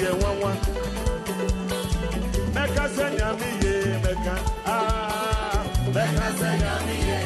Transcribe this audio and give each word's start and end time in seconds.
yẹ 0.00 0.10
wọn 0.20 0.40
wọn. 0.40 0.91
mɛka 2.72 2.88
sɛ 2.96 3.06
nyame 3.16 3.48
ye 3.62 3.74
mɛka 4.02 4.34
mɛka 5.94 6.26
sɛ 6.38 6.50
nyame 6.62 6.94
ye 7.06 7.18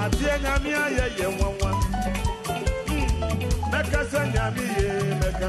adeɛ 0.00 0.34
nyame 0.42 0.70
ayɛ 0.84 1.06
yɛ 1.18 1.26
nwanwa 1.36 1.70
mɛka 3.72 4.00
sɛ 4.10 4.20
nyame 4.32 4.64
ye 4.78 4.90
mɛka 5.20 5.48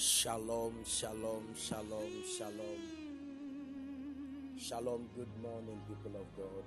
Shalom, 0.00 0.72
shalom, 0.86 1.44
shalom, 1.54 2.24
shalom. 2.24 2.80
Shalom, 4.58 5.06
good 5.14 5.28
morning, 5.42 5.78
people 5.86 6.18
of 6.18 6.26
God. 6.38 6.64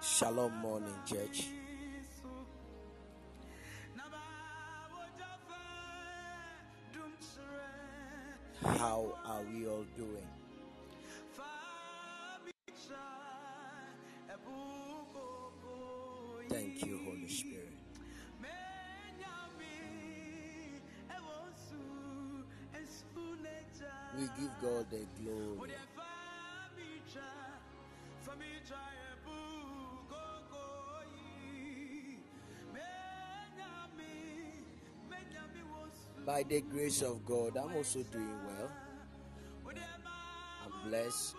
Shalom, 0.00 0.56
morning, 0.62 0.94
church. 1.04 1.48
How 8.64 9.14
are 9.26 9.42
we 9.42 9.66
all 9.66 9.84
doing? 9.94 10.39
We 24.20 24.26
give 24.38 24.50
God 24.60 24.84
the 24.90 25.06
glory. 25.22 25.72
By 36.26 36.42
the 36.42 36.60
grace 36.60 37.00
of 37.00 37.24
God, 37.24 37.56
I'm 37.56 37.74
also 37.74 38.02
doing 38.12 38.28
well. 38.46 38.70
I'm 40.66 40.90
blessed. 40.90 41.34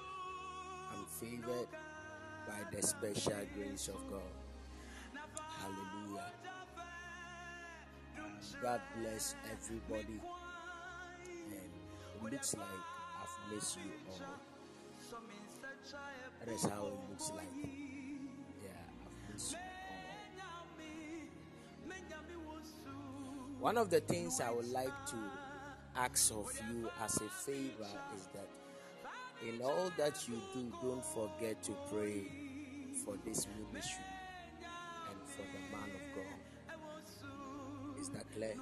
I'm 0.92 1.06
favored 1.06 1.68
by 2.48 2.76
the 2.76 2.82
special 2.82 3.46
grace 3.56 3.90
of 3.90 4.10
God. 4.10 4.22
Hallelujah. 5.60 6.32
God 8.60 8.82
bless 9.00 9.36
everybody. 9.52 10.20
Looks 12.32 12.56
like 12.56 12.64
I've 13.22 13.54
missed 13.54 13.78
you 13.78 13.92
all. 14.10 14.20
That 16.40 16.54
is 16.54 16.64
how 16.64 16.88
it 16.88 16.94
looks 17.10 17.32
like. 17.36 17.48
Yeah, 18.64 18.70
I've 19.06 19.34
missed 19.34 19.52
you 19.52 19.58
all. 19.58 19.64
One 23.60 23.78
of 23.78 23.90
the 23.90 24.00
things 24.00 24.40
I 24.40 24.50
would 24.50 24.72
like 24.72 25.06
to 25.08 25.18
ask 25.96 26.32
of 26.32 26.52
you 26.72 26.90
as 27.04 27.18
a 27.18 27.30
favor 27.30 27.90
is 28.16 28.28
that 28.34 28.48
in 29.48 29.62
all 29.62 29.92
that 29.98 30.28
you 30.28 30.36
do, 30.54 30.72
don't 30.82 31.04
forget 31.06 31.62
to 31.64 31.74
pray 31.92 32.24
for 33.04 33.18
this 33.26 33.46
ministry 33.72 34.06
and 35.10 35.20
for 35.28 35.42
the 35.42 35.60
man 35.76 35.90
of 35.96 36.16
God. 36.16 38.00
Is 38.00 38.10
that 38.10 38.26
clear? 38.34 38.56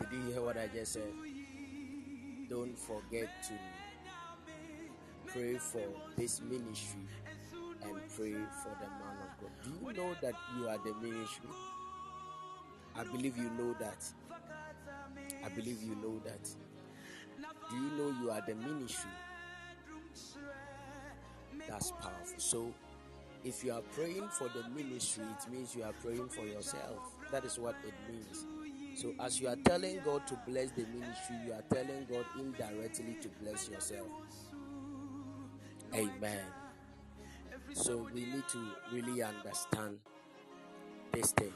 Did 0.00 0.12
you 0.12 0.32
hear 0.32 0.42
what 0.42 0.56
I 0.56 0.68
just 0.68 0.94
said? 0.94 1.12
Don't 2.48 2.78
forget 2.78 3.28
to 3.48 3.54
pray 5.32 5.56
for 5.58 5.82
this 6.16 6.40
ministry 6.40 7.00
and 7.82 7.96
pray 8.16 8.34
for 8.62 8.76
the 8.80 8.88
man 8.88 9.16
of 9.22 9.40
God. 9.40 9.50
Do 9.62 9.70
you 9.70 9.92
know 9.92 10.14
that 10.22 10.34
you 10.56 10.68
are 10.68 10.78
the 10.78 10.94
ministry? 10.94 11.48
I 12.96 13.04
believe 13.04 13.36
you 13.36 13.50
know 13.58 13.74
that. 13.80 14.04
I 15.44 15.48
believe 15.48 15.82
you 15.82 15.96
know 15.96 16.20
that. 16.24 16.48
Do 17.70 17.76
you 17.76 17.90
know 17.96 18.14
you 18.22 18.30
are 18.30 18.42
the 18.46 18.54
ministry? 18.54 19.10
That's 21.68 21.90
powerful. 21.92 22.38
So, 22.38 22.74
if 23.44 23.64
you 23.64 23.72
are 23.72 23.82
praying 23.92 24.28
for 24.28 24.48
the 24.48 24.68
ministry, 24.70 25.24
it 25.24 25.52
means 25.52 25.74
you 25.74 25.82
are 25.82 25.92
praying 26.02 26.28
for 26.28 26.44
yourself. 26.46 26.98
That 27.30 27.44
is 27.44 27.58
what 27.58 27.74
it 27.86 27.94
means. 28.10 28.46
So, 28.94 29.12
as 29.20 29.40
you 29.40 29.48
are 29.48 29.56
telling 29.56 30.00
God 30.04 30.24
to 30.28 30.38
bless 30.46 30.70
the 30.70 30.86
ministry, 30.86 31.36
you 31.46 31.52
are 31.52 31.62
telling 31.72 32.06
God 32.08 32.24
indirectly 32.38 33.16
to 33.22 33.28
bless 33.42 33.68
yourself. 33.68 34.06
Amen. 35.92 36.44
So, 37.72 38.08
we 38.14 38.20
need 38.20 38.44
to 38.52 38.68
really 38.92 39.20
understand 39.22 39.98
this 41.12 41.32
thing. 41.32 41.52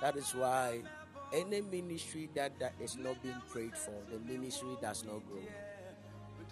That 0.00 0.16
is 0.16 0.34
why 0.34 0.80
any 1.34 1.60
ministry 1.60 2.30
that, 2.34 2.58
that 2.58 2.72
is 2.80 2.96
not 2.96 3.22
being 3.22 3.42
prayed 3.50 3.76
for, 3.76 3.94
the 4.10 4.18
ministry 4.20 4.76
does 4.80 5.04
not 5.04 5.20
grow. 5.30 5.42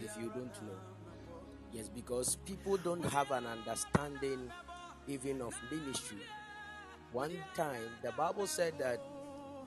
If 0.01 0.17
you 0.21 0.31
don't 0.35 0.53
know. 0.63 0.79
Yes, 1.73 1.89
because 1.89 2.37
people 2.37 2.77
don't 2.77 3.05
have 3.07 3.31
an 3.31 3.47
understanding 3.47 4.51
even 5.07 5.41
of 5.41 5.55
ministry. 5.71 6.19
One 7.13 7.33
time, 7.55 7.89
the 8.03 8.13
Bible 8.13 8.47
said 8.47 8.75
that 8.79 9.01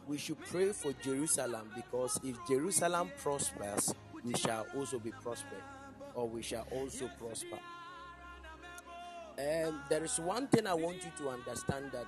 we 0.08 0.18
should 0.18 0.40
pray 0.48 0.72
for 0.72 0.94
Jerusalem 0.94 1.70
because 1.76 2.20
if 2.24 2.36
Jerusalem 2.48 3.12
prospers, 3.22 3.94
we 4.24 4.34
shall 4.34 4.66
also 4.76 5.00
be 5.00 5.12
prospered, 5.12 5.64
or 6.16 6.28
we 6.28 6.42
shall 6.42 6.68
also 6.72 7.10
prosper. 7.20 7.60
And 9.38 9.76
there 9.90 10.04
is 10.04 10.20
one 10.20 10.48
thing 10.48 10.68
I 10.68 10.74
want 10.74 10.98
you 10.98 11.12
to 11.20 11.30
understand 11.30 11.92
that 11.94 12.06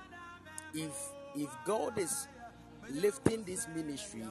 if 0.74 0.92
if 1.34 1.50
God 1.64 1.98
is 1.98 2.28
lifting 2.90 3.42
this 3.44 3.66
ministry, 3.74 4.24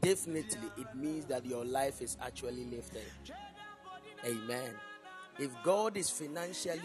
definitely 0.00 0.68
it 0.76 0.94
means 0.94 1.24
that 1.26 1.46
your 1.46 1.64
life 1.64 2.02
is 2.02 2.16
actually 2.20 2.64
lifted. 2.64 3.06
Amen. 4.26 4.74
If 5.38 5.50
God 5.64 5.96
is 5.96 6.10
financially 6.10 6.78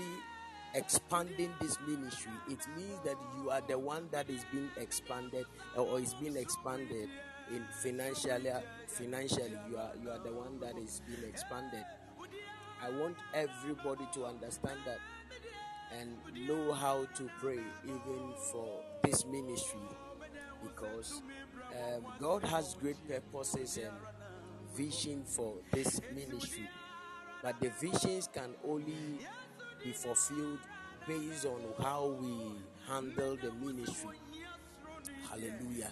expanding 0.75 1.51
this 1.59 1.77
ministry, 1.87 2.31
it 2.49 2.59
means 2.75 2.99
that 3.03 3.15
you 3.37 3.49
are 3.49 3.61
the 3.67 3.79
one 3.79 4.07
that 4.11 4.29
is 4.29 4.45
being 4.51 4.69
expanded 4.77 5.45
or 5.75 5.99
is 5.99 6.13
being 6.15 6.35
expanded 6.35 7.09
in 7.51 7.63
financially 7.71 8.51
financially 8.87 9.57
you 9.69 9.77
are 9.77 9.91
you 10.01 10.09
are 10.09 10.19
the 10.19 10.31
one 10.31 10.59
that 10.59 10.77
is 10.77 11.01
being 11.07 11.27
expanded. 11.29 11.85
I 12.83 12.89
want 12.89 13.15
everybody 13.33 14.07
to 14.13 14.25
understand 14.25 14.79
that 14.85 14.99
and 15.97 16.17
know 16.47 16.73
how 16.73 17.05
to 17.15 17.29
pray 17.39 17.59
even 17.85 18.33
for 18.51 18.81
this 19.03 19.25
ministry 19.25 19.79
because 20.61 21.21
um, 21.71 22.05
God 22.19 22.43
has 22.43 22.75
great 22.75 22.97
purposes 23.07 23.77
and 23.77 23.93
vision 24.75 25.23
for 25.23 25.53
this 25.71 26.01
ministry. 26.13 26.69
But 27.41 27.59
the 27.61 27.69
visions 27.79 28.27
can 28.33 28.55
only 28.67 29.19
be 29.85 29.91
fulfilled 29.91 30.57
based 31.07 31.45
on 31.45 31.61
how 31.79 32.17
we 32.19 32.55
handle 32.87 33.37
the 33.37 33.51
ministry. 33.63 34.17
Hallelujah. 35.29 35.91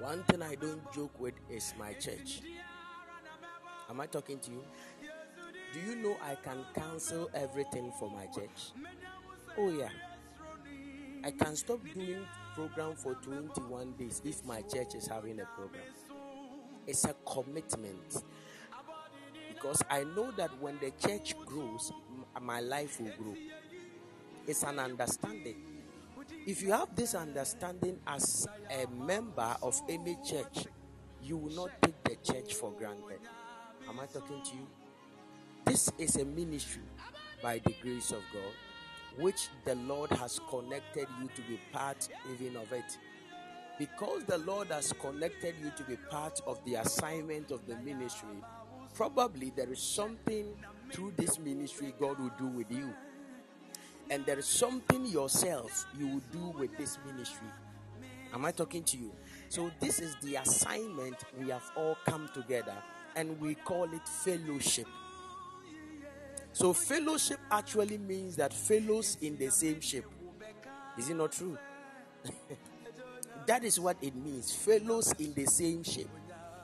One 0.00 0.24
thing 0.24 0.42
I 0.42 0.56
don't 0.56 0.92
joke 0.92 1.18
with 1.20 1.34
is 1.48 1.74
my 1.78 1.92
church. 1.92 2.40
Am 3.88 4.00
I 4.00 4.06
talking 4.06 4.40
to 4.40 4.50
you? 4.50 4.64
Do 5.72 5.80
you 5.80 5.96
know 5.96 6.16
I 6.24 6.34
can 6.34 6.64
cancel 6.74 7.30
everything 7.34 7.92
for 8.00 8.10
my 8.10 8.26
church? 8.26 8.72
Oh 9.56 9.70
yeah. 9.70 9.90
I 11.24 11.30
can 11.30 11.54
stop 11.54 11.80
doing 11.94 12.26
program 12.54 12.94
for 12.96 13.14
21 13.14 13.92
days 13.92 14.22
if 14.24 14.44
my 14.44 14.62
church 14.62 14.94
is 14.96 15.06
having 15.06 15.38
a 15.38 15.44
program. 15.56 15.82
It's 16.86 17.04
a 17.04 17.14
commitment. 17.26 18.24
Because 19.54 19.82
I 19.90 20.04
know 20.04 20.30
that 20.32 20.50
when 20.60 20.78
the 20.80 20.92
church 21.06 21.34
grows, 21.44 21.92
my 22.40 22.60
life 22.60 23.00
will 23.00 23.12
grow. 23.18 23.34
It's 24.46 24.62
an 24.62 24.78
understanding. 24.78 25.56
If 26.46 26.62
you 26.62 26.72
have 26.72 26.94
this 26.96 27.14
understanding 27.14 27.98
as 28.06 28.46
a 28.70 28.86
member 28.90 29.56
of 29.62 29.80
any 29.88 30.16
church, 30.24 30.66
you 31.22 31.36
will 31.36 31.54
not 31.54 31.70
take 31.82 32.02
the 32.04 32.32
church 32.32 32.54
for 32.54 32.72
granted. 32.72 33.20
Am 33.88 34.00
I 34.00 34.06
talking 34.06 34.42
to 34.42 34.54
you? 34.54 34.66
This 35.64 35.90
is 35.98 36.16
a 36.16 36.24
ministry 36.24 36.82
by 37.42 37.58
the 37.58 37.74
grace 37.82 38.10
of 38.10 38.22
God, 38.32 39.22
which 39.22 39.48
the 39.64 39.74
Lord 39.74 40.10
has 40.12 40.40
connected 40.48 41.06
you 41.20 41.28
to 41.34 41.42
be 41.42 41.58
part 41.72 42.08
even 42.32 42.56
of 42.56 42.72
it. 42.72 42.98
Because 43.78 44.24
the 44.24 44.38
Lord 44.38 44.68
has 44.68 44.92
connected 44.92 45.54
you 45.62 45.70
to 45.76 45.82
be 45.84 45.96
part 45.96 46.40
of 46.46 46.64
the 46.64 46.76
assignment 46.76 47.50
of 47.50 47.66
the 47.66 47.76
ministry, 47.76 48.42
probably 48.94 49.52
there 49.54 49.70
is 49.70 49.78
something 49.78 50.46
through 50.92 51.12
this 51.16 51.38
ministry 51.38 51.94
God 51.98 52.18
will 52.18 52.32
do 52.38 52.46
with 52.46 52.70
you. 52.70 52.92
And 54.10 54.24
there 54.24 54.38
is 54.38 54.46
something 54.46 55.06
yourself 55.06 55.86
you 55.98 56.08
will 56.08 56.22
do 56.32 56.58
with 56.58 56.76
this 56.78 56.98
ministry. 57.06 57.48
Am 58.32 58.44
I 58.44 58.52
talking 58.52 58.82
to 58.84 58.96
you? 58.96 59.12
So, 59.48 59.70
this 59.80 60.00
is 60.00 60.14
the 60.22 60.36
assignment 60.36 61.16
we 61.38 61.48
have 61.48 61.64
all 61.76 61.96
come 62.04 62.28
together, 62.34 62.74
and 63.16 63.40
we 63.40 63.54
call 63.54 63.84
it 63.84 64.06
fellowship. 64.06 64.86
So, 66.52 66.72
fellowship 66.72 67.38
actually 67.50 67.98
means 67.98 68.36
that 68.36 68.52
fellows 68.52 69.16
in 69.22 69.36
the 69.38 69.50
same 69.50 69.80
ship. 69.80 70.04
Is 70.98 71.08
it 71.08 71.14
not 71.14 71.32
true? 71.32 71.56
that 73.46 73.64
is 73.64 73.80
what 73.80 73.96
it 74.02 74.14
means 74.14 74.52
fellows 74.54 75.14
in 75.18 75.32
the 75.34 75.46
same 75.46 75.82
ship. 75.82 76.08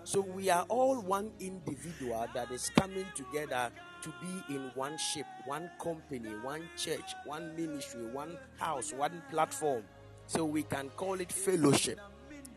So, 0.05 0.21
we 0.21 0.51
are 0.51 0.67
all 0.69 1.01
one 1.01 1.31
individual 1.41 2.27
that 2.35 2.51
is 2.51 2.71
coming 2.77 3.07
together 3.15 3.71
to 4.05 4.13
be 4.21 4.55
in 4.55 4.71
one 4.75 4.99
ship, 4.99 5.27
one 5.47 5.71
company, 5.83 6.29
one 6.43 6.69
church, 6.77 7.15
one 7.25 7.57
ministry, 7.57 8.05
one 8.07 8.37
house, 8.59 8.93
one 8.93 9.23
platform. 9.31 9.83
So, 10.27 10.45
we 10.45 10.63
can 10.63 10.91
call 10.91 11.21
it 11.21 11.33
fellowship. 11.33 11.99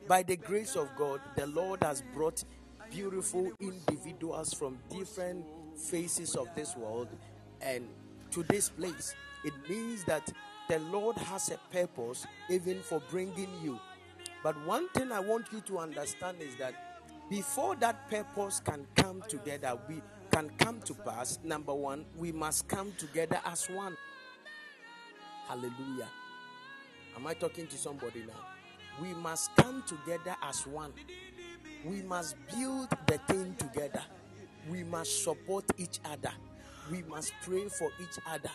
By 0.08 0.24
the 0.24 0.36
grace 0.36 0.76
of 0.76 0.90
God, 0.98 1.22
the 1.36 1.48
Lord 1.48 1.84
has 1.84 2.04
brought 2.14 2.44
beautiful 2.92 3.52
individuals 3.62 4.54
from 4.54 4.78
different 4.90 5.46
faces 5.78 6.36
of 6.36 6.48
this 6.56 6.76
world 6.76 7.08
and 7.62 7.88
to 8.32 8.44
this 8.44 8.70
place. 8.70 9.16
It 9.46 9.54
means 9.70 10.04
that 10.06 10.32
the 10.68 10.80
Lord 10.80 11.16
has 11.18 11.50
a 11.50 11.58
purpose 11.72 12.26
even 12.50 12.82
for 12.82 13.02
bringing 13.10 13.50
you. 13.64 13.80
But 14.44 14.56
one 14.66 14.90
thing 14.90 15.12
I 15.12 15.20
want 15.20 15.48
you 15.54 15.62
to 15.62 15.80
understand 15.80 16.38
is 16.42 16.56
that 16.58 16.74
before 17.30 17.76
that 17.78 18.10
purpose 18.10 18.62
can 18.62 18.86
come 18.96 19.22
together, 19.28 19.78
we 19.90 20.02
can 20.32 20.50
come 20.58 20.82
to 20.82 20.94
pass. 20.94 21.40
Number 21.44 21.74
one, 21.74 22.06
we 22.18 22.32
must 22.32 22.68
come 22.68 22.94
together 22.98 23.40
as 23.46 23.70
one. 23.70 23.96
Hallelujah. 25.48 26.10
Am 27.16 27.26
I 27.26 27.34
talking 27.34 27.68
to 27.68 27.78
somebody 27.78 28.24
now? 28.28 28.46
We 29.02 29.14
must 29.14 29.56
come 29.56 29.84
together 29.88 30.36
as 30.44 30.66
one. 30.68 30.94
We 31.86 32.02
must 32.02 32.36
build 32.48 32.90
the 33.06 33.18
thing 33.20 33.56
together. 33.58 34.02
We 34.70 34.84
must 34.84 35.24
support 35.24 35.66
each 35.78 36.00
other. 36.06 36.32
We 36.92 37.04
must 37.04 37.34
pray 37.44 37.68
for 37.70 37.92
each 38.02 38.20
other. 38.28 38.52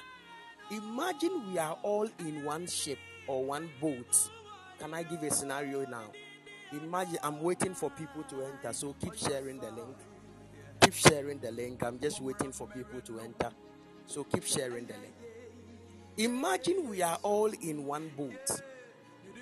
Imagine 0.70 1.50
we 1.52 1.58
are 1.58 1.78
all 1.82 2.08
in 2.18 2.44
one 2.44 2.66
ship 2.66 2.98
or 3.26 3.44
one 3.44 3.68
boat. 3.80 4.30
Can 4.78 4.94
I 4.94 5.02
give 5.02 5.22
a 5.22 5.30
scenario 5.30 5.84
now? 5.86 6.04
Imagine 6.72 7.18
I'm 7.22 7.42
waiting 7.42 7.74
for 7.74 7.90
people 7.90 8.22
to 8.24 8.42
enter, 8.44 8.72
so 8.72 8.94
keep 9.00 9.16
sharing 9.16 9.58
the 9.58 9.70
link. 9.70 9.96
Keep 10.82 10.94
sharing 10.94 11.38
the 11.38 11.50
link. 11.52 11.82
I'm 11.82 11.98
just 11.98 12.20
waiting 12.20 12.52
for 12.52 12.66
people 12.66 13.00
to 13.00 13.20
enter, 13.20 13.50
so 14.06 14.24
keep 14.24 14.44
sharing 14.44 14.86
the 14.86 14.94
link. 14.94 15.14
Imagine 16.18 16.88
we 16.90 17.02
are 17.02 17.18
all 17.22 17.50
in 17.62 17.86
one 17.86 18.10
boat 18.16 18.62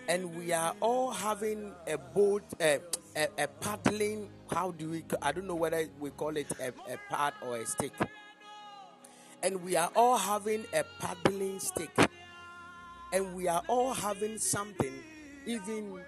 and 0.09 0.35
we 0.37 0.53
are 0.53 0.75
all 0.81 1.11
having 1.11 1.73
a 1.87 1.97
boat, 1.97 2.43
uh, 2.61 2.79
a, 3.17 3.29
a 3.39 3.49
paddling. 3.49 4.29
How 4.51 4.73
do 4.73 4.91
we? 4.91 5.05
I 5.23 5.33
don't 5.33 5.47
know 5.47 5.55
whether 5.55 5.87
we 5.99 6.11
call 6.11 6.37
it 6.37 6.47
a, 6.61 6.69
a 6.93 6.99
pad 7.09 7.35
or 7.43 7.57
a 7.57 7.67
stick. 7.67 7.93
And 9.43 9.63
we 9.65 9.77
are 9.77 9.91
all 9.97 10.19
having 10.19 10.65
a 10.75 10.85
paddling 11.01 11.61
stick, 11.61 11.97
and 13.13 13.35
we 13.35 13.49
are 13.49 13.63
all 13.69 13.95
having 13.95 14.39
something. 14.39 14.93
Even 15.47 16.01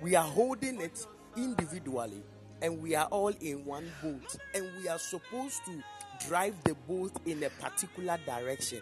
we 0.00 0.14
are 0.16 0.24
holding 0.24 0.80
it 0.80 1.06
individually, 1.36 2.22
and 2.62 2.80
we 2.80 2.94
are 2.94 3.06
all 3.06 3.32
in 3.40 3.64
one 3.64 3.90
boat, 4.02 4.36
and 4.54 4.66
we 4.80 4.88
are 4.88 4.98
supposed 4.98 5.64
to 5.66 5.82
drive 6.26 6.54
the 6.64 6.74
boat 6.86 7.12
in 7.26 7.42
a 7.42 7.50
particular 7.50 8.18
direction. 8.26 8.80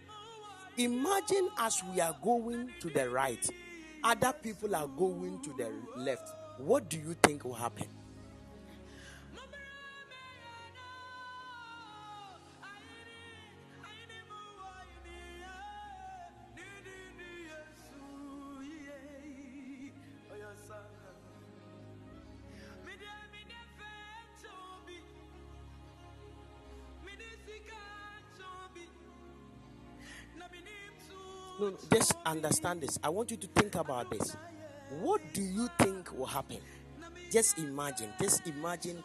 Imagine 0.78 1.48
as 1.58 1.82
we 1.92 2.00
are 2.00 2.16
going 2.22 2.70
to 2.80 2.90
the 2.90 3.08
right, 3.08 3.48
other 4.04 4.32
people 4.32 4.74
are 4.74 4.88
going 4.88 5.40
to 5.42 5.54
the 5.58 5.70
left. 5.96 6.30
What 6.58 6.88
do 6.88 6.98
you 6.98 7.14
think 7.22 7.44
will 7.44 7.54
happen? 7.54 7.86
Understand 32.26 32.82
this. 32.82 32.98
I 33.02 33.08
want 33.08 33.30
you 33.30 33.36
to 33.36 33.46
think 33.46 33.74
about 33.76 34.10
this. 34.10 34.36
What 35.00 35.20
do 35.32 35.42
you 35.42 35.68
think 35.78 36.12
will 36.16 36.26
happen? 36.26 36.58
Just 37.30 37.58
imagine. 37.58 38.12
Just 38.20 38.46
imagine 38.46 39.02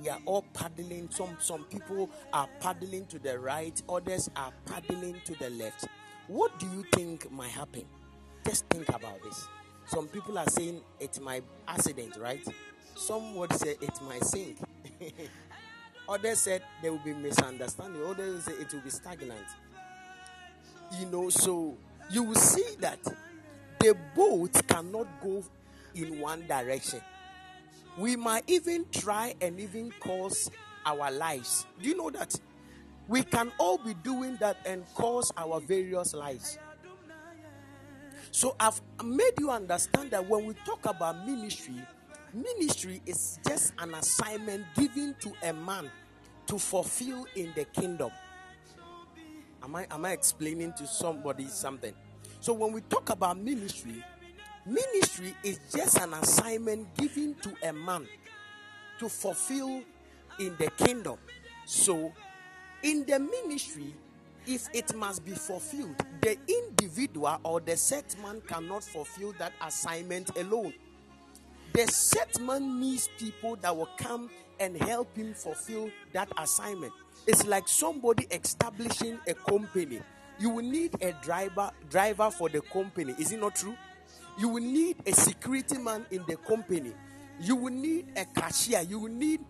we 0.00 0.08
are 0.08 0.18
all 0.26 0.44
paddling. 0.54 1.08
Some 1.10 1.36
some 1.38 1.64
people 1.64 2.10
are 2.32 2.48
paddling 2.60 3.06
to 3.06 3.18
the 3.18 3.38
right, 3.38 3.80
others 3.88 4.28
are 4.36 4.52
paddling 4.66 5.20
to 5.24 5.34
the 5.38 5.50
left. 5.50 5.86
What 6.26 6.58
do 6.58 6.66
you 6.66 6.84
think 6.92 7.30
might 7.30 7.50
happen? 7.50 7.84
Just 8.44 8.66
think 8.66 8.88
about 8.88 9.22
this. 9.22 9.46
Some 9.86 10.08
people 10.08 10.38
are 10.38 10.48
saying 10.48 10.80
it's 11.00 11.20
my 11.20 11.42
accident, 11.68 12.16
right? 12.18 12.46
Some 12.94 13.34
would 13.36 13.52
say 13.54 13.76
it 13.80 14.02
might 14.02 14.24
sink. 14.24 14.58
Others 16.08 16.38
said 16.40 16.62
there 16.82 16.92
will 16.92 17.04
be 17.04 17.12
misunderstanding. 17.14 18.02
Others 18.04 18.44
say 18.44 18.52
it 18.52 18.72
will 18.72 18.80
be 18.80 18.90
stagnant. 18.90 19.46
You 20.98 21.06
know, 21.06 21.28
so 21.28 21.76
you 22.10 22.22
will 22.22 22.34
see 22.34 22.76
that 22.80 22.98
the 23.80 23.96
boat 24.14 24.52
cannot 24.66 25.06
go 25.22 25.44
in 25.94 26.20
one 26.20 26.46
direction. 26.46 27.00
We 27.98 28.16
might 28.16 28.44
even 28.48 28.86
try 28.90 29.34
and 29.40 29.60
even 29.60 29.92
cause 30.00 30.50
our 30.84 31.10
lives. 31.10 31.66
Do 31.80 31.88
you 31.88 31.96
know 31.96 32.10
that? 32.10 32.38
We 33.06 33.22
can 33.22 33.52
all 33.58 33.78
be 33.78 33.94
doing 33.94 34.36
that 34.40 34.56
and 34.66 34.84
cause 34.94 35.30
our 35.36 35.60
various 35.60 36.14
lives. 36.14 36.58
So 38.30 38.56
I've 38.58 38.80
made 39.04 39.32
you 39.38 39.50
understand 39.50 40.10
that 40.10 40.28
when 40.28 40.46
we 40.46 40.54
talk 40.66 40.86
about 40.86 41.24
ministry, 41.26 41.76
ministry 42.32 43.00
is 43.06 43.38
just 43.46 43.74
an 43.78 43.94
assignment 43.94 44.64
given 44.74 45.14
to 45.20 45.32
a 45.42 45.52
man 45.52 45.90
to 46.46 46.58
fulfill 46.58 47.26
in 47.36 47.52
the 47.54 47.64
kingdom. 47.66 48.10
Am 49.64 49.74
I 49.74 49.86
am 49.90 50.04
I 50.04 50.12
explaining 50.12 50.74
to 50.74 50.86
somebody 50.86 51.48
something? 51.48 51.94
So 52.40 52.52
when 52.52 52.72
we 52.72 52.82
talk 52.82 53.08
about 53.08 53.38
ministry, 53.38 54.04
ministry 54.66 55.34
is 55.42 55.58
just 55.74 55.98
an 55.98 56.12
assignment 56.12 56.94
given 56.96 57.34
to 57.36 57.54
a 57.66 57.72
man 57.72 58.06
to 58.98 59.08
fulfill 59.08 59.82
in 60.38 60.54
the 60.58 60.70
kingdom. 60.76 61.16
So 61.64 62.12
in 62.82 63.06
the 63.06 63.18
ministry, 63.18 63.94
if 64.46 64.68
it 64.74 64.94
must 64.94 65.24
be 65.24 65.32
fulfilled, 65.32 65.96
the 66.20 66.36
individual 66.46 67.38
or 67.42 67.60
the 67.60 67.78
set 67.78 68.14
man 68.22 68.42
cannot 68.46 68.84
fulfill 68.84 69.32
that 69.38 69.52
assignment 69.62 70.36
alone. 70.36 70.74
The 71.72 71.86
set 71.86 72.38
man 72.38 72.78
needs 72.80 73.08
people 73.18 73.56
that 73.62 73.74
will 73.74 73.88
come 73.96 74.28
and 74.60 74.76
help 74.76 75.16
him 75.16 75.32
fulfill 75.32 75.88
that 76.12 76.28
assignment. 76.36 76.92
It's 77.26 77.46
like 77.46 77.68
somebody 77.68 78.26
establishing 78.30 79.18
a 79.26 79.34
company. 79.34 80.00
You 80.38 80.50
will 80.50 80.64
need 80.64 80.94
a 81.02 81.12
driver 81.22 81.70
driver 81.88 82.30
for 82.30 82.48
the 82.48 82.60
company. 82.60 83.14
Is 83.18 83.32
it 83.32 83.40
not 83.40 83.54
true? 83.54 83.76
You 84.38 84.48
will 84.48 84.62
need 84.62 84.96
a 85.06 85.12
security 85.12 85.78
man 85.78 86.04
in 86.10 86.24
the 86.26 86.36
company. 86.36 86.92
You 87.40 87.56
will 87.56 87.72
need 87.72 88.06
a 88.16 88.24
cashier. 88.24 88.82
You 88.82 88.98
will 88.98 89.12
need 89.12 89.40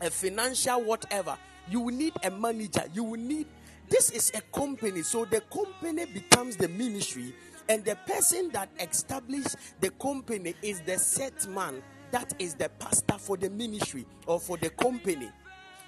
a 0.00 0.10
financial 0.10 0.82
whatever. 0.82 1.36
You 1.68 1.80
will 1.80 1.94
need 1.94 2.12
a 2.22 2.30
manager. 2.30 2.84
You 2.92 3.04
will 3.04 3.20
need 3.20 3.46
this 3.88 4.10
is 4.10 4.30
a 4.34 4.40
company. 4.56 5.02
So 5.02 5.24
the 5.24 5.40
company 5.40 6.06
becomes 6.06 6.56
the 6.56 6.68
ministry, 6.68 7.34
and 7.68 7.84
the 7.84 7.96
person 8.06 8.50
that 8.52 8.68
established 8.78 9.56
the 9.80 9.90
company 9.90 10.54
is 10.62 10.80
the 10.82 10.96
set 10.96 11.48
man. 11.48 11.82
That 12.12 12.34
is 12.38 12.54
the 12.54 12.68
pastor 12.68 13.18
for 13.18 13.36
the 13.36 13.50
ministry 13.50 14.06
or 14.26 14.38
for 14.38 14.56
the 14.56 14.70
company. 14.70 15.30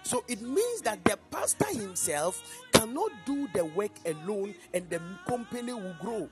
So 0.02 0.24
it 0.28 0.40
means 0.42 0.82
that 0.82 1.04
the 1.04 1.18
pastor 1.30 1.66
himself 1.66 2.42
cannot 2.72 3.10
do 3.24 3.48
the 3.54 3.64
work 3.64 3.92
alone 4.06 4.54
and 4.74 4.88
the 4.90 5.00
company 5.26 5.72
will 5.72 5.96
grow. 6.00 6.28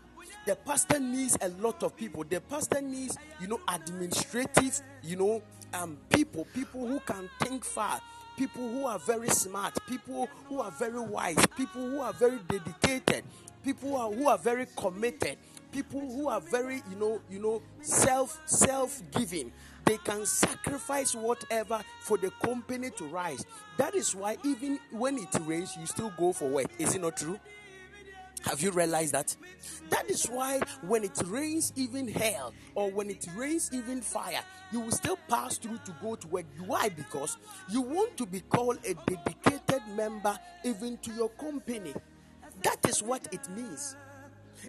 The 0.46 0.56
pastor 0.56 0.98
needs 0.98 1.36
a 1.40 1.48
lot 1.60 1.82
of 1.82 1.96
people. 1.96 2.24
The 2.28 2.40
pastor 2.40 2.80
needs, 2.80 3.16
you 3.40 3.46
know, 3.46 3.60
administrative, 3.68 4.80
you 5.02 5.16
know, 5.16 5.42
um, 5.74 5.98
people, 6.08 6.46
people 6.54 6.86
who 6.86 7.00
can 7.00 7.28
think 7.40 7.64
far, 7.64 8.00
people 8.36 8.68
who 8.68 8.86
are 8.86 8.98
very 8.98 9.28
smart, 9.28 9.78
people 9.86 10.28
who 10.48 10.60
are 10.60 10.70
very 10.72 11.00
wise, 11.00 11.36
people 11.56 11.82
who 11.82 12.00
are 12.00 12.12
very 12.12 12.38
dedicated, 12.48 13.24
people 13.62 13.90
who 13.90 13.96
are, 13.96 14.10
who 14.10 14.28
are 14.28 14.38
very 14.38 14.66
committed, 14.76 15.36
people 15.72 16.00
who 16.00 16.28
are 16.28 16.40
very, 16.40 16.82
you 16.90 16.96
know, 16.96 17.20
you 17.30 17.38
know, 17.38 17.62
self 17.82 18.40
self 18.46 19.02
giving. 19.12 19.52
They 19.90 19.96
can 19.96 20.24
sacrifice 20.24 21.16
whatever 21.16 21.82
for 21.98 22.16
the 22.16 22.30
company 22.44 22.90
to 22.90 23.04
rise. 23.06 23.44
That 23.76 23.96
is 23.96 24.14
why 24.14 24.36
even 24.44 24.78
when 24.92 25.18
it 25.18 25.36
rains, 25.40 25.76
you 25.76 25.84
still 25.84 26.12
go 26.16 26.32
for 26.32 26.48
work. 26.48 26.68
Is 26.78 26.94
it 26.94 27.00
not 27.00 27.16
true? 27.16 27.40
Have 28.42 28.60
you 28.60 28.70
realized 28.70 29.14
that? 29.14 29.34
That 29.88 30.08
is 30.08 30.26
why 30.26 30.60
when 30.82 31.02
it 31.02 31.20
rains 31.26 31.72
even 31.74 32.06
hell 32.06 32.54
or 32.76 32.88
when 32.88 33.10
it 33.10 33.26
rains 33.34 33.68
even 33.72 34.00
fire, 34.00 34.42
you 34.70 34.78
will 34.78 34.92
still 34.92 35.18
pass 35.28 35.58
through 35.58 35.78
to 35.78 35.92
go 36.00 36.14
to 36.14 36.28
work. 36.28 36.46
Why? 36.64 36.88
Because 36.88 37.36
you 37.68 37.80
want 37.80 38.16
to 38.18 38.26
be 38.26 38.42
called 38.42 38.78
a 38.86 38.94
dedicated 38.94 39.82
member 39.96 40.38
even 40.62 40.98
to 40.98 41.10
your 41.14 41.30
company. 41.30 41.94
That 42.62 42.88
is 42.88 43.02
what 43.02 43.26
it 43.32 43.48
means. 43.56 43.96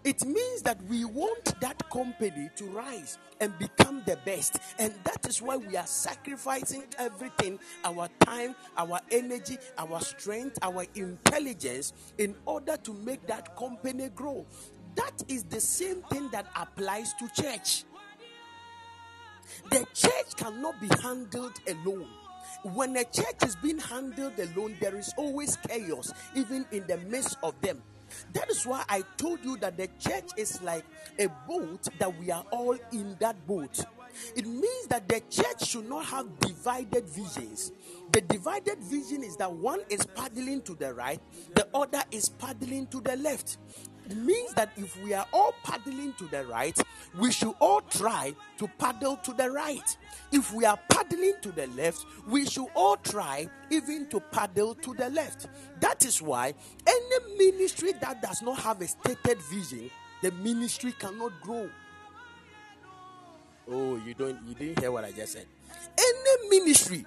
It 0.04 0.25
means 0.25 0.62
that 0.63 0.82
we 0.84 1.06
want 1.06 1.60
that 1.62 1.89
company 1.89 2.49
to 2.56 2.65
rise 2.65 3.17
and 3.39 3.58
become 3.60 4.04
the 4.06 4.17
best. 4.25 4.58
And 4.80 4.93
that 5.04 5.27
is 5.27 5.41
why 5.41 5.58
we 5.58 5.75
are 5.77 5.88
sacrificing 5.88 6.84
everything 6.97 7.60
our 7.84 8.08
time, 8.19 8.56
our 8.77 8.99
energy, 9.12 9.58
our 9.77 9.99
strength, 10.01 10.58
our 10.62 10.86
intelligence 10.95 11.93
in 12.17 12.36
order 12.45 12.77
to 12.77 12.93
make 12.93 13.25
that 13.27 13.56
company 13.56 14.10
grow. 14.10 14.45
That 14.95 15.23
is 15.27 15.43
the 15.43 15.62
same 15.62 16.01
thing 16.04 16.30
that 16.32 16.47
applies 16.56 17.13
to 17.15 17.30
church. 17.30 17.86
The 19.69 19.86
church 19.93 20.36
cannot 20.38 20.80
be 20.80 20.89
handled 21.01 21.60
alone. 21.67 22.08
When 22.63 22.95
a 22.95 23.04
church 23.04 23.43
is 23.43 23.56
being 23.56 23.80
handled 23.80 24.39
alone, 24.39 24.75
there 24.80 24.95
is 24.95 25.13
always 25.17 25.58
chaos, 25.67 26.12
even 26.36 26.65
in 26.71 26.86
the 26.88 26.97
midst 26.97 27.38
of 27.43 27.60
them. 27.62 27.82
That 28.34 28.50
is 28.50 28.65
why 28.65 28.84
I 28.89 29.04
told 29.17 29.43
you 29.43 29.58
that 29.58 29.78
the 29.78 29.88
church 30.00 30.32
is 30.38 30.62
like 30.62 30.86
a 31.19 31.28
boat 31.47 31.88
that 32.00 32.19
we 32.19 32.32
are 32.32 32.45
all 32.52 32.78
in 32.91 33.15
that 33.19 33.45
boat. 33.47 33.80
It 34.36 34.45
means 34.45 34.88
that 34.88 35.08
the 35.08 35.21
church 35.30 35.69
should 35.69 35.88
not 35.88 36.06
have 36.06 36.39
divided 36.39 37.08
visions. 37.10 37.71
The 38.12 38.21
divided 38.21 38.80
vision 38.80 39.24
is 39.24 39.38
that 39.38 39.52
one 39.52 39.82
is 39.89 40.06
paddling 40.06 40.62
to 40.63 40.76
the 40.76 40.93
right, 40.93 41.19
the 41.56 41.67
other 41.74 42.04
is 42.12 42.30
paddling 42.30 42.88
to 42.88 43.00
the 43.00 43.15
left. 43.15 43.58
Means 44.15 44.54
that 44.56 44.71
if 44.78 45.02
we 45.04 45.13
are 45.13 45.26
all 45.32 45.54
paddling 45.63 46.13
to 46.13 46.26
the 46.26 46.45
right, 46.45 46.78
we 47.17 47.32
should 47.32 47.54
all 47.60 47.82
try 47.82 48.34
to 48.58 48.67
paddle 48.78 49.17
to 49.17 49.34
the 49.34 49.50
right. 49.50 49.97
If 50.32 50.54
we 50.54 50.65
are 50.65 50.78
paddling 50.89 51.36
to 51.41 51.52
the 51.52 51.67
left, 51.67 52.06
we 52.28 52.45
should 52.45 52.67
all 52.76 52.97
try 52.97 53.50
even 53.69 54.08
to 54.10 54.19
paddle 54.19 54.76
to 54.76 54.93
the 54.93 55.10
left. 55.10 55.47
That 55.80 56.06
is 56.06 56.21
why 56.21 56.54
any 56.86 57.38
ministry 57.38 57.93
that 58.02 58.21
does 58.21 58.41
not 58.41 58.60
have 58.60 58.82
a 58.82 58.88
stated 58.88 59.41
vision, 59.43 59.89
the 60.21 60.32
ministry 60.32 60.93
cannot 60.97 61.39
grow. 61.41 61.69
Oh, 63.69 63.95
you 64.06 64.13
don't 64.13 64.38
you 64.47 64.54
didn't 64.56 64.80
hear 64.80 64.91
what 64.91 65.06
I 65.06 65.12
just 65.12 65.34
said. 65.34 65.45
Any 65.97 66.50
ministry 66.50 67.06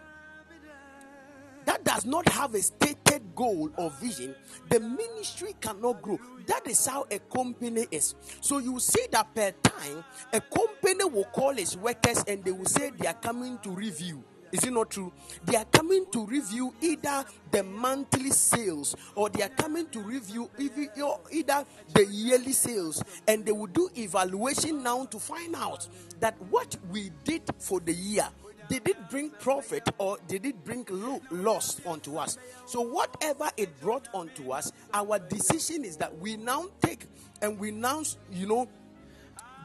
that 1.66 1.84
does 1.84 2.04
not 2.04 2.28
have 2.30 2.54
a 2.54 2.62
stated 2.62 3.22
goal 3.34 3.70
or 3.76 3.90
vision, 3.90 4.34
the 4.70 4.80
ministry 4.80 5.54
cannot 5.60 6.02
grow. 6.02 6.18
That 6.46 6.66
is 6.66 6.86
how 6.86 7.06
a 7.10 7.18
company 7.18 7.86
is. 7.90 8.14
So 8.40 8.58
you 8.58 8.78
see 8.80 9.06
that 9.12 9.34
per 9.34 9.52
time, 9.62 10.04
a 10.32 10.40
company 10.40 11.04
will 11.04 11.24
call 11.24 11.50
its 11.58 11.76
workers 11.76 12.22
and 12.26 12.44
they 12.44 12.52
will 12.52 12.66
say 12.66 12.90
they 12.98 13.06
are 13.06 13.14
coming 13.14 13.58
to 13.62 13.70
review. 13.70 14.22
Is 14.52 14.62
it 14.62 14.72
not 14.72 14.90
true? 14.90 15.12
They 15.44 15.56
are 15.56 15.64
coming 15.64 16.06
to 16.12 16.26
review 16.26 16.72
either 16.80 17.24
the 17.50 17.64
monthly 17.64 18.30
sales 18.30 18.94
or 19.16 19.28
they 19.28 19.42
are 19.42 19.48
coming 19.48 19.86
to 19.88 20.00
review 20.00 20.48
either 20.56 21.64
the 21.92 22.06
yearly 22.06 22.52
sales 22.52 23.02
and 23.26 23.44
they 23.44 23.50
will 23.50 23.66
do 23.66 23.90
evaluation 23.96 24.80
now 24.80 25.06
to 25.06 25.18
find 25.18 25.56
out 25.56 25.88
that 26.20 26.40
what 26.50 26.76
we 26.92 27.10
did 27.24 27.42
for 27.58 27.80
the 27.80 27.92
year 27.92 28.28
did 28.68 28.88
it 28.88 29.10
bring 29.10 29.30
profit 29.30 29.88
or 29.98 30.18
did 30.26 30.46
it 30.46 30.64
bring 30.64 30.86
lo- 30.90 31.20
loss 31.30 31.80
onto 31.86 32.16
us? 32.16 32.38
So, 32.66 32.80
whatever 32.80 33.50
it 33.56 33.80
brought 33.80 34.08
onto 34.14 34.52
us, 34.52 34.72
our 34.92 35.18
decision 35.18 35.84
is 35.84 35.96
that 35.98 36.16
we 36.18 36.36
now 36.36 36.66
take 36.80 37.06
and 37.42 37.58
we 37.58 37.70
now, 37.70 38.02
you 38.30 38.46
know, 38.46 38.68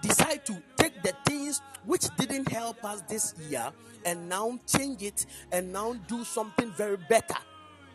decide 0.01 0.45
to 0.45 0.61
take 0.77 1.01
the 1.03 1.13
things 1.25 1.61
which 1.85 2.05
didn't 2.17 2.49
help 2.49 2.83
us 2.83 3.01
this 3.03 3.33
year 3.49 3.71
and 4.05 4.29
now 4.29 4.57
change 4.67 5.01
it 5.01 5.25
and 5.51 5.71
now 5.71 5.93
do 6.07 6.23
something 6.23 6.71
very 6.71 6.97
better, 7.09 7.37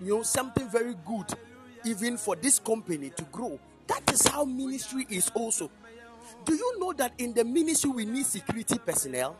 you 0.01 0.17
know, 0.17 0.23
something 0.23 0.69
very 0.69 0.95
good, 1.07 1.27
even 1.85 2.17
for 2.17 2.37
this 2.37 2.59
company 2.59 3.11
to 3.11 3.25
grow. 3.25 3.59
That 3.87 4.12
is 4.12 4.27
how 4.27 4.45
ministry 4.45 5.07
is 5.11 5.31
also. 5.35 5.71
Do 6.45 6.55
you 6.55 6.79
know 6.79 6.93
that 6.95 7.12
in 7.19 7.33
the 7.33 7.45
ministry 7.45 7.90
we 7.90 8.05
need 8.05 8.27
security 8.27 8.79
personnel? 8.79 9.37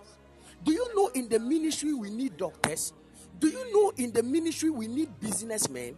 Do 0.65 0.73
you 0.73 0.97
know 0.97 1.09
in 1.15 1.29
the 1.31 1.41
ministry 1.41 1.95
we 1.95 2.11
need 2.11 2.39
doctors? 2.39 2.95
Do 3.41 3.49
you 3.49 3.73
know 3.73 3.93
in 3.99 4.13
the 4.13 4.23
ministry 4.25 4.71
we 4.71 4.89
need 4.89 5.21
businessmen? 5.21 5.97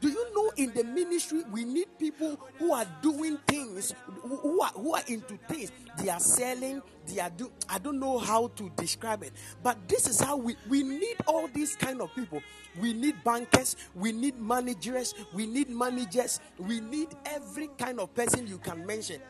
Do 0.00 0.08
you 0.10 0.34
know 0.34 0.52
in 0.56 0.72
the 0.74 0.84
ministry 0.84 1.44
we 1.52 1.64
need 1.64 1.88
people 1.98 2.38
who 2.58 2.72
are 2.74 2.86
doing 3.02 3.38
things, 3.48 3.94
who- 4.22 4.60
are 4.62 4.70
who 4.72 4.94
are 4.94 5.02
into 5.08 5.38
things. 5.48 5.72
They 5.98 6.10
are 6.10 6.20
selling, 6.20 6.82
they 7.06 7.20
are 7.20 7.30
do 7.30 7.50
I 7.68 7.78
don't 7.78 8.00
know 8.00 8.18
how 8.18 8.48
to 8.48 8.70
describe 8.76 9.24
it, 9.24 9.32
but 9.62 9.88
this 9.88 10.08
is 10.08 10.20
how 10.20 10.36
we 10.36 10.56
we 10.68 10.82
need 10.84 11.16
all 11.26 11.48
these 11.48 11.76
kind 11.76 12.00
of 12.02 12.14
people. 12.14 12.42
We 12.80 12.92
need 12.94 13.24
bankers, 13.24 13.76
we 13.94 14.12
need 14.12 14.38
managers, 14.40 15.14
we 15.34 15.46
need 15.46 15.70
managers, 15.70 16.40
we 16.58 16.80
need 16.80 17.08
every 17.26 17.68
kind 17.78 18.00
of 18.00 18.14
person 18.14 18.46
you 18.46 18.58
can 18.58 18.86
mention. 18.86 19.20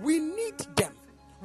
We 0.00 0.20
need 0.20 0.58
them. 0.76 0.94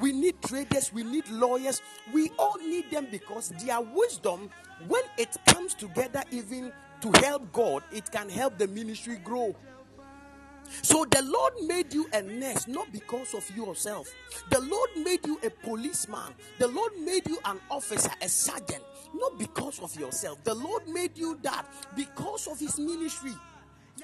We 0.00 0.12
need 0.12 0.40
traders, 0.42 0.92
we 0.92 1.02
need 1.02 1.28
lawyers, 1.28 1.82
we 2.12 2.30
all 2.38 2.56
need 2.58 2.90
them 2.90 3.08
because 3.10 3.50
their 3.64 3.80
wisdom, 3.80 4.50
when 4.86 5.02
it 5.16 5.36
comes 5.46 5.74
together, 5.74 6.22
even 6.30 6.72
to 7.00 7.12
help 7.20 7.52
God, 7.52 7.82
it 7.92 8.10
can 8.10 8.28
help 8.28 8.58
the 8.58 8.68
ministry 8.68 9.16
grow. 9.16 9.54
So 10.82 11.04
the 11.06 11.22
Lord 11.22 11.54
made 11.66 11.92
you 11.94 12.06
a 12.12 12.22
nurse 12.22 12.68
not 12.68 12.92
because 12.92 13.34
of 13.34 13.48
yourself. 13.56 14.12
The 14.50 14.60
Lord 14.60 14.90
made 15.02 15.26
you 15.26 15.40
a 15.42 15.50
policeman. 15.50 16.34
The 16.58 16.68
Lord 16.68 16.92
made 16.98 17.26
you 17.26 17.38
an 17.44 17.58
officer, 17.70 18.10
a 18.20 18.28
sergeant, 18.28 18.82
not 19.14 19.38
because 19.38 19.80
of 19.80 19.98
yourself. 19.98 20.42
The 20.44 20.54
Lord 20.54 20.86
made 20.88 21.16
you 21.16 21.38
that 21.42 21.66
because 21.96 22.46
of 22.46 22.58
his 22.58 22.78
ministry. 22.78 23.32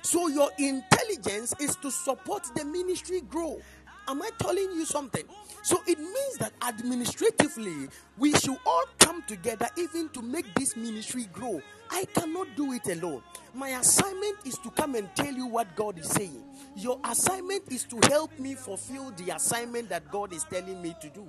So 0.02 0.28
your 0.28 0.50
intelligence 0.58 1.54
is 1.60 1.76
to 1.76 1.90
support 1.90 2.44
the 2.54 2.64
ministry 2.64 3.20
grow. 3.20 3.60
Am 4.08 4.20
I 4.22 4.30
telling 4.38 4.70
you 4.72 4.84
something? 4.84 5.24
So 5.64 5.82
it 5.86 5.98
means 5.98 6.36
that 6.40 6.52
administratively 6.60 7.88
we 8.18 8.34
should 8.34 8.58
all 8.66 8.84
come 8.98 9.22
together 9.22 9.66
even 9.78 10.10
to 10.10 10.20
make 10.20 10.54
this 10.54 10.76
ministry 10.76 11.26
grow. 11.32 11.62
I 11.90 12.04
cannot 12.04 12.48
do 12.54 12.74
it 12.74 12.86
alone. 12.88 13.22
My 13.54 13.70
assignment 13.70 14.36
is 14.44 14.58
to 14.58 14.70
come 14.72 14.94
and 14.94 15.08
tell 15.14 15.32
you 15.32 15.46
what 15.46 15.74
God 15.74 15.98
is 15.98 16.10
saying. 16.10 16.44
Your 16.76 17.00
assignment 17.04 17.62
is 17.72 17.84
to 17.84 17.98
help 18.10 18.38
me 18.38 18.54
fulfill 18.56 19.10
the 19.12 19.34
assignment 19.34 19.88
that 19.88 20.10
God 20.10 20.34
is 20.34 20.44
telling 20.44 20.82
me 20.82 20.94
to 21.00 21.08
do. 21.08 21.26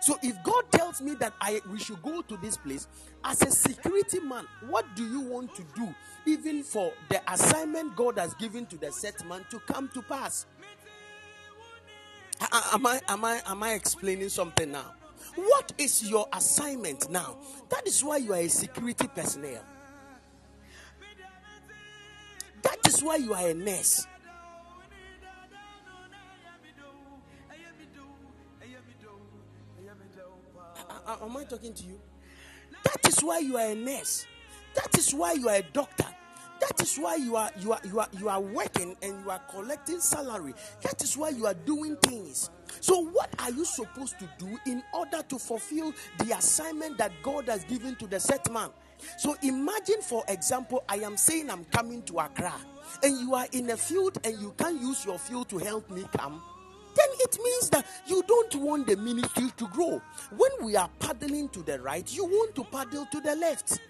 So 0.00 0.18
if 0.22 0.42
God 0.42 0.64
tells 0.70 1.02
me 1.02 1.14
that 1.20 1.34
I 1.38 1.60
we 1.70 1.78
should 1.78 2.02
go 2.02 2.22
to 2.22 2.36
this 2.38 2.56
place 2.56 2.88
as 3.22 3.42
a 3.42 3.50
security 3.50 4.18
man, 4.20 4.46
what 4.66 4.86
do 4.96 5.06
you 5.06 5.20
want 5.20 5.54
to 5.56 5.62
do 5.76 5.94
even 6.24 6.62
for 6.62 6.92
the 7.10 7.20
assignment 7.30 7.94
God 7.96 8.18
has 8.18 8.32
given 8.34 8.64
to 8.66 8.78
the 8.78 8.90
set 8.90 9.24
man 9.28 9.44
to 9.50 9.60
come 9.60 9.90
to 9.90 10.00
pass? 10.00 10.46
Am 12.50 12.86
I 12.86 13.00
am 13.08 13.24
I 13.24 13.40
am 13.46 13.62
I 13.62 13.72
explaining 13.74 14.28
something 14.28 14.72
now? 14.72 14.94
What 15.34 15.72
is 15.78 16.08
your 16.10 16.26
assignment 16.32 17.10
now? 17.10 17.36
That 17.68 17.86
is 17.86 18.02
why 18.02 18.18
you 18.18 18.32
are 18.32 18.40
a 18.40 18.48
security 18.48 19.06
personnel. 19.08 19.62
That 22.62 22.78
is 22.86 23.02
why 23.02 23.16
you 23.16 23.34
are 23.34 23.48
a 23.48 23.54
nurse. 23.54 24.06
Am 31.22 31.36
I 31.36 31.44
talking 31.44 31.74
to 31.74 31.84
you? 31.84 32.00
That 32.84 33.08
is 33.08 33.20
why 33.20 33.38
you 33.38 33.56
are 33.56 33.68
a 33.68 33.74
nurse. 33.74 34.26
That 34.74 34.96
is 34.98 35.14
why 35.14 35.34
you 35.34 35.48
are 35.48 35.56
a 35.56 35.62
doctor. 35.62 36.06
That 36.62 36.80
is 36.80 36.96
why 36.96 37.16
you 37.16 37.34
are 37.34 37.50
you 37.58 37.72
are 37.72 37.80
you 37.84 37.98
are 37.98 38.08
you 38.16 38.28
are 38.28 38.40
working 38.40 38.96
and 39.02 39.24
you 39.24 39.30
are 39.30 39.40
collecting 39.50 39.98
salary. 39.98 40.54
That 40.82 41.02
is 41.02 41.16
why 41.16 41.30
you 41.30 41.46
are 41.46 41.54
doing 41.54 41.96
things. 41.96 42.50
So 42.80 43.04
what 43.04 43.30
are 43.40 43.50
you 43.50 43.64
supposed 43.64 44.20
to 44.20 44.28
do 44.38 44.56
in 44.66 44.80
order 44.94 45.22
to 45.28 45.38
fulfill 45.40 45.92
the 46.18 46.36
assignment 46.36 46.98
that 46.98 47.10
God 47.24 47.48
has 47.48 47.64
given 47.64 47.96
to 47.96 48.06
the 48.06 48.20
set 48.20 48.50
man? 48.52 48.70
So 49.18 49.36
imagine 49.42 50.02
for 50.02 50.22
example 50.28 50.84
I 50.88 50.98
am 50.98 51.16
saying 51.16 51.50
I'm 51.50 51.64
coming 51.64 52.02
to 52.04 52.20
Accra 52.20 52.54
and 53.02 53.18
you 53.18 53.34
are 53.34 53.46
in 53.50 53.70
a 53.70 53.76
field 53.76 54.18
and 54.22 54.40
you 54.40 54.54
can't 54.56 54.80
use 54.80 55.04
your 55.04 55.18
field 55.18 55.48
to 55.48 55.58
help 55.58 55.90
me 55.90 56.04
come 56.16 56.40
then 56.94 57.08
it 57.20 57.38
means 57.42 57.70
that 57.70 57.86
you 58.06 58.22
don't 58.28 58.54
want 58.56 58.86
the 58.86 58.96
ministry 58.96 59.50
to 59.56 59.66
grow. 59.68 60.00
When 60.36 60.50
we 60.60 60.76
are 60.76 60.90
paddling 60.98 61.48
to 61.50 61.62
the 61.62 61.80
right, 61.80 62.06
you 62.14 62.24
want 62.24 62.54
to 62.56 62.64
paddle 62.64 63.06
to 63.10 63.20
the 63.20 63.34
left. 63.34 63.80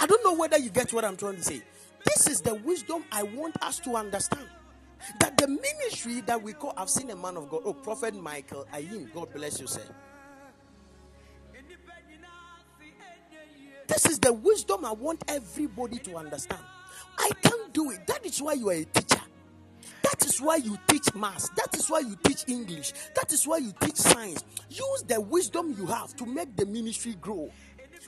I 0.00 0.06
don't 0.06 0.24
know 0.24 0.34
whether 0.34 0.58
you 0.58 0.70
get 0.70 0.92
what 0.92 1.04
I'm 1.04 1.16
trying 1.16 1.36
to 1.36 1.42
say. 1.42 1.62
This 2.04 2.28
is 2.28 2.40
the 2.40 2.54
wisdom 2.54 3.04
I 3.10 3.22
want 3.22 3.56
us 3.62 3.78
to 3.80 3.96
understand. 3.96 4.48
That 5.20 5.36
the 5.36 5.48
ministry 5.48 6.20
that 6.22 6.42
we 6.42 6.52
call, 6.52 6.72
I've 6.76 6.90
seen 6.90 7.10
a 7.10 7.16
man 7.16 7.36
of 7.36 7.48
God, 7.48 7.62
oh, 7.64 7.74
Prophet 7.74 8.14
Michael 8.14 8.66
Ayim, 8.72 9.12
God 9.12 9.32
bless 9.32 9.60
you, 9.60 9.66
sir. 9.66 9.82
This 13.86 14.06
is 14.06 14.18
the 14.18 14.32
wisdom 14.32 14.84
I 14.84 14.92
want 14.92 15.22
everybody 15.28 15.98
to 15.98 16.16
understand. 16.16 16.62
I 17.18 17.30
can't 17.42 17.72
do 17.72 17.90
it. 17.92 18.06
That 18.06 18.26
is 18.26 18.42
why 18.42 18.54
you 18.54 18.68
are 18.70 18.74
a 18.74 18.84
teacher. 18.84 19.22
That 20.02 20.24
is 20.26 20.40
why 20.40 20.56
you 20.56 20.76
teach 20.88 21.14
maths. 21.14 21.48
That 21.50 21.74
is 21.76 21.88
why 21.88 22.00
you 22.00 22.16
teach 22.24 22.44
English. 22.48 22.92
That 23.14 23.32
is 23.32 23.46
why 23.46 23.58
you 23.58 23.72
teach 23.80 23.96
science. 23.96 24.44
Use 24.68 25.04
the 25.06 25.20
wisdom 25.20 25.74
you 25.78 25.86
have 25.86 26.14
to 26.16 26.26
make 26.26 26.56
the 26.56 26.66
ministry 26.66 27.16
grow. 27.20 27.50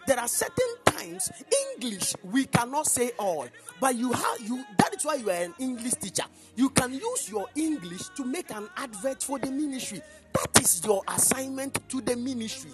There 0.06 0.18
are 0.18 0.28
certain 0.28 0.74
English 1.02 2.14
we 2.24 2.44
cannot 2.46 2.86
say 2.86 3.12
all, 3.18 3.46
but 3.80 3.94
you 3.94 4.12
have 4.12 4.40
you. 4.40 4.64
That 4.78 4.94
is 4.94 5.04
why 5.04 5.14
you 5.16 5.30
are 5.30 5.34
an 5.44 5.54
English 5.58 5.94
teacher. 5.94 6.24
You 6.56 6.70
can 6.70 6.92
use 6.92 7.30
your 7.30 7.46
English 7.54 8.08
to 8.16 8.24
make 8.24 8.50
an 8.50 8.68
advert 8.76 9.22
for 9.22 9.38
the 9.38 9.50
ministry. 9.50 10.02
That 10.32 10.62
is 10.62 10.84
your 10.84 11.02
assignment 11.08 11.88
to 11.88 12.00
the 12.00 12.16
ministry. 12.16 12.70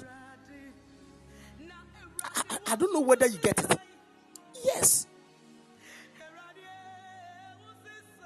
I, 2.22 2.42
I- 2.50 2.58
I 2.72 2.76
don't 2.76 2.92
know 2.92 3.00
whether 3.00 3.26
you 3.26 3.38
get 3.38 3.58
it. 3.62 3.78
Yes. 4.64 5.06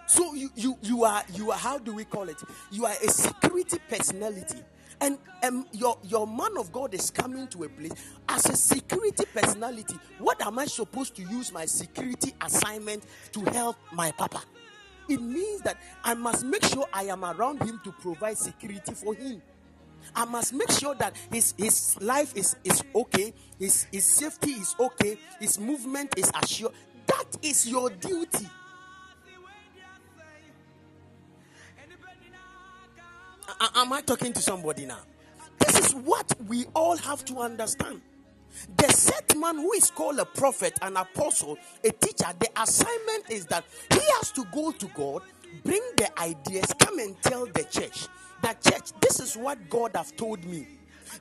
So 0.06 0.32
you 0.34 0.50
you 0.56 0.78
you 0.82 1.04
are 1.04 1.22
you 1.34 1.51
are 1.51 1.59
how 1.59 1.78
do 1.78 1.92
we 1.94 2.05
call 2.05 2.28
it? 2.28 2.40
You 2.70 2.86
are 2.86 2.94
a 3.03 3.09
security 3.09 3.78
personality. 3.88 4.59
And 5.01 5.18
um, 5.44 5.66
your 5.72 5.96
your 6.03 6.26
man 6.26 6.57
of 6.59 6.72
God 6.72 6.94
is 6.94 7.11
coming 7.11 7.46
to 7.49 7.64
a 7.64 7.68
place 7.68 7.92
as 8.28 8.46
a 8.46 8.57
security 8.57 9.24
personality. 9.32 9.94
What 10.18 10.44
am 10.44 10.59
I 10.59 10.66
supposed 10.66 11.14
to 11.16 11.22
use 11.22 11.53
my 11.53 11.66
security 11.66 12.34
assignment 12.40 13.05
to 13.32 13.40
help 13.53 13.76
my 13.92 14.11
papa? 14.12 14.42
It 15.09 15.22
means 15.22 15.62
that 15.62 15.78
I 16.05 16.14
must 16.14 16.44
make 16.44 16.64
sure 16.64 16.86
I 16.92 17.05
am 17.05 17.24
around 17.24 17.62
him 17.62 17.80
to 17.84 17.92
provide 17.92 18.36
security 18.36 18.92
for 18.92 19.14
him. 19.14 19.40
I 20.14 20.24
must 20.24 20.53
make 20.53 20.70
sure 20.72 20.94
that 20.96 21.14
his 21.30 21.55
his 21.57 21.96
life 22.01 22.36
is 22.36 22.57
is 22.64 22.82
okay, 22.94 23.32
his 23.59 23.86
his 23.92 24.05
safety 24.05 24.53
is 24.53 24.74
okay, 24.78 25.18
his 25.40 25.59
movement 25.59 26.14
is 26.16 26.30
assured. 26.42 26.72
That 27.07 27.38
is 27.42 27.68
your 27.68 27.90
duty. 27.90 28.46
Am 33.61 33.92
I 33.92 34.00
talking 34.00 34.32
to 34.32 34.40
somebody 34.40 34.86
now? 34.86 35.00
This 35.59 35.78
is 35.78 35.94
what 35.94 36.32
we 36.46 36.66
all 36.74 36.96
have 36.96 37.24
to 37.26 37.38
understand. 37.38 38.00
The 38.76 38.88
set 38.88 39.36
man 39.36 39.56
who 39.56 39.72
is 39.72 39.90
called 39.90 40.18
a 40.18 40.24
prophet, 40.24 40.78
an 40.82 40.96
apostle, 40.96 41.59
a 41.84 41.90
teacher, 41.90 42.26
the 42.38 42.48
assignment 42.61 43.30
is 43.30 43.46
that 43.46 43.64
he 43.92 44.00
has 44.16 44.32
to 44.32 44.44
go 44.52 44.72
to 44.72 44.86
God, 44.88 45.22
bring 45.64 45.82
the 45.96 46.09
ideas, 46.20 46.74
come 46.78 46.98
and 46.98 47.20
tell 47.22 47.46
the 47.46 47.64
church 47.64 48.09
that 48.42 48.62
church, 48.62 48.92
this 49.00 49.20
is 49.20 49.36
what 49.36 49.68
God 49.68 49.92
have 49.94 50.16
told 50.16 50.44
me. 50.44 50.66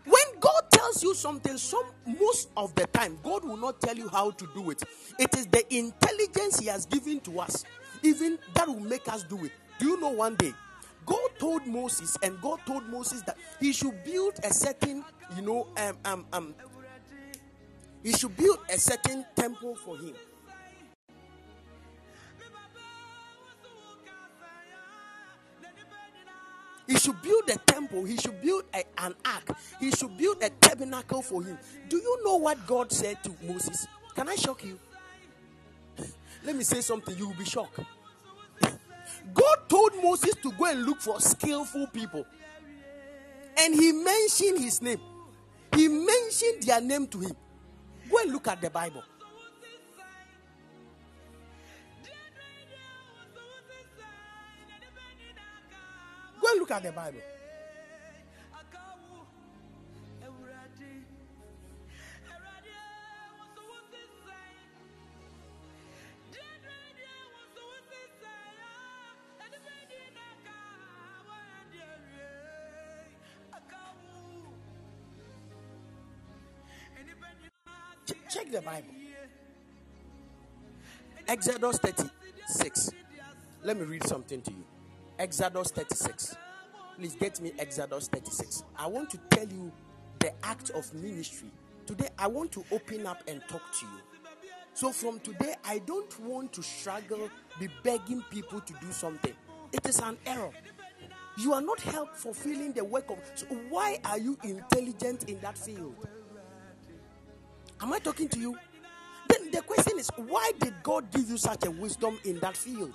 When 0.06 0.40
God 0.40 0.62
tells 0.72 1.02
you 1.02 1.14
something, 1.16 1.58
some 1.58 1.86
most 2.20 2.50
of 2.58 2.76
the 2.76 2.86
time, 2.88 3.18
God 3.24 3.44
will 3.46 3.58
not 3.58 3.80
tell 3.82 3.96
you 3.96 4.10
how 4.10 4.32
to 4.32 4.48
do 4.54 4.70
it. 4.72 4.84
It 5.18 5.36
is 5.38 5.48
the 5.48 5.64
intelligence 5.76 6.60
He 6.60 6.68
has 6.68 6.86
given 6.86 7.20
to 7.22 7.40
us, 7.40 7.66
even 8.04 8.38
that 8.54 8.68
will 8.68 8.80
make 8.80 9.08
us 9.08 9.24
do 9.24 9.46
it. 9.46 9.52
Do 9.80 9.88
you 9.88 10.00
know 10.00 10.10
one 10.10 10.36
day? 10.36 10.54
God 11.08 11.30
told 11.40 11.66
Moses, 11.66 12.18
and 12.22 12.40
God 12.42 12.60
told 12.68 12.88
Moses 12.90 13.22
that 13.24 13.38
he 13.60 13.74
should 13.74 14.04
build 14.04 14.34
a 14.44 14.54
certain, 14.54 15.04
you 15.38 15.42
know, 15.42 15.68
um, 15.78 15.98
um, 16.06 16.26
um, 16.34 16.56
he 18.04 18.12
should 18.12 18.36
build 18.38 18.60
a 18.70 18.78
certain 18.78 19.26
temple 19.36 19.76
for 19.78 19.98
him. 19.98 20.14
He 26.88 26.98
should 26.98 27.22
build 27.22 27.50
a 27.50 27.58
temple. 27.58 28.06
He 28.06 28.18
should 28.18 28.42
build 28.42 28.64
a- 28.74 28.86
an 29.00 29.16
ark. 29.26 29.58
He 29.80 29.92
should 29.92 30.18
build 30.18 30.42
a 30.44 30.50
tabernacle 30.50 31.22
for 31.22 31.44
him. 31.44 31.58
Do 31.90 31.98
you 31.98 32.24
know 32.24 32.38
what 32.38 32.66
God 32.68 32.92
said 32.92 33.24
to 33.26 33.36
Moses? 33.44 33.88
Can 34.16 34.30
I 34.30 34.36
shock 34.36 34.64
you? 34.64 34.80
Let 36.44 36.56
me 36.56 36.64
say 36.64 36.82
something. 36.82 37.18
You 37.18 37.28
will 37.30 37.36
be 37.36 37.46
shocked. 37.46 37.80
God 39.34 39.70
told 39.70 39.92
Moses 40.02 40.36
to 40.44 40.52
go 40.52 40.66
and 40.66 40.84
look 40.84 41.02
for 41.02 41.20
skillful 41.20 41.88
people. 41.88 42.26
And 43.60 43.74
he 43.74 43.92
mentioned 43.92 44.60
his 44.60 44.82
name. 44.82 45.00
He 45.76 45.88
mentioned 45.88 46.64
their 46.64 46.82
name 46.82 47.08
to 47.08 47.20
him. 47.20 47.36
Go 48.10 48.18
and 48.20 48.32
look 48.32 48.48
at 48.48 48.62
the 48.62 48.70
Bible. 48.70 49.04
Go 56.42 56.52
and 56.52 56.60
look 56.60 56.72
at 56.72 56.84
the 56.84 56.92
Bible. 56.92 57.20
The 78.58 78.64
Bible. 78.64 78.90
Exodus 81.28 81.78
36. 81.78 82.92
Let 83.64 83.78
me 83.78 83.84
read 83.84 84.04
something 84.04 84.42
to 84.42 84.52
you. 84.52 84.64
Exodus 85.20 85.70
36. 85.72 86.36
Please 86.98 87.16
get 87.16 87.40
me 87.40 87.52
Exodus 87.60 88.08
36. 88.08 88.64
I 88.76 88.88
want 88.88 89.12
to 89.12 89.20
tell 89.30 89.48
you 89.48 89.72
the 90.20 90.32
act 90.44 90.72
of 90.72 90.92
ministry. 90.96 91.50
Today, 91.86 92.10
I 92.18 92.26
want 92.26 92.52
to 92.54 92.64
open 92.72 93.06
up 93.06 93.22
and 93.28 93.44
talk 93.48 93.62
to 93.80 93.86
you. 93.86 94.02
So, 94.74 94.92
from 94.92 95.20
today, 95.20 95.54
I 95.64 95.80
don't 95.80 96.20
want 96.22 96.52
to 96.54 96.64
struggle, 96.64 97.30
be 97.60 97.68
begging 97.84 98.24
people 98.32 98.62
to 98.62 98.74
do 98.82 98.92
something. 98.92 99.34
It 99.72 99.88
is 99.88 100.00
an 100.00 100.18
error. 100.26 100.52
You 101.38 101.54
are 101.54 101.62
not 101.62 101.80
help 101.80 102.16
fulfilling 102.16 102.74
the 102.74 102.84
work 102.84 103.12
of. 103.12 103.20
So, 103.36 103.46
why 103.70 104.00
are 104.04 104.18
you 104.18 104.36
intelligent 104.44 105.30
in 105.30 105.40
that 105.42 105.58
field? 105.60 105.96
Am 107.82 107.94
I 107.94 108.00
talking 108.00 108.28
to 108.30 108.40
you? 108.40 108.58
Then 109.30 109.52
the 109.52 109.62
question 109.62 110.00
is, 110.00 110.10
why 110.16 110.52
did 110.60 110.74
God 110.84 111.12
give 111.12 111.30
you 111.30 111.38
such 111.38 111.66
a 111.66 111.72
wisdom 111.72 112.18
in 112.24 112.40
that 112.40 112.58
field? 112.58 112.94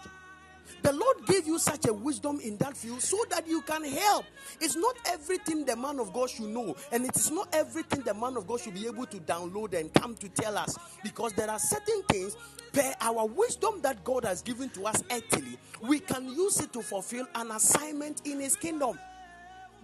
The 0.83 0.93
Lord 0.93 1.27
gave 1.27 1.47
you 1.47 1.59
such 1.59 1.87
a 1.87 1.93
wisdom 1.93 2.41
in 2.41 2.57
that 2.57 2.77
field 2.77 3.03
so 3.03 3.19
that 3.31 3.47
you 3.47 3.63
can 3.63 3.85
help. 3.85 4.25
It's 4.61 4.75
not 4.75 4.97
everything 5.07 5.65
the 5.65 5.77
man 5.77 6.01
of 6.01 6.13
God 6.13 6.31
should 6.31 6.49
know, 6.49 6.75
and 6.91 7.05
it 7.05 7.15
is 7.15 7.31
not 7.31 7.49
everything 7.53 8.01
the 8.03 8.15
man 8.15 8.37
of 8.37 8.47
God 8.47 8.61
should 8.61 8.75
be 8.75 8.87
able 8.87 9.07
to 9.07 9.19
download 9.19 9.79
and 9.79 9.93
come 9.95 10.17
to 10.17 10.29
tell 10.29 10.57
us 10.57 10.77
because 11.05 11.33
there 11.35 11.51
are 11.51 11.59
certain 11.59 12.03
things 12.09 12.37
per 12.73 12.95
our 13.01 13.27
wisdom 13.27 13.81
that 13.83 14.03
God 14.03 14.25
has 14.25 14.43
given 14.43 14.71
to 14.71 14.87
us 14.87 15.03
earthly, 15.11 15.59
we 15.83 16.01
can 16.01 16.29
use 16.29 16.61
it 16.61 16.73
to 16.73 16.83
fulfill 16.83 17.27
an 17.35 17.51
assignment 17.51 18.23
in 18.27 18.41
His 18.41 18.57
kingdom. 18.57 18.99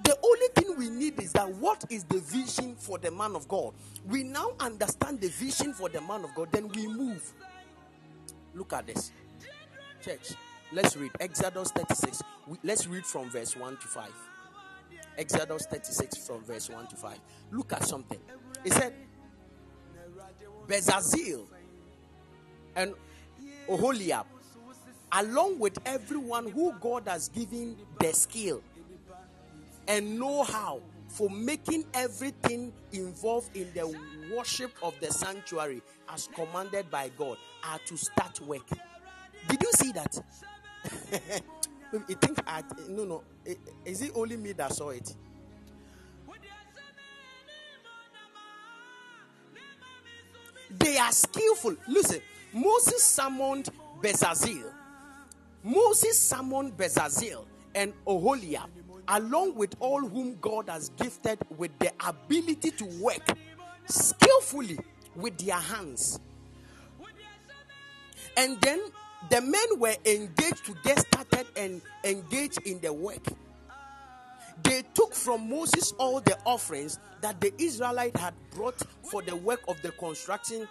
The 0.05 0.17
only 0.23 0.47
thing 0.55 0.77
we 0.79 0.91
need 0.91 1.21
is 1.21 1.33
that 1.33 1.49
what 1.55 1.85
is 1.91 2.05
the 2.05 2.19
vision 2.21 2.77
for 2.77 2.99
the 2.99 3.11
man 3.11 3.35
of 3.35 3.49
God? 3.49 3.75
We 4.07 4.23
now 4.23 4.53
understand 4.61 5.21
the 5.21 5.29
vision 5.29 5.73
for 5.73 5.89
the 5.89 6.01
man 6.01 6.25
of 6.25 6.35
God, 6.35 6.49
then 6.53 6.69
we 6.69 6.87
move. 6.87 7.33
Look 8.55 8.73
at 8.73 8.87
this, 8.87 9.13
church. 10.03 10.33
Let's 10.73 10.97
read 10.97 11.13
Exodus 11.21 11.71
36. 11.73 12.23
We- 12.47 12.59
Let's 12.63 12.87
read 12.87 13.05
from 13.05 13.31
verse 13.31 13.57
1 13.57 13.77
to 13.79 13.87
5. 13.89 14.13
Exodus 15.17 15.67
36 15.67 16.17
from 16.27 16.43
verse 16.45 16.69
1 16.69 16.87
to 16.89 16.97
5. 16.97 17.19
Look 17.51 17.73
at 17.73 17.85
something. 17.85 18.21
It 18.65 18.73
said, 18.73 18.95
Bezalel 20.67 21.47
and 22.77 22.95
Oholiab, 23.69 24.27
along 25.13 25.59
with 25.59 25.79
everyone 25.87 26.49
who 26.51 26.73
God 26.81 27.09
has 27.09 27.29
given 27.29 27.77
the 27.99 28.13
skill 28.13 28.63
and 29.89 30.19
know 30.19 30.45
how 30.45 30.81
for 31.09 31.31
making 31.31 31.85
everything 31.95 32.73
involved 32.93 33.57
in 33.57 33.69
the 33.75 33.99
worship 34.35 34.73
of 34.83 34.95
the 35.01 35.11
sanctuary 35.11 35.83
as 36.09 36.29
commanded 36.35 36.91
by 36.91 37.11
God 37.19 37.39
are 37.65 37.79
to 37.87 37.97
start 37.97 38.41
work. 38.43 38.69
Did 39.49 39.63
you 39.63 39.73
see 39.73 39.93
that? 39.93 40.21
you 41.93 42.15
think 42.17 42.39
I 42.47 42.63
no 42.89 43.05
no 43.05 43.25
is 43.85 44.03
it 44.03 44.13
only 44.15 44.37
me 44.37 44.53
that 44.53 44.73
saw 44.73 44.91
it? 44.91 45.15
They 50.71 50.99
are 50.99 51.13
skillful. 51.13 51.77
Listen, 51.89 52.21
Moses 52.53 53.03
summoned 53.03 53.71
Bezalel. 54.03 54.71
Moses 55.65 56.19
summoned 56.19 56.77
Bezalel 56.77 57.45
and 57.75 57.93
Oholiab, 58.07 58.69
along 59.09 59.55
with 59.55 59.75
all 59.81 60.01
whom 60.01 60.37
God 60.41 60.69
has 60.69 60.91
gifted 60.91 61.39
with 61.57 61.77
the 61.79 61.91
ability 62.07 62.71
to 62.73 62.85
work 63.01 63.27
skillfully 63.87 64.79
with 65.17 65.39
their 65.39 65.57
hands. 65.57 66.21
And 68.37 68.61
then 68.61 68.81
the 69.31 69.41
men 69.41 69.79
were 69.79 69.97
engaged 70.05 70.65
to 70.67 70.75
get 70.85 71.01
started 71.01 71.47
and 71.57 71.81
engage 72.05 72.57
in 72.59 72.81
the 72.81 72.93
work. 72.93 73.27
They 74.63 74.83
took 74.95 75.15
from 75.15 75.49
Moses 75.49 75.93
all 75.99 76.21
the 76.21 76.37
offerings 76.45 76.99
that 77.21 77.41
the 77.41 77.53
Israelite 77.61 78.17
had 78.17 78.35
brought 78.51 78.81
for 79.03 79.23
the 79.23 79.35
work 79.37 79.61
of 79.69 79.81
the 79.83 79.93
construction 79.93 80.69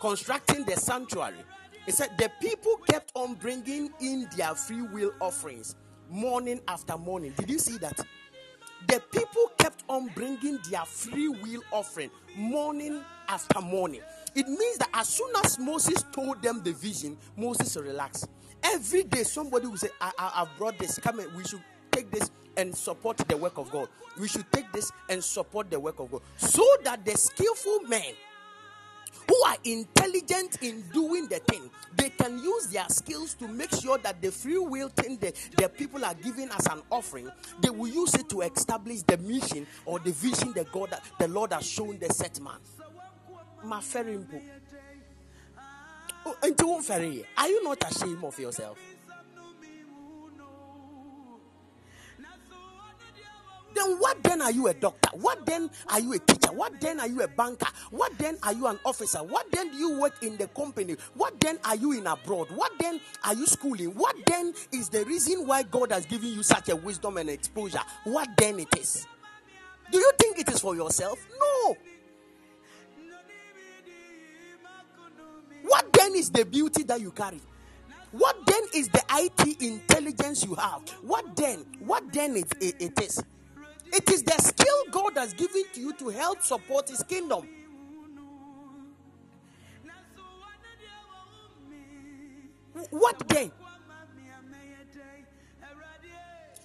constructing 0.00 0.64
the 0.64 0.76
sanctuary. 0.76 1.38
It 1.86 1.94
said 1.94 2.10
the 2.18 2.30
people 2.40 2.76
kept 2.88 3.12
on 3.14 3.34
bringing 3.34 3.90
in 4.00 4.28
their 4.36 4.54
free 4.54 4.82
will 4.82 5.12
offerings 5.20 5.76
morning 6.10 6.60
after 6.68 6.96
morning. 6.96 7.32
Did 7.36 7.50
you 7.50 7.58
see 7.58 7.78
that? 7.78 7.98
The 8.86 9.02
people 9.12 9.50
kept 9.58 9.84
on 9.88 10.08
bringing 10.14 10.58
their 10.70 10.84
free 10.84 11.28
will 11.28 11.62
offering 11.72 12.10
morning 12.36 13.00
after 13.28 13.60
morning. 13.60 14.00
It 14.34 14.48
means 14.48 14.78
that 14.78 14.90
as 14.92 15.08
soon 15.08 15.30
as 15.44 15.58
Moses 15.58 16.04
told 16.12 16.42
them 16.42 16.62
the 16.62 16.72
vision, 16.72 17.16
Moses 17.36 17.76
relaxed. 17.76 18.28
Every 18.62 19.04
day, 19.04 19.22
somebody 19.22 19.66
will 19.66 19.76
say, 19.76 19.88
I, 20.00 20.10
I, 20.18 20.42
I've 20.42 20.58
brought 20.58 20.78
this. 20.78 20.98
Come 20.98 21.20
in, 21.20 21.34
we 21.34 21.44
should 21.44 21.62
take 21.92 22.10
this 22.10 22.30
and 22.56 22.74
support 22.74 23.18
the 23.18 23.36
work 23.36 23.58
of 23.58 23.70
God. 23.70 23.88
We 24.18 24.28
should 24.28 24.50
take 24.52 24.70
this 24.72 24.90
and 25.08 25.22
support 25.22 25.70
the 25.70 25.78
work 25.78 26.00
of 26.00 26.10
God. 26.10 26.22
So 26.36 26.64
that 26.82 27.04
the 27.04 27.16
skillful 27.16 27.80
men 27.88 28.14
who 29.28 29.42
are 29.46 29.56
intelligent 29.64 30.58
in 30.62 30.82
doing 30.92 31.28
the 31.28 31.38
thing, 31.40 31.70
they 31.96 32.10
can 32.10 32.38
use 32.38 32.66
their 32.68 32.88
skills 32.88 33.34
to 33.34 33.48
make 33.48 33.70
sure 33.74 33.98
that 33.98 34.20
the 34.20 34.30
free 34.30 34.58
will 34.58 34.88
thing 34.88 35.16
that 35.18 35.34
the 35.56 35.68
people 35.68 36.04
are 36.04 36.14
giving 36.14 36.48
as 36.50 36.66
an 36.66 36.82
offering, 36.90 37.30
they 37.60 37.70
will 37.70 37.88
use 37.88 38.14
it 38.14 38.28
to 38.30 38.42
establish 38.42 39.02
the 39.02 39.16
mission 39.18 39.66
or 39.84 39.98
the 39.98 40.12
vision 40.12 40.52
that 40.52 40.70
God, 40.72 40.94
the 41.18 41.28
Lord 41.28 41.52
has 41.52 41.66
shown 41.66 41.98
the 41.98 42.12
set 42.12 42.40
man. 42.40 42.58
Mpo. 43.64 44.40
Oh. 46.26 46.36
Are 47.36 47.48
you 47.48 47.64
not 47.64 47.90
ashamed 47.90 48.24
of 48.24 48.38
yourself? 48.38 48.78
Then 53.74 53.98
what 53.98 54.22
then 54.22 54.40
are 54.40 54.52
you 54.52 54.68
a 54.68 54.74
doctor? 54.74 55.10
What 55.16 55.44
then 55.46 55.70
are 55.88 56.00
you 56.00 56.12
a 56.12 56.18
teacher? 56.18 56.52
What 56.52 56.80
then 56.80 57.00
are 57.00 57.08
you 57.08 57.22
a 57.22 57.28
banker? 57.28 57.66
What 57.90 58.16
then 58.18 58.38
are 58.42 58.52
you 58.52 58.66
an 58.66 58.78
officer? 58.84 59.18
What 59.18 59.50
then 59.50 59.70
do 59.70 59.76
you 59.76 59.98
work 59.98 60.22
in 60.22 60.36
the 60.36 60.46
company? 60.48 60.96
What 61.14 61.40
then 61.40 61.58
are 61.64 61.76
you 61.76 61.92
in 61.92 62.06
abroad? 62.06 62.48
What 62.54 62.72
then 62.78 63.00
are 63.24 63.34
you 63.34 63.46
schooling? 63.46 63.94
What 63.94 64.16
then 64.26 64.54
is 64.72 64.88
the 64.88 65.04
reason 65.04 65.46
why 65.46 65.64
God 65.64 65.92
has 65.92 66.06
given 66.06 66.28
you 66.28 66.42
such 66.42 66.68
a 66.68 66.76
wisdom 66.76 67.16
and 67.16 67.28
exposure? 67.28 67.80
What 68.04 68.28
then 68.36 68.60
it 68.60 68.68
is? 68.78 69.06
Do 69.90 69.98
you 69.98 70.12
think 70.18 70.38
it 70.38 70.48
is 70.48 70.60
for 70.60 70.76
yourself? 70.76 71.18
No. 71.38 71.76
What 75.64 75.92
then 75.92 76.14
is 76.14 76.30
the 76.30 76.44
beauty 76.44 76.84
that 76.84 77.00
you 77.00 77.10
carry? 77.10 77.40
What 78.12 78.36
then 78.46 78.62
is 78.74 78.88
the 78.88 79.02
IT 79.12 79.60
intelligence 79.60 80.44
you 80.44 80.54
have? 80.54 80.88
What 81.02 81.34
then? 81.34 81.64
What 81.80 82.12
then 82.12 82.36
it, 82.36 82.52
it, 82.60 82.76
it 82.78 83.02
is? 83.02 83.22
It 83.94 84.10
is 84.10 84.24
the 84.24 84.36
skill 84.42 84.84
God 84.90 85.16
has 85.16 85.32
given 85.34 85.62
to 85.72 85.80
you 85.80 85.92
to 85.94 86.08
help 86.08 86.42
support 86.42 86.88
His 86.88 87.04
kingdom. 87.04 87.46
What 92.90 93.28
then? 93.28 93.52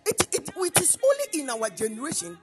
It, 0.08 0.28
it, 0.34 0.50
it 0.56 0.80
is 0.82 0.98
only 1.06 1.44
in 1.44 1.50
our 1.52 1.70
generation. 1.70 2.36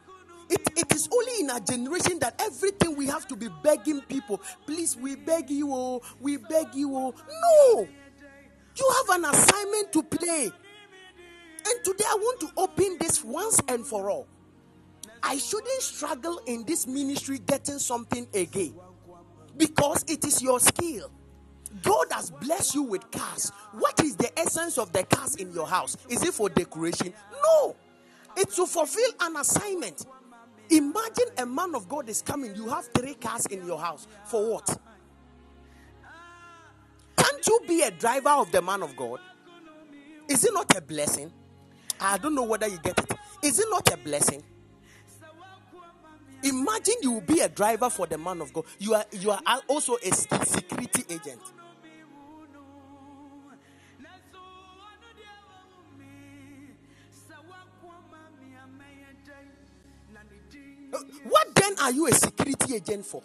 It, 0.49 0.61
it 0.77 0.95
is 0.95 1.09
only 1.13 1.41
in 1.41 1.51
our 1.51 1.59
generation 1.59 2.21
that 2.21 2.41
everything 2.41 2.95
we 2.95 3.07
have 3.07 3.27
to 3.27 3.35
be 3.35 3.49
begging 3.65 4.03
people. 4.03 4.41
Please, 4.67 4.97
we 4.97 5.17
beg 5.17 5.51
you, 5.51 5.75
oh, 5.75 6.01
we 6.21 6.37
beg 6.37 6.73
you. 6.75 6.95
Oh. 6.95 7.13
No, 7.29 7.89
you 8.77 8.95
have 8.99 9.19
an 9.19 9.25
assignment 9.25 9.93
to 9.95 10.03
play. 10.05 10.45
And 11.69 11.85
today 11.85 12.05
I 12.07 12.15
want 12.15 12.41
to 12.41 12.51
open 12.57 12.99
this 13.01 13.25
once 13.25 13.61
and 13.67 13.85
for 13.85 14.11
all. 14.11 14.29
I 15.29 15.39
shouldn't 15.39 15.83
struggle 15.83 16.41
in 16.47 16.65
this 16.65 16.87
ministry 16.87 17.41
getting 17.41 17.81
something 17.81 18.29
again 18.33 18.75
because 19.57 20.05
it 20.07 20.25
is 20.25 20.41
your 20.41 20.61
skill. 20.61 21.11
God 21.83 22.07
has 22.13 22.31
blessed 22.31 22.77
you 22.77 22.83
with 22.85 23.11
cars. 23.11 23.51
What 23.73 23.99
is 24.05 24.15
the 24.15 24.31
essence 24.39 24.79
of 24.79 24.93
the 24.93 25.03
cars 25.03 25.35
in 25.35 25.53
your 25.53 25.67
house? 25.67 25.97
Is 26.09 26.23
it 26.23 26.33
for 26.33 26.49
decoration? 26.49 27.13
No, 27.43 27.75
it's 28.37 28.55
to 28.55 28.67
fulfill 28.67 29.11
an 29.21 29.37
assignment. 29.37 30.07
Imagine 30.71 31.27
a 31.39 31.45
man 31.45 31.75
of 31.75 31.89
God 31.89 32.09
is 32.09 32.23
coming, 32.23 32.55
you 32.55 32.69
have 32.69 32.89
three 32.97 33.15
cars 33.15 33.47
in 33.47 33.67
your 33.67 33.81
house. 33.81 34.07
For 34.27 34.53
what? 34.53 34.81
Can't 37.17 37.47
you 37.47 37.61
be 37.67 37.83
a 37.83 37.91
driver 37.91 38.31
of 38.31 38.53
the 38.53 38.63
man 38.63 38.83
of 38.85 38.95
God? 38.97 39.19
Is 40.29 40.45
it 40.45 40.55
not 40.55 40.77
a 40.77 40.81
blessing? 40.81 41.33
I 42.01 42.17
don't 42.19 42.35
know 42.35 42.45
whether 42.45 42.69
you 42.69 42.79
get 42.79 42.99
it. 42.99 43.13
Is 43.43 43.59
it 43.59 43.67
not 43.71 43.93
a 43.93 43.97
blessing? 43.97 44.45
Imagine 46.47 46.95
you 47.03 47.13
will 47.13 47.21
be 47.23 47.41
a 47.41 47.49
driver 47.49 47.91
for 47.91 48.07
the 48.07 48.17
man 48.17 48.41
of 48.41 48.53
God. 48.53 48.65
You 48.79 48.95
are 48.95 49.05
you 49.13 49.31
are 49.31 49.41
also 49.67 49.97
a 49.97 50.13
security 50.13 51.03
agent. 51.11 51.41
What 61.29 61.55
then 61.55 61.75
are 61.81 61.91
you 61.91 62.07
a 62.07 62.13
security 62.13 62.77
agent 62.77 63.05
for? 63.05 63.23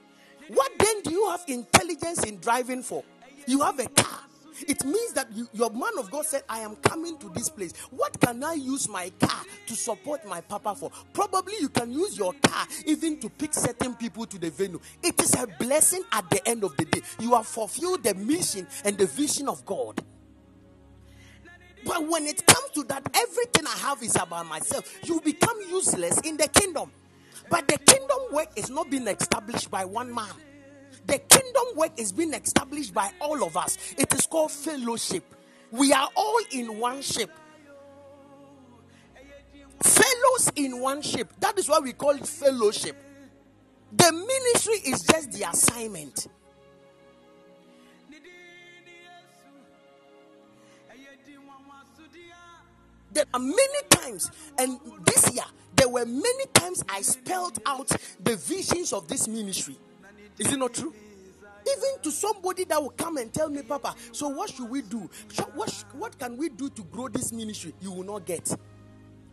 What 0.48 0.72
then 0.80 1.02
do 1.04 1.12
you 1.12 1.30
have 1.30 1.44
intelligence 1.48 2.24
in 2.24 2.40
driving 2.40 2.82
for? 2.82 3.04
You 3.46 3.62
have 3.62 3.80
a 3.80 3.88
car. 3.88 4.20
It 4.68 4.84
means 4.86 5.14
that 5.14 5.28
you, 5.34 5.47
your 5.53 5.70
man 5.70 5.91
of 5.97 6.12
God 6.12 6.26
said, 6.26 6.43
I 6.49 6.59
am 6.59 6.76
coming 6.78 7.18
to 7.20 7.30
this 7.30 7.49
place. 7.49 7.74
What 7.91 8.20
can 8.20 8.43
I 8.43 8.53
use 8.53 8.88
my 8.89 9.12
car 9.20 9.43
to 9.68 9.76
support 9.76 10.26
my 10.26 10.41
papa 10.41 10.76
for? 10.76 10.91
Probably 11.14 11.53
you 11.59 11.70
can 11.70 11.91
use 11.91 12.18
your 12.18 12.34
car 12.41 12.68
even 12.86 13.20
to 13.20 13.30
pick 13.30 13.53
certain 13.53 13.95
people 13.95 14.26
to 14.26 14.39
the 14.39 14.49
venue. 14.49 14.80
It 15.03 15.22
is 15.22 15.36
a 15.36 15.47
blessing 15.59 16.03
at 16.12 16.30
the 16.30 16.47
end 16.47 16.64
of 16.64 16.76
the 16.78 16.86
day. 16.86 17.01
You 17.20 17.36
have 17.36 17.47
fulfilled 17.47 18.03
the 18.03 18.14
mission 18.16 18.68
and 18.84 18.97
the 18.97 19.05
vision 19.05 19.47
of 19.47 19.66
God. 19.66 20.03
But 21.84 22.07
when 22.07 22.26
it 22.28 22.45
comes 22.45 22.70
to 22.76 22.84
that, 22.86 23.09
everything 23.14 23.66
I 23.66 23.78
have 23.88 24.03
is 24.03 24.16
about 24.16 24.45
myself. 24.45 24.86
You 25.03 25.20
become 25.22 25.57
useless 25.70 26.20
in 26.20 26.38
the 26.38 26.47
kingdom. 26.47 26.91
But 27.49 27.68
the 27.68 27.78
kingdom 27.80 28.18
work 28.32 28.49
is 28.55 28.70
not 28.70 28.89
being 28.89 29.07
established 29.07 29.72
by 29.72 29.86
one 29.86 30.14
man. 30.14 30.32
The 31.06 31.20
kingdom 31.20 31.64
work 31.76 31.91
is 31.97 32.12
being 32.12 32.34
established 32.34 32.93
by 32.93 33.12
all 33.20 33.43
of 33.43 33.58
us. 33.58 33.78
It 33.97 34.14
is 34.14 34.26
called 34.26 34.52
fellowship. 34.52 35.24
We 35.72 35.93
are 35.93 36.10
all 36.16 36.39
in 36.52 36.78
one 36.78 37.02
ship. 37.02 37.32
Fellows 39.82 40.52
in 40.56 40.80
one 40.80 41.02
ship. 41.02 41.34
That 41.39 41.58
is 41.58 41.68
why 41.68 41.80
we 41.80 41.93
call 41.93 42.12
it 42.12 42.28
fellowship. 42.28 42.95
The 43.91 44.12
ministry 44.12 44.91
is 44.91 45.02
just 45.02 45.32
the 45.32 45.49
assignment. 45.49 46.28
There 53.14 53.26
are 53.34 53.39
many 53.39 53.82
times, 53.89 54.32
and 54.58 54.80
this 55.06 55.34
year, 55.34 55.43
there 55.76 55.89
were 55.89 56.06
many 56.06 56.45
times 56.54 56.82
I 56.88 57.02
spelled 57.02 57.60
out 57.66 57.89
the 58.24 58.38
visions 58.38 58.93
of 58.93 59.10
this 59.10 59.28
ministry. 59.28 59.76
Is 60.38 60.52
it 60.52 60.58
not 60.58 60.74
true? 60.74 60.94
Even 61.68 62.02
to 62.02 62.12
somebody 62.12 62.64
that 62.66 62.82
will 62.82 62.90
come 62.90 63.18
and 63.18 63.32
tell 63.32 63.50
me, 63.50 63.62
Papa, 63.62 63.96
so 64.12 64.30
what 64.30 64.50
should 64.50 64.70
we 64.70 64.82
do? 64.82 65.10
What, 65.54 65.86
what 65.94 66.18
can 66.18 66.36
we 66.38 66.50
do 66.50 66.70
to 66.72 66.84
grow 66.84 67.08
this 67.08 67.32
ministry? 67.32 67.74
You 67.82 67.92
will 67.92 68.04
not 68.04 68.26
get. 68.26 68.46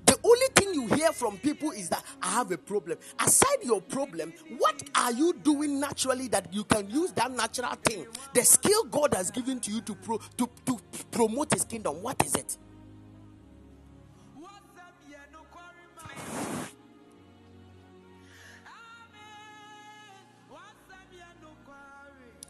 The 0.05 0.19
only 0.25 0.47
thing 0.55 0.75
you 0.75 0.87
hear 0.97 1.13
from 1.13 1.37
people 1.39 1.71
is 1.71 1.89
that 1.91 2.03
I 2.23 2.31
have 2.31 2.51
a 2.51 2.59
problem. 2.59 2.99
Aside 3.19 3.59
your 3.63 3.81
problem, 3.81 4.33
what 4.59 4.83
are 4.95 5.13
you 5.13 5.33
doing 5.35 5.81
naturally 5.81 6.29
that 6.29 6.53
you 6.53 6.65
can 6.65 6.89
use 6.91 7.13
that 7.13 7.31
natural 7.31 7.75
thing? 7.85 8.07
The 8.35 8.45
skill 8.45 8.85
God 8.85 9.15
has 9.15 9.31
given 9.31 9.61
to 9.61 9.71
you 9.71 9.81
to, 9.83 9.95
pro- 9.95 10.21
to, 10.39 10.49
to 10.67 10.79
promote 11.11 11.53
His 11.53 11.65
kingdom. 11.65 12.03
What 12.03 12.25
is 12.25 12.35
it? 12.35 12.57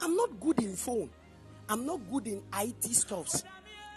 I'm 0.08 0.16
not 0.16 0.40
good 0.40 0.62
in 0.62 0.74
phone. 0.74 1.10
I'm 1.68 1.84
not 1.84 2.00
good 2.10 2.28
in 2.28 2.42
IT 2.58 2.82
stuffs. 2.84 3.44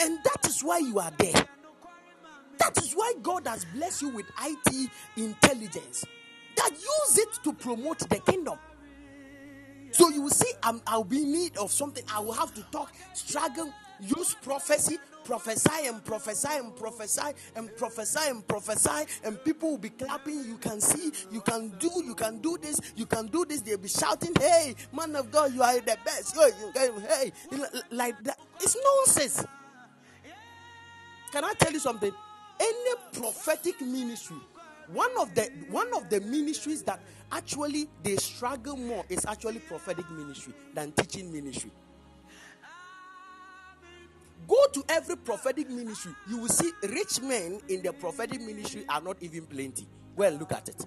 And 0.02 0.20
that 0.26 0.46
is 0.46 0.62
why 0.62 0.80
you 0.80 1.00
are 1.00 1.12
there. 1.18 1.48
That 2.58 2.78
is 2.80 2.92
why 2.92 3.14
God 3.24 3.48
has 3.48 3.64
blessed 3.74 4.02
you 4.02 4.10
with 4.10 4.26
IT 4.44 4.90
intelligence. 5.16 6.04
That 6.58 6.72
use 6.72 7.18
it 7.18 7.30
to 7.46 7.54
promote 7.54 8.00
the 8.00 8.20
kingdom. 8.30 8.60
So 9.92 10.10
you 10.10 10.24
will 10.24 10.32
see, 10.32 10.52
I'm, 10.62 10.82
I'll 10.86 11.06
be 11.06 11.24
in 11.24 11.32
need 11.32 11.56
of 11.56 11.72
something. 11.72 12.04
I 12.14 12.20
will 12.20 12.34
have 12.34 12.54
to 12.56 12.62
talk, 12.74 12.94
struggle, 13.14 13.74
use 14.02 14.36
prophecy, 14.42 15.00
prophesy 15.24 15.88
and 15.88 16.04
prophesy 16.04 16.58
and 16.58 16.76
prophesy 16.76 17.34
and 17.56 17.76
prophesy 17.78 18.30
and 18.30 18.48
prophesy, 18.48 19.06
and 19.24 19.44
people 19.44 19.72
will 19.72 19.78
be 19.78 19.90
clapping. 19.90 20.44
You 20.44 20.58
can 20.58 20.82
see, 20.82 21.12
you 21.32 21.42
can 21.42 21.70
do, 21.80 21.90
you 22.06 22.16
can 22.16 22.40
do 22.40 22.58
this, 22.62 22.80
you 22.96 23.06
can 23.06 23.28
do 23.28 23.46
this. 23.46 23.62
They'll 23.62 23.78
be 23.78 23.88
shouting, 23.88 24.34
"Hey, 24.40 24.76
man 24.94 25.16
of 25.16 25.32
God, 25.32 25.54
you 25.54 25.62
are 25.64 25.80
the 25.80 25.98
best!" 26.04 26.36
Hey, 26.36 27.32
like 27.92 28.22
that. 28.24 28.40
It's 28.60 28.76
nonsense. 28.76 29.46
Can 31.32 31.44
I 31.46 31.54
tell 31.54 31.72
you 31.72 31.80
something? 31.80 32.12
Any 32.60 32.96
prophetic 33.14 33.82
ministry, 33.82 34.38
one 34.92 35.12
of 35.20 35.34
the 35.34 35.50
one 35.70 35.94
of 35.96 36.10
the 36.10 36.20
ministries 36.22 36.84
that 36.84 37.00
actually 37.32 37.90
they 38.04 38.18
struggle 38.18 38.76
more 38.78 39.06
is 39.10 39.26
actually 39.26 39.60
prophetic 39.60 40.10
ministry 40.12 40.54
than 40.74 40.92
teaching 40.92 41.32
ministry. 41.32 41.72
Go 44.52 44.66
to 44.74 44.84
every 44.90 45.16
prophetic 45.16 45.70
ministry, 45.70 46.12
you 46.28 46.40
will 46.40 46.50
see 46.50 46.70
rich 46.84 47.22
men 47.22 47.62
in 47.70 47.82
the 47.82 47.94
prophetic 47.94 48.42
ministry 48.42 48.84
are 48.90 49.00
not 49.00 49.16
even 49.22 49.46
plenty. 49.46 49.88
And 50.18 50.40
look 50.40 50.52
at 50.52 50.68
it. 50.68 50.86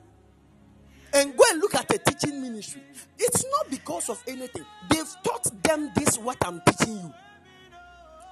And 1.14 1.34
go 1.34 1.44
and 1.50 1.62
look 1.62 1.74
at 1.74 1.88
the 1.88 1.98
teaching 1.98 2.42
ministry. 2.42 2.82
It's 3.18 3.42
not 3.42 3.70
because 3.70 4.10
of 4.10 4.22
anything. 4.28 4.66
They've 4.90 5.16
taught 5.22 5.62
them 5.62 5.90
this, 5.94 6.18
what 6.18 6.36
I'm 6.46 6.60
teaching 6.66 6.96
you. 6.96 7.14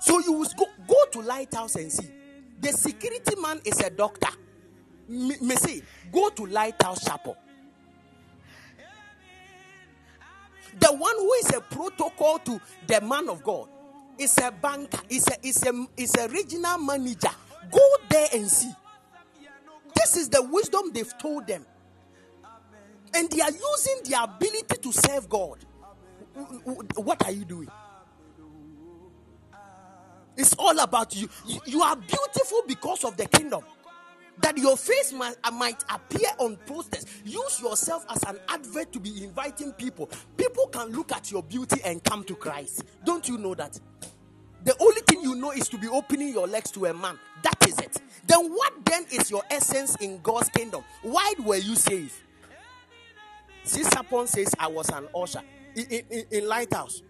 So 0.01 0.21
you 0.21 0.33
will 0.33 0.49
go, 0.55 0.67
go 0.87 1.07
to 1.13 1.21
Lighthouse 1.23 1.77
and 1.77 1.91
see. 1.91 2.11
The 2.61 2.69
security 2.73 3.35
man 3.41 3.63
is 3.65 3.81
a 3.81 3.89
doctor. 3.89 4.29
Me, 5.09 5.37
me 5.41 5.57
say, 5.57 5.81
go 6.13 6.29
to 6.29 6.45
Lighthouse 6.45 7.07
Chapel. 7.07 7.39
The 10.79 10.93
one 10.93 11.17
who 11.17 11.33
is 11.35 11.55
a 11.55 11.61
protocol 11.63 12.39
to 12.41 12.61
the 12.87 13.01
man 13.01 13.31
of 13.31 13.43
God 13.43 13.71
is 14.19 14.39
a 14.39 14.51
banker, 14.53 15.01
is 15.09 15.27
a 15.29 15.47
is 15.47 15.63
a 15.65 15.87
is 15.97 16.15
a 16.17 16.29
regional 16.29 16.79
manager. 16.79 17.31
Go 17.71 17.89
there 18.11 18.29
and 18.35 18.49
see. 18.49 18.73
This 19.97 20.17
is 20.17 20.29
the 20.29 20.43
wisdom 20.43 20.93
they've 20.93 21.17
told 21.19 21.47
them. 21.47 21.65
And 23.15 23.31
they 23.31 23.41
are 23.41 23.51
using 23.51 24.11
their 24.11 24.25
ability 24.25 24.79
to 24.83 24.93
serve 24.93 25.29
God. 25.29 25.59
What 26.97 27.25
are 27.25 27.33
you 27.33 27.45
doing? 27.45 27.69
It's 30.37 30.55
all 30.59 30.79
about. 30.79 31.15
You, 31.15 31.29
you 31.67 31.83
are 31.83 31.97
beautiful 31.97 32.63
because 32.67 33.05
of 33.05 33.17
the 33.17 33.27
kingdom. 33.27 33.63
That 34.41 34.57
your 34.59 34.77
face 34.77 35.13
might, 35.13 35.37
uh, 35.45 35.51
might 35.51 35.85
appear 35.91 36.29
on 36.39 36.57
posters. 36.67 37.05
Use 37.25 37.61
yourself 37.61 38.05
as 38.11 38.23
an 38.25 38.39
advert 38.49 38.93
to 38.93 39.01
be 39.01 39.23
inviting 39.25 39.73
people. 39.73 40.11
People 40.37 40.67
can 40.69 40.89
look 40.89 41.13
at 41.13 41.31
your 41.31 41.43
beauty 41.43 41.81
and 41.85 42.03
come 42.03 42.25
to 42.25 42.35
Christ. 42.35 42.85
Don't 43.05 43.29
you 43.29 43.39
know 43.39 43.55
that? 43.55 43.79
The 44.65 44.77
only 44.81 45.01
thing 45.03 45.21
you 45.23 45.35
know 45.35 45.51
is 45.53 45.69
to 45.69 45.79
be 45.79 45.89
opening 45.89 46.33
your 46.33 46.47
legs 46.47 46.71
to 46.73 46.87
a 46.87 46.95
man. 46.95 47.19
That 47.43 47.67
is 47.69 47.79
it. 47.79 48.01
Then 48.27 48.51
what 48.53 48.85
then 48.85 49.05
is 49.13 49.31
your 49.31 49.43
essence 49.51 49.97
in 49.97 50.21
God's 50.23 50.49
kingdom? 50.49 50.83
Why 51.03 51.35
were 51.45 51.57
you 51.57 51.75
saved? 51.75 52.15
See, 53.65 53.83
Sapon 53.83 54.27
says, 54.29 54.55
I 54.59 54.67
was 54.69 54.89
an 54.89 55.09
usher 55.15 55.43
in, 55.75 56.03
in- 56.11 56.25
in 56.31 56.49
Lighthouse. 56.49 57.03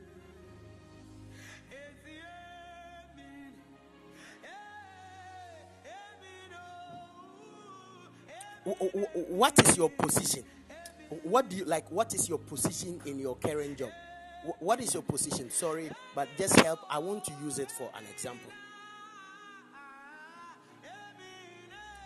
What 8.64 9.58
is 9.66 9.76
your 9.76 9.90
position? 9.90 10.44
What 11.24 11.48
do 11.48 11.56
you 11.56 11.64
like? 11.64 11.90
What 11.90 12.14
is 12.14 12.28
your 12.28 12.38
position 12.38 13.00
in 13.04 13.18
your 13.18 13.36
current 13.36 13.78
job? 13.78 13.90
What 14.60 14.80
is 14.80 14.94
your 14.94 15.02
position? 15.02 15.50
Sorry, 15.50 15.90
but 16.14 16.28
just 16.38 16.58
help. 16.60 16.80
I 16.88 16.98
want 16.98 17.24
to 17.24 17.32
use 17.42 17.58
it 17.58 17.70
for 17.70 17.90
an 17.96 18.04
example. 18.10 18.50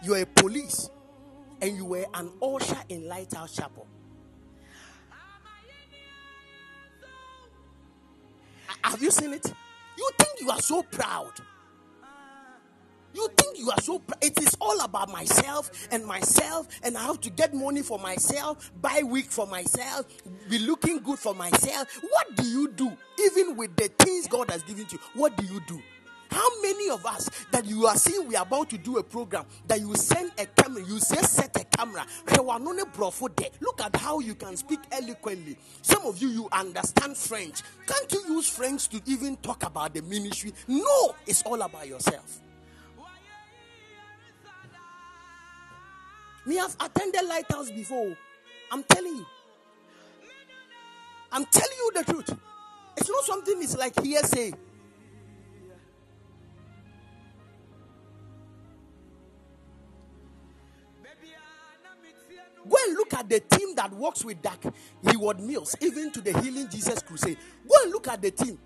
You 0.03 0.15
are 0.15 0.21
a 0.23 0.27
police 0.27 0.91
and 1.61 1.77
you 1.77 1.85
were 1.85 2.07
an 2.15 2.31
usher 2.43 2.77
in 2.89 3.09
Lighthouse 3.09 3.57
Chapel. 3.57 3.87
Have 8.83 9.03
you 9.03 9.11
seen 9.11 9.33
it? 9.33 9.53
You 9.99 10.11
think 10.19 10.41
you 10.41 10.51
are 10.51 10.61
so 10.61 10.83
proud. 10.83 11.33
You 13.17 13.29
think 13.39 13.59
you 13.59 13.71
are 13.71 13.81
so 13.81 14.03
it 14.21 14.39
is 14.43 14.55
all 14.61 14.79
about 14.83 15.11
myself 15.11 15.71
and 15.91 16.05
myself 16.05 16.69
and 16.83 16.99
I 16.99 17.03
have 17.05 17.19
to 17.23 17.31
get 17.31 17.55
money 17.55 17.81
for 17.81 17.99
myself, 17.99 18.71
buy 18.83 19.01
wig 19.03 19.25
for 19.25 19.47
myself, 19.47 20.05
be 20.51 20.59
looking 20.59 20.99
good 20.99 21.19
for 21.19 21.35
myself. 21.35 21.89
What 22.03 22.37
do 22.37 22.47
you 22.47 22.69
do? 22.69 22.93
Even 23.25 23.57
with 23.57 23.75
the 23.75 23.89
things 23.89 24.27
God 24.27 24.51
has 24.51 24.63
given 24.65 24.85
to 24.85 24.97
you, 24.97 25.01
what 25.15 25.35
do 25.39 25.47
you 25.47 25.61
do? 25.67 25.81
How 26.31 26.47
many 26.61 26.91
of 26.91 27.07
us 27.07 27.31
that 27.53 27.65
you 27.65 27.87
are 27.87 27.97
seeing 27.97 28.29
we 28.29 28.37
are 28.37 28.43
about 28.43 28.69
to 28.69 28.77
do 28.77 28.99
a 28.99 29.03
program 29.03 29.47
that 29.67 29.81
you 29.81 29.95
send 29.95 30.33
a 30.37 30.45
camera, 30.45 30.83
you 30.83 30.99
say 30.99 31.17
set 31.23 31.59
a 31.59 31.65
camera. 31.65 32.05
Look 32.37 33.81
at 33.81 33.97
how 33.97 34.19
you 34.21 34.35
can 34.35 34.59
speak 34.59 34.81
eloquently. 34.93 35.57
Some 35.81 36.05
of 36.05 36.21
you 36.21 36.29
you 36.29 36.49
understand 36.53 37.17
French. 37.17 37.63
Can't 37.87 38.13
you 38.13 38.35
use 38.35 38.51
French 38.51 38.91
to 38.91 39.01
even 39.07 39.37
talk 39.37 39.63
about 39.63 39.95
the 39.95 40.03
ministry? 40.03 40.53
No, 40.69 41.15
it's 41.27 41.43
all 41.45 41.63
about 41.63 41.89
yourself. 41.89 42.41
Me 46.47 46.57
have 46.57 46.77
attended 46.79 47.27
lighthouse 47.27 47.71
before. 47.71 48.17
I'm 48.71 48.85
telling 48.85 49.17
you. 49.17 49.27
I'm 51.33 51.45
telling 51.47 51.77
you 51.77 51.91
the 51.93 52.05
truth. 52.05 52.39
It's 52.97 53.11
not 53.11 53.25
something 53.25 53.57
it's 53.61 53.77
like 53.77 54.01
hearsay. 54.01 54.53
Go 62.69 62.77
and 62.89 62.97
look 62.97 63.15
at 63.15 63.29
the 63.29 63.41
team 63.41 63.75
that 63.77 63.93
works 63.93 64.25
with 64.25 64.43
Dag 64.43 64.59
Heward 65.09 65.41
Mills, 65.41 65.77
even 65.81 66.11
to 66.13 66.21
the 66.21 66.39
Healing 66.41 66.69
Jesus 66.69 67.01
Crusade. 67.03 67.39
Go 67.69 67.75
and 67.83 67.93
look 67.93 68.09
at 68.09 68.23
the 68.23 68.31
team. 68.31 68.59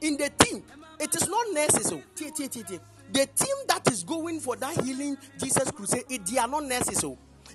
In 0.00 0.16
the 0.16 0.30
team, 0.38 0.62
it 1.00 1.14
is 1.14 1.28
not 1.28 1.46
tie. 1.54 2.78
the 3.12 3.26
team 3.26 3.56
that 3.66 3.82
is 3.90 4.04
going 4.04 4.38
for 4.38 4.54
that 4.56 4.80
Healing 4.84 5.16
Jesus 5.40 5.70
Crusade, 5.72 6.04
it, 6.08 6.26
they 6.26 6.38
are 6.38 6.46
not 6.46 6.64
nurses. 6.64 7.04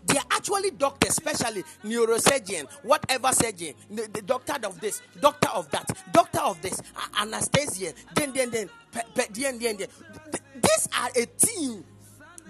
They 0.08 0.18
are 0.18 0.26
actually 0.32 0.72
doctors, 0.72 1.12
especially 1.18 1.64
neurosurgeon, 1.84 2.70
whatever 2.84 3.32
surgeon, 3.34 3.74
the, 3.90 4.10
the 4.14 4.22
doctor 4.22 4.56
of 4.68 4.80
this, 4.82 5.02
doctor 5.22 5.50
of 5.50 5.70
that, 5.72 5.86
doctor 6.14 6.42
of 6.42 6.62
this, 6.62 6.82
anesthesia, 7.20 7.94
then, 8.16 8.34
then, 8.34 8.52
then, 8.52 8.70
then, 9.16 9.28
then, 9.34 9.60
then. 9.60 9.78
Th- 9.78 10.44
These 10.62 10.90
are 10.98 11.10
a 11.16 11.26
team 11.26 11.86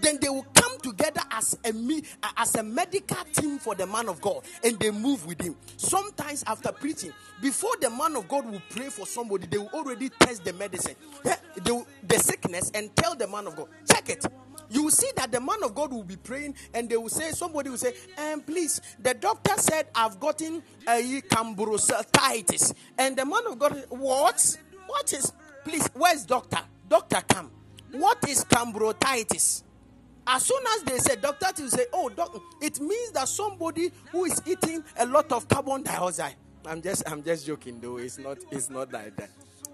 then 0.01 0.18
they 0.22 0.30
will 0.30 0.45
come 0.56 0.78
together 0.80 1.22
as 1.32 1.58
a 1.66 1.74
me 1.74 2.04
as 2.38 2.56
a 2.56 2.64
medical 2.64 3.24
team 3.34 3.60
for 3.60 3.76
the 3.76 3.88
man 3.88 4.10
of 4.10 4.22
God 4.22 4.43
and 4.64 4.80
they 4.80 4.91
move 4.91 5.26
with 5.28 5.41
him. 5.41 5.56
Sometimes 5.78 6.43
after 6.47 6.72
preaching, 6.74 7.14
before 7.41 7.76
the 7.82 7.89
man 7.91 8.16
of 8.18 8.28
God 8.28 8.45
will 8.51 8.62
pray 8.72 8.89
for 8.89 9.06
somebody, 9.08 9.47
they 9.47 9.60
will 9.60 9.70
already 9.74 10.10
test 10.10 10.43
the 10.45 10.54
medicine, 10.54 10.95
will- 11.72 11.88
the 12.08 12.20
sickness, 12.20 12.72
and 12.76 12.95
tell 12.95 13.16
the 13.16 13.28
man 13.28 13.47
of 13.47 13.56
God, 13.56 13.70
check 13.91 14.10
it. 14.10 14.26
You 14.74 14.86
will 14.86 14.91
see 14.91 15.09
that 15.17 15.32
the 15.32 15.39
man 15.39 15.63
of 15.63 15.76
God 15.76 15.93
will 15.93 16.03
be 16.03 16.15
praying, 16.15 16.55
and 16.74 16.89
they 16.89 16.97
will 16.97 17.07
say, 17.07 17.30
somebody 17.30 17.69
will 17.69 17.78
say, 17.78 17.93
um, 18.17 18.41
please, 18.41 18.82
the 18.99 19.13
doctor 19.13 19.53
said 19.57 19.88
I've 19.93 20.19
gotten 20.19 20.63
a 20.88 21.21
cambrositis. 21.21 22.74
And 22.97 23.15
the 23.15 23.24
man 23.24 23.43
of 23.45 23.59
God, 23.59 23.86
what? 23.89 24.57
What 24.88 25.13
is 25.13 25.32
please, 25.63 25.88
where's 25.93 26.26
doctor? 26.26 26.59
Doctor 26.89 27.21
come. 27.28 27.51
What 27.91 28.28
is 28.28 28.43
cambrositis? 28.45 29.61
As 30.26 30.43
soon 30.43 30.63
as 30.76 30.84
they 30.84 30.97
say 30.97 31.17
doctor 31.17 31.61
will 31.61 31.69
say, 31.69 31.86
oh, 31.93 32.09
doc, 32.09 32.41
it 32.59 32.80
means 32.80 33.11
that 33.11 33.28
somebody 33.28 33.91
who 34.11 34.26
is 34.26 34.41
eating 34.47 34.84
a 34.97 35.05
lot 35.05 35.32
of 35.32 35.47
carbon 35.47 35.84
dioxide. 35.84 36.36
I'm 36.65 36.82
just 36.82 37.03
I'm 37.09 37.21
just 37.24 37.45
joking 37.45 37.80
though. 37.80 37.97
It's 37.97 38.17
not 38.17 38.38
it's 38.51 38.69
not 38.69 38.91
like 38.91 39.15
that. 39.17 39.30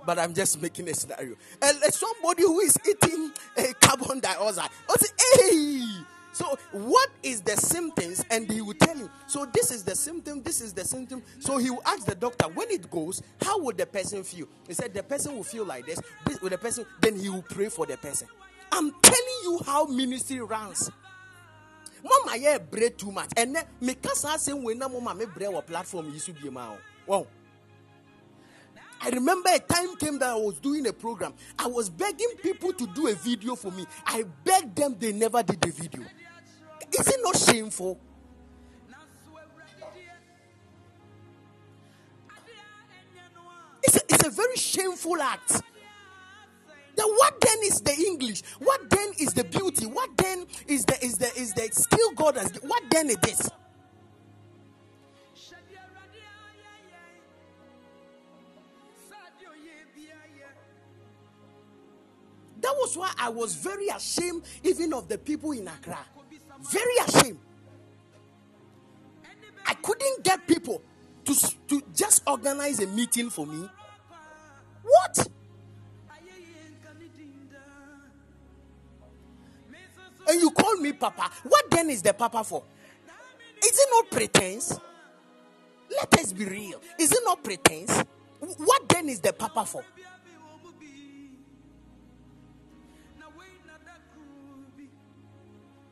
But 0.05 0.19
I'm 0.19 0.33
just 0.33 0.61
making 0.61 0.89
a 0.89 0.93
scenario. 0.93 1.35
And 1.61 1.83
uh, 1.83 1.89
somebody 1.91 2.43
who 2.43 2.59
is 2.61 2.77
eating 2.87 3.31
a 3.57 3.73
carbon 3.73 4.19
dioxide. 4.19 4.69
Say, 4.97 5.07
hey. 5.41 5.85
So 6.31 6.57
what 6.71 7.09
is 7.21 7.41
the 7.41 7.57
symptoms? 7.57 8.23
And 8.29 8.49
he 8.49 8.61
will 8.61 8.73
tell 8.75 8.97
you. 8.97 9.09
So 9.27 9.45
this 9.45 9.71
is 9.71 9.83
the 9.83 9.95
symptom. 9.95 10.41
This 10.41 10.61
is 10.61 10.73
the 10.73 10.85
symptom. 10.85 11.21
So 11.39 11.57
he 11.57 11.69
will 11.69 11.81
ask 11.85 12.05
the 12.05 12.15
doctor 12.15 12.47
when 12.47 12.69
it 12.69 12.89
goes. 12.89 13.21
How 13.41 13.59
would 13.59 13.77
the 13.77 13.85
person 13.85 14.23
feel? 14.23 14.47
He 14.67 14.73
said 14.73 14.93
the 14.93 15.03
person 15.03 15.35
will 15.35 15.43
feel 15.43 15.65
like 15.65 15.85
this. 15.85 15.99
This 16.25 16.41
with 16.41 16.51
the 16.51 16.57
person. 16.57 16.85
Then 17.01 17.19
he 17.19 17.29
will 17.29 17.41
pray 17.41 17.69
for 17.69 17.85
the 17.85 17.97
person. 17.97 18.27
I'm 18.71 18.91
telling 19.01 19.39
you 19.43 19.59
how 19.65 19.85
ministry 19.85 20.39
runs. 20.39 20.89
Mama 22.03 22.37
yeah 22.37 22.57
bread 22.57 22.97
too 22.97 23.11
much. 23.11 23.31
And 23.35 23.55
then 23.55 23.65
me 23.81 23.95
kasa 23.95 24.37
same 24.39 24.63
way 24.63 24.75
na 24.75 24.87
mama 24.87 25.13
me 25.15 25.25
bread 25.25 25.53
or 25.53 25.61
platform 25.61 26.11
you 26.13 26.19
should 26.19 26.41
be 26.41 26.49
ma. 26.49 26.71
Wow. 27.05 27.27
I 29.01 29.09
remember 29.09 29.49
a 29.53 29.59
time 29.59 29.95
came 29.95 30.19
that 30.19 30.29
I 30.29 30.35
was 30.35 30.59
doing 30.59 30.85
a 30.87 30.93
program. 30.93 31.33
I 31.57 31.67
was 31.67 31.89
begging 31.89 32.33
people 32.41 32.73
to 32.73 32.87
do 32.87 33.07
a 33.07 33.15
video 33.15 33.55
for 33.55 33.71
me. 33.71 33.85
I 34.05 34.23
begged 34.43 34.75
them, 34.75 34.95
they 34.99 35.13
never 35.13 35.41
did 35.41 35.61
the 35.61 35.71
video. 35.71 36.05
Is 36.97 37.07
it 37.07 37.19
not 37.21 37.37
shameful? 37.37 37.99
It's 43.83 43.95
a, 43.95 44.01
it's 44.09 44.27
a 44.27 44.29
very 44.29 44.57
shameful 44.57 45.21
act. 45.21 45.61
Then 46.95 47.07
what 47.07 47.39
then 47.39 47.57
is 47.63 47.79
the 47.79 47.93
English? 47.93 48.43
What 48.59 48.89
then 48.89 49.11
is 49.19 49.33
the 49.33 49.45
beauty? 49.45 49.85
What 49.85 50.17
then 50.17 50.45
is 50.67 50.83
the 50.83 51.01
is 51.03 51.17
the 51.17 51.27
is 51.39 51.53
the 51.53 51.69
skill 51.71 52.11
God 52.15 52.35
has? 52.35 52.51
What 52.61 52.83
then 52.91 53.09
is? 53.09 53.49
That 62.61 62.75
was 62.77 62.97
why 62.97 63.11
I 63.17 63.29
was 63.29 63.55
very 63.55 63.87
ashamed, 63.87 64.43
even 64.63 64.93
of 64.93 65.07
the 65.07 65.17
people 65.17 65.51
in 65.51 65.67
Accra. 65.67 65.99
Very 66.61 66.95
ashamed. 67.07 67.39
I 69.65 69.73
couldn't 69.75 70.23
get 70.23 70.45
people 70.47 70.81
to, 71.25 71.35
to 71.67 71.83
just 71.95 72.23
organize 72.27 72.79
a 72.79 72.87
meeting 72.87 73.29
for 73.29 73.45
me. 73.45 73.69
What? 74.83 75.27
And 80.27 80.41
you 80.41 80.51
call 80.51 80.75
me 80.77 80.91
Papa. 80.93 81.31
What 81.43 81.71
then 81.71 81.89
is 81.89 82.01
the 82.01 82.13
Papa 82.13 82.43
for? 82.43 82.63
Is 83.63 83.79
it 83.79 83.87
not 83.91 84.11
pretense? 84.11 84.79
Let 85.89 86.19
us 86.19 86.33
be 86.33 86.45
real. 86.45 86.79
Is 86.99 87.11
it 87.11 87.21
not 87.23 87.43
pretense? 87.43 88.03
What 88.57 88.87
then 88.87 89.09
is 89.09 89.19
the 89.21 89.33
Papa 89.33 89.65
for? 89.65 89.83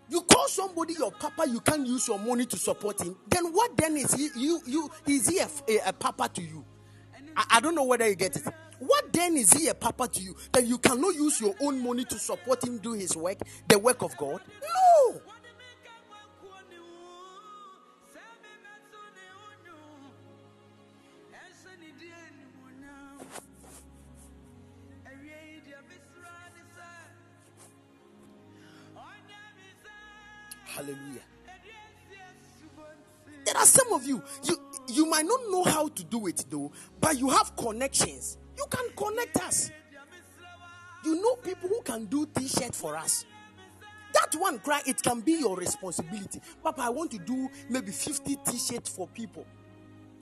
You 0.09 0.21
call 0.21 0.47
somebody 0.47 0.93
your 0.93 1.11
papa, 1.11 1.45
you 1.49 1.59
can't 1.61 1.85
use 1.85 2.07
your 2.07 2.19
money 2.19 2.45
to 2.45 2.57
support 2.57 3.01
him. 3.01 3.15
Then 3.29 3.45
what 3.53 3.75
then 3.77 3.97
is 3.97 4.13
he? 4.13 4.29
You 4.35 4.61
you 4.65 4.91
is 5.07 5.27
he 5.27 5.39
a, 5.39 5.49
a, 5.69 5.89
a 5.89 5.93
papa 5.93 6.29
to 6.35 6.41
you? 6.41 6.65
I, 7.35 7.45
I 7.51 7.59
don't 7.59 7.75
know 7.75 7.83
whether 7.85 8.07
you 8.07 8.15
get 8.15 8.35
it. 8.35 8.43
What 8.79 9.11
then 9.11 9.35
is 9.37 9.51
he 9.53 9.67
a 9.69 9.73
papa 9.73 10.07
to 10.07 10.21
you 10.21 10.35
that 10.53 10.65
you 10.65 10.77
cannot 10.77 11.15
use 11.15 11.41
your 11.41 11.55
own 11.61 11.81
money 11.83 12.05
to 12.05 12.19
support 12.19 12.63
him 12.63 12.77
do 12.77 12.93
his 12.93 13.15
work, 13.17 13.39
the 13.67 13.79
work 13.79 14.03
of 14.03 14.15
God? 14.17 14.41
No. 14.61 15.21
There 33.57 33.63
are 33.63 33.65
some 33.65 33.91
of 33.91 34.05
you, 34.05 34.21
you 34.43 34.55
you 34.87 35.05
might 35.07 35.25
not 35.25 35.39
know 35.49 35.63
how 35.63 35.87
to 35.87 36.03
do 36.03 36.27
it 36.27 36.45
though, 36.47 36.71
but 37.01 37.17
you 37.17 37.27
have 37.31 37.55
connections. 37.55 38.37
You 38.55 38.63
can 38.69 38.85
connect 38.95 39.35
us. 39.37 39.71
You 41.03 41.19
know 41.19 41.37
people 41.37 41.67
who 41.67 41.81
can 41.81 42.05
do 42.05 42.27
t-shirt 42.27 42.75
for 42.75 42.95
us. 42.95 43.25
That 44.13 44.39
one 44.39 44.59
cry, 44.59 44.81
it 44.85 45.01
can 45.01 45.21
be 45.21 45.39
your 45.39 45.55
responsibility. 45.55 46.39
Papa, 46.61 46.83
I 46.83 46.89
want 46.89 47.09
to 47.11 47.17
do 47.17 47.49
maybe 47.67 47.91
50 47.91 48.35
t-shirts 48.45 48.91
for 48.91 49.07
people. 49.07 49.43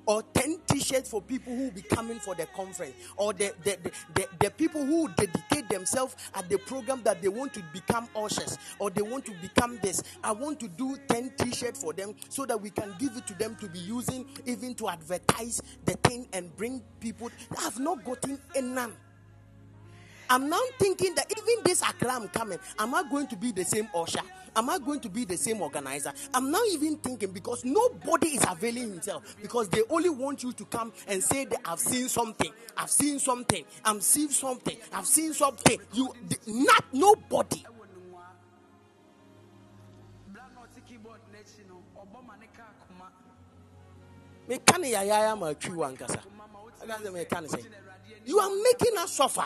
Or 0.06 0.24
10 0.34 0.60
t-shirts 0.68 1.10
for 1.10 1.22
people 1.22 1.56
who 1.56 1.64
will 1.66 1.72
be 1.72 1.82
coming 1.82 2.20
for 2.20 2.36
the 2.36 2.46
conference. 2.48 2.94
Or 3.18 3.34
the, 3.34 3.54
the, 3.64 3.78
the, 3.84 3.92
the, 4.14 4.28
the 4.40 4.52
people 4.52 4.86
who 4.86 5.08
dedicate 5.10 5.70
themselves 5.70 6.16
at 6.34 6.50
the 6.50 6.58
program 6.58 7.02
that 7.04 7.22
they 7.22 7.28
want 7.30 7.54
to 7.56 7.64
become 7.74 8.08
ushers. 8.16 8.58
Or 8.80 8.90
they 8.90 9.02
want 9.02 9.26
to 9.26 9.34
become 9.42 9.80
this. 9.82 10.04
I 10.24 10.32
want 10.32 10.60
to 10.62 10.68
do 10.68 10.98
10 11.08 11.34
t-shirts 11.38 11.82
for 11.82 11.94
them 11.94 12.16
so 12.30 12.46
that 12.46 12.60
we 12.60 12.70
can 12.70 12.94
give 13.00 13.16
it 13.18 13.28
to 13.28 13.34
them 13.34 13.56
to 13.62 13.68
be 13.68 13.80
using 13.80 14.26
even 14.46 14.76
to 14.76 14.90
advertise 14.90 15.62
the 15.86 15.94
thing 16.04 16.28
and 16.34 16.56
bring 16.56 16.82
people. 17.00 17.30
I 17.58 17.64
have 17.64 17.80
not 17.80 18.04
gotten 18.04 18.40
none. 18.56 18.94
I'm 20.30 20.50
now 20.50 20.62
thinking 20.80 21.16
that 21.16 21.32
even 21.32 21.64
this 21.64 21.82
Accra 21.82 22.12
I'm 22.14 22.28
coming, 22.30 22.60
am 22.80 22.96
I 22.96 23.04
going 23.10 23.28
to 23.28 23.36
be 23.36 23.52
the 23.52 23.64
same 23.64 23.88
usher? 23.94 24.22
Am 24.56 24.70
I 24.70 24.80
going 24.80 25.02
to 25.02 25.10
be 25.10 25.26
the 25.26 25.36
same 25.38 25.62
organizer? 25.62 26.14
I'm 26.34 26.50
now 26.50 26.62
even 26.72 26.98
thinking 26.98 27.32
because 27.32 27.66
nobody 27.66 28.30
is 28.30 28.46
availing 28.50 28.90
himself 28.92 29.36
because 29.42 29.68
they 29.68 29.82
only 29.90 30.10
want 30.10 30.44
you 30.44 30.54
to 30.54 30.66
come 30.66 30.94
and 31.08 31.22
say 31.22 31.46
that 31.46 31.60
I've 31.66 31.80
seen 31.80 32.08
something, 32.08 32.52
I've 32.78 32.90
seen 32.90 33.20
something, 33.20 33.66
I'm 33.84 34.00
seeing 34.00 34.30
something, 34.30 34.78
I've 34.94 35.06
seen 35.08 35.34
something. 35.34 35.78
You 35.92 36.14
not 36.48 36.86
nobody. 36.94 37.64
You 48.26 48.40
are 48.40 48.50
making 48.64 48.98
us 48.98 49.12
suffer. 49.12 49.46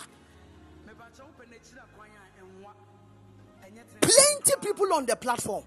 Plenty 4.10 4.68
people 4.68 4.94
on 4.94 5.06
the 5.06 5.16
platform. 5.16 5.64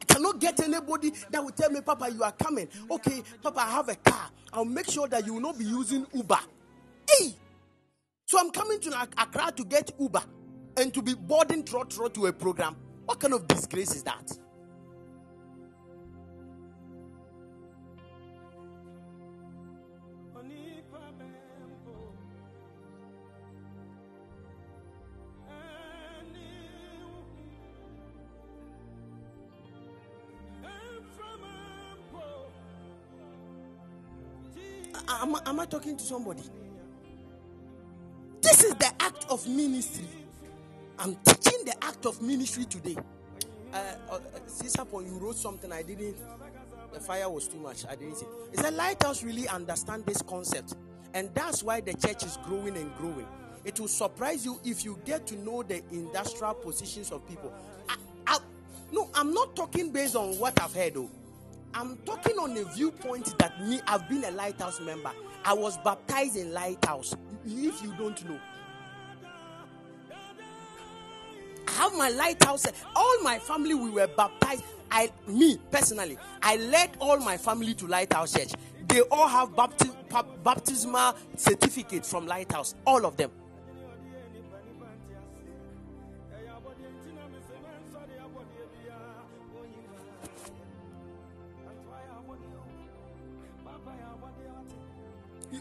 I 0.00 0.04
cannot 0.14 0.40
get 0.40 0.60
anybody 0.60 1.12
that 1.30 1.44
will 1.44 1.52
tell 1.52 1.70
me, 1.70 1.80
Papa, 1.80 2.10
you 2.12 2.22
are 2.24 2.32
coming. 2.32 2.68
Okay, 2.90 3.22
Papa, 3.42 3.60
I 3.60 3.70
have 3.70 3.88
a 3.88 3.94
car. 3.96 4.30
I'll 4.52 4.64
make 4.64 4.90
sure 4.90 5.06
that 5.08 5.26
you 5.26 5.34
will 5.34 5.40
not 5.40 5.58
be 5.58 5.64
using 5.64 6.06
Uber. 6.12 6.40
Hey! 7.08 7.34
So 8.26 8.38
I'm 8.40 8.50
coming 8.50 8.80
to 8.80 8.88
Ac- 8.90 9.12
Accra 9.16 9.52
to 9.56 9.64
get 9.64 9.92
Uber 10.00 10.22
and 10.76 10.92
to 10.94 11.02
be 11.02 11.14
boarding 11.14 11.64
trot 11.64 11.90
trot 11.90 12.14
to 12.14 12.26
a 12.26 12.32
program. 12.32 12.76
What 13.04 13.20
kind 13.20 13.34
of 13.34 13.46
disgrace 13.48 13.94
is 13.94 14.02
that? 14.04 14.36
Talking 35.70 35.96
to 35.96 36.04
somebody? 36.04 36.42
This 38.40 38.64
is 38.64 38.74
the 38.74 38.90
act 39.00 39.26
of 39.28 39.46
ministry. 39.46 40.08
I'm 40.98 41.14
teaching 41.16 41.64
the 41.66 41.74
act 41.82 42.06
of 42.06 42.22
ministry 42.22 42.64
today. 42.64 42.96
Uh, 43.72 43.94
uh, 44.10 44.18
you 45.00 45.18
wrote 45.20 45.36
something 45.36 45.70
I 45.70 45.82
didn't. 45.82 46.16
The 46.92 47.00
fire 47.00 47.28
was 47.28 47.48
too 47.48 47.58
much. 47.58 47.84
I 47.86 47.96
didn't 47.96 48.16
see. 48.16 48.26
It's 48.52 48.66
a 48.66 48.70
lighthouse 48.70 49.22
really 49.22 49.46
understand 49.46 50.06
this 50.06 50.22
concept, 50.22 50.74
and 51.12 51.28
that's 51.34 51.62
why 51.62 51.80
the 51.82 51.92
church 51.92 52.24
is 52.24 52.38
growing 52.44 52.76
and 52.76 52.94
growing. 52.96 53.26
It 53.64 53.78
will 53.78 53.88
surprise 53.88 54.46
you 54.46 54.58
if 54.64 54.84
you 54.84 54.98
get 55.04 55.26
to 55.26 55.36
know 55.36 55.62
the 55.62 55.82
industrial 55.92 56.54
positions 56.54 57.12
of 57.12 57.28
people. 57.28 57.52
I, 57.90 57.96
I, 58.26 58.38
no, 58.90 59.10
I'm 59.14 59.34
not 59.34 59.54
talking 59.54 59.90
based 59.90 60.16
on 60.16 60.38
what 60.38 60.60
I've 60.62 60.74
heard. 60.74 60.94
Though. 60.94 61.10
I'm 61.74 61.98
talking 61.98 62.38
on 62.38 62.56
a 62.56 62.64
viewpoint 62.64 63.38
that 63.38 63.60
me, 63.62 63.80
I've 63.86 64.08
been 64.08 64.24
a 64.24 64.30
lighthouse 64.30 64.80
member. 64.80 65.12
I 65.48 65.54
was 65.54 65.78
baptized 65.78 66.36
in 66.36 66.52
lighthouse. 66.52 67.14
If 67.46 67.82
you 67.82 67.94
don't 67.96 68.22
know, 68.28 68.38
I 71.66 71.70
have 71.70 71.94
my 71.96 72.10
lighthouse. 72.10 72.66
All 72.94 73.22
my 73.22 73.38
family 73.38 73.72
we 73.72 73.88
were 73.88 74.08
baptized. 74.08 74.62
I, 74.90 75.10
me 75.26 75.58
personally, 75.70 76.18
I 76.42 76.56
led 76.56 76.90
all 77.00 77.16
my 77.20 77.38
family 77.38 77.72
to 77.76 77.86
Lighthouse 77.86 78.34
Church. 78.34 78.52
They 78.88 79.00
all 79.10 79.26
have 79.26 79.48
bapti- 79.50 79.94
baptismal 80.44 81.14
certificate 81.36 82.04
from 82.04 82.26
Lighthouse. 82.26 82.74
All 82.86 83.06
of 83.06 83.16
them. 83.16 83.30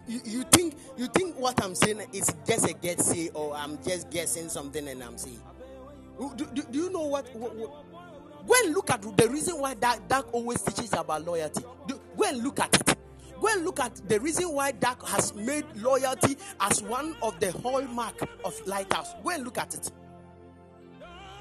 You, 0.08 0.22
you, 0.24 0.44
think 0.44 0.76
you 0.98 1.08
think 1.08 1.38
what 1.38 1.62
I'm 1.64 1.76
saying 1.76 2.02
is 2.14 2.34
just 2.48 2.70
a 2.70 2.74
get 2.74 3.02
say 3.02 3.30
or 3.34 3.54
I'm 3.56 3.82
just 3.84 4.10
guessing 4.10 4.48
something 4.50 4.88
and 4.88 5.04
I'm 5.04 5.18
saying. 5.18 5.42
Do, 6.18 6.46
do, 6.54 6.64
do 6.64 6.78
you 6.80 6.90
know 6.90 7.04
what, 7.04 7.34
what, 7.36 7.54
what? 8.46 8.66
Look 8.70 8.90
at 8.90 9.02
the 9.18 9.30
reason 9.30 9.60
why 9.60 9.74
that 9.76 10.08
Dag 10.08 10.26
always 10.32 10.62
teaches 10.62 10.94
about 10.94 11.26
loyalty. 11.26 11.64
Do, 11.88 12.00
go 12.18 12.24
and 12.24 12.44
look 12.44 12.60
at 12.60 12.74
it. 12.74 12.98
Go 13.40 13.48
and 13.50 13.64
look 13.66 13.80
at 13.80 13.96
the 14.08 14.20
reason 14.20 14.52
why 14.52 14.72
Dag 14.72 15.04
has 15.06 15.36
made 15.36 15.66
loyalty 15.76 16.38
as 16.60 16.82
one 16.82 17.16
of 17.22 17.40
the 17.40 17.52
hallmark 17.52 18.28
of 18.44 18.60
Lighthouse. 18.66 19.14
Go 19.24 19.30
and 19.32 19.44
look 19.44 19.58
at 19.58 19.76
it. 19.76 19.92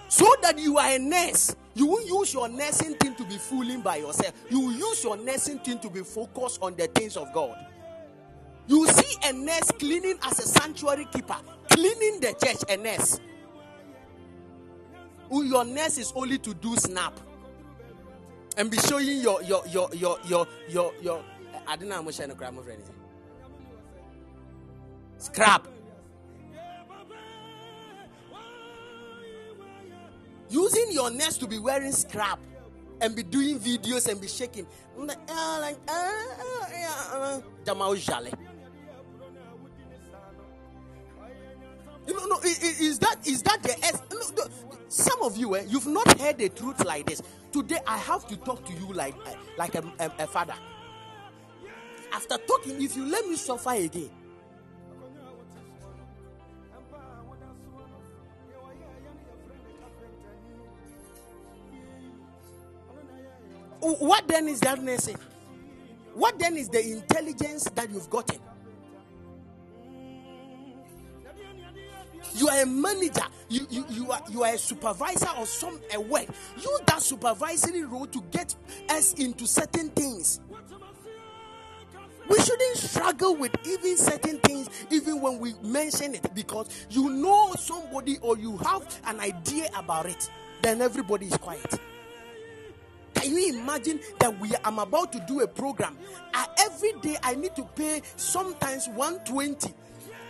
So 0.08 0.26
that 0.42 0.58
you 0.58 0.78
are 0.78 0.90
a 0.94 0.98
nurse, 0.98 1.56
you 1.74 1.86
will 1.86 2.04
use 2.06 2.34
your 2.34 2.48
nursing 2.48 2.94
thing 2.94 3.14
to 3.16 3.24
be 3.24 3.38
fooling 3.38 3.80
by 3.80 3.96
yourself. 3.96 4.34
You 4.50 4.60
will 4.60 4.72
use 4.72 5.02
your 5.02 5.16
nursing 5.16 5.58
thing 5.60 5.78
to 5.80 5.90
be 5.90 6.02
focused 6.02 6.58
on 6.62 6.74
the 6.76 6.86
things 6.88 7.16
of 7.16 7.32
God. 7.32 7.56
You 8.68 8.86
see 8.88 9.16
a 9.24 9.32
nurse 9.32 9.70
cleaning 9.78 10.18
as 10.22 10.38
a 10.40 10.42
sanctuary 10.42 11.06
keeper, 11.12 11.36
cleaning 11.70 12.20
the 12.20 12.34
church, 12.42 12.64
a 12.68 12.76
nurse. 12.76 13.20
Who 15.30 15.44
your 15.44 15.64
nurse 15.64 15.98
is 15.98 16.12
only 16.14 16.38
to 16.38 16.54
do 16.54 16.76
snap 16.76 17.18
and 18.56 18.70
be 18.70 18.78
showing 18.78 19.20
your 19.20 19.42
your 19.42 19.62
your 19.68 19.88
your 19.94 20.18
your 20.26 20.46
your 20.68 20.92
your 21.02 21.22
I 21.66 21.76
don't 21.76 21.88
know 21.88 21.96
how 21.96 22.02
much 22.02 22.20
I 22.20 22.26
know 22.26 22.34
crime 22.34 22.58
of 22.58 22.68
anything. 22.68 22.94
Scrap. 25.18 25.66
Using 30.48 30.92
your 30.92 31.10
nurse 31.10 31.38
to 31.38 31.46
be 31.46 31.58
wearing 31.58 31.90
scrap 31.92 32.38
and 33.00 33.16
be 33.16 33.22
doing 33.22 33.58
videos 33.58 34.08
and 34.08 34.20
be 34.20 34.28
shaking. 34.28 34.66
Ah. 35.28 35.72
Jamal 37.64 37.94
Jale. 37.96 38.32
Is 42.46 42.98
that 43.00 43.26
is 43.26 43.42
that 43.42 43.62
the 43.62 44.00
no, 44.36 44.44
some 44.88 45.22
of 45.22 45.36
you, 45.36 45.56
eh, 45.56 45.64
you've 45.66 45.86
not 45.86 46.18
heard 46.20 46.38
the 46.38 46.48
truth 46.48 46.84
like 46.84 47.06
this. 47.06 47.22
Today, 47.52 47.78
I 47.86 47.98
have 47.98 48.26
to 48.28 48.36
talk 48.36 48.64
to 48.66 48.72
you 48.72 48.92
like 48.92 49.14
eh, 49.26 49.34
like 49.58 49.74
a, 49.74 49.82
a, 49.98 50.12
a 50.20 50.26
father. 50.26 50.54
After 52.12 52.36
talking, 52.38 52.80
if 52.82 52.96
you 52.96 53.04
let 53.06 53.26
me 53.26 53.36
suffer 53.36 53.70
again, 53.70 54.10
what 63.80 64.26
then 64.28 64.48
is 64.48 64.60
that 64.60 64.82
nursing? 64.82 65.16
What 66.14 66.38
then 66.38 66.56
is 66.56 66.68
the 66.68 66.82
intelligence 66.92 67.64
that 67.74 67.90
you've 67.90 68.08
gotten? 68.08 68.38
You 72.36 72.48
are 72.48 72.62
a 72.62 72.66
manager. 72.66 73.24
You, 73.48 73.66
you, 73.70 73.86
you, 73.88 74.10
are, 74.10 74.20
you 74.30 74.42
are 74.42 74.54
a 74.54 74.58
supervisor 74.58 75.28
of 75.38 75.48
some 75.48 75.80
a 75.94 76.00
work. 76.00 76.26
Use 76.56 76.80
that 76.86 77.00
supervisory 77.00 77.84
role 77.84 78.06
to 78.06 78.22
get 78.30 78.54
us 78.90 79.14
into 79.14 79.46
certain 79.46 79.88
things. 79.90 80.40
We 82.28 82.38
shouldn't 82.40 82.76
struggle 82.76 83.36
with 83.36 83.54
even 83.66 83.96
certain 83.96 84.38
things, 84.40 84.68
even 84.90 85.20
when 85.20 85.38
we 85.38 85.54
mention 85.62 86.14
it, 86.14 86.34
because 86.34 86.68
you 86.90 87.08
know 87.08 87.54
somebody 87.56 88.18
or 88.20 88.36
you 88.36 88.56
have 88.58 89.00
an 89.06 89.20
idea 89.20 89.68
about 89.76 90.06
it. 90.06 90.28
Then 90.60 90.82
everybody 90.82 91.26
is 91.26 91.36
quiet. 91.36 91.78
Can 93.14 93.34
you 93.34 93.54
imagine 93.54 94.00
that 94.18 94.38
we 94.40 94.50
I'm 94.64 94.78
about 94.78 95.12
to 95.12 95.24
do 95.26 95.40
a 95.40 95.46
program? 95.46 95.96
I, 96.34 96.48
every 96.60 96.92
day 97.00 97.16
I 97.22 97.34
need 97.34 97.54
to 97.56 97.64
pay 97.64 98.02
sometimes 98.16 98.88
120 98.88 99.72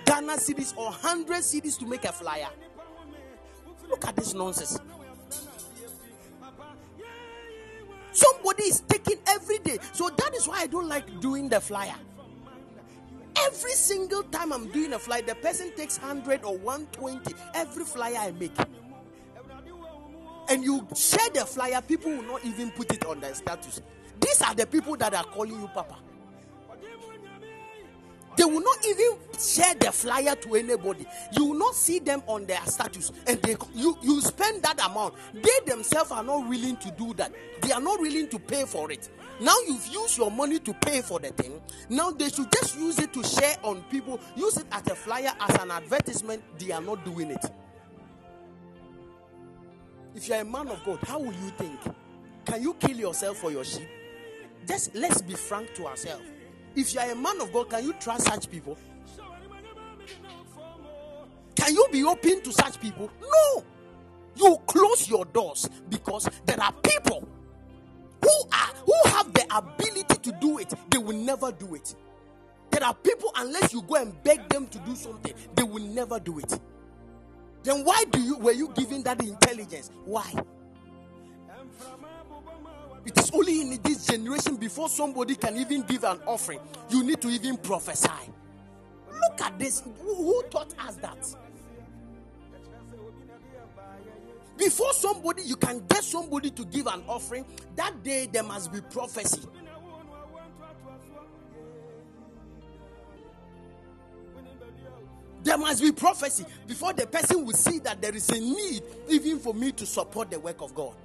Ghana 0.07 0.35
cedis 0.35 0.77
or 0.77 0.87
100 0.87 1.37
cedis 1.43 1.79
to 1.79 1.87
make 1.87 2.05
a 2.05 2.13
flyer. 2.13 2.49
Look 3.89 4.05
at 4.07 4.17
this 4.17 4.35
nonsense. 4.35 4.79
Somebody 8.13 8.63
is 8.65 8.81
taking 8.81 9.19
every 9.27 9.59
day. 9.59 9.79
So 9.93 10.09
that 10.09 10.35
is 10.35 10.49
why 10.49 10.61
I 10.61 10.67
don't 10.67 10.89
like 10.89 11.21
doing 11.21 11.49
the 11.49 11.61
flyer. 11.61 11.95
Every 13.39 13.73
single 13.73 14.23
time 14.25 14.53
I'm 14.53 14.71
doing 14.71 14.95
a 14.95 14.99
flyer, 14.99 15.23
the 15.23 15.35
person 15.35 15.71
takes 15.77 15.99
100 15.99 16.43
or 16.45 16.57
120 16.57 17.35
every 17.55 17.85
flyer 17.85 18.17
I 18.17 18.31
make. 18.31 18.53
And 20.49 20.65
you 20.65 20.87
share 20.95 21.29
the 21.35 21.45
flyer, 21.45 21.83
people 21.83 22.13
will 22.13 22.23
not 22.23 22.45
even 22.45 22.71
put 22.71 22.93
it 22.93 23.05
on 23.05 23.21
their 23.21 23.35
status. 23.35 23.83
These 24.21 24.41
are 24.43 24.55
the 24.55 24.67
people 24.67 24.97
that 24.97 25.13
are 25.13 25.25
calling 25.25 25.61
you 25.61 25.69
Papa. 25.69 25.97
They 28.37 28.45
will 28.45 28.61
not 28.61 28.87
even 28.87 29.17
share 29.39 29.75
the 29.75 29.91
flyer 29.93 30.35
to 30.35 30.55
anybody. 30.57 31.07
You 31.33 31.47
will 31.47 31.59
not 31.59 31.75
see 31.75 31.99
them 31.99 32.23
on 32.27 32.45
their 32.47 32.61
status, 32.67 33.11
and 33.27 33.41
they 33.43 33.57
you 33.75 33.97
you 34.03 34.21
spend 34.21 34.63
that 34.63 34.79
amount. 34.85 35.15
They 35.35 35.71
themselves 35.71 36.11
are 36.11 36.23
not 36.23 36.49
willing 36.49 36.77
to 36.77 36.91
do 36.93 37.15
that. 37.15 37.33
They 37.63 37.73
are 37.73 37.81
not 37.81 38.01
willing 38.01 38.29
to 38.29 38.39
pay 38.39 38.65
for 38.65 38.91
it. 38.93 39.09
Now 39.41 39.55
you've 39.67 39.87
used 39.89 40.17
your 40.19 40.31
money 40.31 40.59
to 40.61 40.75
pay 40.75 41.03
for 41.03 41.19
the 41.19 41.29
thing. 41.29 41.61
Now 41.89 42.11
they 42.11 42.29
should 42.29 42.51
just 42.53 42.79
use 42.79 42.99
it 42.99 43.13
to 43.15 43.23
share 43.23 43.57
on 43.63 43.83
people. 43.91 44.21
Use 44.35 44.57
it 44.59 44.67
as 44.73 44.87
a 44.87 44.95
flyer 44.95 45.33
as 45.41 45.55
an 45.63 45.71
advertisement. 45.71 46.43
They 46.59 46.73
are 46.73 46.81
not 46.81 47.05
doing 47.05 47.31
it. 47.31 47.45
If 50.15 50.29
you 50.29 50.35
are 50.35 50.41
a 50.41 50.45
man 50.45 50.69
of 50.69 50.83
God, 50.85 50.99
how 51.03 51.19
will 51.19 51.27
you 51.33 51.51
think? 51.59 51.79
Can 52.47 52.63
you 52.63 52.75
kill 52.75 52.97
yourself 52.97 53.39
for 53.39 53.51
your 53.51 53.65
sheep? 53.65 53.89
Just 54.67 54.95
let's 54.95 55.21
be 55.21 55.35
frank 55.35 55.75
to 55.75 55.87
ourselves. 55.87 56.25
If 56.77 56.93
you 56.93 57.01
are 57.01 57.11
a 57.11 57.15
man 57.17 57.41
of 57.41 57.53
God, 57.53 57.71
can 57.71 57.85
you 57.85 57.95
trust 57.95 58.27
such 58.27 58.51
people? 58.51 58.77
Can 61.57 61.75
you 61.75 61.87
be 61.91 62.05
open 62.05 62.43
to 62.43 62.53
such 62.53 62.79
people? 62.81 63.11
No. 63.21 63.65
You 64.37 64.59
close 64.67 65.09
your 65.09 65.25
doors 65.25 65.69
because 65.89 66.29
there 66.45 66.63
are 66.63 66.73
people 66.73 67.27
who 68.23 68.31
are 68.53 68.75
who 68.85 69.11
have 69.11 69.33
the 69.33 69.47
ability 69.57 70.17
to 70.23 70.33
do 70.41 70.59
it. 70.59 70.73
They 70.91 70.99
will 70.99 71.17
never 71.17 71.51
do 71.51 71.75
it. 71.75 71.95
There 72.71 72.85
are 72.85 72.95
people 72.95 73.33
unless 73.37 73.73
you 73.73 73.81
go 73.83 73.97
and 73.97 74.23
beg 74.23 74.49
them 74.51 74.67
to 74.69 74.79
do 74.81 74.95
something, 74.95 75.33
they 75.55 75.63
will 75.63 75.83
never 75.83 76.21
do 76.21 76.39
it. 76.39 76.61
Then 77.63 77.85
why 77.85 78.05
do 78.11 78.21
you 78.21 78.37
were 78.37 78.53
you 78.53 78.69
given 78.69 79.03
that 79.05 79.23
intelligence? 79.23 79.91
Why? 80.05 80.31
It 83.07 83.17
is 83.17 83.31
only 83.33 83.61
in 83.61 83.81
this 83.83 84.05
generation 84.05 84.57
before 84.57 84.89
somebody 84.89 85.37
can 85.37 85.57
even 85.57 85.83
give 85.83 86.03
an 86.03 86.19
offering, 86.27 86.59
you 86.91 87.05
need 87.05 87.21
to 87.21 87.29
even 87.29 87.57
prophesy. 87.57 88.11
Look 89.09 89.41
at 89.41 89.59
this. 89.59 89.85
Who, 90.01 90.43
taught 90.51 90.75
us 90.81 90.97
that? 90.97 91.35
Before 94.59 94.93
somebody, 94.93 95.43
you 95.43 95.55
can 95.55 95.85
get 95.87 96.03
somebody 96.03 96.51
to 96.51 96.65
give 96.65 96.87
an 96.89 97.05
offering, 97.07 97.45
that 97.77 98.03
day 98.03 98.29
there 98.31 98.43
must 98.43 98.73
be 98.73 98.81
prophecy. 98.81 99.43
There 105.45 105.59
must 105.59 105.81
be 105.81 105.93
prophecy 105.93 106.45
before 106.67 106.93
the 106.93 107.07
person 107.07 107.45
will 107.45 107.53
see 107.53 107.79
that 107.81 108.03
there 108.03 108.17
is 108.17 108.29
a 108.31 108.41
need, 108.41 108.83
even 109.09 109.39
for 109.39 109.55
me 109.55 109.71
to 109.73 109.87
support 109.87 110.29
the 110.29 110.41
work 110.41 110.61
of 110.61 110.75
God 110.75 110.97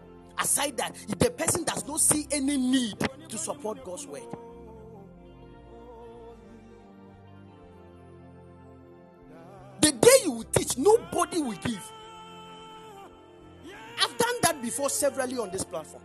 aside 0.42 0.78
that 0.78 0.96
if 1.08 1.20
the 1.20 1.32
person 1.32 1.64
does 1.64 1.88
not 1.88 2.00
see 2.00 2.28
any 2.32 2.58
need 2.58 2.96
to 3.30 3.38
support 3.38 3.84
God's 3.84 4.08
word. 4.08 4.24
The 9.82 9.92
day 9.92 10.18
you 10.26 10.32
will 10.32 10.44
teach, 10.44 10.78
nobody 10.78 11.42
will 11.42 11.54
give. 11.54 11.92
I've 14.00 14.18
done 14.18 14.36
that 14.44 14.62
before 14.62 14.90
severally 14.90 15.38
on 15.38 15.52
this 15.52 15.64
platform. 15.64 16.04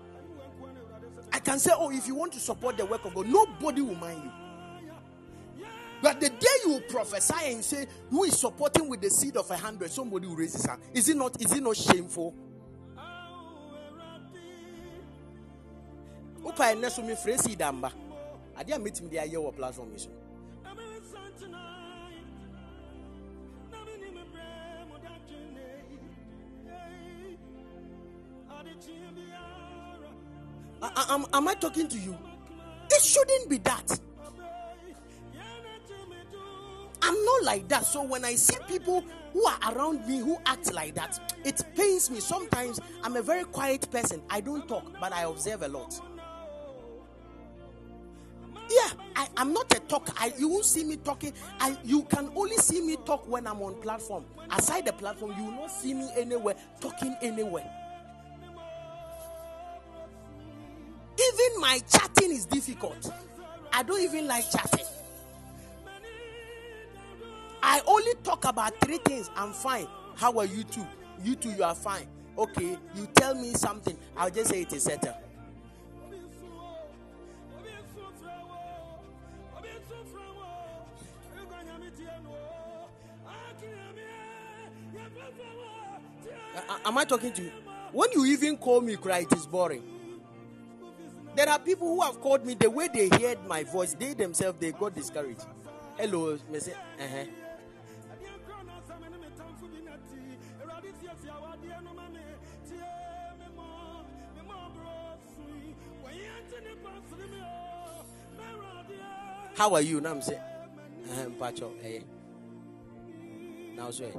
I 1.32 1.38
can 1.38 1.58
say, 1.58 1.72
oh, 1.74 1.90
if 1.90 2.06
you 2.06 2.14
want 2.14 2.32
to 2.32 2.40
support 2.40 2.76
the 2.76 2.86
work 2.86 3.04
of 3.04 3.14
God, 3.14 3.26
nobody 3.28 3.82
will 3.82 3.94
mind 3.96 4.22
you. 4.24 4.30
But 6.02 6.20
the 6.20 6.28
day 6.28 6.46
you 6.66 6.80
prophesy 6.88 7.52
and 7.52 7.64
say, 7.64 7.86
who 8.10 8.24
is 8.24 8.38
supporting 8.38 8.88
with 8.88 9.00
the 9.00 9.10
seed 9.10 9.36
of 9.36 9.50
a 9.50 9.56
hundred, 9.56 9.90
somebody 9.90 10.26
will 10.26 10.36
raise 10.36 10.52
his 10.54 10.66
hand. 10.66 10.80
Is 10.94 11.08
it 11.08 11.16
not? 11.16 11.40
Is 11.40 11.52
it 11.52 11.62
not 11.62 11.76
shameful? 11.76 12.34
Platform 19.52 19.90
I- 30.82 31.14
am, 31.14 31.26
am 31.32 31.48
I 31.48 31.54
talking 31.54 31.88
to 31.88 31.98
you? 31.98 32.16
It 32.90 33.02
shouldn't 33.02 33.50
be 33.50 33.58
that. 33.58 34.00
I'm 37.02 37.24
not 37.24 37.44
like 37.44 37.68
that. 37.68 37.86
So 37.86 38.02
when 38.02 38.24
I 38.24 38.34
see 38.34 38.56
people 38.66 39.04
who 39.32 39.44
are 39.46 39.58
around 39.72 40.06
me 40.08 40.18
who 40.18 40.38
act 40.46 40.72
like 40.72 40.94
that, 40.94 41.34
it 41.44 41.62
pains 41.76 42.10
me. 42.10 42.20
Sometimes 42.20 42.80
I'm 43.02 43.16
a 43.16 43.22
very 43.22 43.44
quiet 43.44 43.90
person. 43.90 44.22
I 44.30 44.40
don't 44.40 44.66
talk, 44.68 44.92
but 45.00 45.12
I 45.12 45.22
observe 45.22 45.62
a 45.62 45.68
lot. 45.68 46.00
I'm 49.36 49.52
not 49.52 49.72
a 49.76 49.80
talker. 49.80 50.12
I, 50.16 50.32
you 50.38 50.48
won't 50.48 50.64
see 50.64 50.84
me 50.84 50.96
talking. 50.96 51.32
I, 51.60 51.76
you 51.84 52.04
can 52.04 52.30
only 52.34 52.56
see 52.56 52.80
me 52.80 52.96
talk 53.04 53.28
when 53.28 53.46
I'm 53.46 53.60
on 53.62 53.74
platform. 53.82 54.24
Aside 54.50 54.86
the 54.86 54.92
platform, 54.92 55.34
you 55.36 55.44
will 55.44 55.52
not 55.52 55.70
see 55.70 55.92
me 55.94 56.08
anywhere 56.16 56.54
talking 56.80 57.14
anywhere. 57.20 57.68
Even 61.18 61.60
my 61.60 61.80
chatting 61.90 62.30
is 62.30 62.46
difficult. 62.46 63.10
I 63.72 63.82
don't 63.82 64.00
even 64.00 64.26
like 64.26 64.50
chatting. 64.50 64.86
I 67.62 67.80
only 67.86 68.14
talk 68.22 68.44
about 68.44 68.78
three 68.80 68.98
things. 68.98 69.30
I'm 69.36 69.52
fine. 69.52 69.86
How 70.14 70.38
are 70.38 70.46
you 70.46 70.64
two? 70.64 70.86
You 71.22 71.34
two, 71.34 71.50
you 71.50 71.64
are 71.64 71.74
fine. 71.74 72.06
Okay, 72.38 72.78
you 72.94 73.06
tell 73.14 73.34
me 73.34 73.52
something. 73.54 73.96
I'll 74.16 74.30
just 74.30 74.50
say 74.50 74.62
it 74.62 74.72
is 74.72 74.84
settled. 74.84 75.14
Am 86.86 86.98
I 86.98 87.04
talking 87.04 87.32
to 87.32 87.42
you? 87.42 87.52
When 87.92 88.10
you 88.12 88.24
even 88.26 88.56
call 88.56 88.80
me 88.80 88.96
cry, 88.96 89.18
it 89.20 89.32
is 89.32 89.46
boring. 89.46 89.82
There 91.34 91.48
are 91.48 91.58
people 91.58 91.88
who 91.88 92.00
have 92.02 92.20
called 92.20 92.46
me 92.46 92.54
the 92.54 92.70
way 92.70 92.88
they 92.92 93.08
heard 93.08 93.46
my 93.46 93.64
voice, 93.64 93.94
they 93.94 94.14
themselves 94.14 94.58
they 94.58 94.72
got 94.72 94.94
discouraged. 94.94 95.44
Hello, 95.98 96.38
Mr. 96.50 96.70
Uh-huh. 96.70 97.24
How 109.56 109.74
are 109.74 109.80
you? 109.80 110.02
Now 110.02 110.10
I'm 110.10 110.20
saying, 110.20 110.38
uh, 111.10 111.30
Pacho, 111.40 111.72
hey. 111.80 112.04
Now, 113.74 113.90
sir. 113.90 114.12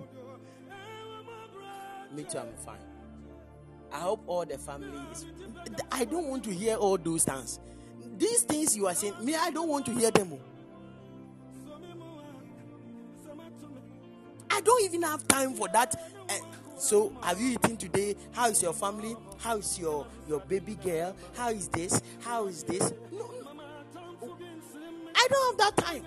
Me 2.14 2.24
too, 2.24 2.39
I'm 2.39 2.53
fine. 2.66 2.78
I 3.91 3.99
hope 3.99 4.24
all 4.28 4.45
the 4.45 4.58
family 4.58 4.99
is. 5.12 5.26
I 5.91 6.05
don't 6.05 6.28
want 6.28 6.43
to 6.45 6.53
hear 6.53 6.76
all 6.76 6.97
those 6.97 7.24
things. 7.24 7.60
These 8.18 8.43
things 8.43 8.76
you 8.76 8.88
are 8.88 8.95
saying, 8.95 9.14
me, 9.22 9.36
I 9.36 9.51
don't 9.51 9.70
want 9.70 9.86
to 9.88 9.91
hear 9.91 10.12
them. 10.12 10.38
I 14.49 14.62
don't 14.62 14.84
even 14.84 15.03
have 15.03 15.28
time 15.28 15.53
for 15.53 15.68
that. 15.70 15.95
Eh, 16.30 16.39
so, 16.78 17.14
have 17.22 17.39
you 17.39 17.51
eaten 17.51 17.78
today? 17.78 18.16
How 18.32 18.49
is 18.49 18.62
your 18.62 18.74
family? 18.74 19.16
How 19.38 19.58
is 19.58 19.78
your 19.78 20.05
your 20.28 20.39
baby 20.41 20.76
girl? 20.76 21.16
How 21.36 21.49
is 21.49 21.68
this? 21.68 22.01
How 22.22 22.47
is 22.47 22.64
this? 22.64 22.93
No, 23.12 23.20
no. 23.20 23.47
I 25.16 25.28
don't 25.30 25.60
have 25.60 25.76
that 25.76 25.84
time 25.84 26.03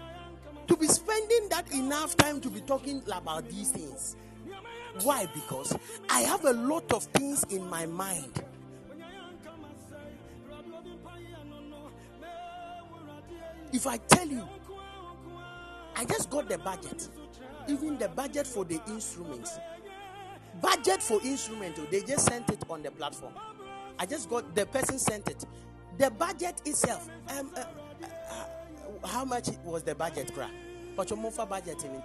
to 0.66 0.76
be 0.76 0.86
spending 0.86 1.48
that 1.48 1.70
enough 1.72 2.16
time 2.16 2.40
to 2.40 2.48
be 2.50 2.60
talking 2.60 3.02
about 3.12 3.48
these 3.48 3.70
things. 3.70 4.16
Why? 5.02 5.26
Because 5.32 5.76
I 6.08 6.20
have 6.22 6.44
a 6.44 6.52
lot 6.52 6.92
of 6.92 7.04
things 7.04 7.44
in 7.44 7.68
my 7.68 7.86
mind. 7.86 8.44
If 13.72 13.86
I 13.86 13.98
tell 13.98 14.26
you, 14.26 14.46
I 15.96 16.04
just 16.04 16.28
got 16.28 16.48
the 16.48 16.58
budget, 16.58 17.08
even 17.68 17.98
the 17.98 18.08
budget 18.08 18.46
for 18.46 18.64
the 18.64 18.80
instruments, 18.88 19.58
budget 20.60 21.02
for 21.02 21.20
instrument, 21.22 21.76
oh, 21.78 21.86
they 21.90 22.00
just 22.00 22.26
sent 22.26 22.50
it 22.50 22.64
on 22.68 22.82
the 22.82 22.90
platform. 22.90 23.32
I 23.98 24.06
just 24.06 24.28
got 24.28 24.54
the 24.54 24.66
person 24.66 24.98
sent 24.98 25.28
it. 25.28 25.44
The 25.98 26.10
budget 26.10 26.62
itself, 26.64 27.08
um, 27.28 27.50
uh, 27.54 27.60
uh, 27.60 28.06
uh, 28.30 29.06
how 29.06 29.24
much 29.24 29.48
was 29.64 29.82
the 29.82 29.94
budget? 29.94 30.32
But 30.96 31.10
your 31.10 31.46
budget 31.46 31.84
in 31.84 32.02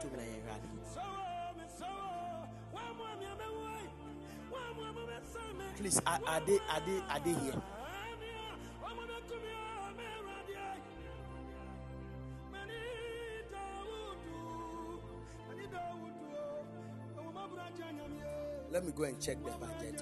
Please, 5.78 6.02
are, 6.08 6.20
are 6.26 6.40
they 6.40 6.58
are 6.72 6.82
they 6.86 7.00
are 7.10 7.20
they 7.20 7.34
here? 7.34 7.62
Let 18.72 18.86
me 18.86 18.92
go 18.96 19.04
and 19.04 19.20
check 19.22 19.38
the 19.44 19.52
budget. 19.52 20.02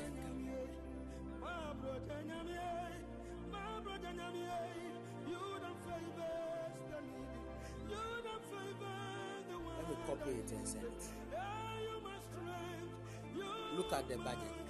Let 9.78 9.90
me 9.90 9.96
copy 10.08 10.32
it 10.32 10.52
and 10.52 10.68
send 10.68 10.84
it. 10.86 11.04
Look 13.76 13.92
at 13.94 14.08
the 14.08 14.18
budget. 14.18 14.63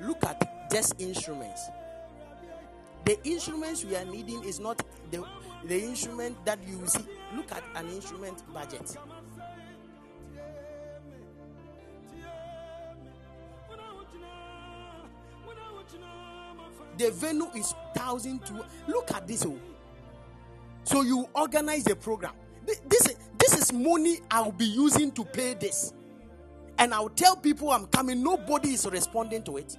Look 0.00 0.24
at 0.24 0.70
just 0.70 1.00
instruments. 1.00 1.62
The 3.04 3.18
instruments 3.26 3.84
we 3.84 3.96
are 3.96 4.04
needing 4.04 4.44
is 4.44 4.60
not 4.60 4.82
the, 5.10 5.24
the 5.64 5.80
instrument 5.82 6.36
that 6.44 6.58
you 6.66 6.80
see. 6.86 7.04
Look 7.34 7.52
at 7.52 7.62
an 7.74 7.88
instrument 7.90 8.42
budget. 8.52 8.96
The 16.98 17.10
venue 17.12 17.48
is 17.54 17.74
thousand 17.96 18.44
two. 18.44 18.60
Look 18.88 19.12
at 19.12 19.26
this. 19.26 19.46
Oh. 19.46 19.58
So 20.84 21.02
you 21.02 21.28
organize 21.34 21.86
a 21.86 21.96
program. 21.96 22.32
Thi- 22.66 22.74
This, 22.88 23.14
this 23.38 23.56
is 23.56 23.72
money 23.72 24.18
I'll 24.30 24.52
be 24.52 24.64
using 24.64 25.12
to 25.12 25.24
pay 25.24 25.54
this. 25.54 25.92
And 26.78 26.92
I'll 26.94 27.08
tell 27.08 27.36
people 27.36 27.70
I'm 27.70 27.86
coming. 27.86 28.22
Nobody 28.22 28.70
is 28.74 28.86
responding 28.86 29.42
to 29.44 29.58
it. 29.58 29.76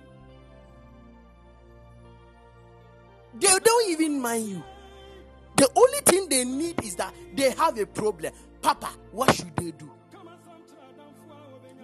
They 3.35 3.47
don't 3.47 3.89
even 3.89 4.19
mind 4.21 4.47
you. 4.47 4.63
The 5.55 5.69
only 5.75 5.99
thing 6.05 6.29
they 6.29 6.45
need 6.45 6.81
is 6.83 6.95
that 6.95 7.13
they 7.35 7.51
have 7.51 7.77
a 7.77 7.85
problem. 7.85 8.33
Papa, 8.61 8.89
what 9.11 9.33
should 9.35 9.55
they 9.55 9.71
do? 9.71 9.91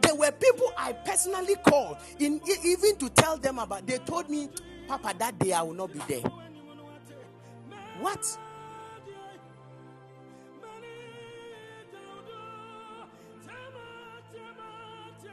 There 0.01 0.15
were 0.15 0.31
people 0.31 0.71
I 0.77 0.93
personally 0.93 1.55
called 1.67 1.97
in 2.19 2.39
even 2.63 2.95
to 2.97 3.09
tell 3.09 3.37
them 3.37 3.59
about. 3.59 3.85
They 3.85 3.97
told 3.99 4.29
me, 4.29 4.49
Papa, 4.87 5.13
that 5.17 5.39
day 5.39 5.53
I 5.53 5.61
will 5.61 5.73
not 5.73 5.91
be 5.91 5.99
there. 6.07 6.21
What? 7.99 8.37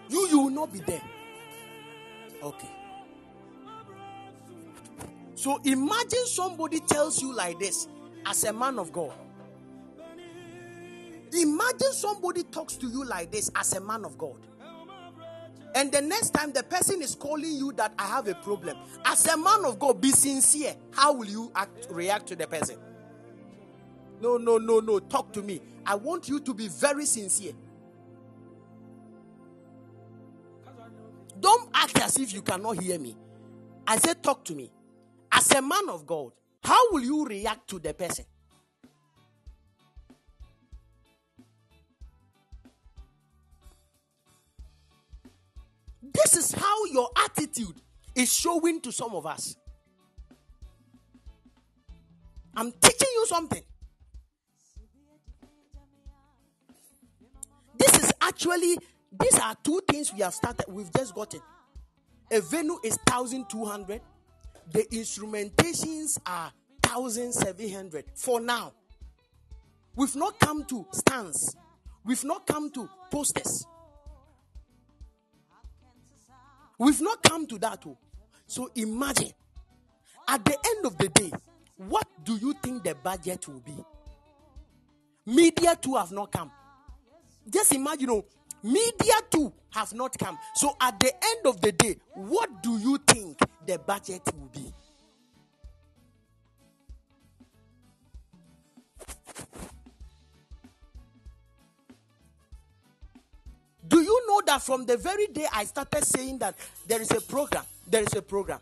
You, 0.08 0.28
you 0.28 0.38
will 0.40 0.50
not 0.50 0.72
be 0.72 0.80
there. 0.80 1.02
Okay. 2.42 2.68
So 5.42 5.60
imagine 5.64 6.24
somebody 6.26 6.78
tells 6.78 7.20
you 7.20 7.34
like 7.34 7.58
this 7.58 7.88
as 8.24 8.44
a 8.44 8.52
man 8.52 8.78
of 8.78 8.92
God. 8.92 9.12
Imagine 11.32 11.92
somebody 11.92 12.44
talks 12.44 12.76
to 12.76 12.86
you 12.86 13.04
like 13.04 13.32
this 13.32 13.50
as 13.56 13.72
a 13.72 13.80
man 13.80 14.04
of 14.04 14.16
God. 14.16 14.36
And 15.74 15.90
the 15.90 16.00
next 16.00 16.30
time 16.30 16.52
the 16.52 16.62
person 16.62 17.02
is 17.02 17.16
calling 17.16 17.56
you 17.56 17.72
that 17.72 17.92
I 17.98 18.06
have 18.06 18.28
a 18.28 18.36
problem, 18.36 18.76
as 19.04 19.26
a 19.26 19.36
man 19.36 19.64
of 19.64 19.80
God, 19.80 20.00
be 20.00 20.12
sincere. 20.12 20.76
How 20.92 21.12
will 21.12 21.26
you 21.26 21.50
act, 21.56 21.88
react 21.90 22.28
to 22.28 22.36
the 22.36 22.46
person? 22.46 22.78
No, 24.20 24.36
no, 24.36 24.58
no, 24.58 24.78
no. 24.78 25.00
Talk 25.00 25.32
to 25.32 25.42
me. 25.42 25.60
I 25.84 25.96
want 25.96 26.28
you 26.28 26.38
to 26.38 26.54
be 26.54 26.68
very 26.68 27.04
sincere. 27.04 27.54
Don't 31.40 31.68
act 31.74 32.00
as 32.00 32.16
if 32.16 32.32
you 32.32 32.42
cannot 32.42 32.80
hear 32.80 32.96
me. 32.96 33.16
I 33.88 33.96
said, 33.96 34.22
talk 34.22 34.44
to 34.44 34.54
me. 34.54 34.70
As 35.32 35.50
a 35.52 35.62
man 35.62 35.88
of 35.88 36.06
God, 36.06 36.32
how 36.62 36.92
will 36.92 37.02
you 37.02 37.24
react 37.24 37.68
to 37.70 37.78
the 37.78 37.94
person? 37.94 38.24
This 46.02 46.36
is 46.36 46.52
how 46.52 46.84
your 46.86 47.08
attitude 47.24 47.80
is 48.14 48.32
showing 48.32 48.80
to 48.82 48.92
some 48.92 49.14
of 49.14 49.24
us. 49.24 49.56
I'm 52.54 52.70
teaching 52.70 53.08
you 53.14 53.26
something. 53.26 53.62
This 57.78 58.04
is 58.04 58.12
actually, 58.20 58.76
these 59.18 59.38
are 59.38 59.56
two 59.64 59.80
things 59.88 60.12
we 60.12 60.20
have 60.20 60.34
started, 60.34 60.66
we've 60.68 60.92
just 60.92 61.14
gotten. 61.14 61.40
A 62.30 62.40
venue 62.40 62.78
is 62.84 62.98
1200, 63.08 64.00
the 64.70 64.84
instrumentations 64.92 66.18
are 66.26 66.52
1700 66.94 68.04
for 68.14 68.40
now. 68.40 68.72
We've 69.94 70.16
not 70.16 70.38
come 70.38 70.64
to 70.64 70.86
stands, 70.92 71.56
we've 72.04 72.24
not 72.24 72.46
come 72.46 72.70
to 72.72 72.88
posters. 73.10 73.66
We've 76.78 77.00
not 77.00 77.22
come 77.22 77.46
to 77.46 77.58
that. 77.58 77.84
oh. 77.86 77.96
So 78.48 78.68
imagine 78.74 79.30
at 80.26 80.44
the 80.44 80.58
end 80.76 80.86
of 80.86 80.98
the 80.98 81.08
day, 81.10 81.30
what 81.76 82.08
do 82.24 82.36
you 82.36 82.54
think 82.54 82.82
the 82.82 82.96
budget 82.96 83.46
will 83.46 83.60
be? 83.60 83.76
Media 85.24 85.76
too 85.80 85.94
have 85.94 86.10
not 86.10 86.32
come. 86.32 86.50
Just 87.48 87.72
imagine, 87.72 88.10
oh, 88.10 88.24
media 88.62 89.14
too 89.30 89.52
have 89.70 89.92
not 89.94 90.16
come. 90.18 90.38
So 90.54 90.76
at 90.80 90.98
the 91.00 91.12
end 91.14 91.46
of 91.46 91.60
the 91.60 91.72
day, 91.72 91.96
what 92.14 92.62
do 92.62 92.78
you 92.78 92.98
think 93.06 93.38
the 93.66 93.78
budget 93.78 94.22
will 94.34 94.50
be? 94.52 94.72
Do 103.88 104.00
you 104.00 104.26
know 104.26 104.40
that 104.46 104.62
from 104.62 104.86
the 104.86 104.96
very 104.96 105.26
day 105.26 105.46
I 105.52 105.64
started 105.64 106.04
saying 106.04 106.38
that 106.38 106.54
there 106.86 107.02
is 107.02 107.10
a 107.10 107.20
program, 107.20 107.64
there 107.86 108.02
is 108.02 108.14
a 108.14 108.22
program? 108.22 108.60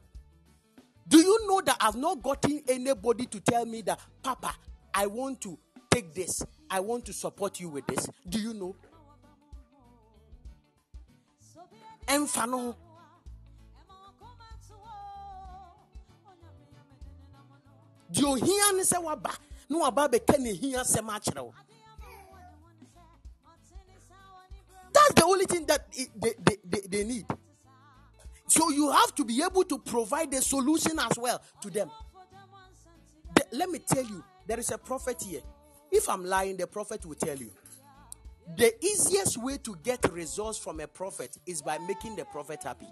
Do 1.07 1.19
you 1.19 1.47
know 1.47 1.61
that 1.61 1.77
I've 1.81 1.97
not 1.97 2.23
gotten 2.23 2.63
anybody 2.69 3.27
to 3.27 3.41
tell 3.41 3.67
me 3.67 3.83
that, 3.83 4.01
Papa, 4.23 4.55
I 4.95 5.07
want 5.07 5.41
to 5.43 5.59
take 5.91 6.15
this, 6.15 6.43
I 6.69 6.81
want 6.81 7.05
to 7.07 7.13
support 7.13 7.61
you 7.61 7.69
with 7.69 7.87
this? 7.87 8.09
Do 8.29 8.41
you 8.41 8.55
know? 8.55 8.75
Ɛmfa 12.11 12.49
no 12.51 12.59
ho. 12.59 12.77
deɛ 18.13 18.25
ohia 18.27 18.73
ne 18.73 18.83
sɛ 18.83 18.99
waba 19.03 19.31
na 19.69 19.79
waba 19.79 20.09
bɛka 20.09 20.39
ne 20.39 20.53
hia 20.55 20.81
akyerɛ 20.81 21.43
wo. 21.45 21.55
That's 24.93 25.15
the 25.15 25.25
only 25.25 25.45
thing 25.47 25.65
that 25.67 25.87
they, 25.93 26.33
they, 26.43 26.57
they, 26.65 26.81
they 26.89 27.05
need. 27.05 27.27
So 28.49 28.71
you 28.71 28.91
have 28.91 29.15
to 29.15 29.25
be 29.25 29.43
able 29.45 29.63
to 29.65 29.79
provide 29.79 30.35
a 30.35 30.43
solution 30.43 30.99
as 30.99 31.17
well 31.17 31.41
to 31.61 31.71
them. 31.71 31.91
The- 33.35 33.47
let 33.53 33.71
me 33.71 33.79
tell 33.79 34.05
you 34.05 34.25
there 34.47 34.59
is 34.59 34.71
a 34.73 34.79
prophet 34.79 35.23
here. 35.23 35.43
If 35.93 36.09
i'm 36.09 36.25
lying 36.25 36.57
the 36.57 36.67
prophet 36.67 37.05
will 37.07 37.15
tell 37.15 37.37
you 37.37 37.51
the 38.57 38.73
easiest 38.85 39.43
way 39.43 39.59
to 39.59 39.77
get 39.83 40.05
results 40.13 40.59
from 40.59 40.81
a 40.81 40.87
prophet 40.87 41.37
is 41.47 41.63
by 41.63 41.79
making 41.79 42.17
the 42.17 42.25
prophet 42.27 42.63
happy 42.65 42.89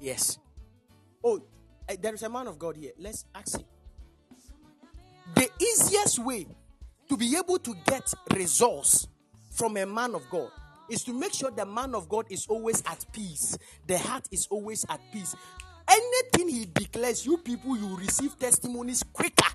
yes 0.00 0.38
Oh, 1.28 1.42
eh, 1.88 1.96
there 2.00 2.14
is 2.14 2.22
a 2.22 2.28
man 2.28 2.46
of 2.46 2.56
God 2.56 2.76
here. 2.76 2.92
Let's 3.00 3.24
ask 3.34 3.58
him. 3.58 3.66
The 5.34 5.48
easiest 5.60 6.20
way 6.20 6.46
to 7.08 7.16
be 7.16 7.36
able 7.36 7.58
to 7.58 7.74
get 7.84 8.14
results 8.34 9.08
from 9.50 9.76
a 9.76 9.84
man 9.84 10.14
of 10.14 10.22
God 10.30 10.50
is 10.88 11.02
to 11.04 11.12
make 11.12 11.34
sure 11.34 11.50
the 11.50 11.66
man 11.66 11.96
of 11.96 12.08
God 12.08 12.26
is 12.30 12.46
always 12.46 12.80
at 12.86 13.04
peace. 13.12 13.58
The 13.88 13.98
heart 13.98 14.28
is 14.30 14.46
always 14.50 14.86
at 14.88 15.00
peace. 15.12 15.34
Anything 15.88 16.48
he 16.48 16.66
declares, 16.66 17.26
you 17.26 17.38
people, 17.38 17.76
you 17.76 17.96
receive 17.96 18.38
testimonies 18.38 19.02
quicker. 19.12 19.50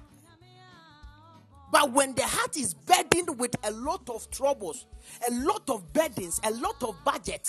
But 1.71 1.91
when 1.91 2.13
the 2.15 2.23
heart 2.23 2.57
is 2.57 2.73
burdened 2.73 3.39
with 3.39 3.55
a 3.63 3.71
lot 3.71 4.09
of 4.09 4.29
troubles, 4.29 4.85
a 5.29 5.33
lot 5.33 5.69
of 5.69 5.91
burdens, 5.93 6.39
a 6.43 6.51
lot 6.51 6.81
of 6.83 6.95
budget, 7.05 7.47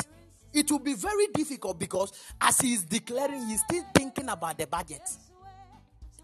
it 0.52 0.70
will 0.70 0.78
be 0.78 0.94
very 0.94 1.26
difficult 1.34 1.78
because 1.78 2.12
as 2.40 2.60
he 2.60 2.74
is 2.74 2.84
declaring, 2.84 3.46
he's 3.48 3.62
still 3.62 3.84
thinking 3.94 4.28
about 4.28 4.58
the 4.58 4.66
budget. 4.66 5.02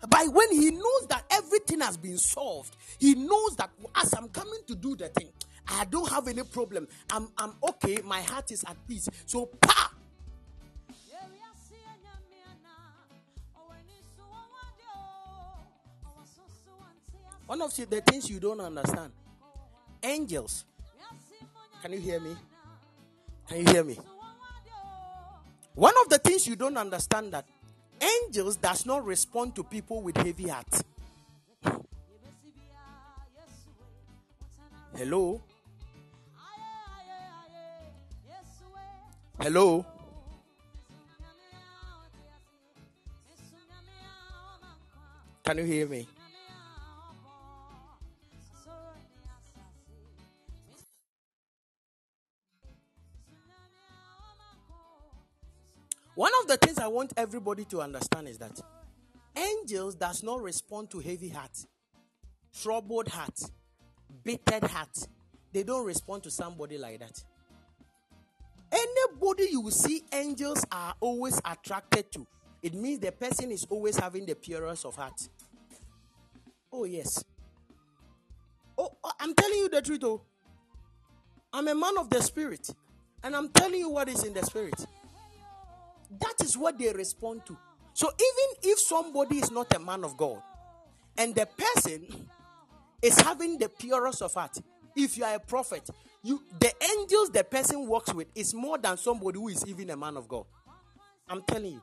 But 0.09 0.33
when 0.33 0.53
he 0.53 0.71
knows 0.71 1.07
that 1.09 1.25
everything 1.31 1.81
has 1.81 1.97
been 1.97 2.19
solved, 2.19 2.77
he 2.99 3.15
knows 3.15 3.57
that 3.57 3.71
as 3.97 4.13
I'm 4.15 4.29
coming 4.29 4.61
to 4.69 4.77
do 4.77 4.95
the 4.95 5.09
thing, 5.09 5.31
I 5.67 5.85
don't 5.85 6.09
have 6.11 6.29
any 6.29 6.45
problem. 6.45 6.87
I'm, 7.11 7.29
I'm 7.37 7.53
okay. 7.69 7.99
My 8.05 8.23
heart 8.23 8.53
is 8.53 8.65
at 8.65 8.77
peace. 8.87 9.09
So, 9.27 9.47
pa, 9.61 9.88
one 17.49 17.63
of 17.63 17.75
the 17.75 18.03
things 18.03 18.29
you 18.29 18.39
don't 18.39 18.61
understand 18.61 19.11
angels. 20.03 20.67
Can 21.83 21.93
you 21.95 21.99
hear 21.99 22.21
me? 22.21 22.37
Can 23.49 23.59
you 23.65 23.73
hear 23.73 23.85
me? 23.85 23.99
One 25.75 25.95
of 26.03 26.11
the 26.11 26.19
things 26.19 26.47
you 26.47 26.57
don't 26.57 26.77
understand 26.77 27.33
that 27.33 27.47
angels 28.03 28.57
does 28.57 28.85
not 28.85 29.03
respond 29.07 29.57
to 29.57 29.65
people 29.65 30.03
with 30.03 30.19
heavy 30.19 30.49
heart. 30.49 30.67
Hello? 34.95 35.41
Hello? 39.41 39.87
Can 45.45 45.59
you 45.59 45.65
hear 45.65 45.87
me? 45.87 46.07
Want 56.99 57.13
everybody 57.17 57.65
to 57.65 57.81
understand 57.81 58.27
is 58.27 58.39
that 58.39 58.61
angels 59.37 59.95
does 59.95 60.25
not 60.25 60.43
respond 60.43 60.91
to 60.91 60.99
heavy 60.99 61.29
heart, 61.29 61.57
troubled 62.61 63.07
heart, 63.07 63.39
bitter 64.25 64.67
heart. 64.67 65.07
They 65.53 65.63
don't 65.63 65.87
respond 65.87 66.25
to 66.25 66.31
somebody 66.33 66.77
like 66.77 66.99
that. 66.99 67.23
Anybody 68.73 69.45
you 69.53 69.71
see 69.71 70.03
angels 70.13 70.67
are 70.73 70.93
always 70.99 71.41
attracted 71.45 72.11
to, 72.11 72.27
it 72.65 72.75
means 72.75 72.99
the 72.99 73.13
person 73.13 73.53
is 73.53 73.65
always 73.71 73.97
having 73.97 74.27
the 74.27 74.35
purest 74.35 74.85
of 74.85 74.97
heart. 74.97 75.29
Oh, 76.73 76.83
yes. 76.83 77.23
Oh, 78.77 78.91
oh, 79.05 79.13
I'm 79.21 79.35
telling 79.37 79.59
you 79.59 79.69
the 79.69 79.83
truth, 79.83 80.03
oh. 80.03 80.21
I'm 81.53 81.69
a 81.69 81.77
man 81.77 81.97
of 81.97 82.11
the 82.11 82.21
spirit, 82.21 82.69
and 83.23 83.37
I'm 83.37 83.51
telling 83.51 83.79
you 83.79 83.89
what 83.89 84.09
is 84.09 84.25
in 84.25 84.35
the 84.35 84.45
spirit. 84.45 84.85
That 86.11 86.35
is 86.43 86.57
what 86.57 86.79
they 86.79 86.93
respond 86.93 87.45
to. 87.47 87.57
So 87.93 88.09
even 88.09 88.71
if 88.73 88.79
somebody 88.79 89.39
is 89.39 89.51
not 89.51 89.75
a 89.75 89.79
man 89.79 90.05
of 90.05 90.17
God, 90.17 90.41
and 91.17 91.35
the 91.35 91.47
person 91.47 92.07
is 93.03 93.19
having 93.21 93.59
the 93.59 93.69
purest 93.69 94.23
of 94.23 94.33
heart, 94.35 94.57
if 94.97 95.19
you 95.19 95.25
are 95.25 95.35
a 95.35 95.41
prophet, 95.41 95.89
you 96.23 96.43
the 96.61 96.73
angels 96.99 97.31
the 97.31 97.45
person 97.45 97.87
works 97.87 98.13
with 98.15 98.29
is 98.35 98.55
more 98.55 98.79
than 98.79 98.97
somebody 98.97 99.39
who 99.39 99.49
is 99.49 99.65
even 99.67 99.91
a 99.91 99.97
man 99.97 100.17
of 100.17 100.29
God. 100.29 100.45
I'm 101.29 101.43
telling 101.43 101.73
you. 101.73 101.83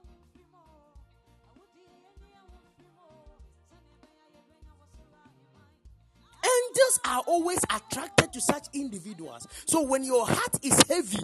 Angels 6.43 6.99
are 7.05 7.23
always 7.27 7.59
attracted 7.63 8.31
to 8.33 8.41
such 8.41 8.67
individuals. 8.73 9.47
So 9.65 9.81
when 9.83 10.03
your 10.03 10.25
heart 10.27 10.63
is 10.63 10.79
heavy, 10.87 11.19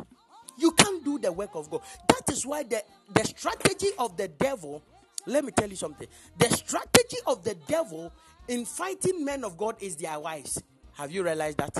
you 0.57 0.71
can't 0.71 1.03
do 1.03 1.19
the 1.19 1.31
work 1.31 1.51
of 1.55 1.69
God. 1.69 1.81
That 2.07 2.31
is 2.31 2.45
why 2.45 2.63
the, 2.63 2.83
the 3.13 3.23
strategy 3.25 3.89
of 3.97 4.17
the 4.17 4.27
devil, 4.27 4.83
let 5.25 5.43
me 5.45 5.51
tell 5.51 5.69
you 5.69 5.75
something. 5.75 6.07
The 6.37 6.49
strategy 6.49 7.17
of 7.27 7.43
the 7.43 7.55
devil 7.67 8.11
in 8.47 8.65
fighting 8.65 9.23
men 9.23 9.43
of 9.43 9.57
God 9.57 9.75
is 9.81 9.95
their 9.97 10.19
wives. 10.19 10.61
Have 10.93 11.11
you 11.11 11.23
realized 11.23 11.57
that? 11.57 11.77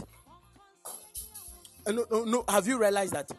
Uh, 1.85 1.91
No, 1.91 2.05
no, 2.11 2.23
no. 2.25 2.45
Have 2.47 2.67
you 2.67 2.79
realized 2.79 3.13
that? 3.13 3.29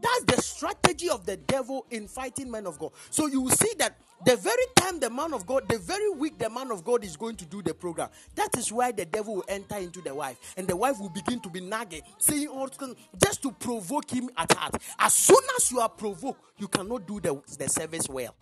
That's 0.00 0.36
the 0.36 0.42
strategy 0.42 1.08
of 1.10 1.26
the 1.26 1.36
devil 1.36 1.86
in 1.90 2.08
fighting 2.08 2.50
men 2.50 2.66
of 2.66 2.78
God. 2.78 2.92
So 3.10 3.26
you 3.26 3.40
will 3.42 3.50
see 3.50 3.72
that 3.78 3.96
the 4.24 4.36
very 4.36 4.64
time 4.76 5.00
the 5.00 5.10
man 5.10 5.32
of 5.32 5.46
God, 5.46 5.68
the 5.68 5.78
very 5.78 6.10
week 6.10 6.38
the 6.38 6.50
man 6.50 6.70
of 6.70 6.84
God 6.84 7.04
is 7.04 7.16
going 7.16 7.36
to 7.36 7.46
do 7.46 7.62
the 7.62 7.72
program, 7.74 8.10
that 8.34 8.56
is 8.56 8.70
why 8.70 8.92
the 8.92 9.04
devil 9.04 9.36
will 9.36 9.44
enter 9.48 9.76
into 9.76 10.00
the 10.02 10.14
wife, 10.14 10.36
and 10.56 10.66
the 10.66 10.76
wife 10.76 10.98
will 11.00 11.08
begin 11.08 11.40
to 11.40 11.48
be 11.48 11.60
nagging, 11.60 12.02
saying 12.18 12.48
all 12.48 12.66
things 12.68 12.96
just 13.22 13.42
to 13.42 13.50
provoke 13.52 14.10
him 14.10 14.28
at 14.36 14.52
heart. 14.52 14.74
As 14.98 15.14
soon 15.14 15.42
as 15.56 15.70
you 15.70 15.80
are 15.80 15.88
provoked, 15.88 16.40
you 16.58 16.68
cannot 16.68 17.06
do 17.06 17.20
the, 17.20 17.40
the 17.58 17.68
service 17.68 18.08
well. 18.08 18.34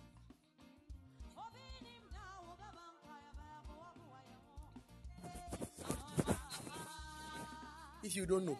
If 8.01 8.15
you 8.15 8.25
don't 8.25 8.45
know. 8.45 8.57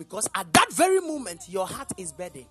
Because 0.00 0.26
at 0.34 0.50
that 0.54 0.72
very 0.72 0.98
moment, 0.98 1.42
your 1.46 1.66
heart 1.66 1.92
is 1.98 2.10
burdened. 2.10 2.46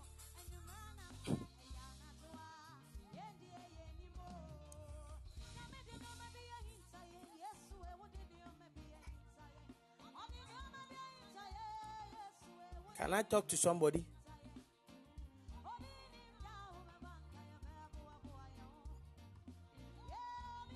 Can 12.95 13.13
I 13.15 13.23
talk 13.23 13.47
to 13.47 13.57
somebody? 13.57 14.05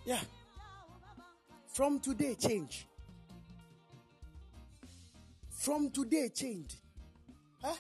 Yeah. 0.06 0.20
From 1.68 2.00
today, 2.00 2.34
change. 2.34 2.88
From 5.64 5.90
today, 5.92 6.28
change. 6.28 6.76
Huh? 7.62 7.74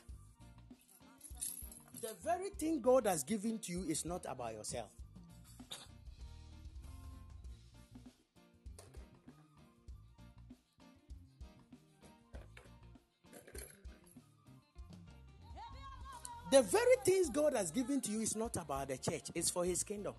The 2.01 2.11
very 2.23 2.49
thing 2.51 2.79
God 2.79 3.05
has 3.05 3.25
given 3.25 3.59
to 3.59 3.73
you 3.73 3.83
is 3.89 4.05
not 4.05 4.25
about 4.25 4.53
yourself. 4.53 4.87
The 16.51 16.61
very 16.61 16.95
things 17.03 17.29
God 17.29 17.53
has 17.53 17.69
given 17.69 17.99
to 17.99 18.11
you 18.11 18.21
is 18.21 18.37
not 18.37 18.55
about 18.55 18.87
the 18.87 18.97
church, 18.97 19.23
it's 19.35 19.49
for 19.49 19.65
His 19.65 19.83
kingdom. 19.83 20.13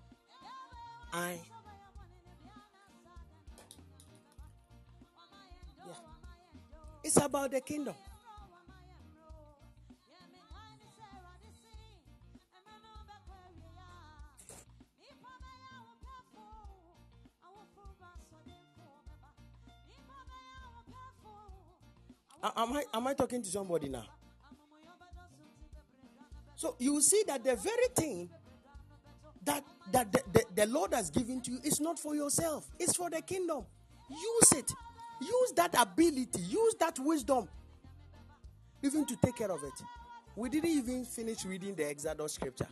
I. 1.11 1.39
It's 7.05 7.17
about 7.17 7.51
the 7.51 7.61
kingdom. 7.61 7.93
Am 22.43 22.73
I 22.73 22.83
am 22.91 23.05
I 23.05 23.13
talking 23.13 23.43
to 23.43 23.49
somebody 23.49 23.87
now? 23.87 24.05
So 26.55 26.75
you 26.79 26.99
see 27.01 27.23
that 27.27 27.43
the 27.43 27.55
very 27.55 27.87
thing 27.95 28.31
that 29.43 29.63
that 29.91 30.11
the, 30.11 30.23
the, 30.33 30.43
the 30.55 30.65
Lord 30.65 30.95
has 30.95 31.11
given 31.11 31.39
to 31.41 31.51
you 31.51 31.59
is 31.63 31.79
not 31.79 31.99
for 31.99 32.15
yourself, 32.15 32.65
it's 32.79 32.95
for 32.95 33.11
the 33.11 33.21
kingdom. 33.21 33.63
Use 34.09 34.53
it. 34.53 34.71
Use 35.25 35.51
that 35.55 35.73
ability, 35.79 36.41
use 36.41 36.75
that 36.79 36.99
wisdom, 36.99 37.47
even 38.83 39.05
to 39.05 39.15
take 39.17 39.37
care 39.37 39.51
of 39.51 39.63
it. 39.63 39.73
We 40.35 40.49
didn't 40.49 40.69
even 40.69 41.05
finish 41.05 41.45
reading 41.45 41.75
the 41.75 41.87
Exodus 41.87 42.33
scripture. 42.33 42.67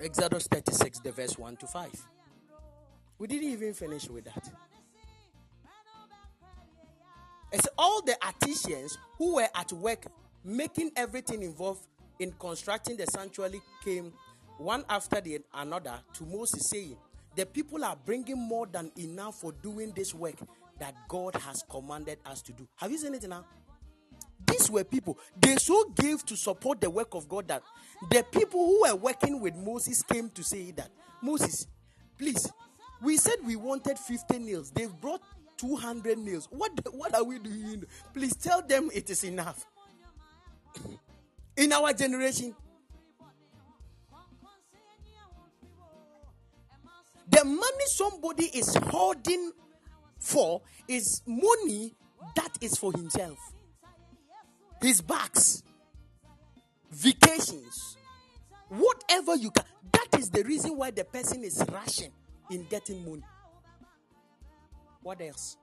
Exodus 0.00 0.46
36, 0.46 1.00
the 1.00 1.12
verse 1.12 1.38
1 1.38 1.56
to 1.58 1.66
5. 1.66 1.90
We 3.18 3.26
didn't 3.26 3.50
even 3.50 3.74
finish 3.74 4.08
with 4.08 4.24
that. 4.24 4.50
It's 7.52 7.68
all 7.76 8.00
the 8.02 8.16
artisans 8.24 8.96
who 9.18 9.36
were 9.36 9.48
at 9.54 9.72
work 9.72 10.06
making 10.42 10.92
everything 10.96 11.42
involved 11.42 11.86
in 12.18 12.32
constructing 12.38 12.96
the 12.96 13.06
sanctuary 13.06 13.60
came 13.84 14.12
one 14.58 14.84
after 14.88 15.20
the 15.20 15.40
another 15.54 16.00
to 16.14 16.24
Moses 16.24 16.68
saying, 16.70 16.96
The 17.36 17.46
people 17.46 17.84
are 17.84 17.96
bringing 18.04 18.38
more 18.38 18.66
than 18.66 18.90
enough 18.98 19.40
for 19.40 19.52
doing 19.52 19.92
this 19.94 20.14
work 20.14 20.36
that 20.78 20.94
God 21.08 21.36
has 21.36 21.62
commanded 21.68 22.18
us 22.26 22.42
to 22.42 22.52
do. 22.52 22.66
Have 22.76 22.90
you 22.90 22.98
seen 22.98 23.14
it 23.14 23.28
now? 23.28 23.44
These 24.46 24.70
were 24.70 24.84
people, 24.84 25.18
they 25.40 25.56
so 25.56 25.84
gave 25.94 26.24
to 26.26 26.36
support 26.36 26.80
the 26.80 26.88
work 26.88 27.14
of 27.14 27.28
God 27.28 27.48
that 27.48 27.62
the 28.10 28.24
people 28.32 28.66
who 28.66 28.82
were 28.82 28.96
working 28.96 29.40
with 29.40 29.54
Moses 29.54 30.02
came 30.02 30.30
to 30.30 30.42
say 30.42 30.70
that 30.72 30.88
Moses, 31.22 31.66
please, 32.18 32.50
we 33.02 33.16
said 33.16 33.36
we 33.44 33.56
wanted 33.56 33.98
50 33.98 34.38
nails, 34.38 34.70
they've 34.70 34.92
brought 35.00 35.20
200 35.58 36.18
nails. 36.18 36.48
What, 36.50 36.72
what 36.94 37.14
are 37.14 37.22
we 37.22 37.38
doing? 37.38 37.84
Please 38.14 38.34
tell 38.34 38.62
them 38.62 38.90
it 38.94 39.10
is 39.10 39.24
enough. 39.24 39.66
In 41.56 41.72
our 41.72 41.92
generation, 41.92 42.54
the 47.30 47.44
money 47.44 47.86
somebody 47.86 48.44
is 48.46 48.74
holding 48.74 49.52
for 50.18 50.62
is 50.88 51.22
money 51.26 51.94
that 52.36 52.56
is 52.60 52.76
for 52.76 52.92
himself. 52.92 53.38
His 54.82 55.00
bags, 55.00 55.62
vacations, 56.90 57.96
whatever 58.68 59.36
you 59.36 59.50
can. 59.50 59.64
That 59.92 60.18
is 60.18 60.30
the 60.30 60.42
reason 60.44 60.76
why 60.76 60.90
the 60.90 61.04
person 61.04 61.44
is 61.44 61.62
rushing 61.72 62.12
in 62.50 62.66
getting 62.68 63.04
money. 63.04 63.24
What 65.02 65.20
else? 65.20 65.56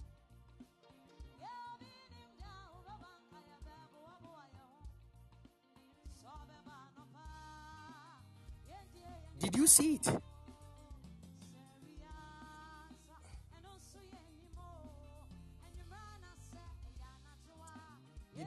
Did 9.39 9.55
you 9.55 9.67
see 9.67 9.95
it? 9.95 10.07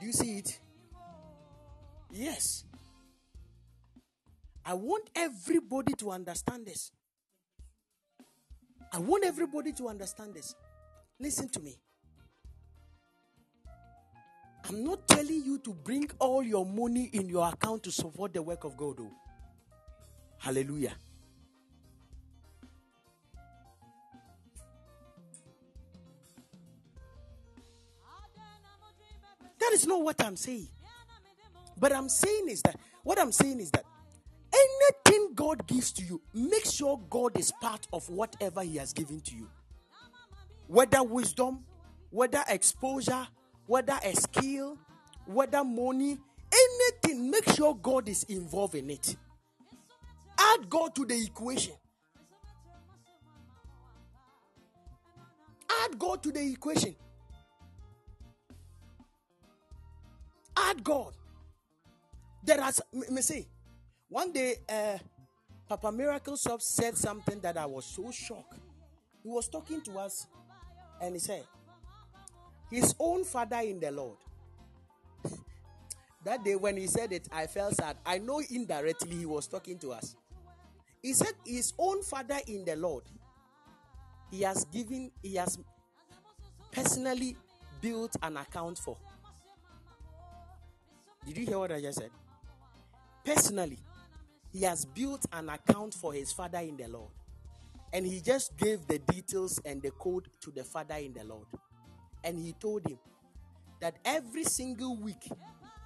Did 0.01 0.07
you 0.07 0.13
see 0.13 0.39
it? 0.39 0.59
Yes. 2.11 2.65
I 4.65 4.73
want 4.75 5.11
everybody 5.15 5.93
to 5.95 6.11
understand 6.11 6.67
this. 6.67 6.91
I 8.93 8.99
want 8.99 9.25
everybody 9.25 9.73
to 9.75 9.89
understand 9.89 10.35
this. 10.35 10.55
Listen 11.19 11.49
to 11.51 11.61
me. 11.61 11.77
I'm 14.69 14.85
not 14.85 15.07
telling 15.07 15.43
you 15.45 15.59
to 15.59 15.75
bring 15.75 16.11
all 16.19 16.43
your 16.43 16.65
money 16.65 17.11
in 17.13 17.29
your 17.29 17.47
account 17.49 17.83
to 17.85 17.93
support 17.93 18.33
the 18.33 18.43
work 18.43 18.65
of 18.65 18.77
God, 18.77 18.99
though. 18.99 19.13
Hallelujah. 20.39 20.95
That 29.71 29.77
is 29.77 29.87
not 29.87 30.03
what 30.03 30.21
I'm 30.25 30.35
saying. 30.35 30.67
But 31.79 31.95
I'm 31.95 32.09
saying 32.09 32.49
is 32.49 32.61
that 32.63 32.75
what 33.05 33.21
I'm 33.21 33.31
saying 33.31 33.61
is 33.61 33.71
that 33.71 33.85
anything 34.53 35.33
God 35.37 35.65
gives 35.69 35.93
to 35.93 36.03
you, 36.03 36.21
make 36.35 36.65
sure 36.65 37.01
God 37.09 37.39
is 37.39 37.53
part 37.61 37.87
of 37.93 38.09
whatever 38.11 38.65
He 38.65 38.79
has 38.79 38.93
given 38.93 39.21
to 39.21 39.37
you. 39.37 39.49
Whether 40.67 41.05
wisdom, 41.05 41.61
whether 42.11 42.43
exposure, 42.49 43.29
whether 43.69 43.97
a 44.03 44.13
skill, 44.17 44.77
whether 45.27 45.63
money, 45.63 46.19
anything, 46.53 47.31
make 47.31 47.49
sure 47.51 47.73
God 47.77 48.09
is 48.09 48.25
involved 48.25 48.75
in 48.75 48.91
it. 48.91 49.15
Add 50.37 50.69
God 50.69 50.97
to 50.97 51.05
the 51.05 51.17
equation. 51.17 51.75
Add 55.85 55.97
God 55.97 56.25
to 56.25 56.33
the 56.33 56.41
equation. 56.41 56.97
Add 60.69 60.83
God. 60.85 61.13
There 62.43 62.61
are, 62.61 62.73
me 62.93 63.23
say, 63.23 63.47
one 64.09 64.33
day, 64.33 64.57
uh, 64.69 64.99
Papa 65.69 65.93
Miracle 65.93 66.37
said 66.37 66.97
something 66.97 67.39
that 67.41 67.57
I 67.57 67.67
was 67.67 67.85
so 67.85 68.11
shocked. 68.11 68.59
He 69.23 69.29
was 69.29 69.49
talking 69.49 69.81
to 69.83 69.99
us 69.99 70.27
and 71.01 71.15
he 71.15 71.21
said, 71.21 71.45
his 72.71 72.95
own 72.99 73.25
father 73.25 73.59
in 73.59 73.81
the 73.81 73.91
Lord. 73.91 74.17
that 76.25 76.45
day 76.45 76.57
when 76.57 76.77
he 76.77 76.87
said 76.87 77.13
it, 77.13 77.29
I 77.33 77.47
felt 77.47 77.75
sad. 77.75 77.97
I 78.07 78.19
know 78.19 78.43
indirectly 78.51 79.17
he 79.17 79.27
was 79.27 79.47
talking 79.47 79.79
to 79.79 79.93
us. 79.93 80.17
He 81.03 81.13
said 81.13 81.35
his 81.47 81.73
own 81.79 82.03
father 82.03 82.39
in 82.47 82.65
the 82.65 82.77
Lord, 82.77 83.05
he 84.31 84.43
has 84.43 84.65
given, 84.67 85.11
he 85.23 85.37
has 85.37 85.59
personally 86.73 87.37
built 87.81 88.15
an 88.23 88.37
account 88.37 88.79
for. 88.79 88.97
Did 91.27 91.37
you 91.37 91.47
hear 91.47 91.59
what 91.59 91.73
I 91.73 91.81
just 91.81 91.99
said? 91.99 92.11
Personally, 93.25 93.79
he 94.53 94.63
has 94.63 94.85
built 94.85 95.25
an 95.33 95.49
account 95.49 95.95
for 95.95 96.13
his 96.13 96.33
father 96.33 96.59
in 96.59 96.77
the 96.77 96.89
Lord. 96.89 97.11
And 97.93 98.07
he 98.07 98.21
just 98.21 98.57
gave 98.57 98.87
the 98.87 98.99
details 98.99 99.61
and 99.65 99.83
the 99.83 99.91
code 99.93 100.29
to 100.43 100.51
the 100.51 100.65
father 100.65 100.95
in 100.95 101.13
the 101.13 101.25
Lord. 101.25 101.47
And 102.25 102.39
he 102.39 102.53
told 102.53 102.87
him 102.87 102.99
that 103.81 103.97
every 104.05 104.45
single 104.45 104.97
week, 104.97 105.29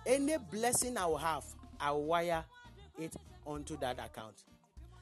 any 0.06 0.36
blessing 0.50 0.98
I 0.98 1.06
will 1.06 1.18
have, 1.18 1.44
I 1.80 1.90
will 1.92 2.04
wire 2.04 2.44
it 2.98 3.14
onto 3.46 3.76
that 3.78 3.98
account. 3.98 4.34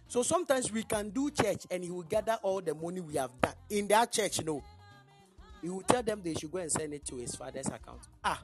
So 0.09 0.23
sometimes 0.23 0.71
we 0.71 0.83
can 0.83 1.11
do 1.11 1.31
church 1.31 1.67
and 1.71 1.83
he 1.83 1.91
will 1.91 2.03
gather 2.03 2.39
all 2.43 2.61
the 2.61 2.75
money 2.75 3.01
we 3.01 3.15
have 3.15 3.31
done 3.41 3.55
in 3.71 3.89
that 3.89 4.13
church. 4.13 4.45
No, 4.45 4.63
he 5.61 5.71
will 5.71 5.83
tell 5.83 6.03
them 6.03 6.21
they 6.23 6.35
should 6.35 6.51
go 6.53 6.59
and 6.59 6.71
send 6.71 6.93
it 6.93 7.05
to 7.07 7.17
his 7.17 7.35
father's 7.35 7.67
account. 7.67 8.01
Ah, 8.23 8.43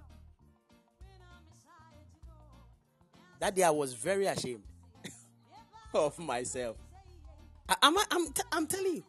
that 3.40 3.54
day 3.54 3.62
I 3.62 3.70
was 3.70 3.94
very 3.94 4.26
ashamed 4.26 4.62
of 5.94 6.18
myself. 6.18 6.76
I, 7.68 7.76
am 7.82 7.96
I'm, 8.10 8.32
t- 8.32 8.42
I'm 8.52 8.66
telling 8.66 8.96
you. 8.96 9.04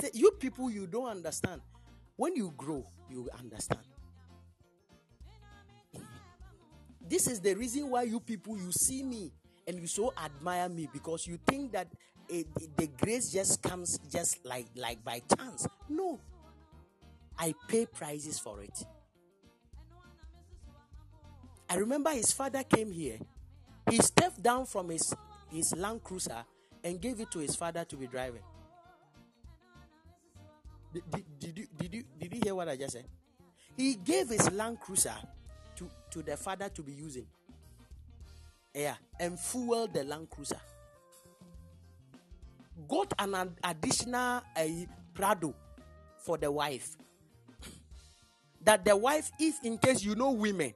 Say, 0.00 0.10
you 0.14 0.30
people, 0.32 0.70
you 0.70 0.86
don't 0.86 1.08
understand. 1.08 1.60
When 2.16 2.34
you 2.36 2.52
grow, 2.56 2.86
you 3.10 3.28
understand. 3.38 3.80
This 7.08 7.26
is 7.26 7.40
the 7.40 7.54
reason 7.54 7.90
why 7.90 8.04
you 8.04 8.20
people, 8.20 8.56
you 8.56 8.70
see 8.72 9.02
me 9.02 9.32
and 9.66 9.78
you 9.78 9.86
so 9.86 10.12
admire 10.22 10.68
me 10.68 10.88
because 10.92 11.26
you 11.26 11.38
think 11.46 11.72
that 11.72 11.88
eh, 12.30 12.44
it, 12.56 12.76
the 12.76 12.86
grace 12.86 13.30
just 13.30 13.62
comes 13.62 13.98
just 14.10 14.44
like 14.46 14.66
like 14.76 15.04
by 15.04 15.20
chance. 15.36 15.66
No, 15.88 16.18
I 17.38 17.54
pay 17.68 17.86
prices 17.86 18.38
for 18.38 18.62
it. 18.62 18.84
I 21.72 21.76
remember 21.76 22.10
his 22.10 22.30
father 22.32 22.62
came 22.64 22.92
here. 22.92 23.16
He 23.88 23.96
stepped 23.96 24.42
down 24.42 24.66
from 24.66 24.90
his, 24.90 25.14
his 25.50 25.74
Land 25.74 26.04
Cruiser 26.04 26.44
and 26.84 27.00
gave 27.00 27.18
it 27.18 27.30
to 27.30 27.38
his 27.38 27.56
father 27.56 27.82
to 27.86 27.96
be 27.96 28.06
driving. 28.06 28.42
Did, 30.92 31.02
did, 31.10 31.24
did, 31.40 31.58
you, 31.58 31.66
did, 31.78 31.94
you, 31.94 32.04
did 32.20 32.34
you 32.34 32.40
hear 32.44 32.54
what 32.54 32.68
I 32.68 32.76
just 32.76 32.92
said? 32.92 33.06
He 33.74 33.94
gave 33.94 34.28
his 34.28 34.50
Land 34.52 34.80
Cruiser 34.80 35.14
to, 35.76 35.88
to 36.10 36.22
the 36.22 36.36
father 36.36 36.68
to 36.68 36.82
be 36.82 36.92
using. 36.92 37.26
Yeah, 38.74 38.96
and 39.18 39.40
fuel 39.40 39.88
the 39.88 40.04
Land 40.04 40.28
Cruiser. 40.28 40.60
Got 42.86 43.14
an 43.18 43.56
additional 43.64 44.42
uh, 44.54 44.64
Prado 45.14 45.54
for 46.18 46.36
the 46.36 46.52
wife. 46.52 46.98
that 48.64 48.84
the 48.84 48.94
wife, 48.94 49.32
if 49.38 49.56
in 49.64 49.78
case 49.78 50.04
you 50.04 50.14
know 50.14 50.32
women, 50.32 50.74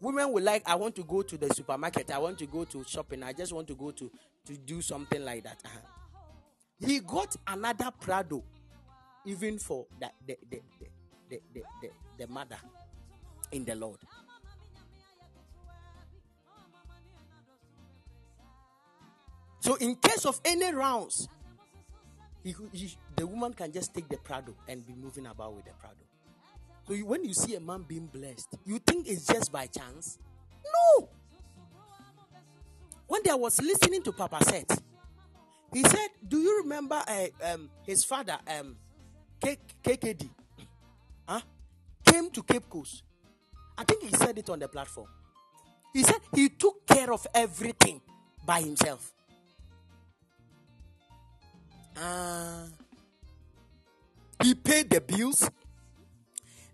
women 0.00 0.32
will 0.32 0.42
like, 0.42 0.62
I 0.68 0.74
want 0.74 0.94
to 0.96 1.04
go 1.04 1.22
to 1.22 1.36
the 1.36 1.52
supermarket, 1.54 2.10
I 2.10 2.18
want 2.18 2.38
to 2.38 2.46
go 2.46 2.64
to 2.64 2.84
shopping, 2.84 3.22
I 3.22 3.32
just 3.32 3.52
want 3.52 3.68
to 3.68 3.74
go 3.74 3.90
to 3.92 4.10
to 4.46 4.56
do 4.56 4.80
something 4.80 5.24
like 5.24 5.44
that. 5.44 5.60
Uh-huh. 5.64 5.80
He 6.86 7.00
got 7.00 7.34
another 7.46 7.90
Prado, 8.00 8.42
even 9.24 9.58
for 9.58 9.86
the 9.98 10.10
the, 10.26 10.36
the, 10.50 10.60
the, 10.80 10.86
the, 11.30 11.40
the, 11.54 11.62
the, 11.82 11.90
the 12.18 12.26
mother 12.26 12.58
in 13.52 13.64
the 13.64 13.74
Lord. 13.74 13.98
So, 19.60 19.74
in 19.76 19.96
case 19.96 20.24
of 20.24 20.40
any 20.44 20.72
rounds, 20.72 21.28
he, 22.44 22.54
he, 22.72 22.96
the 23.16 23.26
woman 23.26 23.52
can 23.52 23.72
just 23.72 23.92
take 23.92 24.08
the 24.08 24.16
Prado 24.18 24.54
and 24.68 24.86
be 24.86 24.94
moving 24.94 25.26
about 25.26 25.56
with 25.56 25.64
the 25.64 25.72
Prado. 25.72 26.05
So, 26.86 26.94
you, 26.94 27.04
when 27.06 27.24
you 27.24 27.34
see 27.34 27.54
a 27.54 27.60
man 27.60 27.84
being 27.86 28.06
blessed, 28.06 28.56
you 28.64 28.78
think 28.78 29.08
it's 29.08 29.26
just 29.26 29.50
by 29.50 29.66
chance? 29.66 30.18
No. 30.64 31.08
One 33.08 33.22
day 33.22 33.30
I 33.30 33.34
was 33.34 33.60
listening 33.60 34.02
to 34.02 34.12
Papa 34.12 34.44
said, 34.44 34.66
he 35.72 35.82
said, 35.82 36.08
"Do 36.26 36.38
you 36.38 36.62
remember 36.62 37.02
uh, 37.06 37.26
um, 37.52 37.68
his 37.84 38.04
father, 38.04 38.38
um, 38.48 38.76
K- 39.40 39.58
KKD, 39.82 40.28
huh? 41.28 41.40
came 42.04 42.30
to 42.30 42.42
Cape 42.42 42.68
Coast? 42.70 43.02
I 43.76 43.84
think 43.84 44.02
he 44.04 44.10
said 44.16 44.38
it 44.38 44.48
on 44.48 44.58
the 44.58 44.68
platform. 44.68 45.08
He 45.92 46.02
said 46.02 46.20
he 46.34 46.48
took 46.48 46.86
care 46.86 47.12
of 47.12 47.26
everything 47.34 48.00
by 48.44 48.60
himself. 48.60 49.12
Uh, 51.96 52.66
he 54.42 54.54
paid 54.54 54.90
the 54.90 55.00
bills. 55.00 55.50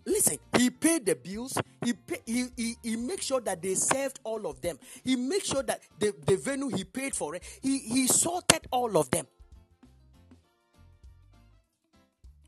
Listen, 0.05 0.39
he 0.59 0.71
paid 0.71 1.07
the 1.07 1.15
bills. 1.15 1.57
He, 1.85 1.93
pay, 1.93 2.19
he, 2.27 2.47
he 2.57 2.77
he 2.83 2.97
makes 2.97 3.27
sure 3.27 3.41
that 3.43 3.63
they 3.63 3.75
served 3.75 4.21
all 4.25 4.47
of 4.49 4.61
them. 4.61 4.79
He 5.05 5.17
makes 5.17 5.49
sure 5.49 5.63
that 5.63 5.81
the, 5.99 6.15
the 6.27 6.37
venue 6.37 6.69
he 6.69 6.85
paid 6.85 7.15
for 7.15 7.37
it. 7.37 7.45
He 7.63 7.79
he 7.79 8.07
sorted 8.09 8.67
all 8.73 8.97
of 8.99 9.11
them. 9.11 9.27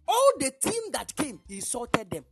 All 0.09 0.33
the 0.39 0.53
team 0.63 0.83
that 0.93 1.15
came, 1.17 1.41
he 1.49 1.61
sorted 1.61 2.11
them. 2.11 2.25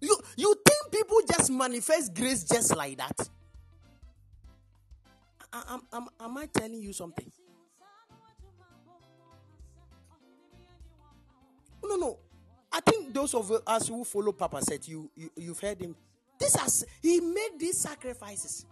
You 0.00 0.16
you 0.36 0.54
think 0.66 0.92
people 0.92 1.18
just 1.30 1.50
manifest 1.50 2.14
grace 2.14 2.44
just 2.44 2.76
like 2.76 2.98
that? 2.98 3.28
Am, 5.52 5.82
am, 5.92 6.08
am 6.20 6.38
I 6.38 6.46
telling 6.46 6.82
you 6.82 6.92
something? 6.92 7.30
No, 11.84 11.96
no. 11.96 12.18
I 12.72 12.80
think 12.80 13.12
those 13.12 13.34
of 13.34 13.52
us 13.66 13.88
who 13.88 14.04
follow 14.04 14.32
Papa 14.32 14.62
said 14.62 14.86
you, 14.88 15.10
you 15.14 15.30
you've 15.36 15.60
heard 15.60 15.80
him. 15.80 15.94
This 16.38 16.56
has 16.56 16.84
he 17.02 17.20
made 17.20 17.50
these 17.58 17.78
sacrifices. 17.78 18.64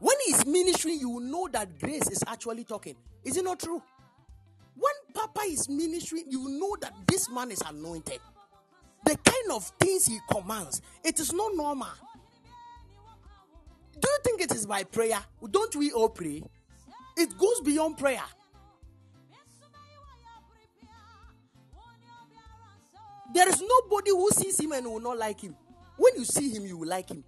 When 0.00 0.16
he's 0.26 0.44
ministering, 0.44 0.98
you 0.98 1.20
know 1.20 1.48
that 1.52 1.78
grace 1.78 2.10
is 2.10 2.24
actually 2.26 2.64
talking. 2.64 2.96
Is 3.22 3.36
it 3.36 3.44
not 3.44 3.60
true? 3.60 3.80
When 4.74 4.92
Papa 5.14 5.42
is 5.46 5.68
ministering, 5.68 6.24
you 6.28 6.48
know 6.58 6.76
that 6.80 6.92
this 7.06 7.30
man 7.30 7.52
is 7.52 7.62
anointed. 7.64 8.18
The 9.04 9.16
kind 9.16 9.52
of 9.52 9.64
things 9.78 10.06
he 10.06 10.18
commands, 10.28 10.82
it 11.04 11.20
is 11.20 11.32
not 11.32 11.54
normal. 11.54 11.88
Do 13.92 14.08
you 14.08 14.18
think 14.24 14.40
it 14.40 14.52
is 14.52 14.66
by 14.66 14.82
prayer? 14.82 15.20
Don't 15.48 15.76
we 15.76 15.92
all 15.92 16.08
pray? 16.08 16.42
It 17.16 17.36
goes 17.38 17.60
beyond 17.60 17.98
prayer. 17.98 18.22
There 23.34 23.48
is 23.48 23.62
nobody 23.62 24.10
who 24.10 24.30
sees 24.30 24.60
him 24.60 24.72
and 24.72 24.86
will 24.86 25.00
not 25.00 25.18
like 25.18 25.40
him. 25.40 25.56
When 25.96 26.14
you 26.16 26.24
see 26.24 26.50
him, 26.50 26.66
you 26.66 26.76
will 26.76 26.88
like 26.88 27.08
him. 27.08 27.24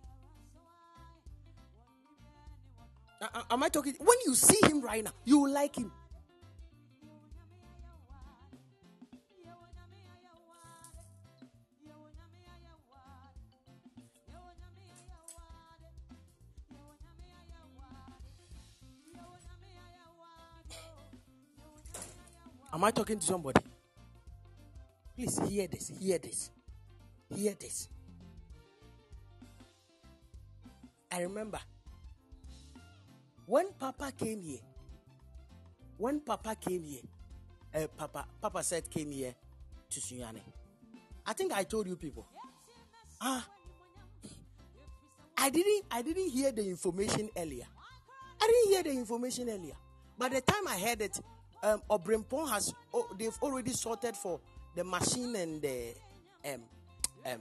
Am 3.50 3.62
I 3.62 3.68
talking? 3.68 3.94
When 3.98 4.18
you 4.26 4.34
see 4.34 4.58
him 4.68 4.82
right 4.82 5.02
now, 5.02 5.12
you 5.24 5.38
will 5.38 5.52
like 5.52 5.76
him. 5.76 5.90
Am 22.74 22.82
I 22.82 22.90
talking 22.90 23.20
to 23.20 23.24
somebody? 23.24 23.60
Please 25.14 25.38
hear 25.48 25.68
this, 25.68 25.92
hear 25.96 26.18
this, 26.18 26.50
hear 27.32 27.54
this. 27.54 27.88
I 31.12 31.22
remember 31.22 31.60
when 33.46 33.66
Papa 33.78 34.10
came 34.18 34.42
here, 34.42 34.58
when 35.98 36.18
Papa 36.18 36.56
came 36.56 36.82
here, 36.82 37.02
uh, 37.76 37.86
Papa, 37.96 38.26
Papa 38.42 38.64
said 38.64 38.90
came 38.90 39.12
here 39.12 39.36
to 39.90 40.00
Sunyani. 40.00 40.40
I 41.24 41.32
think 41.32 41.52
I 41.52 41.62
told 41.62 41.86
you 41.86 41.94
people. 41.94 42.26
Ah, 43.20 43.46
I 45.38 45.48
didn't, 45.48 45.84
I 45.92 46.02
didn't 46.02 46.28
hear 46.30 46.50
the 46.50 46.68
information 46.68 47.30
earlier. 47.36 47.66
I 48.42 48.46
didn't 48.48 48.72
hear 48.72 48.82
the 48.82 48.98
information 48.98 49.48
earlier. 49.48 49.76
By 50.18 50.28
the 50.28 50.40
time 50.40 50.66
I 50.66 50.76
heard 50.76 51.00
it, 51.02 51.20
um, 51.64 51.82
Obrimpon 51.90 52.48
has, 52.50 52.72
oh, 52.92 53.08
they've 53.18 53.36
already 53.42 53.72
sorted 53.72 54.16
for 54.16 54.38
the 54.76 54.84
machine 54.84 55.34
and 55.36 55.62
the, 55.62 55.94
um, 56.44 56.60
um, 57.26 57.40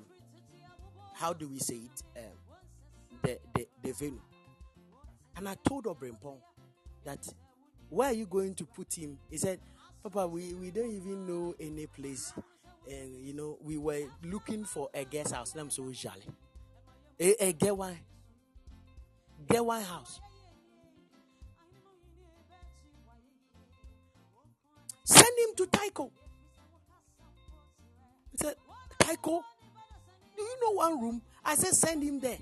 how 1.14 1.34
do 1.34 1.48
we 1.48 1.60
say 1.60 1.76
it, 1.76 2.04
um, 2.18 2.24
the, 3.22 3.38
the, 3.54 3.68
the 3.84 3.92
venue. 3.92 4.22
And 5.36 5.50
I 5.50 5.56
told 5.68 5.86
Obrimpon 5.86 6.38
that, 7.04 7.28
where 7.90 8.10
are 8.10 8.14
you 8.14 8.26
going 8.26 8.56
to 8.56 8.66
put 8.66 8.94
him? 8.94 9.18
He 9.30 9.38
said, 9.38 9.60
Papa, 10.02 10.28
we, 10.28 10.54
we 10.54 10.72
don't 10.72 10.92
even 10.92 11.28
know 11.28 11.54
any 11.60 11.88
place. 11.88 12.34
And, 12.90 13.26
you 13.26 13.34
know, 13.34 13.58
we 13.62 13.78
were 13.78 14.02
looking 14.24 14.66
for 14.66 14.90
a 14.94 15.06
guest 15.06 15.34
house. 15.34 15.54
I'm 15.56 15.70
so 15.70 15.92
jolly. 15.92 16.22
A, 17.20 17.48
a 17.48 17.54
get 17.54 17.76
one. 17.76 17.98
Get 19.48 19.64
one 19.66 19.82
house. 19.82 20.20
Him 25.38 25.56
to 25.58 25.66
Tycho. 25.68 26.12
He 28.32 28.38
said, 28.38 28.56
Tycho, 29.00 29.44
do 30.36 30.44
you 30.44 30.58
know 30.62 30.72
one 30.72 31.02
room? 31.02 31.22
I 31.44 31.56
said, 31.56 31.74
send 31.74 32.04
him 32.04 32.20
there. 32.20 32.38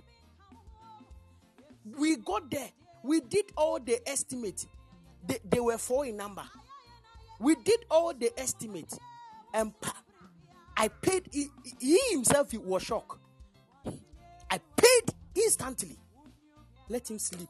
We 1.98 2.18
got 2.18 2.50
there. 2.50 2.70
We 3.04 3.22
did 3.22 3.46
all 3.58 3.80
the 3.80 4.00
estimate. 4.08 4.66
They, 5.26 5.40
they 5.50 5.60
were 5.60 5.78
four 5.78 6.06
in 6.06 6.18
number. 6.18 6.44
We 7.40 7.56
did 7.56 7.86
all 7.90 8.14
the 8.14 8.32
estimate. 8.40 8.94
And 9.54 9.74
I 10.78 10.88
paid, 10.88 11.28
he, 11.32 11.48
he 11.80 12.00
himself 12.12 12.52
he 12.52 12.58
was 12.58 12.84
shocked. 12.84 13.20
I 14.50 14.60
paid 14.76 15.14
instantly. 15.36 15.98
Let 16.90 17.10
him 17.10 17.20
sleep. 17.20 17.48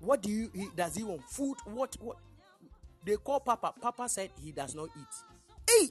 What 0.00 0.20
do 0.20 0.30
you 0.30 0.50
he, 0.54 0.68
does 0.76 0.96
he 0.96 1.02
want? 1.02 1.22
Food? 1.30 1.56
What 1.64 1.96
what 2.00 2.16
they 3.04 3.16
call 3.16 3.40
Papa. 3.40 3.74
Papa 3.80 4.08
said 4.08 4.30
he 4.42 4.52
does 4.52 4.74
not 4.74 4.88
eat. 4.96 5.14
Hey! 5.68 5.88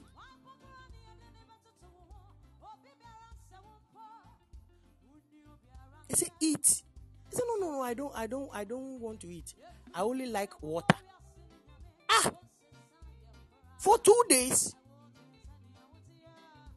He 6.08 6.14
said, 6.16 6.28
eat. 6.40 6.82
He 7.30 7.36
said, 7.36 7.44
no, 7.48 7.66
no, 7.66 7.72
no, 7.72 7.82
I 7.82 7.94
don't, 7.94 8.12
I 8.14 8.26
don't, 8.26 8.50
I 8.52 8.64
don't 8.64 9.00
want 9.00 9.20
to 9.20 9.28
eat. 9.28 9.54
I 9.94 10.02
only 10.02 10.26
like 10.26 10.62
water. 10.62 10.96
Ah! 12.10 12.30
For 13.78 13.98
two 13.98 14.22
days. 14.28 14.74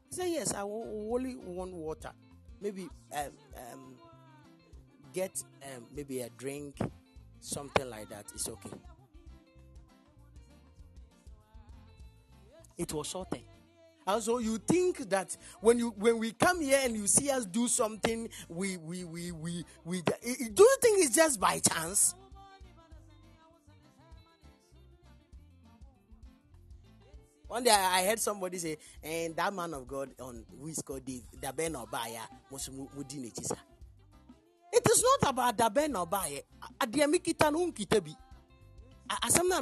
He 0.09 0.15
said, 0.15 0.30
yes, 0.30 0.53
I 0.53 0.61
only 0.61 1.35
want 1.35 1.73
water. 1.73 2.11
Maybe 2.61 2.88
um, 3.15 3.31
um, 3.55 3.95
get 5.14 5.43
um, 5.64 5.85
maybe 5.95 6.22
a 6.22 6.30
drink, 6.30 6.77
something 7.39 7.89
like 7.89 8.09
that. 8.09 8.26
It's 8.34 8.47
okay. 8.49 8.72
It 12.78 12.94
was 12.94 13.08
sorted. 13.08 13.41
And 14.06 14.24
so 14.24 14.38
you 14.38 14.58
think 14.58 15.10
that 15.10 15.36
when 15.60 15.80
you 15.80 15.90
when 15.98 16.18
we 16.18 16.32
come 16.32 16.62
here 16.62 16.80
and 16.82 16.95
you 16.95 17.08
see 17.08 17.30
us 17.30 17.45
do 17.45 17.68
something, 17.68 18.30
we 18.48 18.78
we 18.78 19.04
we 19.04 19.32
we 19.34 19.66
we 19.84 20.02
do 20.02 20.64
you 20.64 20.78
think 20.82 21.04
it's 21.04 21.14
just 21.16 21.40
by 21.41 21.60
chance? 21.60 22.16
One 27.49 27.64
day 27.64 27.72
I 27.72 28.06
heard 28.06 28.20
somebody 28.20 28.58
say, 28.58 28.78
and 29.04 29.36
that 29.36 29.54
man 29.54 29.74
of 29.74 29.88
God 29.88 30.10
on 30.22 30.45
who 30.60 30.68
is 30.68 30.82
called 30.82 31.06
Daben 31.06 31.76
Obaya, 31.76 32.22
Mudini 32.52 33.34
Chisa. 33.34 33.58
It 34.72 34.86
is 34.90 35.04
not 35.22 35.32
about 35.32 35.58
Daben 35.58 35.94
Obaya. 35.95 36.41
Adiamikita 36.80 37.52
no 37.52 37.66
nkita 37.72 38.04
bi. 38.04 38.16
Asam 39.10 39.48
na 39.49 39.62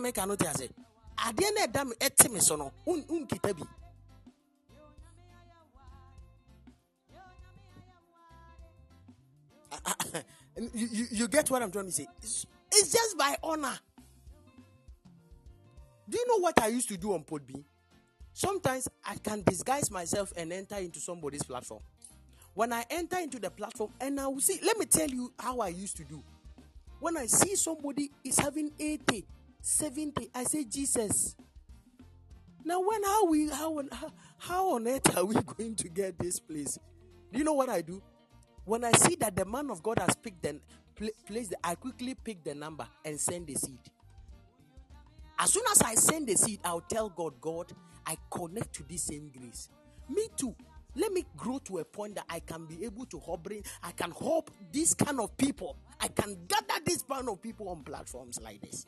No. 1.17 1.23
Adeɛ 1.31 1.53
na 1.55 1.65
ɛda 1.67 1.93
ɛte 1.99 2.31
me 2.31 2.39
so 2.39 2.55
no, 2.55 2.71
bi. 2.85 3.65
Ah, 9.71 9.79
ah, 9.85 9.95
ah, 10.15 10.21
you, 10.73 10.87
you, 10.91 11.05
you 11.11 11.27
get 11.27 11.49
what 11.49 11.61
I'm 11.61 11.71
trying 11.71 11.85
to 11.85 11.91
say? 11.91 12.07
It's, 12.21 12.45
it's 12.71 12.91
just 12.91 13.17
by 13.17 13.35
honor. 13.43 13.77
Do 16.07 16.17
you 16.17 16.27
know 16.27 16.39
what 16.39 16.61
I 16.61 16.67
used 16.67 16.87
to 16.89 16.97
do 16.97 17.13
on 17.13 17.23
Podbean? 17.23 17.63
Sometimes 18.31 18.87
I 19.03 19.15
can 19.15 19.43
disguise 19.43 19.89
myself 19.89 20.31
and 20.37 20.53
enter 20.53 20.75
into 20.75 20.99
somebody's 20.99 21.43
platform. 21.43 21.81
When 22.53 22.71
I 22.71 22.85
enter 22.89 23.17
into 23.17 23.39
the 23.39 23.49
platform 23.49 23.91
and 23.99 24.19
I 24.19 24.27
will 24.27 24.39
see, 24.39 24.59
let 24.63 24.77
me 24.77 24.85
tell 24.85 25.09
you 25.09 25.33
how 25.39 25.59
I 25.59 25.69
used 25.69 25.97
to 25.97 26.03
do. 26.03 26.23
When 26.99 27.17
I 27.17 27.25
see 27.25 27.55
somebody 27.55 28.11
is 28.23 28.37
having 28.39 28.71
80, 28.79 29.25
70, 29.65 30.29
I 30.35 30.43
say, 30.43 30.63
Jesus. 30.63 31.35
Now, 32.63 32.79
when 32.81 33.03
how 33.03 33.25
we 33.25 33.49
how 33.49 33.79
on 33.79 33.89
how, 34.37 34.75
on 34.75 34.87
earth 34.87 35.17
are 35.17 35.25
we 35.25 35.33
going 35.57 35.73
to 35.77 35.89
get 35.89 36.19
this 36.19 36.39
place? 36.39 36.77
Do 37.33 37.39
you 37.39 37.43
know 37.43 37.53
what 37.53 37.69
I 37.69 37.81
do? 37.81 37.99
When 38.65 38.83
I 38.83 38.91
see 38.91 39.15
that 39.15 39.35
the 39.35 39.43
man 39.43 39.71
of 39.71 39.81
God 39.81 39.97
has 39.97 40.15
picked 40.17 40.43
the 40.43 40.59
pla- 40.95 41.07
place, 41.25 41.51
I 41.63 41.73
quickly 41.73 42.13
pick 42.13 42.43
the 42.43 42.53
number 42.53 42.85
and 43.03 43.19
send 43.19 43.47
the 43.47 43.55
seed. 43.55 43.79
As 45.39 45.51
soon 45.51 45.63
as 45.71 45.81
I 45.81 45.95
send 45.95 46.27
the 46.27 46.35
seed, 46.35 46.59
I'll 46.63 46.81
tell 46.81 47.09
God, 47.09 47.41
God, 47.41 47.71
I 48.05 48.17
connect 48.29 48.71
to 48.73 48.83
this 48.83 49.05
same 49.05 49.31
grace. 49.35 49.69
Me 50.07 50.27
too. 50.37 50.55
Let 50.95 51.11
me 51.11 51.25
grow 51.35 51.57
to 51.65 51.79
a 51.79 51.85
point 51.85 52.13
that 52.15 52.25
I 52.29 52.39
can 52.39 52.67
be 52.67 52.85
able 52.85 53.07
to 53.07 53.19
help 53.19 53.41
bring, 53.41 53.63
I 53.81 53.93
can 53.93 54.11
help 54.11 54.51
this 54.71 54.93
kind 54.93 55.19
of 55.19 55.35
people. 55.37 55.75
I 55.99 56.07
can 56.07 56.37
gather 56.47 56.79
this 56.85 57.01
kind 57.01 57.27
of 57.29 57.41
people 57.41 57.69
on 57.69 57.81
platforms 57.83 58.39
like 58.43 58.61
this. 58.61 58.85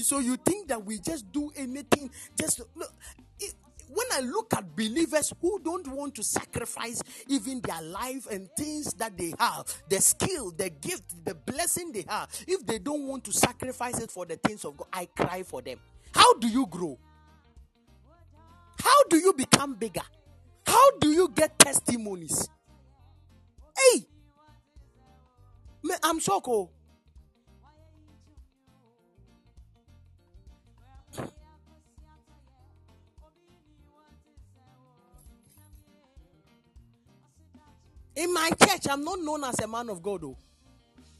So 0.00 0.18
you 0.18 0.36
think 0.36 0.68
that 0.68 0.84
we 0.84 0.98
just 0.98 1.30
do 1.32 1.50
anything? 1.56 2.10
Just 2.38 2.60
look. 2.74 2.92
It, 3.38 3.54
when 3.88 4.06
I 4.12 4.20
look 4.20 4.54
at 4.54 4.74
believers 4.74 5.32
who 5.40 5.60
don't 5.62 5.86
want 5.88 6.14
to 6.14 6.22
sacrifice 6.22 7.02
even 7.28 7.60
their 7.60 7.82
life 7.82 8.26
and 8.30 8.48
things 8.56 8.94
that 8.94 9.18
they 9.18 9.34
have, 9.38 9.66
the 9.90 10.00
skill, 10.00 10.50
the 10.50 10.70
gift, 10.70 11.24
the 11.24 11.34
blessing 11.34 11.92
they 11.92 12.04
have, 12.08 12.30
if 12.48 12.64
they 12.64 12.78
don't 12.78 13.06
want 13.06 13.24
to 13.24 13.32
sacrifice 13.32 14.00
it 14.00 14.10
for 14.10 14.24
the 14.24 14.36
things 14.36 14.64
of 14.64 14.76
God, 14.78 14.88
I 14.92 15.06
cry 15.06 15.42
for 15.42 15.60
them. 15.60 15.78
How 16.14 16.34
do 16.34 16.48
you 16.48 16.66
grow? 16.66 16.98
How 18.80 19.02
do 19.10 19.18
you 19.18 19.34
become 19.34 19.74
bigger? 19.74 20.00
How 20.66 20.90
do 20.98 21.10
you 21.10 21.28
get 21.28 21.58
testimonies? 21.58 22.48
Hey, 23.76 24.06
I'm 26.02 26.18
shocked. 26.18 26.48
In 38.14 38.32
my 38.32 38.50
church, 38.50 38.88
I'm 38.90 39.04
not 39.04 39.20
known 39.20 39.44
as 39.44 39.58
a 39.60 39.66
man 39.66 39.88
of 39.88 40.02
God. 40.02 40.24
Oh. 40.24 40.36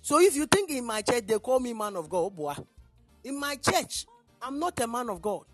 So 0.03 0.21
if 0.21 0.37
you 0.37 0.47
think 0.47 0.71
in 0.71 0.85
my 0.85 1.03
church 1.03 1.27
they 1.27 1.39
call 1.39 1.61
me 1.61 1.73
man 1.73 1.97
of 1.97 2.09
God, 2.09 2.35
boy. 2.37 2.55
In 3.25 3.39
my 3.39 3.57
church, 3.57 4.07
I'm 4.41 4.59
not 4.59 4.79
a 4.81 4.87
man 4.87 5.09
of 5.09 5.23
God. 5.23 5.45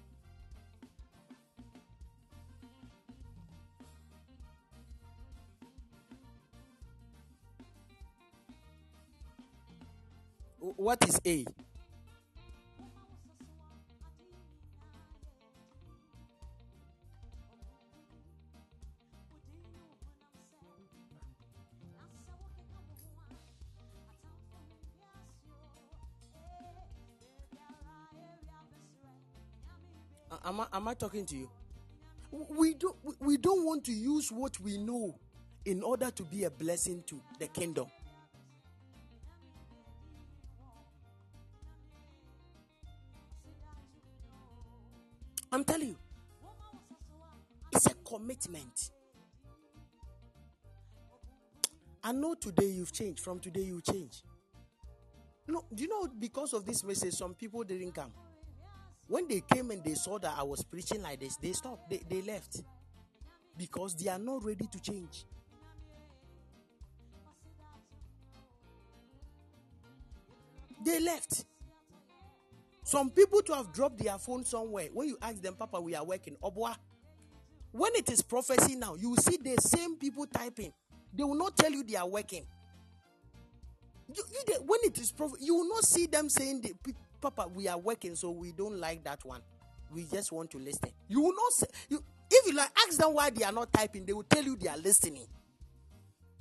What 10.60 11.06
is 11.08 11.20
A? 11.24 11.44
Am 30.44 30.60
I, 30.60 30.66
am 30.72 30.88
I 30.88 30.94
talking 30.94 31.26
to 31.26 31.36
you? 31.36 31.50
We 32.50 32.74
don't, 32.74 32.96
we- 33.20 33.36
don't 33.36 33.64
want 33.64 33.84
to 33.84 33.92
use 33.92 34.30
what 34.30 34.58
we 34.60 34.76
know 34.78 35.18
in 35.64 35.82
order 35.82 36.10
to 36.10 36.22
be 36.24 36.44
a 36.44 36.50
blessing 36.50 37.02
to 37.06 37.20
the 37.38 37.48
kingdom. 37.48 37.86
I'm 45.50 45.64
telling 45.64 45.88
you, 45.88 45.96
it's 47.72 47.86
a 47.86 47.94
commitment. 47.94 48.90
I 52.02 52.12
know 52.12 52.34
today 52.34 52.66
you've 52.66 52.92
changed. 52.92 53.20
From 53.20 53.38
today, 53.40 53.62
you 53.62 53.80
change. 53.80 54.22
No, 55.46 55.64
do 55.74 55.82
you 55.82 55.88
know 55.88 56.08
because 56.18 56.52
of 56.52 56.66
this 56.66 56.84
message, 56.84 57.14
some 57.14 57.34
people 57.34 57.64
didn't 57.64 57.92
come. 57.92 58.12
When 59.08 59.26
they 59.26 59.42
came 59.52 59.70
and 59.70 59.82
they 59.82 59.94
saw 59.94 60.18
that 60.18 60.34
I 60.38 60.42
was 60.42 60.62
preaching 60.62 61.02
like 61.02 61.20
this, 61.20 61.36
they 61.36 61.52
stopped. 61.52 61.90
They, 61.90 62.02
they 62.08 62.22
left 62.22 62.62
because 63.56 63.94
they 63.96 64.10
are 64.10 64.18
not 64.18 64.44
ready 64.44 64.66
to 64.70 64.80
change. 64.80 65.24
They 70.84 71.00
left. 71.00 71.44
Some 72.84 73.10
people 73.10 73.42
to 73.42 73.54
have 73.54 73.72
dropped 73.72 73.98
their 73.98 74.18
phone 74.18 74.44
somewhere. 74.44 74.88
When 74.92 75.08
you 75.08 75.18
ask 75.20 75.42
them, 75.42 75.54
Papa, 75.54 75.80
we 75.80 75.94
are 75.94 76.04
working. 76.04 76.36
Obwa. 76.42 76.76
When 77.72 77.92
it 77.94 78.10
is 78.10 78.22
prophecy 78.22 78.76
now, 78.76 78.94
you 78.94 79.10
will 79.10 79.16
see 79.18 79.36
the 79.36 79.56
same 79.60 79.96
people 79.96 80.26
typing. 80.26 80.72
They 81.14 81.24
will 81.24 81.34
not 81.34 81.56
tell 81.56 81.70
you 81.70 81.82
they 81.82 81.96
are 81.96 82.08
working. 82.08 82.46
You, 84.14 84.22
you 84.48 84.54
when 84.66 84.80
it 84.84 84.98
is 84.98 85.12
prophecy, 85.12 85.44
you 85.44 85.54
will 85.54 85.68
not 85.68 85.84
see 85.84 86.06
them 86.06 86.28
saying, 86.30 86.62
the, 86.62 86.72
"P- 86.82 86.94
Papa, 87.20 87.48
we 87.54 87.68
are 87.68 87.78
working, 87.78 88.16
so 88.16 88.30
we 88.30 88.52
don't 88.52 88.78
like 88.80 89.04
that 89.04 89.24
one. 89.24 89.42
We 89.92 90.04
just 90.04 90.32
want 90.32 90.50
to 90.52 90.58
listen. 90.58 90.90
You 91.08 91.22
will 91.22 91.34
not 91.34 91.52
say, 91.52 91.66
you, 91.90 92.02
if 92.30 92.46
you 92.46 92.54
like 92.54 92.70
ask 92.88 92.98
them 92.98 93.14
why 93.14 93.30
they 93.30 93.44
are 93.44 93.52
not 93.52 93.72
typing, 93.72 94.04
they 94.06 94.12
will 94.14 94.24
tell 94.24 94.44
you 94.44 94.56
they 94.56 94.68
are 94.68 94.78
listening. 94.78 95.26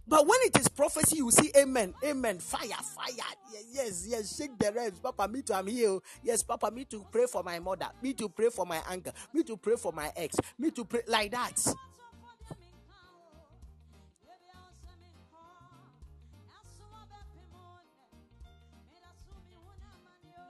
But 0.07 0.27
when 0.27 0.39
it 0.43 0.59
is 0.59 0.69
prophecy, 0.69 1.17
you 1.17 1.31
see 1.31 1.51
amen, 1.57 1.95
amen, 2.05 2.39
fire, 2.39 2.69
fire. 2.69 3.07
Ye- 3.53 3.59
Yes, 3.73 4.05
yes, 4.07 4.37
shake 4.37 4.57
the 4.59 4.71
ribs. 4.71 4.99
Papa, 4.99 5.27
me 5.27 5.41
too, 5.43 5.53
I'm 5.53 5.67
here. 5.67 5.99
Yes, 6.23 6.43
Papa, 6.43 6.71
me 6.71 6.85
to 6.85 7.05
pray 7.11 7.25
for 7.27 7.43
my 7.43 7.59
mother, 7.59 7.87
me 8.03 8.13
to 8.15 8.29
pray 8.29 8.49
for 8.49 8.65
my 8.67 8.81
uncle, 8.89 9.13
me 9.33 9.43
to 9.43 9.57
pray 9.57 9.75
for 9.77 9.93
my 9.93 10.11
ex, 10.15 10.37
me 10.59 10.71
to 10.71 10.85
pray 10.85 11.01
like 11.07 11.31
that. 11.31 11.75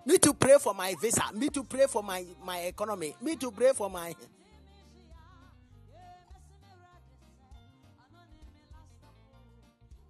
Me 0.08 0.18
to 0.20 0.34
pray 0.34 0.56
for 0.58 0.74
my 0.74 0.96
visa, 1.02 1.22
me 1.34 1.50
to 1.50 1.66
pray 1.66 1.86
for 1.86 2.02
my, 2.02 2.24
my 2.46 2.60
economy, 2.60 3.14
me 3.22 3.36
to 3.36 3.52
pray 3.52 3.74
for 3.74 3.90
my. 3.90 4.16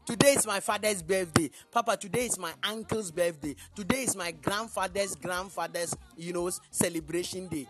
Today 0.05 0.33
is 0.33 0.45
my 0.45 0.59
father's 0.59 1.01
birthday. 1.01 1.49
Papa, 1.71 1.97
today 1.97 2.27
is 2.27 2.37
my 2.37 2.53
uncle's 2.61 3.09
birthday. 3.09 3.55
Today 3.75 4.03
is 4.03 4.15
my 4.15 4.29
grandfather's 4.29 5.15
grandfather's, 5.15 5.97
you 6.15 6.31
know, 6.31 6.47
celebration 6.69 7.47
day. 7.47 7.67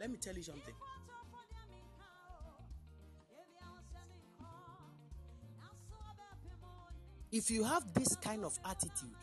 Let 0.00 0.10
me 0.10 0.16
tell 0.16 0.34
you 0.34 0.42
something. 0.42 0.74
If 7.30 7.50
you 7.50 7.64
have 7.64 7.92
this 7.92 8.16
kind 8.16 8.44
of 8.44 8.58
attitude, 8.64 9.14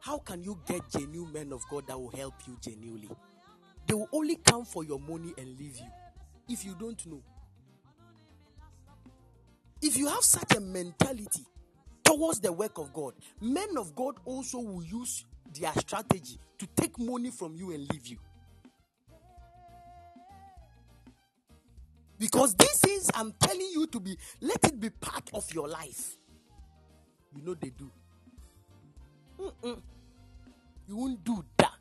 how 0.00 0.18
can 0.18 0.42
you 0.42 0.58
get 0.66 0.82
genuine 0.90 1.32
men 1.32 1.52
of 1.52 1.62
God 1.70 1.86
that 1.86 1.98
will 1.98 2.10
help 2.10 2.34
you 2.46 2.56
genuinely? 2.60 3.08
They 3.86 3.94
will 3.94 4.08
only 4.12 4.36
come 4.36 4.64
for 4.64 4.84
your 4.84 4.98
money 4.98 5.32
and 5.38 5.58
leave 5.58 5.76
you 5.76 5.90
if 6.48 6.64
you 6.64 6.74
don't 6.78 7.04
know. 7.06 7.22
If 9.80 9.96
you 9.96 10.08
have 10.08 10.22
such 10.24 10.56
a 10.56 10.60
mentality 10.60 11.44
towards 12.02 12.40
the 12.40 12.52
work 12.52 12.78
of 12.78 12.92
God, 12.92 13.14
men 13.40 13.76
of 13.78 13.94
God 13.94 14.16
also 14.24 14.58
will 14.58 14.82
use 14.84 15.24
their 15.58 15.72
strategy 15.74 16.38
to 16.58 16.66
take 16.74 16.98
money 16.98 17.30
from 17.30 17.54
you 17.54 17.70
and 17.72 17.88
leave 17.92 18.06
you. 18.06 18.18
Because 22.18 22.54
these 22.54 22.78
things 22.78 23.10
I'm 23.14 23.32
telling 23.40 23.68
you 23.72 23.86
to 23.88 24.00
be, 24.00 24.16
let 24.40 24.64
it 24.64 24.80
be 24.80 24.90
part 24.90 25.30
of 25.34 25.52
your 25.52 25.68
life. 25.68 26.16
You 27.36 27.42
know 27.44 27.54
they 27.54 27.70
do. 27.70 27.90
Mm-mm. 29.40 29.80
You 30.86 30.96
won't 30.96 31.24
do 31.24 31.44
that. 31.58 31.72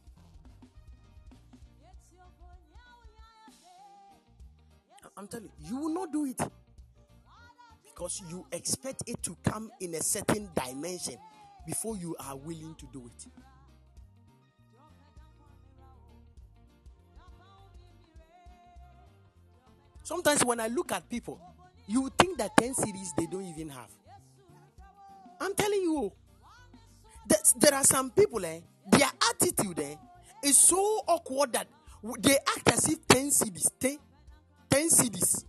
I'm 5.16 5.28
telling 5.28 5.50
you, 5.60 5.68
you 5.70 5.78
will 5.78 5.94
not 5.94 6.12
do 6.12 6.26
it 6.26 6.42
because 7.86 8.22
you 8.30 8.46
expect 8.52 9.04
it 9.06 9.22
to 9.24 9.38
come 9.44 9.72
in 9.80 9.94
a 9.94 10.02
certain 10.02 10.50
dimension 10.56 11.18
before 11.68 11.96
you 11.96 12.16
are 12.20 12.36
willing 12.36 12.76
to 12.80 12.88
do 12.92 13.06
it. 13.06 13.28
Sometimes 20.04 20.44
when 20.44 20.60
I 20.60 20.68
look 20.68 20.92
at 20.92 21.08
people, 21.10 21.40
you 21.88 22.12
think 22.18 22.38
that 22.40 22.52
10 22.58 22.74
cedis 22.74 23.16
they 23.18 23.26
don't 23.26 23.46
even 23.46 23.70
have. 23.70 23.90
I'm 25.40 25.54
telling 25.56 25.82
you, 25.82 26.12
that 27.28 27.54
there 27.58 27.74
are 27.74 27.84
some 27.84 28.12
people, 28.12 28.44
eh, 28.46 28.60
their 28.92 29.10
attitude 29.30 29.80
eh, 29.80 29.96
is 30.44 30.58
so 30.58 30.78
awkward 31.08 31.54
that 31.54 31.68
they 32.20 32.36
act 32.36 32.72
as 32.72 32.90
if 32.90 33.08
10 33.08 33.30
cedis, 33.30 33.70
10, 33.80 33.98
10 34.70 34.90
cedis, 34.90 35.46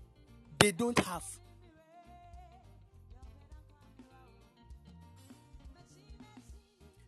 they 0.58 0.72
don't 0.72 0.98
have. 1.00 1.24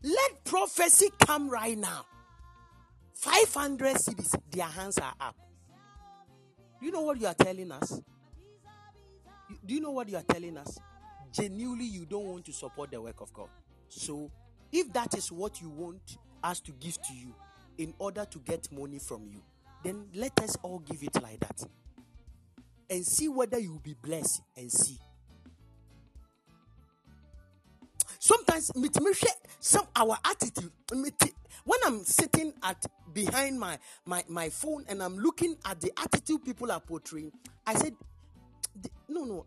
Let 0.02 0.44
prophecy 0.44 1.08
come 1.18 1.48
right 1.48 1.78
now. 1.78 2.04
500 3.14 3.96
cedis, 3.96 4.34
their 4.50 4.66
hands 4.66 4.98
are 4.98 5.14
up. 5.20 5.36
Do 6.80 6.86
you 6.86 6.92
know 6.92 7.02
what 7.02 7.20
you 7.20 7.26
are 7.26 7.34
telling 7.34 7.72
us? 7.72 8.00
Do 9.64 9.74
you 9.74 9.80
know 9.80 9.92
what 9.92 10.08
you 10.08 10.16
are 10.16 10.22
telling 10.22 10.56
us? 10.58 10.78
Genuinely, 11.36 11.84
you 11.84 12.06
don't 12.06 12.24
want 12.24 12.44
to 12.46 12.52
support 12.52 12.90
the 12.90 13.00
work 13.00 13.20
of 13.20 13.32
God. 13.34 13.48
So, 13.88 14.30
if 14.72 14.90
that 14.94 15.16
is 15.16 15.30
what 15.30 15.60
you 15.60 15.68
want 15.68 16.16
us 16.42 16.60
to 16.60 16.72
give 16.72 17.00
to 17.02 17.12
you 17.14 17.34
in 17.76 17.92
order 17.98 18.24
to 18.24 18.38
get 18.38 18.72
money 18.72 18.98
from 18.98 19.28
you, 19.30 19.42
then 19.84 20.06
let 20.14 20.38
us 20.40 20.56
all 20.62 20.78
give 20.78 21.02
it 21.02 21.22
like 21.22 21.40
that 21.40 21.62
and 22.88 23.04
see 23.04 23.28
whether 23.28 23.58
you 23.58 23.72
will 23.72 23.80
be 23.80 23.94
blessed 24.02 24.42
and 24.56 24.72
see. 24.72 24.98
Sometimes 28.18 28.72
some 29.60 29.86
our 29.94 30.16
attitude 30.24 30.72
when 31.64 31.80
I'm 31.84 32.04
sitting 32.04 32.54
at 32.62 32.86
behind 33.12 33.58
my, 33.58 33.78
my 34.04 34.24
my 34.28 34.48
phone 34.48 34.84
and 34.88 35.02
I'm 35.02 35.18
looking 35.18 35.56
at 35.64 35.80
the 35.80 35.92
attitude 35.98 36.44
people 36.44 36.72
are 36.72 36.80
portraying, 36.80 37.32
I 37.66 37.74
said, 37.74 37.94
no, 39.08 39.24
no, 39.24 39.46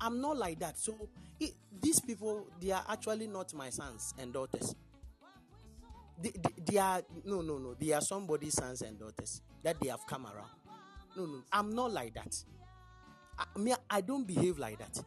I'm 0.00 0.20
not 0.20 0.36
like 0.36 0.58
that. 0.60 0.78
So 0.78 0.94
it, 1.40 1.54
these 1.80 2.00
people, 2.00 2.46
they 2.60 2.70
are 2.70 2.84
actually 2.88 3.26
not 3.26 3.52
my 3.54 3.70
sons 3.70 4.14
and 4.18 4.32
daughters. 4.32 4.74
They, 6.20 6.30
they, 6.30 6.72
they 6.72 6.78
are 6.78 7.02
no, 7.24 7.40
no, 7.40 7.58
no. 7.58 7.74
They 7.74 7.92
are 7.92 8.00
somebody's 8.00 8.54
sons 8.54 8.82
and 8.82 8.98
daughters 8.98 9.42
that 9.62 9.80
they 9.80 9.88
have 9.88 10.06
come 10.06 10.26
around. 10.26 10.50
No, 11.16 11.26
no, 11.26 11.42
I'm 11.52 11.74
not 11.74 11.92
like 11.92 12.14
that. 12.14 12.34
I, 13.38 13.58
me, 13.58 13.74
I 13.90 14.00
don't 14.00 14.26
behave 14.26 14.58
like 14.58 14.78
that. 14.78 15.02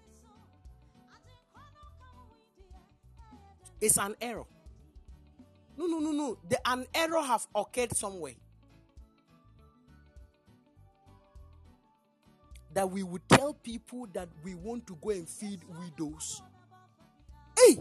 It's 3.81 3.97
an 3.97 4.15
error. 4.21 4.45
No, 5.77 5.85
no, 5.85 5.99
no, 5.99 6.11
no. 6.11 6.37
The, 6.47 6.59
an 6.67 6.85
error 6.93 7.21
have 7.21 7.45
occurred 7.55 7.95
somewhere. 7.95 8.33
That 12.75 12.91
we 12.91 13.01
would 13.01 13.27
tell 13.27 13.53
people 13.53 14.07
that 14.13 14.29
we 14.43 14.53
want 14.53 14.85
to 14.87 14.97
go 15.01 15.09
and 15.09 15.27
feed 15.27 15.61
widows. 15.67 16.41
Hey! 17.57 17.79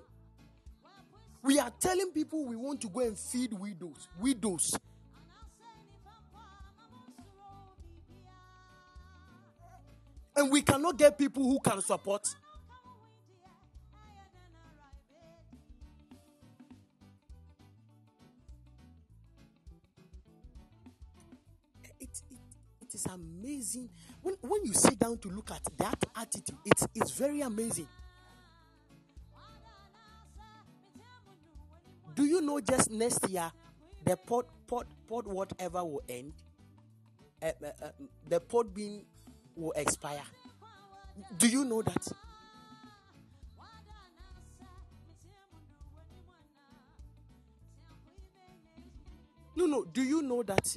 We 1.43 1.59
are 1.59 1.71
telling 1.79 2.11
people 2.13 2.47
we 2.47 2.57
want 2.57 2.81
to 2.81 2.89
go 2.89 3.01
and 3.01 3.19
feed 3.19 3.53
widows. 3.53 4.09
Widows. 4.19 4.79
And 10.37 10.51
we 10.51 10.63
cannot 10.63 10.97
get 10.97 11.19
people 11.19 11.43
who 11.43 11.61
can 11.61 11.83
support. 11.83 12.27
it, 22.05 22.23
it, 22.31 22.39
it 22.83 22.95
is 22.95 23.07
amazing 23.07 23.89
when, 24.25 24.35
when 24.41 24.65
you 24.65 24.73
sit 24.73 24.99
down 24.99 25.19
to 25.19 25.29
look 25.29 25.51
at 25.51 25.63
that 25.77 26.03
attitude 26.17 26.57
it's, 26.65 26.89
it's 26.95 27.11
very 27.13 27.43
amazing. 27.43 27.87
Do 32.17 32.25
you 32.25 32.41
know 32.41 32.59
just 32.61 32.91
next 32.91 33.29
year 33.29 33.53
the 34.05 34.17
pot 34.17 34.47
pot 34.67 34.87
pot 35.09 35.27
whatever 35.27 35.85
will 35.85 36.03
end 36.09 36.33
uh, 37.43 37.47
uh, 37.63 37.67
uh, 37.83 37.89
the 38.29 38.41
Podbean 38.41 39.03
will 39.57 39.73
expire? 39.73 40.23
Do 41.39 41.47
you 41.47 41.65
know 41.65 41.83
that? 41.83 42.09
No 49.57 49.67
no. 49.67 49.85
Do 49.85 50.03
you 50.03 50.23
know 50.23 50.43
that 50.45 50.77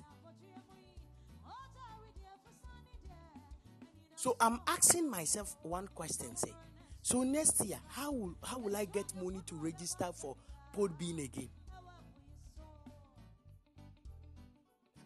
So 4.28 4.36
I'm 4.42 4.60
asking 4.68 5.10
myself 5.10 5.56
one 5.64 5.88
question: 5.96 6.36
Say, 6.36 6.52
so 7.02 7.24
next 7.24 7.64
year, 7.64 7.78
how 7.88 8.12
will 8.12 8.36
how 8.44 8.60
will 8.60 8.76
I 8.76 8.84
get 8.84 9.06
money 9.16 9.40
to 9.46 9.56
register 9.56 10.10
for 10.14 10.36
Podbean 10.76 11.24
again? 11.24 11.48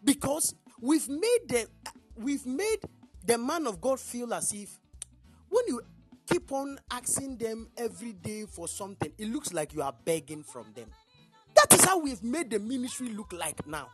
Because 0.02 0.56
we've 0.80 1.08
made 1.08 1.38
the 1.46 1.68
we've 2.16 2.44
made 2.44 2.80
the 3.24 3.38
man 3.38 3.68
of 3.68 3.80
God 3.80 4.00
feel 4.00 4.34
as 4.34 4.52
if 4.52 4.76
when 5.48 5.68
you 5.68 5.82
keep 6.28 6.50
on 6.50 6.80
asking 6.90 7.36
them 7.36 7.68
every 7.76 8.14
day 8.14 8.46
for 8.46 8.66
something, 8.66 9.12
it 9.16 9.28
looks 9.28 9.52
like 9.52 9.72
you 9.72 9.82
are 9.82 9.94
begging 10.04 10.42
from 10.42 10.66
them. 10.74 10.88
That 11.54 11.78
is 11.78 11.84
how 11.84 12.00
we've 12.00 12.24
made 12.24 12.50
the 12.50 12.58
ministry 12.58 13.10
look 13.10 13.32
like 13.32 13.68
now. 13.68 13.86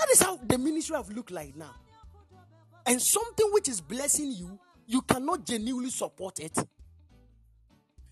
That 0.00 0.10
is 0.12 0.22
how 0.22 0.36
the 0.38 0.56
ministry 0.56 0.96
have 0.96 1.10
looked 1.10 1.30
like 1.30 1.54
now. 1.56 1.74
And 2.86 3.00
something 3.02 3.46
which 3.52 3.68
is 3.68 3.82
blessing 3.82 4.32
you, 4.32 4.58
you 4.86 5.02
cannot 5.02 5.44
genuinely 5.46 5.90
support 5.90 6.40
it. 6.40 6.56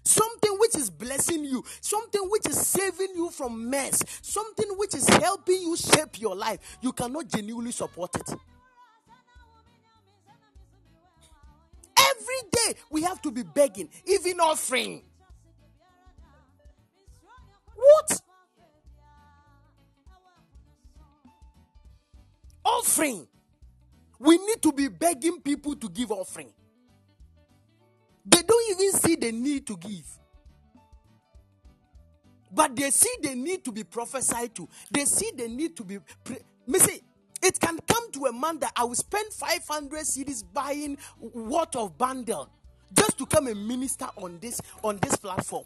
something 0.08 0.58
which 0.58 0.76
is 0.76 0.90
blessing 0.90 1.44
you, 1.44 1.62
something 1.80 2.22
which 2.30 2.46
is 2.48 2.66
saving 2.66 3.14
you 3.14 3.30
from 3.30 3.68
mess, 3.70 4.02
something 4.22 4.66
which 4.76 4.94
is 4.94 5.08
helping 5.08 5.60
you 5.60 5.76
shape 5.76 6.20
your 6.20 6.34
life, 6.34 6.78
you 6.80 6.92
cannot 6.92 7.28
genuinely 7.28 7.72
support 7.72 8.14
it. 8.16 8.28
Every 11.98 12.50
day 12.50 12.80
we 12.90 13.02
have 13.02 13.20
to 13.22 13.30
be 13.30 13.42
begging, 13.42 13.88
even 14.06 14.40
offering. 14.40 15.02
What? 17.74 18.20
Offering. 22.68 23.26
We 24.18 24.36
need 24.38 24.62
to 24.62 24.72
be 24.72 24.88
begging 24.88 25.40
people 25.40 25.74
to 25.76 25.88
give 25.88 26.10
offering. 26.10 26.52
They 28.26 28.42
don't 28.42 28.70
even 28.72 28.92
see 29.00 29.16
the 29.16 29.32
need 29.32 29.66
to 29.68 29.76
give. 29.76 30.06
But 32.52 32.74
they 32.76 32.90
see 32.90 33.14
the 33.22 33.34
need 33.34 33.64
to 33.64 33.72
be 33.72 33.84
prophesied 33.84 34.54
to. 34.56 34.68
They 34.90 35.04
see 35.04 35.30
the 35.36 35.48
need 35.48 35.76
to 35.76 35.84
be. 35.84 35.98
Pre- 36.24 36.38
me 36.66 36.78
say, 36.78 37.00
it 37.42 37.60
can 37.60 37.78
come 37.86 38.10
to 38.12 38.26
a 38.26 38.32
man 38.32 38.58
that 38.60 38.72
I 38.76 38.84
will 38.84 38.94
spend 38.94 39.32
500 39.32 40.00
cedis 40.00 40.42
buying 40.52 40.98
what 41.18 41.76
of 41.76 41.96
bundle 41.96 42.50
just 42.94 43.18
to 43.18 43.26
come 43.26 43.46
and 43.46 43.66
minister 43.66 44.08
on 44.16 44.38
this 44.40 44.60
on 44.82 44.98
this 44.98 45.16
platform. 45.16 45.64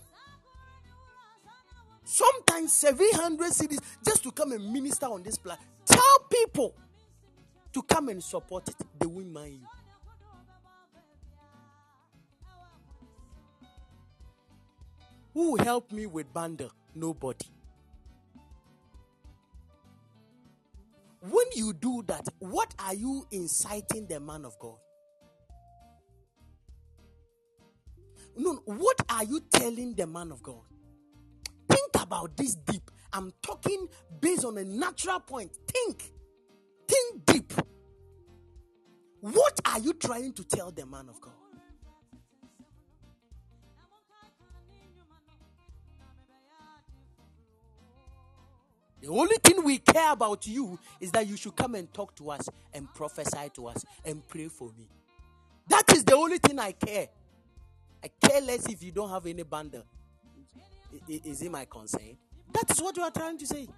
Sometimes 2.05 2.73
700 2.73 3.53
cedis 3.53 3.79
just 4.05 4.23
to 4.25 4.33
come 4.33 4.53
and 4.53 4.73
minister 4.73 5.07
on 5.07 5.23
this 5.23 5.39
platform. 5.39 5.69
Tell 5.87 6.27
people 6.31 6.75
to 7.73 7.83
come 7.83 8.09
and 8.09 8.23
support 8.23 8.69
it. 8.69 8.77
They 8.99 9.07
won't 9.07 9.33
mind 9.33 9.61
you. 9.61 9.67
Who 15.35 15.53
will 15.53 15.65
help 15.65 15.91
me 15.93 16.07
with 16.07 16.33
bundle? 16.33 16.71
Nobody. 16.95 17.47
When 21.21 21.47
you 21.55 21.73
do 21.73 22.03
that, 22.09 22.29
what 22.41 22.75
are 22.79 22.95
you 22.95 23.27
inciting 23.31 24.07
the 24.09 24.21
man 24.21 24.45
of 24.45 24.59
God? 24.59 24.77
No, 28.37 28.61
what 28.65 29.01
are 29.09 29.25
you 29.25 29.41
telling 29.51 29.95
the 29.95 30.07
man 30.07 30.33
of 30.33 30.43
God? 30.43 30.63
Think 31.69 31.91
about 32.03 32.37
this 32.37 32.55
deep. 32.55 32.91
I'm 33.13 33.33
talking 33.43 33.89
based 34.21 34.45
on 34.45 34.59
a 34.59 34.65
natural 34.65 35.21
point. 35.21 35.53
Think. 35.67 35.99
Think 36.01 36.22
What 39.23 39.61
are 39.65 39.79
you 39.79 39.93
trying 39.95 40.33
to 40.33 40.43
tell 40.43 40.73
the 40.73 40.85
man 40.85 41.09
of 41.09 41.21
God? 41.21 41.33
The 49.01 49.09
only 49.09 49.37
thing 49.37 49.63
we 49.63 49.79
care 49.79 50.13
about 50.13 50.45
you 50.49 50.77
is 51.01 51.13
that 51.13 51.29
you 51.29 51.37
should 51.37 51.55
come 51.55 51.77
and 51.77 51.93
talk 51.95 52.17
to 52.17 52.31
us 52.31 52.49
and 52.75 52.93
prophesy 52.95 53.49
to 53.55 53.69
us 53.69 53.85
and 54.05 54.27
pray 54.27 54.49
for 54.49 54.73
me. 54.77 54.89
That 55.69 55.85
is 55.93 56.03
the 56.03 56.17
only 56.17 56.39
thing 56.39 56.59
I 56.59 56.73
care. 56.73 57.07
I 58.03 58.09
care 58.27 58.41
less 58.41 58.67
if 58.69 58.83
you 58.83 58.91
don't 58.91 59.11
have 59.11 59.25
any 59.27 59.45
bundle. 59.45 59.85
Is 61.09 61.43
it 61.43 61.51
my 61.51 61.65
concern? 61.65 62.17
That 62.53 62.69
is 62.73 62.83
what 62.83 62.97
you 62.97 63.05
are 63.05 63.11
trying 63.13 63.39
to 63.39 63.47
say. 63.47 63.69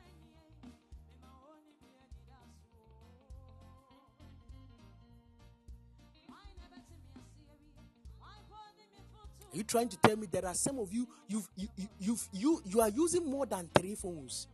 Are 9.55 9.56
you 9.56 9.62
trying 9.62 9.89
to 9.89 9.97
tell 9.98 10.16
me 10.16 10.26
there 10.26 10.44
are 10.44 10.55
some 10.55 10.81
of 10.81 10.93
you 10.93 11.06
you've, 11.28 11.48
you 11.56 11.68
you 12.01 12.18
you 12.32 12.62
you 12.64 12.81
are 12.81 12.89
using 12.89 13.24
more 13.24 13.47
than 13.47 13.70
three 13.72 13.94
phones? 13.94 14.48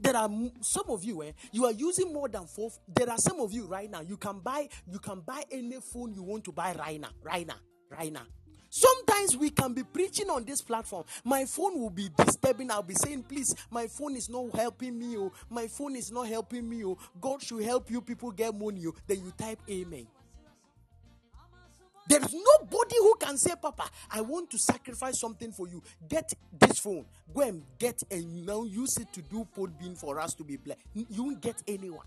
There 0.00 0.16
are 0.16 0.30
some 0.62 0.86
of 0.88 1.04
you, 1.04 1.22
eh, 1.22 1.32
you 1.52 1.66
are 1.66 1.72
using 1.72 2.10
more 2.10 2.30
than 2.30 2.46
four. 2.46 2.70
There 2.88 3.10
are 3.10 3.18
some 3.18 3.40
of 3.40 3.52
you 3.52 3.66
right 3.66 3.90
now. 3.90 4.00
You 4.00 4.16
can 4.16 4.38
buy, 4.38 4.70
you 4.90 4.98
can 4.98 5.20
buy 5.20 5.42
any 5.50 5.76
phone 5.82 6.14
you 6.14 6.22
want 6.22 6.44
to 6.44 6.52
buy 6.52 6.74
right 6.78 6.98
now, 6.98 7.10
right 7.22 7.46
now, 7.46 7.56
right 7.90 8.10
now. 8.10 8.22
Sometimes 8.70 9.36
we 9.36 9.50
can 9.50 9.74
be 9.74 9.82
preaching 9.82 10.30
on 10.30 10.46
this 10.46 10.62
platform. 10.62 11.04
My 11.24 11.44
phone 11.44 11.78
will 11.78 11.90
be 11.90 12.08
disturbing. 12.16 12.70
I'll 12.70 12.82
be 12.82 12.94
saying, 12.94 13.24
please, 13.24 13.54
my 13.70 13.86
phone 13.86 14.16
is 14.16 14.30
not 14.30 14.56
helping 14.56 14.98
me. 14.98 15.18
Oh, 15.18 15.30
my 15.50 15.66
phone 15.66 15.94
is 15.94 16.10
not 16.10 16.26
helping 16.26 16.66
me. 16.66 16.82
Oh, 16.86 16.96
God 17.20 17.42
should 17.42 17.62
help 17.62 17.90
you 17.90 18.00
people 18.00 18.30
get 18.30 18.54
money. 18.54 18.86
Oh. 18.86 18.94
Then 19.06 19.18
you 19.18 19.32
type 19.36 19.60
amen. 19.68 20.06
There 22.08 22.20
is 22.20 22.34
nobody 22.34 22.96
who 22.98 23.14
can 23.18 23.38
say, 23.38 23.52
Papa, 23.60 23.84
I 24.10 24.20
want 24.20 24.50
to 24.50 24.58
sacrifice 24.58 25.20
something 25.20 25.52
for 25.52 25.68
you. 25.68 25.82
Get 26.08 26.32
this 26.58 26.80
phone. 26.80 27.06
Go 27.32 27.42
and 27.42 27.62
get 27.78 28.02
and 28.10 28.44
now 28.44 28.64
use 28.64 28.96
it 28.98 29.12
to 29.12 29.22
do 29.22 29.46
Podbean 29.56 29.96
for 29.96 30.18
us 30.18 30.34
to 30.34 30.44
be 30.44 30.56
blessed. 30.56 30.80
You 30.94 31.22
won't 31.22 31.40
get 31.40 31.62
anyone. 31.66 32.06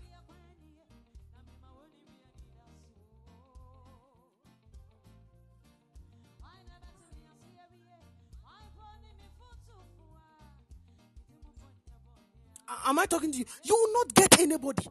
Am 12.86 12.98
I 12.98 13.06
talking 13.06 13.32
to 13.32 13.38
you? 13.38 13.44
You 13.64 13.74
will 13.74 13.92
not 13.92 14.14
get 14.14 14.40
anybody. 14.40 14.86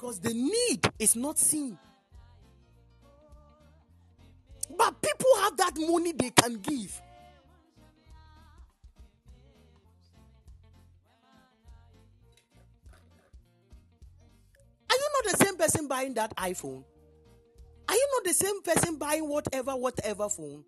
Because 0.00 0.18
the 0.20 0.32
need 0.32 0.80
is 0.98 1.14
not 1.14 1.36
seen. 1.36 1.78
But 4.74 5.02
people 5.02 5.26
have 5.40 5.58
that 5.58 5.72
money 5.76 6.12
they 6.12 6.30
can 6.30 6.54
give. 6.54 7.02
Are 14.88 14.96
you 14.96 15.08
not 15.12 15.32
the 15.32 15.44
same 15.44 15.56
person 15.58 15.86
buying 15.86 16.14
that 16.14 16.34
iPhone? 16.36 16.82
Are 17.86 17.94
you 17.94 18.08
not 18.14 18.24
the 18.24 18.32
same 18.32 18.62
person 18.62 18.96
buying 18.96 19.28
whatever, 19.28 19.72
whatever 19.72 20.30
phone? 20.30 20.64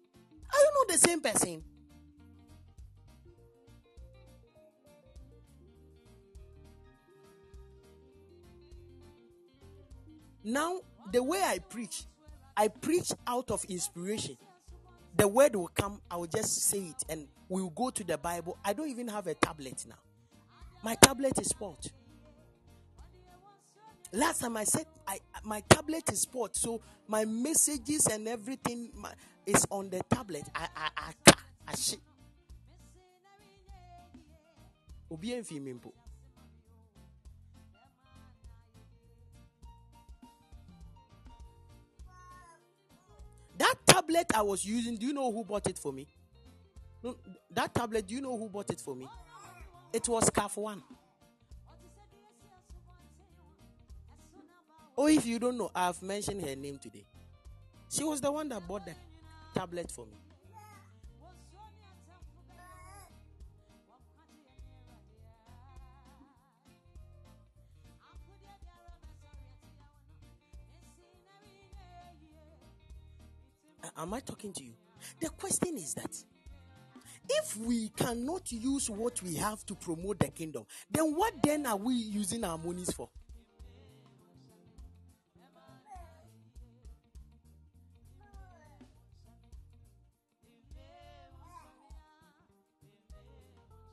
Are 0.52 0.60
you 0.60 0.70
not 0.74 0.88
the 0.88 0.98
same 0.98 1.22
person? 1.22 1.64
Now, 10.44 10.80
the 11.10 11.22
way 11.22 11.40
I 11.42 11.58
preach, 11.58 12.04
I 12.56 12.68
preach 12.68 13.12
out 13.26 13.50
of 13.50 13.64
inspiration. 13.66 14.36
The 15.16 15.28
word 15.28 15.54
will 15.56 15.68
come, 15.68 16.00
I 16.10 16.16
will 16.16 16.26
just 16.26 16.62
say 16.62 16.78
it, 16.78 17.04
and 17.08 17.28
we 17.48 17.62
will 17.62 17.70
go 17.70 17.90
to 17.90 18.02
the 18.02 18.18
Bible. 18.18 18.58
I 18.64 18.72
don't 18.72 18.88
even 18.88 19.08
have 19.08 19.26
a 19.26 19.34
tablet 19.34 19.84
now. 19.88 19.98
My 20.82 20.94
tablet 20.96 21.38
is 21.38 21.48
sport. 21.48 21.92
Last 24.12 24.40
time 24.40 24.56
I 24.56 24.64
said 24.64 24.86
I, 25.06 25.18
my 25.44 25.62
tablet 25.68 26.10
is 26.12 26.22
sport, 26.22 26.56
so 26.56 26.82
my 27.08 27.24
messages 27.24 28.06
and 28.08 28.28
everything 28.28 28.90
my, 28.94 29.12
is 29.46 29.66
on 29.70 29.88
the 29.88 30.02
tablet. 30.10 30.44
I 30.54 30.68
I 30.76 30.90
I, 30.96 31.12
I, 31.28 31.34
I 31.68 31.74
Obi 35.10 35.42
tablet 43.92 44.26
I 44.34 44.42
was 44.42 44.64
using, 44.64 44.96
do 44.96 45.06
you 45.06 45.12
know 45.12 45.30
who 45.30 45.44
bought 45.44 45.66
it 45.66 45.78
for 45.78 45.92
me? 45.92 46.06
No, 47.02 47.16
that 47.50 47.74
tablet, 47.74 48.06
do 48.06 48.14
you 48.14 48.20
know 48.20 48.36
who 48.38 48.48
bought 48.48 48.70
it 48.70 48.80
for 48.80 48.94
me? 48.94 49.08
It 49.92 50.08
was 50.08 50.30
CAF 50.30 50.56
One. 50.56 50.82
Oh, 54.96 55.08
if 55.08 55.26
you 55.26 55.38
don't 55.38 55.58
know, 55.58 55.70
I've 55.74 56.00
mentioned 56.02 56.42
her 56.42 56.54
name 56.54 56.78
today. 56.78 57.04
She 57.90 58.04
was 58.04 58.20
the 58.20 58.30
one 58.30 58.48
that 58.50 58.66
bought 58.66 58.84
the 58.86 58.94
tablet 59.54 59.90
for 59.90 60.06
me. 60.06 60.21
Am 73.96 74.14
I 74.14 74.20
talking 74.20 74.52
to 74.52 74.64
you? 74.64 74.72
The 75.20 75.28
question 75.30 75.76
is 75.76 75.94
that 75.94 76.16
if 77.28 77.56
we 77.56 77.88
cannot 77.90 78.50
use 78.50 78.90
what 78.90 79.22
we 79.22 79.34
have 79.36 79.64
to 79.66 79.74
promote 79.74 80.18
the 80.18 80.28
kingdom, 80.28 80.64
then 80.90 81.14
what 81.14 81.34
then 81.42 81.66
are 81.66 81.76
we 81.76 81.94
using 81.94 82.44
our 82.44 82.58
monies 82.58 82.92
for? 82.92 83.08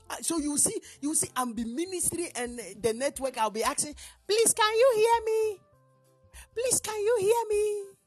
Uh, 0.10 0.16
so 0.22 0.40
you 0.40 0.58
see, 0.58 0.82
you 1.02 1.14
see, 1.14 1.30
I'm 1.36 1.54
be 1.54 1.64
ministry 1.66 2.32
and 2.36 2.60
the 2.82 2.94
network. 2.94 3.38
I'll 3.38 3.52
be 3.52 3.64
asking, 3.64 3.96
please, 4.28 4.54
can 4.54 4.74
you 4.74 4.94
hear 4.96 5.26
me? 5.26 5.62
Please, 6.56 6.80
can 6.80 7.00
you 7.00 7.18
hear 7.20 7.44
me? 7.50 7.99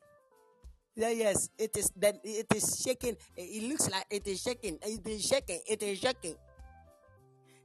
Yeah, 0.94 1.10
yes, 1.10 1.48
it 1.58 1.76
is. 1.76 1.90
Then 1.96 2.18
it 2.22 2.46
is 2.54 2.82
shaking. 2.84 3.16
Eh, 3.36 3.42
it 3.58 3.62
looks 3.68 3.90
like 3.90 4.04
it 4.10 4.26
is 4.26 4.42
shaking. 4.42 4.78
Eh, 4.82 4.96
it 5.00 5.08
is 5.08 5.26
shaking. 5.26 5.60
It 5.66 5.82
is 5.82 5.98
shaking. 5.98 6.34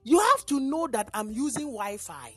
You 0.04 0.20
have 0.20 0.46
to 0.48 0.60
know 0.60 0.88
that 0.88 1.10
I'm 1.14 1.32
using 1.32 1.66
Wi-Fi. 1.68 2.34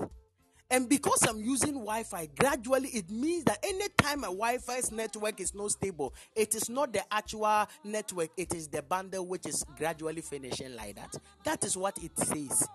And 0.72 0.88
because 0.88 1.26
I'm 1.28 1.40
using 1.40 1.74
Wi 1.74 2.04
Fi, 2.04 2.28
gradually 2.38 2.90
it 2.90 3.10
means 3.10 3.42
that 3.44 3.58
anytime 3.64 4.20
a 4.20 4.28
Wi 4.28 4.58
Fi's 4.58 4.92
network 4.92 5.40
is 5.40 5.52
not 5.52 5.72
stable, 5.72 6.14
it 6.36 6.54
is 6.54 6.70
not 6.70 6.92
the 6.92 7.02
actual 7.12 7.66
network, 7.82 8.30
it 8.36 8.54
is 8.54 8.68
the 8.68 8.80
bundle 8.82 9.26
which 9.26 9.46
is 9.46 9.64
gradually 9.76 10.20
finishing 10.20 10.76
like 10.76 10.94
that. 10.94 11.16
That 11.44 11.64
is 11.64 11.76
what 11.76 11.98
it 12.02 12.16
says. 12.16 12.68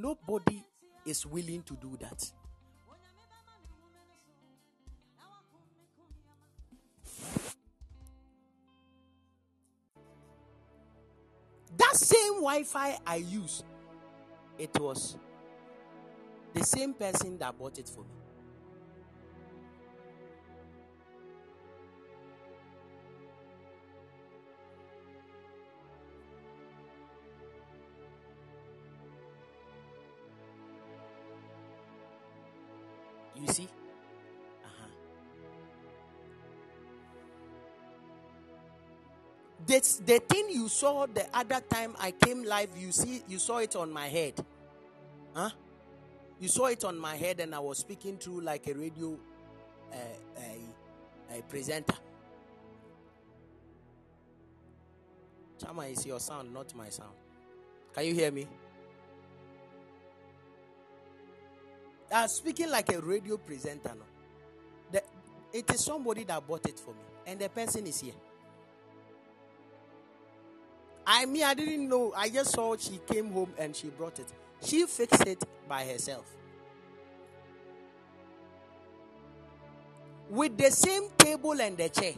Nobody 0.00 0.64
is 1.04 1.26
willing 1.26 1.64
to 1.64 1.74
do 1.74 1.98
that. 2.00 2.30
That 11.76 11.96
same 11.96 12.34
Wi 12.34 12.62
Fi 12.62 12.96
I 13.04 13.16
use, 13.16 13.64
it 14.56 14.70
was 14.78 15.16
the 16.54 16.62
same 16.62 16.94
person 16.94 17.36
that 17.38 17.58
bought 17.58 17.80
it 17.80 17.88
for 17.88 18.02
me. 18.04 18.27
You 33.40 33.52
see? 33.52 33.68
the, 39.68 40.00
the 40.06 40.18
thing 40.20 40.48
you 40.50 40.68
saw 40.68 41.06
the 41.06 41.26
other 41.32 41.60
time 41.60 41.94
I 42.00 42.12
came 42.12 42.42
live, 42.42 42.70
you 42.76 42.90
see, 42.90 43.22
you 43.28 43.38
saw 43.38 43.58
it 43.58 43.76
on 43.76 43.92
my 43.92 44.08
head. 44.08 44.44
Huh? 45.34 45.50
You 46.40 46.48
saw 46.48 46.66
it 46.66 46.84
on 46.84 46.98
my 46.98 47.16
head, 47.16 47.40
and 47.40 47.54
I 47.54 47.58
was 47.58 47.78
speaking 47.78 48.16
through 48.16 48.40
like 48.40 48.66
a 48.66 48.74
radio 48.74 49.18
uh, 49.92 49.96
a, 51.32 51.38
a 51.38 51.42
presenter. 51.42 51.94
Chama 55.62 55.92
is 55.92 56.06
your 56.06 56.20
sound, 56.20 56.54
not 56.54 56.74
my 56.74 56.88
sound. 56.88 57.14
Can 57.92 58.06
you 58.06 58.14
hear 58.14 58.30
me? 58.30 58.46
I 62.12 62.22
was 62.22 62.36
speaking 62.36 62.70
like 62.70 62.92
a 62.92 63.00
radio 63.00 63.36
presenter. 63.36 63.92
No? 63.94 64.04
The, 64.90 65.02
it 65.52 65.70
is 65.70 65.84
somebody 65.84 66.24
that 66.24 66.46
bought 66.46 66.66
it 66.66 66.78
for 66.78 66.90
me, 66.90 67.00
and 67.26 67.38
the 67.38 67.48
person 67.48 67.86
is 67.86 68.00
here. 68.00 68.14
I 71.06 71.24
mean, 71.24 71.42
I 71.42 71.54
didn't 71.54 71.88
know. 71.88 72.12
I 72.14 72.28
just 72.28 72.52
saw 72.52 72.76
she 72.76 73.00
came 73.06 73.32
home 73.32 73.52
and 73.58 73.74
she 73.74 73.88
brought 73.88 74.18
it. 74.18 74.26
She 74.62 74.84
fixed 74.86 75.26
it 75.26 75.42
by 75.66 75.84
herself. 75.84 76.26
With 80.28 80.58
the 80.58 80.70
same 80.70 81.08
table 81.16 81.58
and 81.60 81.78
the 81.78 81.88
chair. 81.88 82.12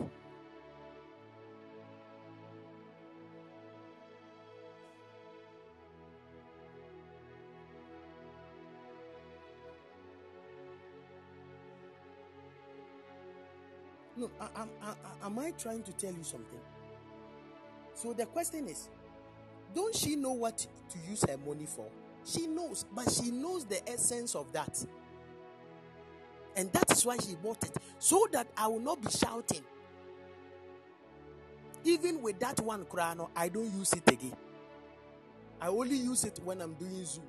No, 14.21 14.31
I, 14.39 14.67
am 15.25 15.39
I 15.39 15.51
trying 15.53 15.83
to 15.83 15.93
tell 15.93 16.13
you 16.13 16.23
something? 16.23 16.61
So 17.95 18.13
the 18.13 18.27
question 18.27 18.69
is, 18.69 18.91
don't 19.75 19.97
she 19.97 20.15
know 20.15 20.33
what 20.33 20.59
to 20.59 20.99
use 21.09 21.25
her 21.27 21.39
money 21.39 21.65
for? 21.65 21.87
She 22.27 22.47
knows, 22.47 22.85
but 22.95 23.11
she 23.11 23.31
knows 23.31 23.65
the 23.65 23.89
essence 23.89 24.35
of 24.35 24.53
that. 24.53 24.85
And 26.55 26.71
that 26.75 26.93
is 26.93 27.07
why 27.07 27.17
she 27.17 27.35
bought 27.37 27.65
it. 27.65 27.75
So 27.99 28.27
that 28.33 28.49
I 28.59 28.67
will 28.67 28.81
not 28.81 29.01
be 29.01 29.09
shouting. 29.11 29.65
Even 31.85 32.21
with 32.21 32.39
that 32.41 32.61
one 32.61 32.85
crown, 32.85 33.27
I 33.35 33.49
don't 33.49 33.73
use 33.73 33.95
it 33.95 34.07
again. 34.07 34.37
I 35.63 35.69
only 35.69 35.97
use 35.97 36.25
it 36.25 36.41
when 36.45 36.61
I'm 36.61 36.75
doing 36.75 37.07
Zoom. 37.07 37.25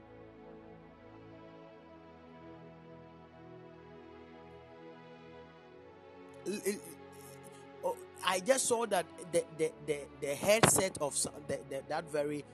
Oh, 7.83 7.97
I 8.25 8.39
just 8.39 8.67
saw 8.67 8.85
that 8.87 9.05
the 9.31 9.43
the, 9.57 9.71
the, 9.85 9.99
the 10.21 10.35
headset 10.35 10.97
of 11.01 11.15
the, 11.47 11.59
the, 11.69 11.83
that 11.89 12.11
very, 12.11 12.45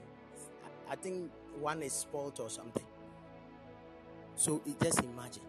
I 0.90 0.96
think 0.96 1.30
one 1.60 1.82
is 1.82 1.92
spoiled 1.92 2.40
or 2.40 2.50
something. 2.50 2.84
So 4.36 4.60
just 4.82 5.00
imagine. 5.02 5.42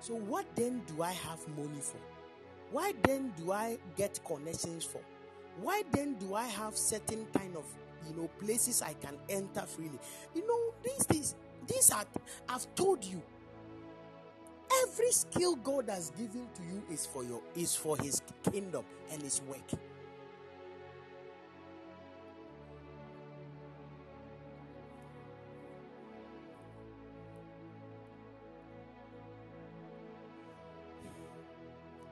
So 0.00 0.14
what 0.14 0.46
then 0.56 0.82
do 0.86 1.02
I 1.02 1.12
have 1.12 1.46
money 1.56 1.80
for? 1.80 1.98
Why 2.70 2.92
then 3.02 3.32
do 3.36 3.52
I 3.52 3.78
get 3.96 4.20
connections 4.24 4.84
for? 4.84 5.00
Why 5.60 5.82
then 5.92 6.14
do 6.14 6.34
I 6.34 6.46
have 6.46 6.76
certain 6.76 7.26
kind 7.34 7.56
of 7.56 7.64
you 8.08 8.14
know 8.16 8.28
places 8.40 8.82
I 8.82 8.94
can 8.94 9.16
enter 9.28 9.62
freely? 9.62 9.98
You 10.34 10.46
know 10.46 10.74
these 10.82 11.04
things. 11.06 11.34
These 11.66 11.90
are 11.90 12.04
I've 12.48 12.72
told 12.74 13.04
you 13.04 13.22
Every 14.70 15.10
skill 15.12 15.56
God 15.56 15.88
has 15.88 16.10
given 16.10 16.46
to 16.54 16.62
you 16.62 16.82
is 16.92 17.06
for 17.06 17.24
your 17.24 17.40
is 17.54 17.74
for 17.74 17.96
his 17.96 18.22
kingdom 18.50 18.84
and 19.10 19.22
his 19.22 19.40
work. 19.42 19.58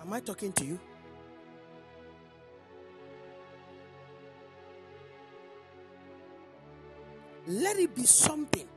Am 0.01 0.12
I 0.12 0.20
talking 0.20 0.53
to 0.53 0.65
you? 0.65 0.78
Let 7.49 7.78
it 7.78 7.95
be 7.95 8.05
something 8.05 8.69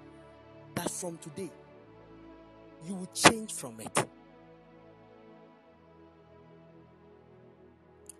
that 0.75 0.89
from 0.91 1.17
today 1.17 1.51
you 2.87 2.95
will 2.95 3.09
change 3.13 3.53
from 3.53 3.79
it. 3.79 4.05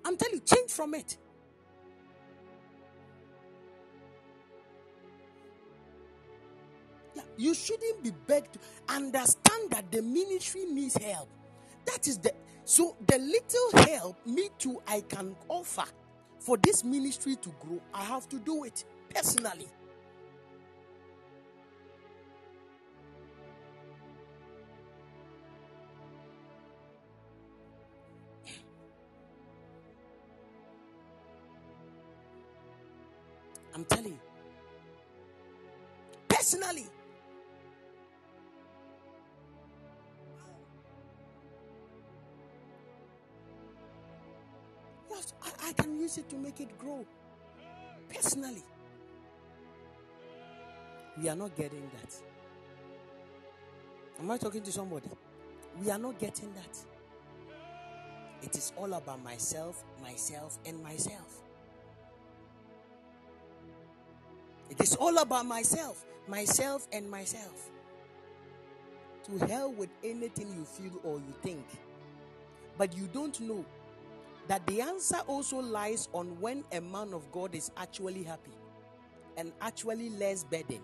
I'm 0.05 0.17
telling 0.17 0.35
you, 0.35 0.41
change 0.41 0.71
from 0.71 0.93
it. 0.95 1.17
Yeah, 7.15 7.23
you 7.37 7.53
shouldn't 7.53 8.03
be 8.03 8.11
begged 8.27 8.53
to 8.53 8.59
understand 8.89 9.71
that 9.71 9.91
the 9.91 10.01
ministry 10.01 10.65
needs 10.65 10.97
help. 10.97 11.29
That 11.85 12.07
is 12.07 12.17
the 12.19 12.33
so 12.65 12.95
the 13.07 13.17
little 13.17 13.93
help 13.93 14.25
me 14.27 14.49
too 14.59 14.81
I 14.87 15.01
can 15.01 15.35
offer 15.49 15.85
for 16.39 16.57
this 16.57 16.83
ministry 16.83 17.35
to 17.37 17.49
grow. 17.59 17.81
I 17.93 18.03
have 18.03 18.29
to 18.29 18.39
do 18.39 18.63
it 18.63 18.85
personally. 19.13 19.67
I'm 33.73 33.85
telling 33.85 34.13
you. 34.13 34.19
Personally. 36.27 36.87
Yes, 45.09 45.33
I, 45.41 45.69
I 45.69 45.73
can 45.73 45.99
use 45.99 46.17
it 46.17 46.29
to 46.29 46.35
make 46.35 46.59
it 46.59 46.77
grow. 46.77 47.05
Personally. 48.13 48.63
We 51.17 51.27
are 51.29 51.35
not 51.35 51.55
getting 51.55 51.89
that. 51.99 52.15
Am 54.19 54.31
I 54.31 54.37
talking 54.37 54.61
to 54.61 54.71
somebody? 54.71 55.09
We 55.81 55.91
are 55.91 55.99
not 55.99 56.17
getting 56.19 56.53
that. 56.53 56.77
It 58.41 58.55
is 58.57 58.71
all 58.77 58.93
about 58.93 59.21
myself, 59.23 59.83
myself, 60.01 60.57
and 60.65 60.81
myself. 60.81 61.41
It 64.69 64.81
is 64.81 64.95
all 64.95 65.17
about 65.19 65.45
myself, 65.45 66.05
myself, 66.27 66.87
and 66.93 67.09
myself. 67.09 67.69
To 69.25 69.47
hell 69.47 69.71
with 69.73 69.89
anything 70.03 70.49
you 70.57 70.65
feel 70.65 70.99
or 71.03 71.17
you 71.19 71.33
think. 71.43 71.65
But 72.77 72.97
you 72.97 73.09
don't 73.13 73.39
know 73.41 73.65
that 74.47 74.65
the 74.67 74.81
answer 74.81 75.19
also 75.27 75.59
lies 75.59 76.09
on 76.13 76.39
when 76.41 76.63
a 76.73 76.81
man 76.81 77.13
of 77.13 77.31
God 77.31 77.55
is 77.55 77.71
actually 77.77 78.23
happy. 78.23 78.51
and 79.37 79.51
actually 79.61 80.09
less 80.11 80.43
burden. 80.43 80.81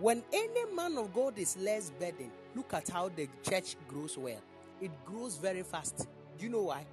When 0.00 0.22
any 0.32 0.66
man 0.74 0.98
of 0.98 1.12
God 1.14 1.38
is 1.38 1.56
less 1.58 1.90
burden, 1.90 2.30
look 2.56 2.74
at 2.74 2.88
how 2.88 3.10
the 3.10 3.28
church 3.48 3.76
grows 3.88 4.18
well. 4.18 4.40
It 4.80 4.90
grows 5.06 5.36
very 5.38 5.62
fast. 5.62 6.08
Do 6.38 6.44
you 6.44 6.50
know 6.50 6.64
why? 6.64 6.86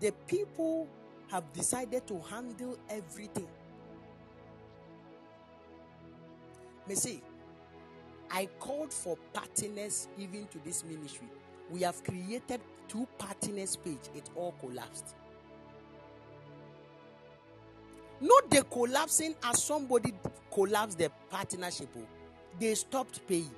The 0.00 0.12
people 0.28 0.88
have 1.30 1.52
decided 1.52 2.06
to 2.08 2.20
handle 2.30 2.78
everything. 2.90 3.48
May 6.88 6.94
say, 6.94 7.20
I 8.30 8.48
called 8.58 8.92
for 8.92 9.16
partners 9.32 10.08
even 10.18 10.46
to 10.48 10.58
this 10.64 10.84
ministry. 10.84 11.28
We 11.70 11.82
have 11.82 12.02
created 12.02 12.60
two 12.88 13.06
partners 13.18 13.76
page. 13.76 13.98
It 14.14 14.30
all 14.34 14.52
collapsed. 14.60 15.14
Not 18.20 18.50
the 18.50 18.64
collapsing 18.64 19.34
as 19.44 19.62
somebody 19.62 20.14
collapsed 20.52 20.98
the 20.98 21.10
partnership. 21.30 21.88
oh. 21.96 22.06
They 22.58 22.74
stopped 22.74 23.26
paying. 23.28 23.50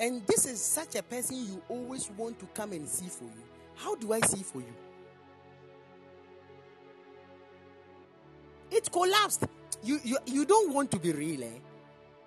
And 0.00 0.26
this 0.26 0.46
is 0.46 0.62
such 0.62 0.94
a 0.96 1.02
person 1.02 1.36
you 1.38 1.62
always 1.68 2.10
want 2.16 2.38
to 2.40 2.46
come 2.48 2.72
and 2.72 2.88
see 2.88 3.08
for 3.08 3.24
you. 3.24 3.44
How 3.76 3.94
do 3.96 4.12
I 4.12 4.20
see 4.20 4.42
for 4.42 4.60
you? 4.60 4.74
It 8.70 8.90
collapsed. 8.92 9.44
You 9.82 10.00
you, 10.04 10.18
you 10.26 10.44
don't 10.46 10.74
want 10.74 10.90
to 10.92 10.98
be 10.98 11.12
real, 11.12 11.44
eh? 11.44 11.58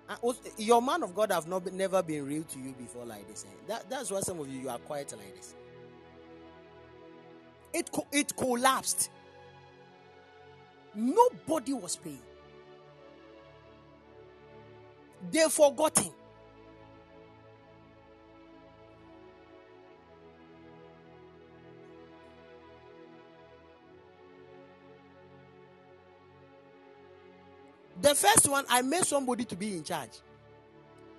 Uh, 0.08 0.16
Your 0.58 0.82
man 0.82 1.02
of 1.02 1.14
God 1.14 1.32
have 1.32 1.48
not 1.48 1.64
been, 1.64 1.76
never 1.76 2.02
been 2.02 2.26
real 2.26 2.44
to 2.44 2.58
you 2.60 2.74
before 2.78 3.04
like 3.06 3.28
this. 3.28 3.44
Eh? 3.46 3.54
That, 3.68 3.90
that's 3.90 4.10
why 4.10 4.20
some 4.20 4.40
of 4.40 4.48
you 4.48 4.60
you 4.60 4.68
are 4.70 4.78
quiet 4.78 5.12
like 5.16 5.36
this. 5.36 5.54
It 7.74 7.92
co- 7.92 8.08
it 8.12 8.36
collapsed. 8.36 9.10
Nobody 10.94 11.74
was 11.74 11.96
paying. 11.96 12.20
They 15.32 15.48
forgotten. 15.50 16.10
The 28.02 28.16
first 28.16 28.48
one, 28.48 28.64
I 28.68 28.82
made 28.82 29.04
somebody 29.04 29.44
to 29.44 29.56
be 29.56 29.76
in 29.76 29.84
charge. 29.84 30.10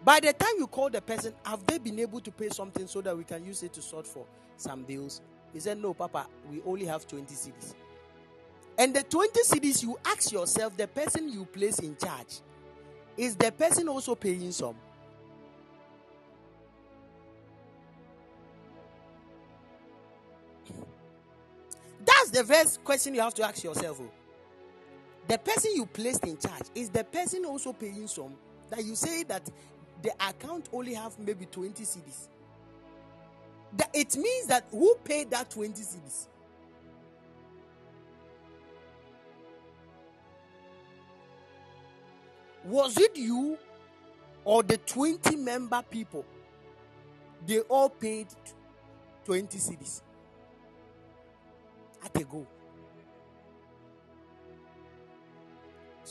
By 0.04 0.20
the 0.20 0.34
time 0.34 0.56
you 0.58 0.68
call 0.68 0.90
the 0.90 1.02
person, 1.02 1.34
have 1.46 1.66
they 1.66 1.78
been 1.78 1.98
able 2.00 2.20
to 2.20 2.30
pay 2.30 2.50
something 2.50 2.88
so 2.88 3.00
that 3.02 3.18
we 3.18 3.24
can 3.24 3.46
use 3.46 3.64
it 3.64 3.72
to 3.74 3.82
sort 3.82 4.06
for 4.06 4.26
some 4.58 4.84
bills? 4.84 5.22
He 5.54 5.62
said, 5.62 5.78
No, 5.78 5.94
Papa, 5.94 6.28
we 6.52 6.62
only 6.66 6.86
have 6.86 7.08
20 7.08 7.34
cedis. 7.34 7.74
And 8.78 8.94
the 8.94 9.04
20 9.04 9.44
cedis, 9.44 9.82
you 9.82 9.98
ask 10.06 10.34
yourself, 10.34 10.76
the 10.76 10.88
person 10.88 11.32
you 11.32 11.46
place 11.46 11.80
in 11.80 11.96
charge, 11.96 12.42
is 13.16 13.38
the 13.38 13.52
person 13.54 13.88
also 13.88 14.14
paying 14.16 14.52
some? 14.52 14.76
That's 22.04 22.30
the 22.32 22.44
first 22.44 22.84
question 22.84 23.16
you 23.16 23.22
have 23.22 23.34
to 23.36 23.44
ask 23.44 23.64
yourself. 23.64 24.02
oh. 24.02 24.23
The 25.28 25.38
person 25.38 25.72
you 25.76 25.86
placed 25.86 26.26
in 26.26 26.38
charge 26.38 26.64
is 26.76 26.90
the 26.90 27.04
person 27.04 27.46
also 27.46 27.74
paying 27.74 28.08
some 28.08 28.34
that 28.70 28.84
you 28.84 28.96
say 28.96 29.24
that 29.24 29.50
the 30.02 30.12
account 30.20 30.70
only 30.74 30.94
have 30.94 31.18
maybe 31.18 31.46
20 31.46 31.84
cedis. 31.84 32.28
That 33.78 33.90
it 33.94 34.16
means 34.18 34.48
that 34.48 34.66
who 34.70 34.96
paid 35.04 35.32
that 35.32 35.50
20 35.50 35.82
cedis? 35.82 36.28
Was 42.66 42.98
it 42.98 43.16
you 43.16 43.58
or 44.46 44.64
the 44.64 44.78
20 44.78 45.36
member 45.38 45.82
people? 45.90 46.26
They 47.46 47.60
all 47.62 47.90
paid 47.90 48.28
20 49.26 49.58
cedis. 49.58 50.02
At 52.04 52.16
a 52.20 52.24
go. 52.24 52.46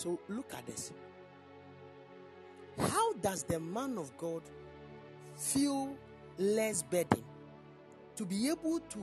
So 0.03 0.19
look 0.29 0.53
at 0.53 0.66
this. 0.66 0.91
How 2.77 3.12
does 3.12 3.45
the 3.45 3.61
man 3.61 3.97
of 3.99 4.16
God 4.19 4.43
feel 5.37 5.97
less 6.39 6.83
burden 6.83 7.23
to 8.16 8.27
be 8.27 8.49
able 8.49 8.81
to 8.81 8.99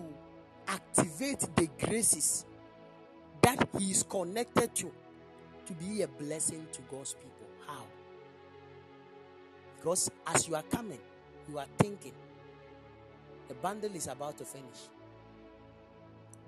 activate 0.67 1.47
the 1.55 1.69
graces 1.79 2.45
that 3.41 3.65
he 3.77 3.91
is 3.91 4.03
connected 4.03 4.75
to 4.75 4.91
to 5.67 5.73
be 5.75 6.01
a 6.01 6.07
blessing 6.09 6.67
to 6.73 6.81
God's 6.91 7.13
people? 7.13 7.47
How? 7.65 7.85
Because 9.77 10.11
as 10.27 10.49
you 10.49 10.55
are 10.55 10.63
coming, 10.63 10.99
you 11.47 11.59
are 11.59 11.67
thinking 11.77 12.13
the 13.47 13.53
bundle 13.53 13.95
is 13.95 14.07
about 14.07 14.37
to 14.39 14.43
finish. 14.43 14.89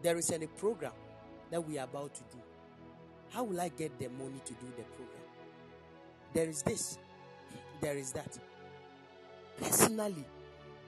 There 0.01 0.17
is 0.17 0.29
a 0.29 0.39
program 0.57 0.91
that 1.51 1.65
we 1.65 1.79
are 1.79 1.85
about 1.85 2.13
to 2.15 2.21
do. 2.29 2.43
How 3.31 3.43
will 3.43 3.59
I 3.59 3.69
get 3.69 3.97
the 3.97 4.09
money 4.09 4.41
to 4.45 4.53
do 4.53 4.67
the 4.77 4.83
program? 4.83 5.23
There 6.33 6.49
is 6.49 6.61
this, 6.63 6.97
there 7.81 7.97
is 7.97 8.11
that. 8.11 8.37
Personally, 9.59 10.25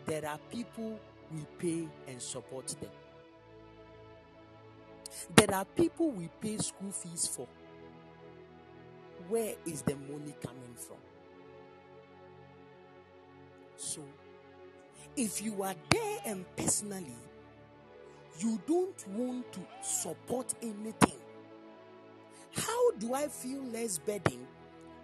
there 0.05 0.27
are 0.27 0.37
people 0.51 0.99
we 1.33 1.45
pay 1.57 1.87
and 2.07 2.21
support 2.21 2.67
them. 2.67 2.91
There 5.35 5.55
are 5.55 5.65
people 5.65 6.11
we 6.11 6.29
pay 6.41 6.57
school 6.57 6.91
fees 6.91 7.27
for. 7.27 7.47
Where 9.29 9.53
is 9.65 9.81
the 9.83 9.95
money 9.95 10.35
coming 10.43 10.75
from? 10.75 10.97
So, 13.77 14.01
if 15.15 15.41
you 15.41 15.63
are 15.63 15.75
there 15.89 16.17
and 16.25 16.45
personally, 16.55 17.15
you 18.39 18.59
don't 18.67 19.07
want 19.09 19.51
to 19.53 19.59
support 19.81 20.53
anything, 20.61 21.19
how 22.55 22.91
do 22.91 23.13
I 23.13 23.27
feel 23.27 23.63
less 23.63 23.97
burdened 23.97 24.47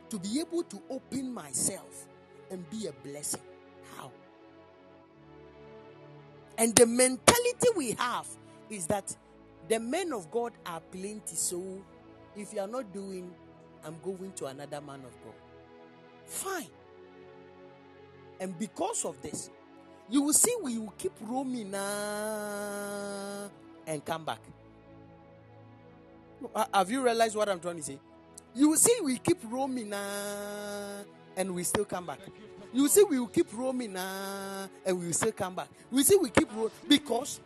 to 0.09 0.19
be 0.19 0.39
able 0.39 0.63
to 0.63 0.81
open 0.89 1.33
myself 1.33 2.07
and 2.51 2.69
be 2.69 2.87
a 2.87 2.91
blessing? 3.07 3.41
How? 3.97 4.11
And 6.57 6.75
the 6.75 6.85
mentality 6.85 7.67
we 7.75 7.91
have 7.93 8.27
is 8.69 8.87
that 8.87 9.15
the 9.67 9.79
men 9.79 10.13
of 10.13 10.29
God 10.31 10.53
are 10.65 10.81
plenty. 10.91 11.35
So 11.35 11.81
if 12.35 12.53
you 12.53 12.59
are 12.59 12.67
not 12.67 12.93
doing, 12.93 13.31
I'm 13.83 13.97
going 14.03 14.33
to 14.33 14.45
another 14.47 14.81
man 14.81 15.01
of 15.05 15.15
God. 15.23 15.33
Fine. 16.25 16.67
And 18.39 18.57
because 18.57 19.05
of 19.05 19.21
this, 19.21 19.49
you 20.09 20.21
will 20.21 20.33
see 20.33 20.55
we 20.61 20.77
will 20.77 20.93
keep 20.97 21.13
roaming 21.21 21.73
uh, 21.73 23.47
and 23.85 24.03
come 24.05 24.25
back. 24.25 24.39
Ha- 26.55 26.67
Have 26.73 26.91
you 26.91 27.03
realized 27.03 27.35
what 27.35 27.49
I'm 27.49 27.59
trying 27.59 27.77
to 27.77 27.83
say? 27.83 27.99
You 28.55 28.69
will 28.69 28.77
see 28.77 28.95
we 29.03 29.17
keep 29.19 29.39
roaming 29.49 29.93
uh, 29.93 31.03
and 31.37 31.53
we 31.55 31.63
still 31.63 31.85
come 31.85 32.05
back. 32.07 32.19
You 32.73 32.83
will 32.83 32.89
see 32.89 33.03
we 33.03 33.19
will 33.19 33.27
keep 33.27 33.47
roaming 33.53 33.95
uh, 33.95 34.67
and 34.85 34.99
we 34.99 35.07
will 35.07 35.13
still 35.13 35.31
come 35.31 35.55
back. 35.55 35.69
We 35.91 36.03
see 36.03 36.17
we 36.17 36.29
keep 36.29 36.51
roaming 36.53 36.71
because 36.87 37.39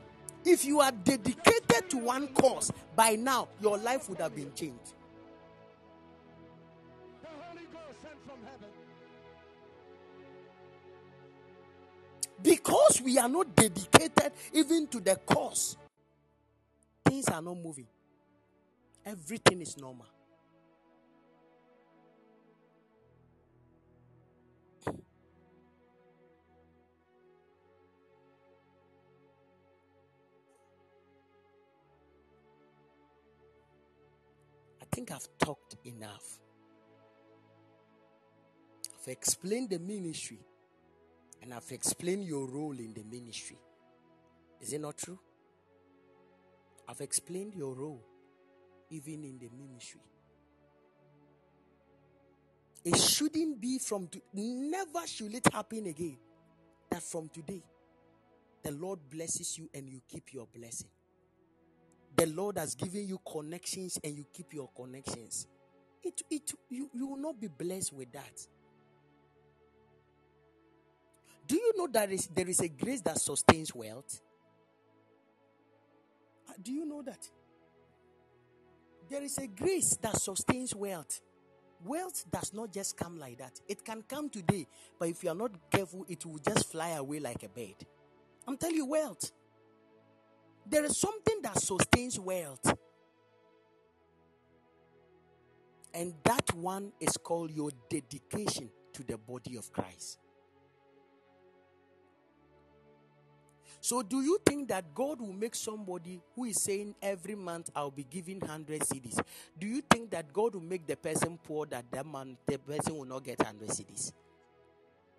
if 0.45 0.65
you 0.65 0.79
are 0.81 0.91
dedicated 0.91 1.89
to 1.89 1.97
one 1.97 2.27
cause, 2.29 2.71
by 2.95 3.15
now 3.15 3.47
your 3.61 3.77
life 3.77 4.09
would 4.09 4.19
have 4.19 4.35
been 4.35 4.53
changed. 4.55 4.93
The 7.21 7.27
Holy 7.29 7.63
Ghost 7.73 8.01
sent 8.01 8.15
from 8.25 8.37
heaven. 8.45 8.69
Because 12.41 13.01
we 13.01 13.17
are 13.19 13.29
not 13.29 13.55
dedicated 13.55 14.33
even 14.53 14.87
to 14.87 14.99
the 14.99 15.15
cause, 15.25 15.77
things 17.05 17.27
are 17.29 17.41
not 17.41 17.57
moving. 17.57 17.87
Everything 19.05 19.61
is 19.61 19.77
normal. 19.77 20.07
I 34.81 34.95
think 34.95 35.11
I've 35.11 35.27
talked 35.37 35.75
enough. 35.85 36.39
I've 39.01 39.07
explained 39.09 39.71
the 39.71 39.79
ministry 39.79 40.39
and 41.41 41.53
I've 41.53 41.71
explained 41.71 42.23
your 42.23 42.47
role 42.47 42.77
in 42.79 42.93
the 42.93 43.03
ministry. 43.03 43.57
Is 44.61 44.71
it 44.71 44.79
not 44.79 44.97
true? 44.97 45.19
I've 46.87 47.01
explained 47.01 47.53
your 47.53 47.73
role 47.73 48.01
even 48.93 49.23
in 49.23 49.39
the 49.39 49.49
ministry. 49.57 50.01
It 52.85 52.97
shouldn't 52.97 53.61
be 53.61 53.79
from, 53.79 54.07
to, 54.09 54.21
never 54.33 55.07
should 55.07 55.33
it 55.33 55.47
happen 55.51 55.87
again. 55.87 56.17
That 56.91 57.01
from 57.01 57.29
today, 57.29 57.63
the 58.63 58.71
Lord 58.71 58.99
blesses 59.09 59.57
you 59.57 59.69
and 59.73 59.89
you 59.89 60.01
keep 60.07 60.33
your 60.33 60.47
blessing. 60.53 60.89
The 62.15 62.27
Lord 62.27 62.57
has 62.57 62.75
given 62.75 63.07
you 63.07 63.19
connections 63.29 63.99
and 64.03 64.15
you 64.15 64.25
keep 64.33 64.53
your 64.53 64.69
connections. 64.75 65.47
It, 66.03 66.21
it, 66.29 66.53
you, 66.69 66.89
you 66.93 67.07
will 67.07 67.17
not 67.17 67.39
be 67.39 67.47
blessed 67.47 67.93
with 67.93 68.11
that. 68.13 68.47
Do 71.47 71.55
you 71.55 71.73
know 71.77 71.87
that 71.93 72.11
is, 72.11 72.27
there 72.27 72.47
is 72.47 72.59
a 72.59 72.69
grace 72.69 73.01
that 73.01 73.19
sustains 73.19 73.73
wealth? 73.73 74.21
Uh, 76.49 76.53
Do 76.61 76.71
you 76.71 76.85
know 76.85 77.01
that? 77.01 77.27
There 79.13 79.21
is 79.21 79.37
a 79.37 79.45
grace 79.45 79.95
that 80.01 80.19
sustains 80.19 80.73
wealth. 80.73 81.21
Wealth 81.85 82.25
does 82.31 82.51
not 82.51 82.73
just 82.73 82.97
come 82.97 83.19
like 83.19 83.37
that. 83.37 83.61
It 83.67 83.85
can 83.85 84.01
come 84.01 84.27
today, 84.27 84.65
but 84.97 85.07
if 85.07 85.23
you 85.23 85.29
are 85.29 85.35
not 85.35 85.51
careful, 85.69 86.03
it 86.09 86.25
will 86.25 86.39
just 86.39 86.71
fly 86.71 86.89
away 86.89 87.19
like 87.19 87.43
a 87.43 87.47
bird. 87.47 87.75
I'm 88.47 88.57
telling 88.57 88.75
you, 88.75 88.87
wealth. 88.87 89.31
There 90.65 90.83
is 90.83 90.97
something 90.97 91.43
that 91.43 91.61
sustains 91.61 92.19
wealth. 92.19 92.75
And 95.93 96.15
that 96.23 96.51
one 96.55 96.91
is 96.99 97.15
called 97.15 97.51
your 97.51 97.69
dedication 97.91 98.67
to 98.93 99.03
the 99.03 99.19
body 99.19 99.57
of 99.57 99.71
Christ. 99.71 100.17
So, 103.83 104.01
do 104.01 104.21
you 104.21 104.39
think 104.45 104.69
that 104.69 104.95
God 104.95 105.19
will 105.19 105.33
make 105.33 105.53
somebody 105.53 106.21
who 106.33 106.45
is 106.45 106.63
saying 106.63 106.95
every 107.01 107.35
month 107.35 107.69
I'll 107.75 107.91
be 107.91 108.05
giving 108.09 108.39
100 108.39 108.79
cedis? 108.79 109.21
Do 109.59 109.67
you 109.67 109.81
think 109.81 110.09
that 110.11 110.31
God 110.31 110.53
will 110.53 110.61
make 110.61 110.87
the 110.87 110.95
person 110.95 111.37
poor 111.43 111.65
that 111.65 111.91
that 111.91 112.05
month 112.05 112.37
the 112.45 112.57
person 112.59 112.95
will 112.95 113.03
not 113.03 113.25
get 113.25 113.39
100 113.39 113.67
cedis? 113.67 114.13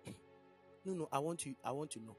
No, 0.83 0.93
no, 0.93 1.09
I 1.11 1.19
want 1.19 1.39
to 1.41 1.53
I 1.63 1.69
want 1.71 1.91
to 1.91 1.99
know. 1.99 2.15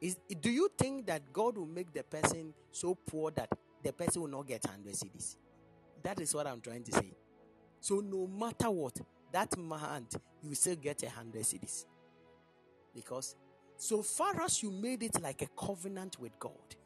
Is 0.00 0.16
do 0.40 0.50
you 0.50 0.70
think 0.78 1.06
that 1.08 1.30
God 1.30 1.58
will 1.58 1.66
make 1.66 1.92
the 1.92 2.04
person 2.04 2.54
so 2.72 2.94
poor 2.94 3.30
that 3.32 3.50
the 3.82 3.92
person 3.92 4.22
will 4.22 4.30
not 4.30 4.46
get 4.46 4.64
100 4.64 4.94
cedis? 4.94 5.36
That 6.02 6.22
is 6.22 6.34
what 6.34 6.46
I'm 6.46 6.62
trying 6.62 6.84
to 6.84 6.92
say. 6.92 7.12
So 7.80 7.96
no 8.00 8.26
matter 8.26 8.70
what, 8.70 8.98
that 9.32 9.58
month 9.58 10.16
you 10.42 10.54
still 10.54 10.76
get 10.76 11.02
a 11.02 11.06
100 11.06 11.42
cedis. 11.42 11.84
Because 12.94 13.36
so 13.78 14.02
far 14.02 14.42
as 14.42 14.62
you 14.62 14.72
made 14.72 15.04
it 15.04 15.22
like 15.22 15.42
a 15.42 15.48
covenant 15.58 16.20
with 16.20 16.38
God, 16.38 16.76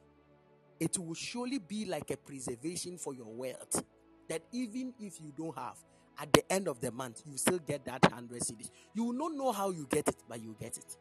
it 0.80 0.98
will 0.98 1.14
surely 1.14 1.58
be 1.58 1.86
like 1.86 2.10
a 2.10 2.18
preservation 2.18 2.98
for 2.98 3.14
your 3.14 3.32
wealth. 3.34 3.82
That 4.28 4.42
even 4.52 4.94
if 5.00 5.20
you 5.20 5.32
don't 5.36 5.56
have, 5.58 5.78
at 6.20 6.32
the 6.32 6.50
end 6.52 6.68
of 6.68 6.80
the 6.80 6.92
month, 6.92 7.22
you 7.26 7.36
still 7.38 7.58
get 7.58 7.84
that 7.86 8.02
100 8.02 8.40
cedis. 8.42 8.70
You 8.94 9.04
will 9.04 9.14
not 9.14 9.32
know 9.34 9.52
how 9.52 9.70
you 9.70 9.86
get 9.90 10.08
it, 10.08 10.16
but 10.28 10.42
you 10.42 10.56
get 10.60 10.76
it. 10.78 10.96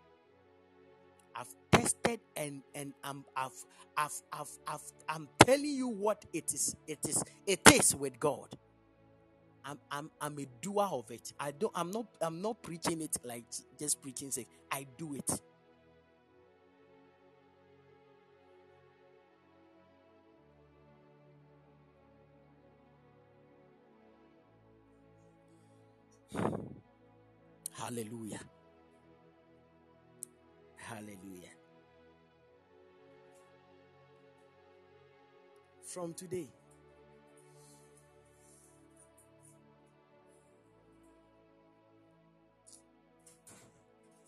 I've 1.35 1.53
tested 1.71 2.19
and 2.35 2.63
and 2.75 2.93
I'm 3.03 3.25
I've 3.35 3.51
I've 3.97 4.21
I've, 4.33 4.49
I've 4.67 4.93
I'm 5.09 5.29
telling 5.45 5.65
you 5.65 5.87
what 5.87 6.25
it 6.33 6.53
is. 6.53 6.75
It 6.87 6.99
is 7.07 7.23
it 7.47 7.61
is 7.73 7.95
with 7.95 8.19
God. 8.19 8.49
I'm 9.65 9.79
I'm 9.91 10.11
I'm 10.21 10.39
a 10.39 10.47
doer 10.61 10.89
of 10.91 11.11
it. 11.11 11.33
I 11.39 11.51
don't 11.51 11.73
I'm 11.75 11.91
not 11.91 12.07
I'm 12.21 12.41
not 12.41 12.61
preaching 12.63 13.01
it 13.01 13.17
like 13.23 13.45
just 13.79 14.01
preaching 14.01 14.31
sake. 14.31 14.47
I 14.71 14.87
do 14.97 15.15
it. 15.15 15.41
Hallelujah. 27.91 28.39
Hallelujah. 30.77 31.51
From 35.85 36.13
today, 36.13 36.47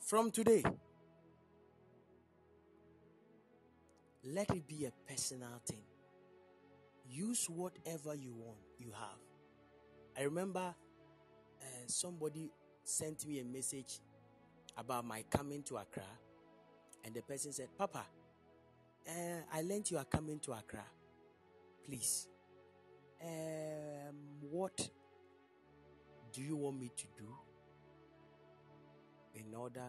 from 0.02 0.30
today, 0.30 0.62
let 4.26 4.50
it 4.50 4.68
be 4.68 4.84
a 4.88 4.92
personal 5.10 5.62
thing. 5.66 5.84
Use 7.10 7.50
whatever 7.50 8.14
you 8.14 8.34
want, 8.34 8.60
you 8.78 8.92
have. 8.92 9.20
I 10.20 10.24
remember 10.24 10.76
uh, 11.62 11.66
somebody 11.88 12.52
sent 12.84 13.26
me 13.28 13.40
a 13.40 13.46
message 13.46 14.00
about 14.78 15.06
my 15.06 15.24
coming 15.30 15.64
to 15.64 15.78
Accra, 15.78 16.04
and 17.06 17.14
the 17.14 17.22
person 17.22 17.52
said, 17.52 17.68
Papa, 17.78 18.04
uh, 19.08 19.12
I 19.54 19.62
learned 19.62 19.92
you 19.92 19.98
are 19.98 20.06
coming 20.06 20.40
to 20.40 20.54
Accra. 20.54 20.84
Please, 21.86 22.28
um, 23.22 24.16
what 24.50 24.90
do 26.32 26.42
you 26.42 26.56
want 26.56 26.80
me 26.80 26.92
to 26.96 27.06
do 27.18 27.28
in 29.36 29.54
order 29.54 29.86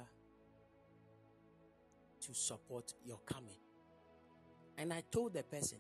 to 2.20 2.34
support 2.34 2.92
your 3.04 3.20
coming? 3.24 3.58
And 4.76 4.92
I 4.92 5.02
told 5.10 5.34
the 5.34 5.44
person, 5.44 5.78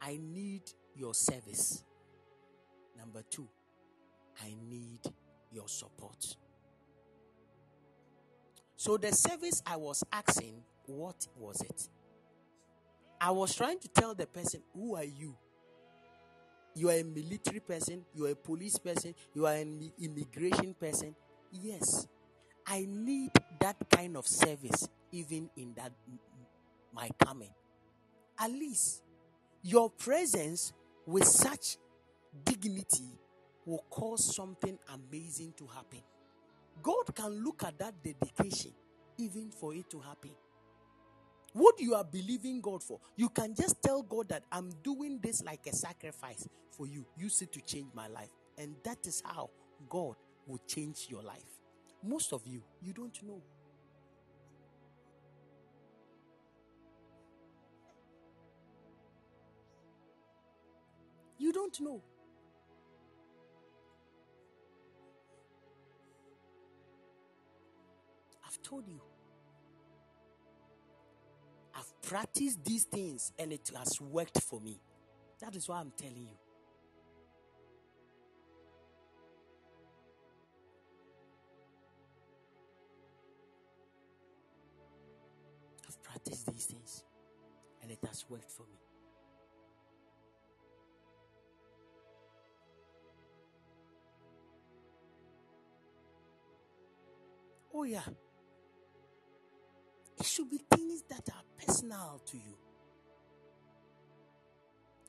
I 0.00 0.18
need 0.20 0.62
your 0.96 1.14
service. 1.14 1.84
Number 2.96 3.22
two, 3.30 3.48
I 4.42 4.54
need 4.68 5.00
your 5.52 5.68
support. 5.68 6.36
So 8.76 8.96
the 8.96 9.12
service 9.12 9.62
I 9.66 9.76
was 9.76 10.04
asking, 10.12 10.62
what 10.86 11.26
was 11.36 11.60
it? 11.62 11.88
I 13.20 13.30
was 13.32 13.54
trying 13.54 13.80
to 13.80 13.88
tell 13.88 14.14
the 14.14 14.26
person, 14.26 14.62
who 14.72 14.94
are 14.94 15.04
you? 15.04 15.36
You 16.74 16.90
are 16.90 16.98
a 16.98 17.02
military 17.02 17.58
person, 17.58 18.04
you 18.14 18.26
are 18.26 18.30
a 18.30 18.36
police 18.36 18.78
person, 18.78 19.14
you 19.34 19.46
are 19.46 19.54
an 19.54 19.92
immigration 20.00 20.74
person. 20.74 21.16
Yes, 21.50 22.06
I 22.66 22.86
need 22.88 23.32
that 23.58 23.76
kind 23.90 24.16
of 24.16 24.28
service 24.28 24.88
even 25.10 25.50
in 25.56 25.74
that 25.74 25.92
my 26.94 27.10
coming. 27.24 27.50
At 28.38 28.50
least 28.50 29.02
your 29.62 29.90
presence 29.90 30.72
with 31.04 31.24
such 31.24 31.78
dignity 32.44 33.18
will 33.68 33.84
cause 33.90 34.34
something 34.34 34.78
amazing 34.94 35.52
to 35.58 35.66
happen. 35.66 36.00
God 36.82 37.14
can 37.14 37.44
look 37.44 37.62
at 37.64 37.78
that 37.78 38.02
dedication 38.02 38.72
even 39.18 39.50
for 39.50 39.74
it 39.74 39.90
to 39.90 40.00
happen. 40.00 40.30
What 41.52 41.78
you 41.78 41.94
are 41.94 42.04
believing 42.04 42.60
God 42.60 42.82
for, 42.82 42.98
you 43.16 43.28
can 43.28 43.54
just 43.54 43.82
tell 43.82 44.02
God 44.02 44.28
that 44.30 44.44
I'm 44.50 44.70
doing 44.82 45.18
this 45.22 45.42
like 45.44 45.66
a 45.66 45.74
sacrifice 45.74 46.48
for 46.70 46.86
you. 46.86 47.04
Use 47.16 47.42
it 47.42 47.52
to 47.52 47.60
change 47.60 47.88
my 47.94 48.06
life. 48.08 48.30
And 48.56 48.74
that 48.84 49.06
is 49.06 49.22
how 49.24 49.50
God 49.88 50.14
will 50.46 50.60
change 50.66 51.06
your 51.10 51.22
life. 51.22 51.60
Most 52.02 52.32
of 52.32 52.46
you, 52.46 52.62
you 52.80 52.92
don't 52.92 53.22
know. 53.22 53.42
You 61.38 61.52
don't 61.52 61.80
know. 61.80 62.02
Told 68.68 68.86
you. 68.86 69.00
I've 71.74 72.02
practiced 72.02 72.64
these 72.64 72.84
things 72.84 73.32
and 73.38 73.52
it 73.52 73.70
has 73.76 74.00
worked 74.00 74.42
for 74.42 74.60
me. 74.60 74.80
That 75.40 75.56
is 75.56 75.68
why 75.68 75.78
I'm 75.80 75.92
telling 75.96 76.26
you. 76.26 76.36
I've 85.88 86.02
practiced 86.02 86.52
these 86.52 86.66
things 86.66 87.04
and 87.82 87.90
it 87.90 87.98
has 88.06 88.26
worked 88.28 88.50
for 88.50 88.64
me. 88.64 88.78
Oh, 97.72 97.84
yeah. 97.84 98.00
It 100.18 100.26
should 100.26 100.50
be 100.50 100.60
things 100.70 101.04
that 101.10 101.28
are 101.30 101.42
personal 101.66 102.20
to 102.26 102.36
you. 102.38 102.56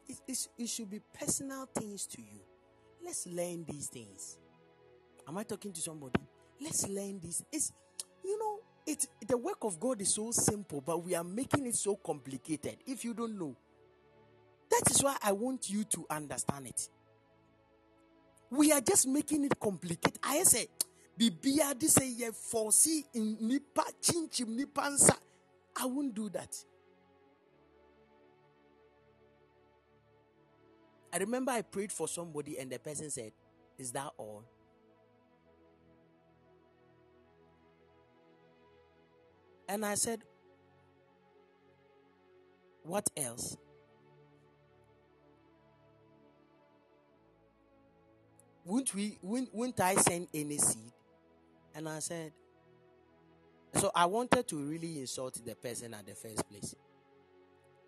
It, 0.10 0.18
it, 0.28 0.48
it 0.58 0.70
should 0.70 0.90
be 0.90 1.02
personal 1.20 1.68
things 1.76 2.08
to 2.08 2.22
you. 2.22 2.42
Let's 3.06 3.28
learn 3.28 3.66
these 3.68 3.88
things. 3.88 4.38
Am 5.28 5.38
I 5.38 5.44
talking 5.44 5.74
to 5.74 5.82
somebody? 5.82 6.22
Let's 6.62 6.88
learn 6.88 7.20
this. 7.22 7.44
It's 7.52 7.74
you 8.24 8.40
know, 8.40 8.60
it 8.88 9.08
the 9.28 9.38
work 9.38 9.60
of 9.64 9.80
God 9.80 10.02
is 10.02 10.14
so 10.16 10.32
simple, 10.32 10.82
but 10.82 11.04
we 11.04 11.16
are 11.16 11.24
making 11.24 11.68
it 11.68 11.76
so 11.76 11.96
complicated. 11.96 12.78
If 12.88 13.06
you 13.06 13.14
don't 13.14 13.38
know, 13.40 13.56
that 14.72 14.92
is 14.92 15.04
why 15.04 15.18
I 15.24 15.34
want 15.34 15.70
you 15.70 15.84
to 15.86 16.06
understand 16.10 16.68
it. 16.68 16.90
we 18.52 18.72
are 18.72 18.82
just 18.82 19.08
making 19.08 19.46
it 19.46 19.60
complicated. 19.60 20.20
I 20.24 20.44
say, 20.44 20.68
Bibia, 21.20 21.78
this 21.78 21.96
say, 21.96 22.08
ye 22.08 22.30
foresee 22.32 23.04
in 23.14 23.38
nipa 23.42 23.84
chinchim 24.02 24.58
nipansa. 24.58 25.18
I 25.76 25.86
won't 25.86 26.16
do 26.16 26.30
that. 26.30 26.56
I 31.12 31.18
remember 31.18 31.52
I 31.52 31.62
prayed 31.62 31.92
for 31.92 32.08
somebody 32.08 32.58
and 32.58 32.72
the 32.72 32.80
person 32.80 33.10
said, 33.10 33.34
Is 33.78 33.92
that 33.92 34.12
all? 34.18 34.46
And 39.68 39.86
I 39.86 39.96
said, 39.96 40.22
What 42.84 43.10
else? 43.18 43.58
won't 48.70 48.94
we 48.94 49.18
wouldn't, 49.22 49.54
wouldn't 49.54 49.80
I 49.80 49.96
send 49.96 50.28
any 50.34 50.58
seed? 50.58 50.94
And 51.76 51.88
I 51.88 52.00
said, 52.00 52.32
So 53.76 53.92
I 53.96 54.06
wanted 54.06 54.48
to 54.48 54.58
really 54.58 55.00
insult 55.00 55.40
the 55.46 55.56
person 55.56 55.94
at 55.94 56.06
the 56.06 56.16
first 56.16 56.48
place. 56.50 56.76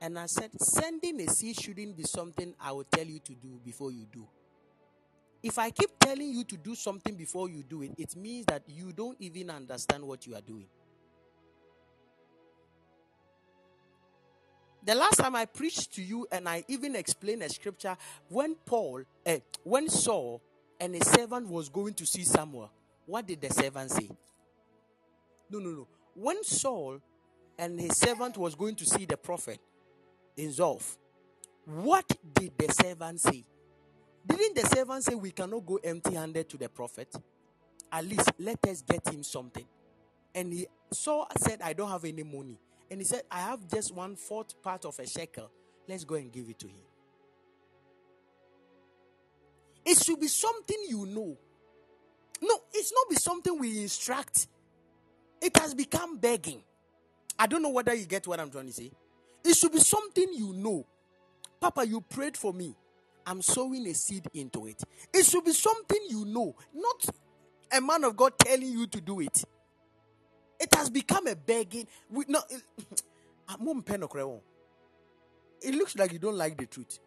And 0.01 0.17
I 0.17 0.25
said, 0.25 0.49
sending 0.59 1.21
a 1.21 1.27
seed 1.27 1.61
shouldn't 1.61 1.95
be 1.95 2.03
something 2.03 2.55
I 2.59 2.71
will 2.71 2.85
tell 2.85 3.05
you 3.05 3.19
to 3.19 3.35
do 3.35 3.59
before 3.63 3.91
you 3.91 4.07
do. 4.11 4.27
If 5.43 5.59
I 5.59 5.69
keep 5.69 5.91
telling 5.99 6.29
you 6.29 6.43
to 6.45 6.57
do 6.57 6.73
something 6.73 7.15
before 7.15 7.49
you 7.49 7.63
do 7.63 7.83
it, 7.83 7.91
it 7.99 8.15
means 8.15 8.47
that 8.47 8.63
you 8.67 8.93
don't 8.93 9.17
even 9.19 9.51
understand 9.51 10.03
what 10.03 10.25
you 10.25 10.33
are 10.33 10.41
doing. 10.41 10.65
The 14.83 14.95
last 14.95 15.17
time 15.17 15.35
I 15.35 15.45
preached 15.45 15.93
to 15.93 16.01
you 16.01 16.27
and 16.31 16.49
I 16.49 16.63
even 16.67 16.95
explained 16.95 17.43
a 17.43 17.49
scripture 17.49 17.95
when 18.29 18.55
Paul, 18.65 19.03
eh, 19.23 19.39
when 19.63 19.87
Saul 19.89 20.41
and 20.79 20.95
a 20.95 21.05
servant 21.05 21.47
was 21.47 21.69
going 21.69 21.93
to 21.95 22.05
see 22.07 22.23
Samuel, 22.23 22.71
what 23.05 23.27
did 23.27 23.41
the 23.41 23.49
servant 23.49 23.91
say? 23.91 24.09
No, 25.49 25.59
no, 25.59 25.69
no. 25.69 25.87
When 26.13 26.43
Saul 26.43 26.99
and 27.57 27.79
his 27.79 27.97
servant 27.97 28.37
was 28.37 28.55
going 28.55 28.75
to 28.75 28.85
see 28.85 29.05
the 29.05 29.17
prophet, 29.17 29.59
in 30.37 30.49
Zuph, 30.49 30.97
what 31.65 32.09
did 32.33 32.53
the 32.57 32.71
servant 32.73 33.19
say? 33.19 33.45
Didn't 34.25 34.55
the 34.55 34.67
servant 34.67 35.03
say 35.03 35.15
we 35.15 35.31
cannot 35.31 35.65
go 35.65 35.79
empty 35.83 36.15
handed 36.15 36.49
to 36.49 36.57
the 36.57 36.69
prophet? 36.69 37.13
At 37.91 38.05
least 38.05 38.31
let 38.39 38.65
us 38.67 38.81
get 38.81 39.07
him 39.07 39.23
something. 39.23 39.65
And 40.33 40.53
he 40.53 40.67
saw 40.91 41.25
said, 41.37 41.61
I 41.61 41.73
don't 41.73 41.89
have 41.89 42.05
any 42.05 42.23
money. 42.23 42.57
And 42.89 42.99
he 43.01 43.05
said, 43.05 43.23
I 43.29 43.39
have 43.39 43.67
just 43.67 43.93
one 43.93 44.15
fourth 44.15 44.61
part 44.61 44.85
of 44.85 44.97
a 44.99 45.07
shekel. 45.07 45.51
Let's 45.87 46.03
go 46.03 46.15
and 46.15 46.31
give 46.31 46.49
it 46.49 46.59
to 46.59 46.67
him. 46.67 46.81
It 49.85 49.97
should 49.97 50.19
be 50.19 50.27
something 50.27 50.77
you 50.87 51.05
know. 51.05 51.37
No, 52.41 52.59
it's 52.73 52.91
not 52.91 53.09
be 53.09 53.15
something 53.15 53.57
we 53.59 53.81
instruct. 53.81 54.47
It 55.41 55.55
has 55.57 55.73
become 55.73 56.17
begging. 56.17 56.63
I 57.37 57.47
don't 57.47 57.61
know 57.61 57.69
whether 57.69 57.93
you 57.93 58.05
get 58.05 58.27
what 58.27 58.39
I'm 58.39 58.51
trying 58.51 58.67
to 58.67 58.73
say. 58.73 58.91
It 59.43 59.55
should 59.55 59.71
be 59.71 59.79
something 59.79 60.27
you 60.33 60.53
know. 60.53 60.85
Papa, 61.59 61.87
you 61.87 62.01
prayed 62.01 62.37
for 62.37 62.53
me. 62.53 62.75
I'm 63.25 63.41
sowing 63.41 63.87
a 63.87 63.93
seed 63.93 64.27
into 64.33 64.67
it. 64.67 64.81
It 65.13 65.25
should 65.25 65.45
be 65.45 65.53
something 65.53 65.99
you 66.09 66.25
know, 66.25 66.55
not 66.73 67.05
a 67.71 67.81
man 67.81 68.03
of 68.03 68.15
God 68.15 68.37
telling 68.39 68.71
you 68.71 68.87
to 68.87 69.01
do 69.01 69.19
it. 69.19 69.43
It 70.59 70.73
has 70.75 70.89
become 70.89 71.27
a 71.27 71.35
begging. 71.35 71.87
We, 72.09 72.25
no, 72.27 72.41
it, 72.49 72.61
it 75.61 75.75
looks 75.75 75.95
like 75.95 76.13
you 76.13 76.19
don't 76.19 76.37
like 76.37 76.57
the 76.57 76.65
truth. 76.65 76.99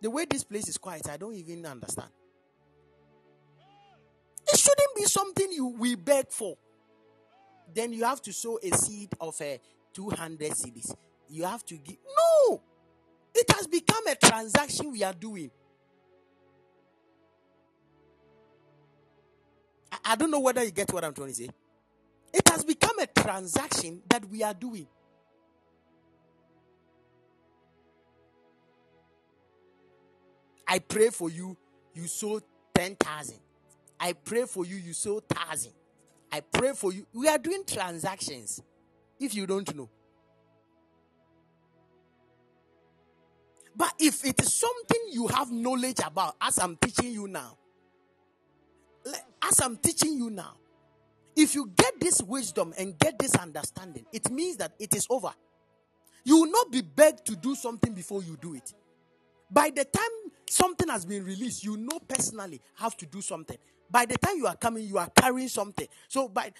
The 0.00 0.10
way 0.10 0.26
this 0.26 0.44
place 0.44 0.68
is 0.68 0.78
quiet, 0.78 1.08
I 1.08 1.16
don't 1.16 1.34
even 1.34 1.66
understand. 1.66 2.08
Shouldn't 4.68 4.96
be 4.96 5.04
something 5.04 5.52
you 5.52 5.66
we 5.66 5.94
beg 5.94 6.30
for. 6.30 6.56
Then 7.72 7.92
you 7.92 8.04
have 8.04 8.20
to 8.22 8.32
sow 8.32 8.58
a 8.62 8.70
seed 8.76 9.10
of 9.20 9.40
a 9.40 9.54
uh, 9.54 9.58
200 9.94 10.52
cedis 10.52 10.94
you 11.28 11.44
have 11.44 11.64
to 11.66 11.76
give. 11.76 11.96
No! 12.16 12.60
It 13.34 13.50
has 13.54 13.66
become 13.66 14.06
a 14.06 14.14
transaction 14.14 14.92
we 14.92 15.02
are 15.02 15.12
doing. 15.12 15.50
I, 19.92 19.98
I 20.04 20.16
don't 20.16 20.30
know 20.30 20.40
whether 20.40 20.62
you 20.64 20.70
get 20.70 20.92
what 20.92 21.04
I'm 21.04 21.12
trying 21.14 21.28
to 21.28 21.34
say. 21.34 21.50
It 22.32 22.48
has 22.48 22.64
become 22.64 22.98
a 22.98 23.06
transaction 23.06 24.02
that 24.08 24.24
we 24.28 24.42
are 24.42 24.54
doing. 24.54 24.86
I 30.66 30.78
pray 30.80 31.08
for 31.08 31.30
you, 31.30 31.56
you 31.94 32.06
sold 32.06 32.42
10,000. 32.74 33.36
I 34.00 34.12
pray 34.12 34.44
for 34.44 34.64
you, 34.64 34.76
you 34.76 34.92
sold 34.92 35.24
1,000. 35.28 35.72
I 36.30 36.40
pray 36.40 36.72
for 36.74 36.92
you. 36.92 37.06
We 37.12 37.28
are 37.28 37.38
doing 37.38 37.64
transactions. 37.66 38.62
If 39.18 39.34
you 39.34 39.46
don't 39.46 39.74
know, 39.74 39.88
But 43.78 43.94
if 44.00 44.24
it 44.24 44.40
is 44.42 44.52
something 44.52 45.00
you 45.12 45.28
have 45.28 45.52
knowledge 45.52 46.00
about, 46.04 46.34
as 46.40 46.58
I'm 46.58 46.76
teaching 46.76 47.12
you 47.12 47.28
now, 47.28 47.56
as 49.40 49.60
I'm 49.60 49.76
teaching 49.76 50.14
you 50.14 50.30
now, 50.30 50.54
if 51.36 51.54
you 51.54 51.70
get 51.76 52.00
this 52.00 52.20
wisdom 52.20 52.74
and 52.76 52.98
get 52.98 53.20
this 53.20 53.36
understanding, 53.36 54.04
it 54.12 54.28
means 54.32 54.56
that 54.56 54.72
it 54.80 54.96
is 54.96 55.06
over. 55.08 55.30
You 56.24 56.40
will 56.40 56.50
not 56.50 56.72
be 56.72 56.82
begged 56.82 57.24
to 57.26 57.36
do 57.36 57.54
something 57.54 57.94
before 57.94 58.20
you 58.24 58.36
do 58.42 58.54
it. 58.54 58.74
By 59.48 59.70
the 59.70 59.84
time 59.84 60.32
something 60.50 60.88
has 60.88 61.04
been 61.04 61.24
released, 61.24 61.64
you 61.64 61.76
know 61.76 61.98
personally 62.00 62.60
have 62.76 62.96
to 62.98 63.06
do 63.06 63.20
something. 63.20 63.56
By 63.90 64.06
the 64.06 64.18
time 64.18 64.36
you 64.36 64.46
are 64.46 64.56
coming, 64.56 64.84
you 64.84 64.98
are 64.98 65.10
carrying 65.10 65.48
something. 65.48 65.88
So 66.08 66.28
by 66.28 66.52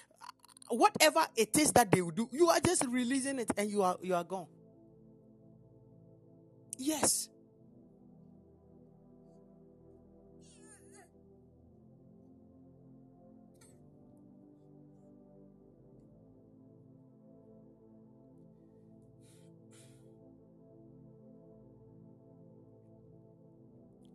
whatever 0.71 1.27
it 1.37 1.57
is 1.59 1.73
that 1.73 1.91
they 1.91 2.03
will 2.03 2.11
do, 2.11 2.29
you 2.33 2.49
are 2.49 2.61
just 2.61 2.85
releasing 2.87 3.39
it 3.39 3.51
and 3.57 3.71
you 3.71 3.83
are 3.83 3.97
you 4.03 4.15
are 4.15 4.25
gone. 4.25 4.47
Yes. 6.79 7.29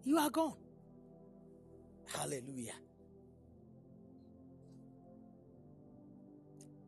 You 0.03 0.17
are 0.17 0.29
gone. 0.29 0.55
Hallelujah. 2.07 2.73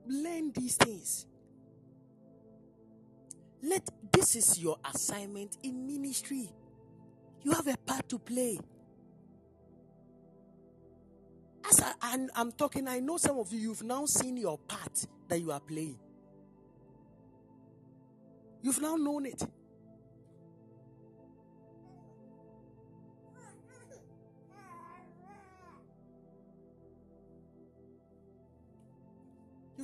Learn 0.08 0.52
these 0.54 0.76
things. 0.76 1.26
Let 3.64 3.90
this 4.12 4.36
is 4.36 4.60
your 4.60 4.78
assignment 4.86 5.58
in 5.64 5.88
ministry. 5.88 6.50
You 7.44 7.52
have 7.52 7.68
a 7.68 7.78
part 7.78 8.08
to 8.10 8.20
play. 8.20 8.60
As 11.68 11.82
I, 12.02 12.18
am 12.36 12.52
talking, 12.52 12.88
I 12.88 13.00
know 13.00 13.18
some 13.18 13.40
of 13.40 13.52
you, 13.52 13.60
you've 13.60 13.82
now 13.84 14.06
seen 14.06 14.38
your 14.38 14.60
part 14.60 15.08
that 15.28 15.40
you 15.40 15.52
are 15.52 15.60
playing. 15.60 15.98
You've 18.62 18.82
now 18.82 18.96
known 18.96 19.26
it. 19.26 19.44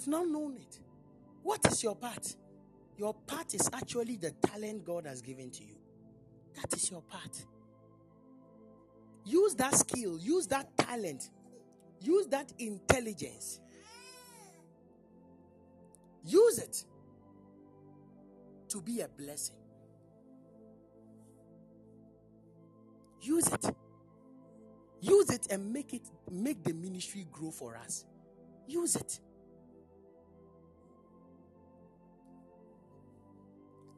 You've 0.01 0.07
now 0.07 0.23
known 0.23 0.55
it. 0.55 0.79
What 1.43 1.63
is 1.67 1.83
your 1.83 1.95
part? 1.95 2.35
Your 2.97 3.13
part 3.13 3.53
is 3.53 3.69
actually 3.71 4.15
the 4.15 4.31
talent 4.31 4.83
God 4.83 5.05
has 5.05 5.21
given 5.21 5.51
to 5.51 5.63
you. 5.63 5.75
That 6.59 6.73
is 6.75 6.89
your 6.89 7.03
part. 7.03 7.45
Use 9.25 9.53
that 9.55 9.75
skill, 9.75 10.17
use 10.17 10.47
that 10.47 10.75
talent, 10.75 11.29
use 11.99 12.25
that 12.27 12.51
intelligence. 12.57 13.59
Use 16.25 16.57
it 16.57 16.83
to 18.69 18.81
be 18.81 19.01
a 19.01 19.07
blessing. 19.07 19.55
Use 23.21 23.47
it. 23.47 23.65
Use 24.99 25.29
it 25.29 25.47
and 25.51 25.71
make 25.71 25.93
it 25.93 26.09
make 26.31 26.63
the 26.63 26.73
ministry 26.73 27.27
grow 27.31 27.51
for 27.51 27.77
us. 27.77 28.05
Use 28.67 28.95
it. 28.95 29.19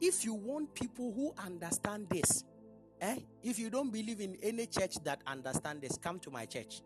If 0.06 0.22
you 0.22 0.34
want 0.34 0.74
people 0.74 1.14
who 1.14 1.32
understand 1.42 2.08
this, 2.10 2.44
eh? 3.00 3.16
If 3.42 3.58
you 3.58 3.70
don't 3.70 3.90
believe 3.90 4.20
in 4.20 4.36
any 4.42 4.66
church 4.66 5.02
that 5.04 5.22
understand 5.26 5.80
this, 5.80 5.96
come 5.96 6.18
to 6.20 6.30
my 6.30 6.44
church. 6.44 6.82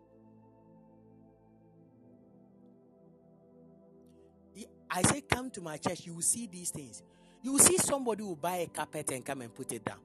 I 4.89 5.01
say, 5.01 5.19
come 5.19 5.51
to 5.51 5.59
my 5.59 5.75
church. 5.75 6.05
You 6.05 6.13
will 6.13 6.21
see 6.21 6.47
these 6.47 6.69
things. 6.69 7.03
You 7.43 7.51
will 7.51 7.59
see 7.59 7.77
somebody 7.77 8.23
who 8.23 8.37
buy 8.37 8.55
a 8.55 8.67
carpet 8.67 9.11
and 9.11 9.25
come 9.25 9.41
and 9.41 9.53
put 9.53 9.73
it 9.73 9.83
down. 9.83 9.99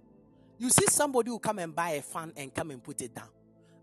You 0.58 0.68
see 0.70 0.86
somebody 0.86 1.30
who 1.30 1.38
come 1.38 1.60
and 1.60 1.72
buy 1.72 1.90
a 1.90 2.02
fan 2.02 2.32
and 2.36 2.52
come 2.52 2.72
and 2.72 2.82
put 2.82 3.00
it 3.00 3.14
down. 3.14 3.28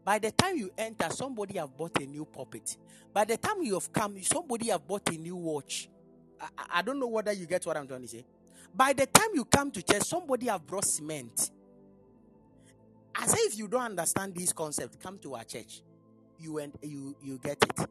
By 0.04 0.20
the 0.20 0.32
time 0.32 0.58
you 0.58 0.72
enter, 0.78 1.10
somebody 1.10 1.58
have 1.58 1.78
bought 1.78 1.98
a 2.02 2.06
new 2.06 2.26
puppet. 2.26 2.76
By 3.14 3.24
the 3.24 3.38
time 3.38 3.64
you 3.64 3.76
have 3.76 3.94
come, 3.94 4.22
somebody 4.24 4.72
have 4.72 4.86
bought 4.86 5.10
a 5.10 5.18
new 5.18 5.38
watch. 5.38 5.88
I, 6.40 6.48
I 6.70 6.82
don't 6.82 7.00
know 7.00 7.08
whether 7.08 7.32
you 7.32 7.46
get 7.46 7.66
what 7.66 7.78
I'm 7.78 7.88
trying 7.88 8.02
to 8.02 8.08
say. 8.10 8.26
By 8.74 8.94
the 8.94 9.06
time 9.06 9.30
you 9.34 9.46
come 9.46 9.72
to 9.72 9.82
church, 9.82 10.04
somebody 10.04 10.48
have 10.48 10.66
brought 10.66 10.86
cement. 10.86 11.52
As 13.16 13.34
if 13.38 13.58
you 13.58 13.68
don't 13.68 13.84
understand 13.84 14.36
this 14.36 14.54
concept, 14.54 15.00
come 15.02 15.18
to 15.20 15.36
our 15.36 15.44
church. 15.44 15.82
You 16.40 16.58
and 16.60 16.74
you 16.82 17.16
you 17.22 17.40
get 17.44 17.64
it. 17.64 17.88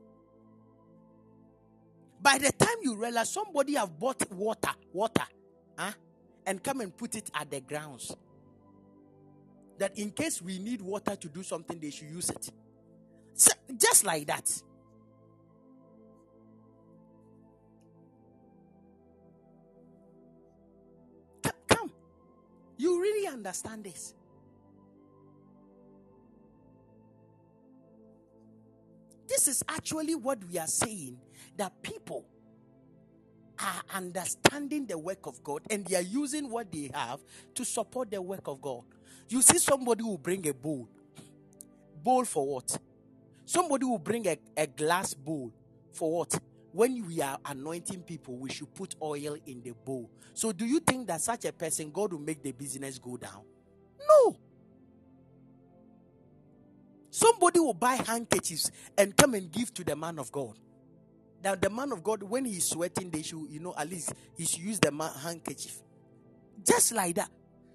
By 2.23 2.39
the 2.39 2.53
time 2.53 2.77
you 2.83 2.97
realize 2.97 3.33
somebody 3.33 3.75
have 3.75 3.99
bought 3.99 4.31
water, 4.31 4.73
water, 4.93 5.25
huh? 5.79 5.93
and 6.47 6.63
come 6.63 6.81
and 6.81 6.97
put 6.97 7.15
it 7.15 7.31
at 7.35 7.51
the 7.51 7.61
grounds. 7.61 8.15
That 9.79 9.99
in 9.99 10.11
case 10.11 10.43
we 10.43 10.59
need 10.59 10.83
water 10.83 11.17
to 11.17 11.29
do 11.29 11.43
something, 11.43 11.79
they 11.81 11.91
should 11.91 12.09
use 12.09 12.29
it. 12.29 12.51
So, 13.35 13.53
just 13.79 14.05
like 14.05 14.27
that. 14.27 14.51
You 22.81 22.99
really 22.99 23.27
understand 23.27 23.85
this. 23.85 24.15
This 29.29 29.49
is 29.49 29.63
actually 29.69 30.15
what 30.15 30.43
we 30.51 30.57
are 30.57 30.67
saying 30.67 31.19
that 31.59 31.83
people 31.83 32.25
are 33.59 33.83
understanding 33.95 34.87
the 34.87 34.97
work 34.97 35.27
of 35.27 35.45
God 35.45 35.61
and 35.69 35.85
they 35.85 35.97
are 35.97 36.01
using 36.01 36.49
what 36.49 36.73
they 36.73 36.91
have 36.95 37.21
to 37.57 37.67
support 37.67 38.11
the 38.11 38.23
work 38.23 38.49
of 38.49 38.63
God. 38.63 38.85
You 39.29 39.43
see, 39.43 39.59
somebody 39.59 40.03
will 40.03 40.17
bring 40.17 40.49
a 40.49 40.55
bowl. 40.55 40.89
Bowl 42.03 42.25
for 42.25 42.47
what? 42.47 42.79
Somebody 43.45 43.85
will 43.85 43.99
bring 43.99 44.27
a, 44.27 44.39
a 44.57 44.67
glass 44.67 45.13
bowl 45.13 45.53
for 45.93 46.21
what? 46.21 46.41
When 46.73 47.07
we 47.07 47.21
are 47.21 47.39
anointing 47.45 48.03
people, 48.03 48.37
we 48.37 48.51
should 48.51 48.73
put 48.75 48.95
oil 49.03 49.37
in 49.47 49.63
the 49.63 49.73
bowl. 49.73 50.11
So, 50.35 50.53
do 50.53 50.65
you 50.65 50.81
think 50.81 51.09
that 51.09 51.21
such 51.21 51.45
a 51.45 51.53
person, 51.53 51.91
God 51.91 52.13
will 52.13 52.21
make 52.21 52.43
the 52.43 52.53
business 52.53 52.99
go 52.99 53.17
down? 53.17 53.43
No. 54.09 54.37
Somebody 57.11 57.59
will 57.61 57.75
buy 57.75 57.95
handkerchiefs 57.95 58.71
and 58.97 59.17
come 59.17 59.35
and 59.35 59.51
give 59.51 59.75
to 59.75 59.85
the 59.85 59.97
man 59.97 60.19
of 60.19 60.31
God. 60.31 60.59
Now, 61.43 61.55
the 61.57 61.71
man 61.71 61.93
of 61.93 62.03
God, 62.05 62.23
when 62.23 62.45
he's 62.45 62.69
sweating, 62.69 63.11
they 63.11 63.23
should, 63.23 63.47
you 63.49 63.61
know, 63.61 63.75
at 63.77 63.89
least 63.91 64.13
he 64.37 64.45
should 64.45 64.61
use 64.61 64.79
the 64.79 64.93
man- 64.93 65.13
handkerchief. 65.15 65.83
Just 66.65 66.93
like 66.93 67.17
that. 67.17 67.31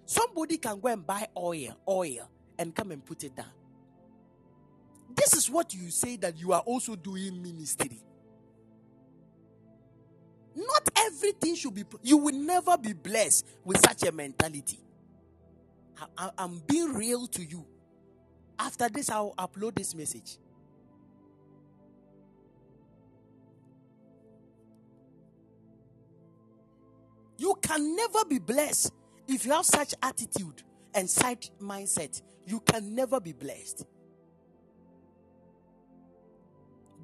Somebody 0.06 0.58
can 0.58 0.80
go 0.80 0.90
and 0.90 1.06
buy 1.06 1.28
oil, 1.38 1.76
oil, 1.90 2.30
and 2.60 2.76
come 2.76 2.92
and 2.92 3.04
put 3.04 3.24
it 3.24 3.36
down. 3.36 3.52
This 5.16 5.34
is 5.34 5.50
what 5.50 5.74
you 5.74 5.90
say 5.90 6.18
that 6.18 6.38
you 6.38 6.54
are 6.54 6.62
also 6.62 6.96
doing 6.96 7.42
ministry. 7.42 8.02
Not 10.56 10.90
everything 10.96 11.56
should 11.56 11.74
be, 11.74 11.84
you 12.02 12.18
will 12.18 12.34
never 12.36 12.78
be 12.78 12.94
blessed 12.94 13.46
with 13.64 13.78
such 13.80 14.08
a 14.08 14.12
mentality. 14.12 14.80
I, 16.18 16.30
am 16.38 16.62
being 16.66 16.94
real 16.94 17.28
to 17.28 17.44
you. 17.44 17.66
After 18.58 18.88
this, 18.90 19.10
I'll 19.10 19.34
upload 19.38 19.76
this 19.76 19.94
message. 19.94 20.38
You 27.38 27.56
can 27.62 27.96
never 27.96 28.24
be 28.26 28.40
blessed 28.40 28.94
if 29.28 29.46
you 29.46 29.52
have 29.52 29.66
such 29.66 29.94
attitude 30.02 30.64
and 30.94 31.10
such 31.10 31.52
mindset. 31.62 32.22
You 32.46 32.62
can 32.62 32.96
never 32.96 33.20
be 33.20 33.34
blessed. 33.34 33.86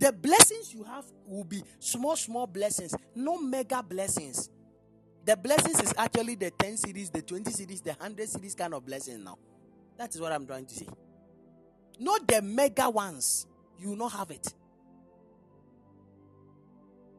The 0.02 0.12
blessings 0.12 0.74
you 0.74 0.82
have 0.84 1.06
will 1.28 1.44
be 1.44 1.62
small, 1.78 2.16
small 2.16 2.48
blessings, 2.48 2.96
no 3.14 3.38
mega 3.38 3.84
blessings. 3.84 4.50
The 5.24 5.38
blessings 5.38 5.80
is 5.80 5.94
actually 5.96 6.34
the 6.34 6.50
10 6.50 6.74
cedis, 6.74 7.12
the 7.12 7.22
20 7.22 7.52
cedis, 7.52 7.84
the 7.84 7.92
100 7.92 8.28
cedis 8.28 8.58
kind 8.58 8.74
of 8.74 8.84
blessings 8.84 9.24
now. 9.24 9.38
That 10.00 10.16
is 10.16 10.20
what 10.20 10.32
I'm 10.32 10.48
trying 10.48 10.66
to 10.66 10.74
say. 10.74 10.88
Not 12.00 12.28
the 12.28 12.42
mega 12.42 12.90
ones. 12.90 13.46
You 13.78 13.90
will 13.90 13.98
not 13.98 14.14
have 14.14 14.32
it. 14.32 14.52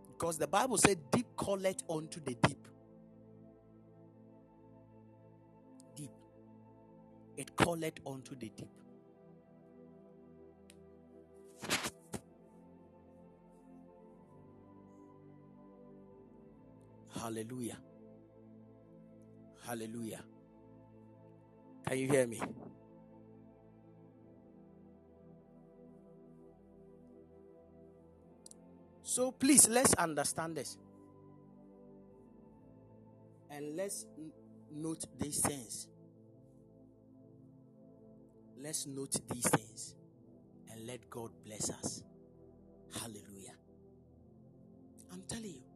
Because 0.09 0.37
the 0.39 0.49
Bible 0.49 0.77
said, 0.77 0.99
deep 1.13 1.27
calleth 1.39 1.85
unto 1.89 2.19
the 2.19 2.35
deep. 2.35 2.67
Deep. 5.95 6.11
It 7.37 7.57
calleth 7.57 8.01
unto 8.05 8.35
the 8.35 8.49
deep. 8.49 8.82
Hallelujah. 17.21 17.79
Hallelujah. 19.67 20.23
Can 21.87 21.99
you 21.99 22.09
hear 22.09 22.27
me? 22.27 22.41
So 29.03 29.31
please, 29.31 29.69
let's 29.69 29.95
understand 29.95 30.57
this. 30.57 30.79
And 33.51 33.77
let's 33.77 34.07
n- 34.17 34.33
note 34.71 35.05
these 35.19 35.41
things. 35.41 35.89
Let's 38.59 38.87
note 38.87 39.17
these 39.29 39.49
things 39.51 39.97
and 40.71 40.87
let 40.87 41.11
God 41.11 41.31
bless 41.45 41.71
us. 41.71 42.03
Hallelujah. 43.01 43.55
I'm 45.13 45.23
telling 45.29 45.47
you. 45.51 45.72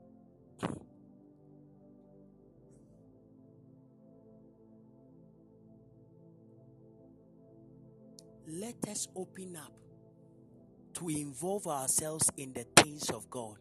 Let 8.48 8.76
us 8.88 9.08
open 9.16 9.56
up 9.56 9.72
to 10.94 11.08
involve 11.08 11.66
ourselves 11.66 12.30
in 12.36 12.52
the 12.52 12.64
things 12.82 13.10
of 13.10 13.28
God 13.28 13.56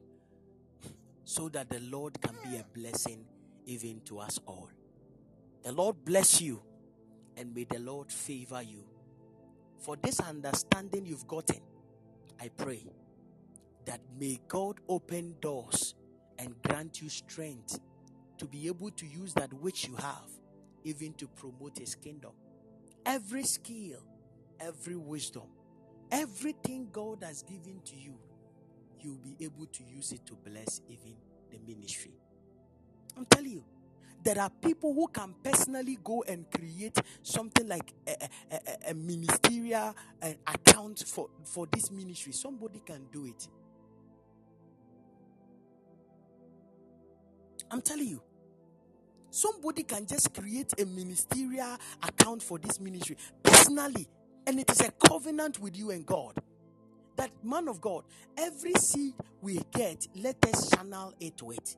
so 1.23 1.49
that 1.49 1.69
the 1.69 1.79
Lord 1.79 2.21
can 2.21 2.35
be 2.43 2.57
a 2.57 2.61
hmm. 2.61 2.81
blessing 2.81 3.25
even 3.65 4.01
to 4.05 4.19
us 4.19 4.39
all. 4.45 4.69
The 5.63 5.71
Lord 5.71 6.05
bless 6.05 6.39
you 6.39 6.61
and 7.35 7.53
may 7.53 7.63
the 7.63 7.79
Lord 7.79 8.11
favor 8.11 8.61
you. 8.61 8.83
For 9.79 9.95
this 9.95 10.19
understanding 10.19 11.05
you've 11.05 11.27
gotten, 11.27 11.61
I 12.39 12.49
pray 12.49 12.83
that 13.85 14.01
may 14.19 14.39
God 14.47 14.79
open 14.87 15.35
doors 15.41 15.95
and 16.37 16.55
grant 16.61 17.01
you 17.01 17.09
strength 17.09 17.79
to 18.37 18.45
be 18.45 18.67
able 18.67 18.91
to 18.91 19.05
use 19.05 19.33
that 19.33 19.51
which 19.53 19.87
you 19.87 19.95
have 19.95 20.29
even 20.83 21.13
to 21.13 21.27
promote 21.27 21.79
his 21.79 21.95
kingdom. 21.95 22.31
Every 23.05 23.43
skill, 23.43 24.03
every 24.59 24.95
wisdom, 24.95 25.43
Everything 26.11 26.87
God 26.91 27.23
has 27.23 27.41
given 27.43 27.81
to 27.85 27.95
you, 27.95 28.15
you'll 29.01 29.17
be 29.17 29.35
able 29.43 29.65
to 29.65 29.83
use 29.83 30.11
it 30.11 30.25
to 30.27 30.33
bless 30.33 30.81
even 30.87 31.15
the 31.51 31.57
ministry. 31.67 32.11
I'm 33.17 33.25
telling 33.25 33.51
you, 33.51 33.63
there 34.23 34.39
are 34.39 34.49
people 34.49 34.93
who 34.93 35.07
can 35.07 35.35
personally 35.43 35.97
go 36.03 36.23
and 36.27 36.45
create 36.49 36.97
something 37.21 37.67
like 37.67 37.93
a, 38.07 38.29
a, 38.51 38.91
a, 38.91 38.93
ministerial 38.93 39.95
account 40.47 41.03
for, 41.07 41.29
for 41.43 41.67
this 41.71 41.91
ministry. 41.91 42.33
Somebody 42.33 42.81
can 42.85 43.05
do 43.11 43.25
it. 43.25 43.47
I'm 47.69 47.81
telling 47.81 48.07
you. 48.07 48.21
Somebody 49.29 49.83
can 49.83 50.07
just 50.07 50.33
create 50.33 50.73
a 50.79 50.85
ministerial 50.85 51.77
account 52.01 52.41
for 52.41 52.57
this 52.57 52.79
ministry 52.79 53.17
personally 53.43 54.07
and 54.47 54.59
it 54.59 54.69
is 54.71 54.81
a 54.81 54.91
covenant 54.91 55.59
with 55.59 55.77
you 55.77 55.91
and 55.91 56.05
God. 56.05 56.39
That 57.15 57.31
man 57.43 57.67
of 57.67 57.79
God, 57.79 58.03
every 58.37 58.73
seed 58.73 59.13
we 59.41 59.61
get, 59.71 60.07
let 60.15 60.45
us 60.45 60.69
channel 60.69 61.13
it 61.19 61.41
with. 61.41 61.77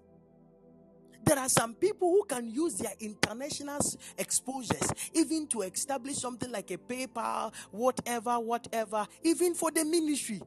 There 1.24 1.38
are 1.38 1.50
some 1.50 1.74
people 1.76 2.10
who 2.10 2.24
can 2.24 2.50
use 2.50 2.76
their 2.76 2.94
international 3.00 3.80
exposures 4.18 4.94
even 5.14 5.48
to 5.48 5.64
establish 5.64 6.18
something 6.18 6.50
like 6.52 6.72
a 6.72 6.78
PayPal, 6.78 7.54
whatever, 7.72 8.40
whatever, 8.40 9.06
even 9.24 9.54
for 9.54 9.70
the 9.70 9.84
ministry. 9.84 10.42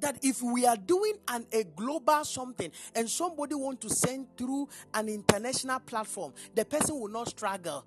That 0.00 0.18
if 0.22 0.42
we 0.42 0.66
are 0.66 0.76
doing 0.76 1.14
an, 1.28 1.46
a 1.52 1.64
global 1.64 2.24
something 2.24 2.70
and 2.94 3.08
somebody 3.08 3.54
want 3.54 3.80
to 3.82 3.90
send 3.90 4.26
through 4.36 4.68
an 4.94 5.08
international 5.08 5.80
platform, 5.80 6.32
the 6.54 6.64
person 6.64 6.98
will 6.98 7.08
not 7.08 7.28
struggle. 7.28 7.84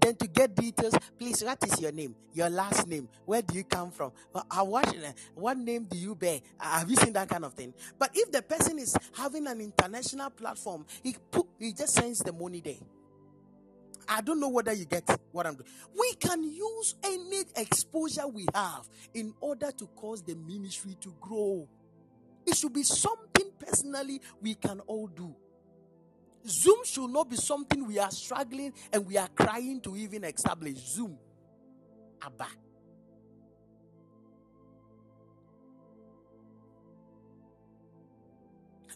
Then 0.00 0.14
to 0.16 0.28
get 0.28 0.54
details, 0.54 0.94
please, 1.18 1.42
what 1.42 1.58
is 1.66 1.80
your 1.80 1.90
name? 1.92 2.14
Your 2.32 2.48
last 2.50 2.86
name? 2.86 3.08
Where 3.24 3.42
do 3.42 3.56
you 3.56 3.64
come 3.64 3.90
from? 3.90 4.12
Uh, 4.32 4.64
what, 4.64 4.94
what 5.34 5.58
name 5.58 5.84
do 5.84 5.98
you 5.98 6.14
bear? 6.14 6.40
Uh, 6.60 6.78
have 6.78 6.88
you 6.88 6.96
seen 6.96 7.12
that 7.14 7.28
kind 7.28 7.44
of 7.44 7.54
thing? 7.54 7.74
But 7.98 8.10
if 8.14 8.30
the 8.30 8.42
person 8.42 8.78
is 8.78 8.96
having 9.16 9.46
an 9.48 9.60
international 9.60 10.30
platform, 10.30 10.86
he 11.02 11.16
put, 11.30 11.46
he 11.58 11.72
just 11.72 11.94
sends 11.94 12.20
the 12.20 12.32
money 12.32 12.60
there. 12.60 12.74
I 14.08 14.20
don't 14.22 14.40
know 14.40 14.48
whether 14.48 14.72
you 14.72 14.86
get 14.86 15.04
what 15.32 15.46
I'm 15.46 15.54
doing. 15.54 15.68
We 15.98 16.14
can 16.14 16.42
use 16.42 16.94
any 17.04 17.42
exposure 17.56 18.26
we 18.26 18.46
have 18.54 18.88
in 19.14 19.34
order 19.40 19.70
to 19.70 19.86
cause 19.88 20.22
the 20.22 20.34
ministry 20.34 20.96
to 21.02 21.14
grow. 21.20 21.68
It 22.46 22.56
should 22.56 22.72
be 22.72 22.82
something 22.82 23.50
personally 23.58 24.20
we 24.40 24.54
can 24.54 24.80
all 24.80 25.08
do. 25.08 25.34
Zoom 26.46 26.84
should 26.84 27.10
not 27.10 27.28
be 27.28 27.36
something 27.36 27.86
we 27.86 27.98
are 27.98 28.10
struggling 28.10 28.72
and 28.92 29.06
we 29.06 29.18
are 29.18 29.28
crying 29.28 29.80
to 29.82 29.96
even 29.96 30.24
establish. 30.24 30.76
Zoom. 30.78 31.18
Abba. 32.22 32.46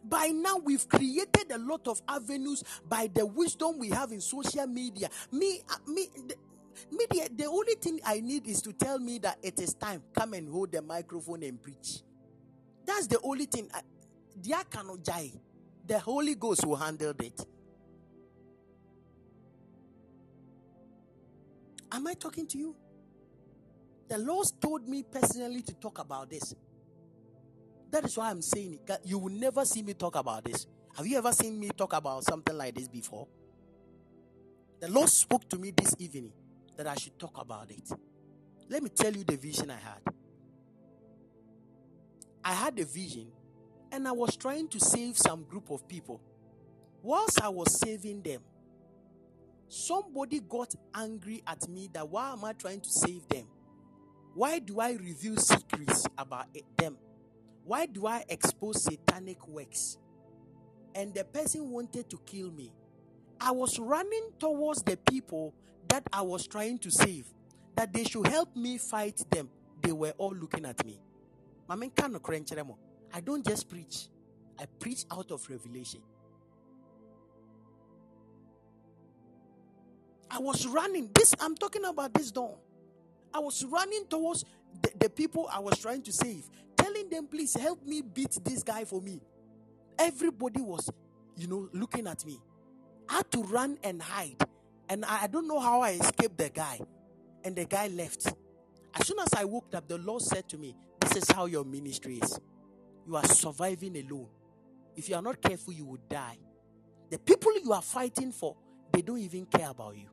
By 0.05 0.29
now, 0.29 0.59
we've 0.59 0.89
created 0.89 1.53
a 1.53 1.59
lot 1.59 1.87
of 1.89 2.03
avenues 2.09 2.65
by 2.89 3.09
the 3.13 3.25
wisdom 3.25 3.79
we 3.79 3.91
have 3.91 4.13
in 4.13 4.21
social 4.21 4.67
media. 4.67 5.09
Me, 5.31 5.63
uh, 5.69 5.77
me, 5.91 6.09
the, 6.29 6.35
media, 6.91 7.29
the 7.35 7.47
only 7.47 7.75
thing 7.75 8.01
I 8.05 8.21
need 8.21 8.47
is 8.49 8.63
to 8.63 8.73
tell 8.73 8.99
me 8.99 9.19
that 9.21 9.39
it 9.43 9.61
is 9.61 9.75
time. 9.75 10.03
Come 10.15 10.35
and 10.35 10.49
hold 10.49 10.73
the 10.73 10.83
microphone 10.83 11.43
and 11.45 11.61
preach. 11.63 12.01
That's 12.85 13.07
the 13.07 13.21
only 13.23 13.47
thing. 13.47 13.71
jai. 15.03 15.33
The 15.87 15.99
Holy 15.99 16.35
Ghost 16.35 16.65
will 16.67 16.77
handle 16.77 17.15
it. 17.21 17.47
Am 21.93 22.07
I 22.07 22.15
talking 22.15 22.47
to 22.49 22.59
you? 22.59 22.75
The 24.09 24.19
Lord 24.19 24.47
told 24.61 24.89
me 24.89 25.03
personally 25.03 25.63
to 25.63 25.75
talk 25.75 25.99
about 25.99 26.31
this. 26.31 26.55
That 27.93 28.07
is 28.07 28.17
why 28.17 28.31
I'm 28.31 28.43
saying. 28.43 28.81
You 29.05 29.19
will 29.19 29.33
never 29.33 29.65
see 29.65 29.83
me 29.83 29.93
talk 29.93 30.17
about 30.17 30.45
this. 30.45 30.67
Have 30.97 31.07
you 31.07 31.19
ever 31.19 31.31
seen 31.33 31.61
me 31.61 31.69
talk 31.77 31.93
about 31.93 32.25
something 32.25 32.57
like 32.57 32.75
this 32.75 32.89
before? 32.89 33.29
The 34.81 34.91
Lord 34.91 35.11
spoke 35.11 35.49
to 35.51 35.59
me 35.59 35.73
this 35.77 35.95
evening 35.99 36.33
that 36.77 36.87
I 36.87 36.95
should 36.97 37.19
talk 37.19 37.39
about 37.41 37.71
it. 37.71 37.89
Let 38.69 38.83
me 38.83 38.89
tell 38.89 39.13
you 39.15 39.25
the 39.25 39.37
vision 39.37 39.71
I 39.71 39.77
had. 39.77 40.01
I 42.43 42.55
had 42.55 42.79
a 42.79 42.85
vision 42.85 43.31
and 43.93 44.09
I 44.09 44.13
was 44.13 44.37
trying 44.37 44.69
to 44.69 44.81
save 44.81 45.19
some 45.19 45.45
group 45.45 45.71
of 45.71 45.87
people. 45.87 46.21
Whilst 47.03 47.43
I 47.43 47.51
was 47.51 47.79
saving 47.79 48.23
them, 48.23 48.41
somebody 49.69 50.41
got 50.41 50.75
angry 50.95 51.43
at 51.47 51.69
me 51.69 51.91
that 51.93 52.09
why 52.09 52.33
am 52.33 52.45
I 52.45 52.55
trying 52.55 52.81
to 52.81 52.91
save 52.91 53.29
them? 53.29 53.47
Why 54.35 54.61
do 54.61 54.81
I 54.81 54.93
reveal 54.93 55.37
secrets 55.37 56.07
about 56.17 56.47
eh, 56.57 56.61
them? 56.79 56.97
Why 57.65 57.87
do 57.87 58.07
I 58.07 58.25
expose 58.29 58.83
satanic 58.85 59.47
works? 59.49 59.99
And 60.95 61.15
the 61.15 61.25
person 61.25 61.71
wanted 61.71 62.11
to 62.11 62.19
kill 62.27 62.51
me. 62.51 62.73
I 63.41 63.51
was 63.53 63.79
running 63.79 64.31
towards 64.39 64.83
the 64.83 64.97
people 64.97 65.55
that 65.89 66.05
I 66.13 66.23
was 66.23 66.47
trying 66.47 66.79
to 66.81 66.91
save, 66.91 67.27
that 67.77 67.93
they 67.93 68.05
should 68.05 68.27
help 68.27 68.55
me 68.57 68.79
fight 68.79 69.21
them. 69.31 69.49
They 69.83 69.93
were 69.93 70.13
all 70.19 70.35
looking 70.35 70.65
at 70.65 70.85
me. 70.85 71.01
I 71.69 73.21
don't 73.21 73.47
just 73.47 73.69
preach, 73.69 74.09
I 74.59 74.67
preach 74.79 75.05
out 75.11 75.31
of 75.31 75.49
revelation. 75.49 76.01
I 80.31 80.39
was 80.39 80.67
running. 80.67 81.11
This 81.15 81.35
I'm 81.41 81.55
talking 81.57 81.85
about 81.85 82.15
this 82.15 82.31
dawn. 82.31 82.55
I 83.35 83.39
was 83.39 83.65
running 83.65 84.07
towards 84.09 84.45
the, 84.81 84.91
the 84.99 85.11
people 85.11 85.49
I 85.53 85.59
was 85.59 85.79
trying 85.79 86.03
to 86.03 86.13
save 86.13 86.49
telling 86.93 87.09
them, 87.09 87.27
please 87.27 87.55
help 87.55 87.85
me 87.85 88.03
beat 88.03 88.39
this 88.45 88.63
guy 88.63 88.85
for 88.85 89.01
me. 89.01 89.21
Everybody 89.99 90.61
was, 90.61 90.91
you 91.37 91.47
know, 91.47 91.69
looking 91.73 92.07
at 92.07 92.25
me. 92.25 92.39
I 93.09 93.15
had 93.17 93.31
to 93.33 93.43
run 93.43 93.79
and 93.83 94.03
hide. 94.03 94.37
And 94.89 95.05
I, 95.05 95.25
I 95.25 95.27
don't 95.27 95.47
know 95.47 95.61
how 95.61 95.81
I 95.81 95.93
escaped 95.93 96.37
the 96.39 96.51
guy. 96.51 96.81
And 97.45 97.57
the 97.57 97.65
guy 97.65 97.89
left. 97.89 98.27
As 98.95 99.07
soon 99.07 99.19
as 99.21 99.33
I 99.35 99.45
woke 99.45 99.75
up, 99.75 99.89
the 99.89 99.99
Lord 99.99 100.23
said 100.23 100.49
to 100.51 100.59
me, 100.59 100.77
This 101.01 101.17
is 101.17 101.31
how 101.31 101.47
your 101.47 101.65
ministry 101.65 102.19
is. 102.23 102.39
You 103.07 103.17
are 103.17 103.25
surviving 103.25 103.97
alone. 103.97 104.29
If 104.97 105.09
you 105.09 105.17
are 105.17 105.23
not 105.23 105.41
careful, 105.41 105.73
you 105.73 105.87
will 105.87 106.01
die. 106.09 106.39
The 107.11 107.19
people 107.19 107.53
you 107.63 107.73
are 107.73 107.83
fighting 107.83 108.33
for, 108.33 108.57
they 108.93 109.03
don't 109.03 109.19
even 109.19 109.47
care 109.47 109.71
about 109.71 109.97
you. 109.97 110.09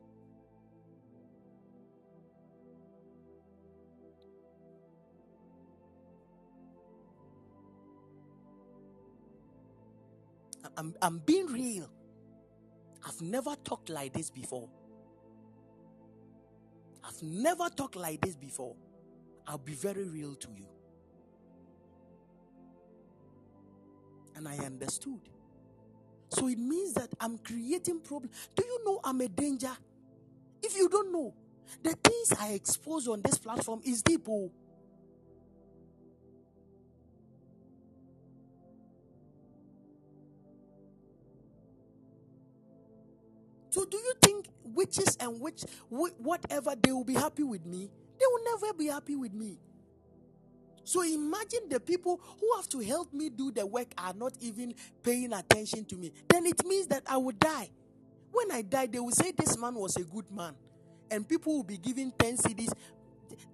I'm, 10.80 10.94
I'm 11.02 11.18
being 11.18 11.46
real. 11.46 11.90
I've 13.06 13.20
never 13.20 13.54
talked 13.62 13.90
like 13.90 14.14
this 14.14 14.30
before. 14.30 14.66
I've 17.04 17.22
never 17.22 17.68
talked 17.68 17.96
like 17.96 18.22
this 18.22 18.34
before. 18.34 18.74
I'll 19.46 19.58
be 19.58 19.74
very 19.74 20.04
real 20.04 20.34
to 20.36 20.48
you. 20.56 20.66
And 24.36 24.48
I 24.48 24.56
understood. 24.64 25.20
So 26.30 26.48
it 26.48 26.58
means 26.58 26.94
that 26.94 27.10
I'm 27.20 27.36
creating 27.36 28.00
problems. 28.00 28.48
Do 28.56 28.64
you 28.64 28.82
know 28.82 29.00
I'm 29.04 29.20
a 29.20 29.28
danger? 29.28 29.76
If 30.62 30.74
you 30.78 30.88
don't 30.88 31.12
know, 31.12 31.34
the 31.82 31.94
things 32.02 32.32
I 32.40 32.52
expose 32.52 33.06
on 33.06 33.20
this 33.20 33.38
platform 33.38 33.82
is 33.84 34.00
deep. 34.00 34.26
Oh. 34.30 34.50
So 43.70 43.84
do 43.84 43.96
you 43.96 44.14
think 44.20 44.46
witches 44.64 45.16
and 45.20 45.40
witch 45.40 45.64
whatever 45.88 46.74
they 46.82 46.92
will 46.92 47.04
be 47.04 47.14
happy 47.14 47.44
with 47.44 47.64
me? 47.64 47.90
They 48.18 48.26
will 48.26 48.60
never 48.60 48.74
be 48.74 48.86
happy 48.86 49.16
with 49.16 49.32
me. 49.32 49.58
So 50.84 51.02
imagine 51.02 51.68
the 51.68 51.78
people 51.78 52.20
who 52.40 52.56
have 52.56 52.68
to 52.70 52.80
help 52.80 53.12
me 53.12 53.30
do 53.30 53.52
the 53.52 53.64
work 53.64 53.88
are 53.96 54.12
not 54.12 54.32
even 54.40 54.74
paying 55.02 55.32
attention 55.32 55.84
to 55.84 55.96
me. 55.96 56.10
Then 56.28 56.46
it 56.46 56.64
means 56.66 56.88
that 56.88 57.04
I 57.06 57.16
will 57.16 57.32
die. 57.38 57.70
When 58.32 58.50
I 58.50 58.62
die, 58.62 58.86
they 58.86 58.98
will 58.98 59.12
say 59.12 59.32
this 59.32 59.56
man 59.56 59.74
was 59.74 59.96
a 59.96 60.02
good 60.02 60.30
man. 60.32 60.54
And 61.10 61.28
people 61.28 61.56
will 61.56 61.64
be 61.64 61.76
giving 61.76 62.12
10 62.18 62.38
cedis. 62.38 62.72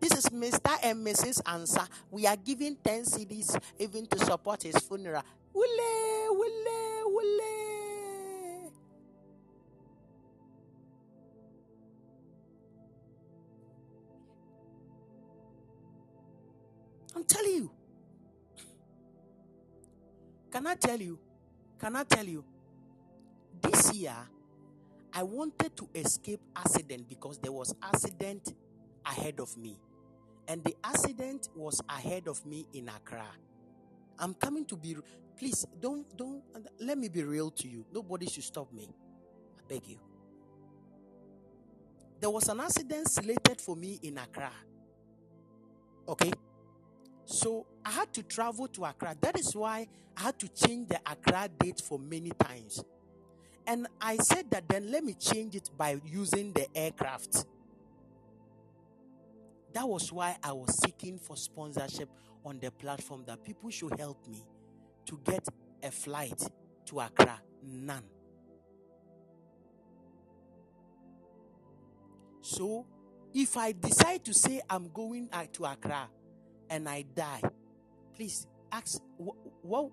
This 0.01 0.13
is 0.13 0.27
Mr. 0.31 0.77
and 0.83 1.07
Mrs. 1.07 1.41
Answer. 1.47 1.87
We 2.11 2.27
are 2.27 2.37
giving 2.37 2.77
10 2.83 3.05
cedis 3.05 3.59
even 3.79 4.07
to 4.07 4.19
support 4.25 4.63
his 4.63 4.77
funeral. 4.79 5.23
Wule, 5.55 6.29
wule, 6.31 7.05
wule. 7.07 7.56
Telling 17.29 17.55
you. 17.55 17.71
Can 20.51 20.67
I 20.67 20.75
tell 20.75 21.01
you? 21.01 21.19
Can 21.79 21.97
I 21.97 22.05
tell 22.05 22.25
you? 22.25 22.45
This 23.61 23.95
year, 23.95 24.17
I 25.13 25.23
wanted 25.23 25.77
to 25.77 25.89
escape 25.95 26.41
accident 26.55 27.09
because 27.09 27.39
there 27.39 27.53
was 27.53 27.75
accident 27.83 28.55
ahead 29.05 29.41
of 29.41 29.57
me. 29.57 29.79
And 30.49 30.63
the 30.63 30.77
accident 30.85 31.49
was 31.55 31.81
ahead 31.89 32.29
of 32.29 32.45
me 32.47 32.67
in 32.73 32.89
Accra. 32.89 33.27
I'm 34.19 34.35
coming 34.35 34.65
to 34.67 34.77
be 34.77 34.97
please 35.37 35.67
don't 35.81 36.07
don't 36.17 36.43
let 36.81 36.97
me 36.97 37.09
be 37.09 37.23
real 37.23 37.51
to 37.51 37.69
you. 37.69 37.85
Nobody 37.93 38.27
should 38.27 38.45
stop 38.45 38.73
me. 38.73 38.89
I 39.59 39.63
beg 39.69 39.87
you. 39.87 39.99
There 42.21 42.31
was 42.31 42.49
an 42.49 42.61
accident 42.61 43.11
slated 43.11 43.61
for 43.61 43.77
me 43.77 43.99
in 44.03 44.19
Accra. 44.19 44.51
Okay? 46.09 46.33
So 47.27 47.67
I 47.85 47.91
had 47.91 48.13
to 48.15 48.23
travel 48.23 48.69
to 48.69 48.85
Accra. 48.85 49.17
That 49.21 49.39
is 49.39 49.55
why 49.55 49.89
I 50.17 50.23
had 50.23 50.39
to 50.39 50.49
change 50.49 50.89
the 50.89 51.01
Accra 51.05 51.49
date 51.59 51.83
for 51.85 51.99
many 51.99 52.31
times. 52.31 52.83
And 53.67 53.89
I 54.01 54.17
said 54.17 54.49
that 54.53 54.69
then 54.69 54.93
let 54.93 55.03
me 55.03 55.15
change 55.15 55.57
it 55.57 55.69
by 55.77 56.01
using 56.07 56.53
the 56.53 56.69
aircraft. 56.75 57.45
That 59.73 59.89
was 59.89 60.13
why 60.13 60.37
I 60.43 60.53
was 60.53 60.81
seeking 60.81 61.19
for 61.19 61.37
sponsorship 61.37 62.09
on 62.45 62.61
the 62.61 62.71
platform 62.71 63.25
that 63.27 63.43
people 63.43 63.71
should 63.71 63.99
help 63.99 64.25
me 64.29 64.45
to 65.07 65.21
get 65.25 65.47
a 65.83 65.91
flight 65.91 66.41
to 66.87 67.01
Accra. 67.01 67.41
None. 67.65 68.05
So, 72.41 72.87
if 73.35 73.57
I 73.57 73.73
decide 73.73 74.25
to 74.27 74.33
say 74.33 74.61
I'm 74.71 74.89
going 74.91 75.29
uh, 75.33 75.47
to 75.55 75.65
Accra, 75.65 76.09
and 76.71 76.89
I 76.89 77.03
die, 77.03 77.43
please 78.15 78.47
ask 78.73 79.01
what 79.17 79.37
what, 79.63 79.91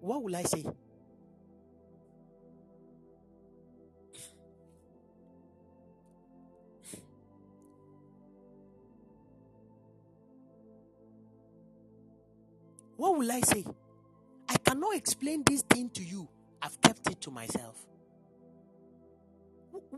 what 0.00 0.22
will 0.22 0.36
I 0.36 0.42
say? 0.42 0.64
What 12.96 13.18
will 13.18 13.30
I 13.30 13.40
say? 13.40 13.64
I 14.48 14.56
cannot 14.56 14.96
explain 14.96 15.42
this 15.44 15.62
thing 15.62 15.90
to 15.90 16.02
you. 16.02 16.28
I've 16.62 16.80
kept 16.80 17.08
it 17.10 17.20
to 17.22 17.30
myself. 17.30 17.76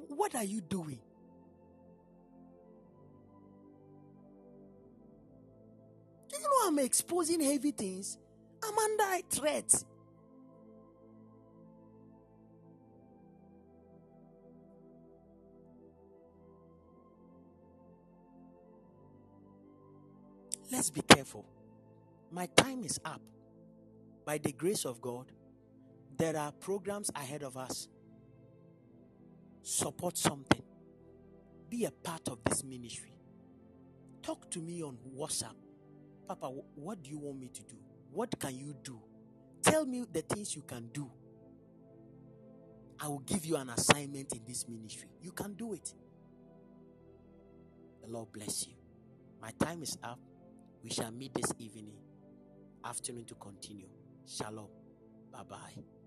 What 0.08 0.34
are 0.34 0.44
you 0.44 0.60
doing? 0.60 1.00
You 6.38 6.44
know 6.44 6.68
I'm 6.68 6.78
exposing 6.78 7.40
heavy 7.40 7.72
things? 7.72 8.16
I'm 8.62 8.78
under 8.78 9.26
threat. 9.28 9.84
Let's 20.70 20.90
be 20.90 21.00
careful. 21.00 21.44
My 22.30 22.46
time 22.56 22.84
is 22.84 23.00
up. 23.04 23.20
By 24.24 24.38
the 24.38 24.52
grace 24.52 24.84
of 24.84 25.00
God, 25.00 25.32
there 26.16 26.36
are 26.36 26.52
programs 26.52 27.10
ahead 27.16 27.42
of 27.42 27.56
us. 27.56 27.88
Support 29.62 30.16
something. 30.16 30.62
Be 31.70 31.84
a 31.86 31.90
part 31.90 32.28
of 32.28 32.38
this 32.44 32.62
ministry. 32.62 33.12
Talk 34.22 34.50
to 34.50 34.60
me 34.60 34.82
on 34.82 34.98
WhatsApp. 35.16 35.67
Papa, 36.28 36.50
what 36.74 37.02
do 37.02 37.08
you 37.10 37.18
want 37.18 37.40
me 37.40 37.48
to 37.48 37.62
do? 37.62 37.76
What 38.12 38.38
can 38.38 38.54
you 38.54 38.74
do? 38.84 39.00
Tell 39.62 39.86
me 39.86 40.04
the 40.12 40.20
things 40.20 40.54
you 40.54 40.60
can 40.62 40.88
do. 40.92 41.10
I 43.00 43.08
will 43.08 43.20
give 43.20 43.46
you 43.46 43.56
an 43.56 43.70
assignment 43.70 44.32
in 44.34 44.40
this 44.46 44.68
ministry. 44.68 45.08
You 45.22 45.32
can 45.32 45.54
do 45.54 45.72
it. 45.72 45.94
The 48.02 48.08
Lord 48.08 48.30
bless 48.32 48.66
you. 48.66 48.74
My 49.40 49.52
time 49.58 49.82
is 49.82 49.96
up. 50.02 50.18
We 50.82 50.90
shall 50.90 51.10
meet 51.10 51.32
this 51.34 51.52
evening, 51.58 51.92
afternoon 52.84 53.24
to 53.26 53.34
continue. 53.34 53.88
Shalom. 54.26 54.68
Bye 55.32 55.42
bye. 55.48 55.97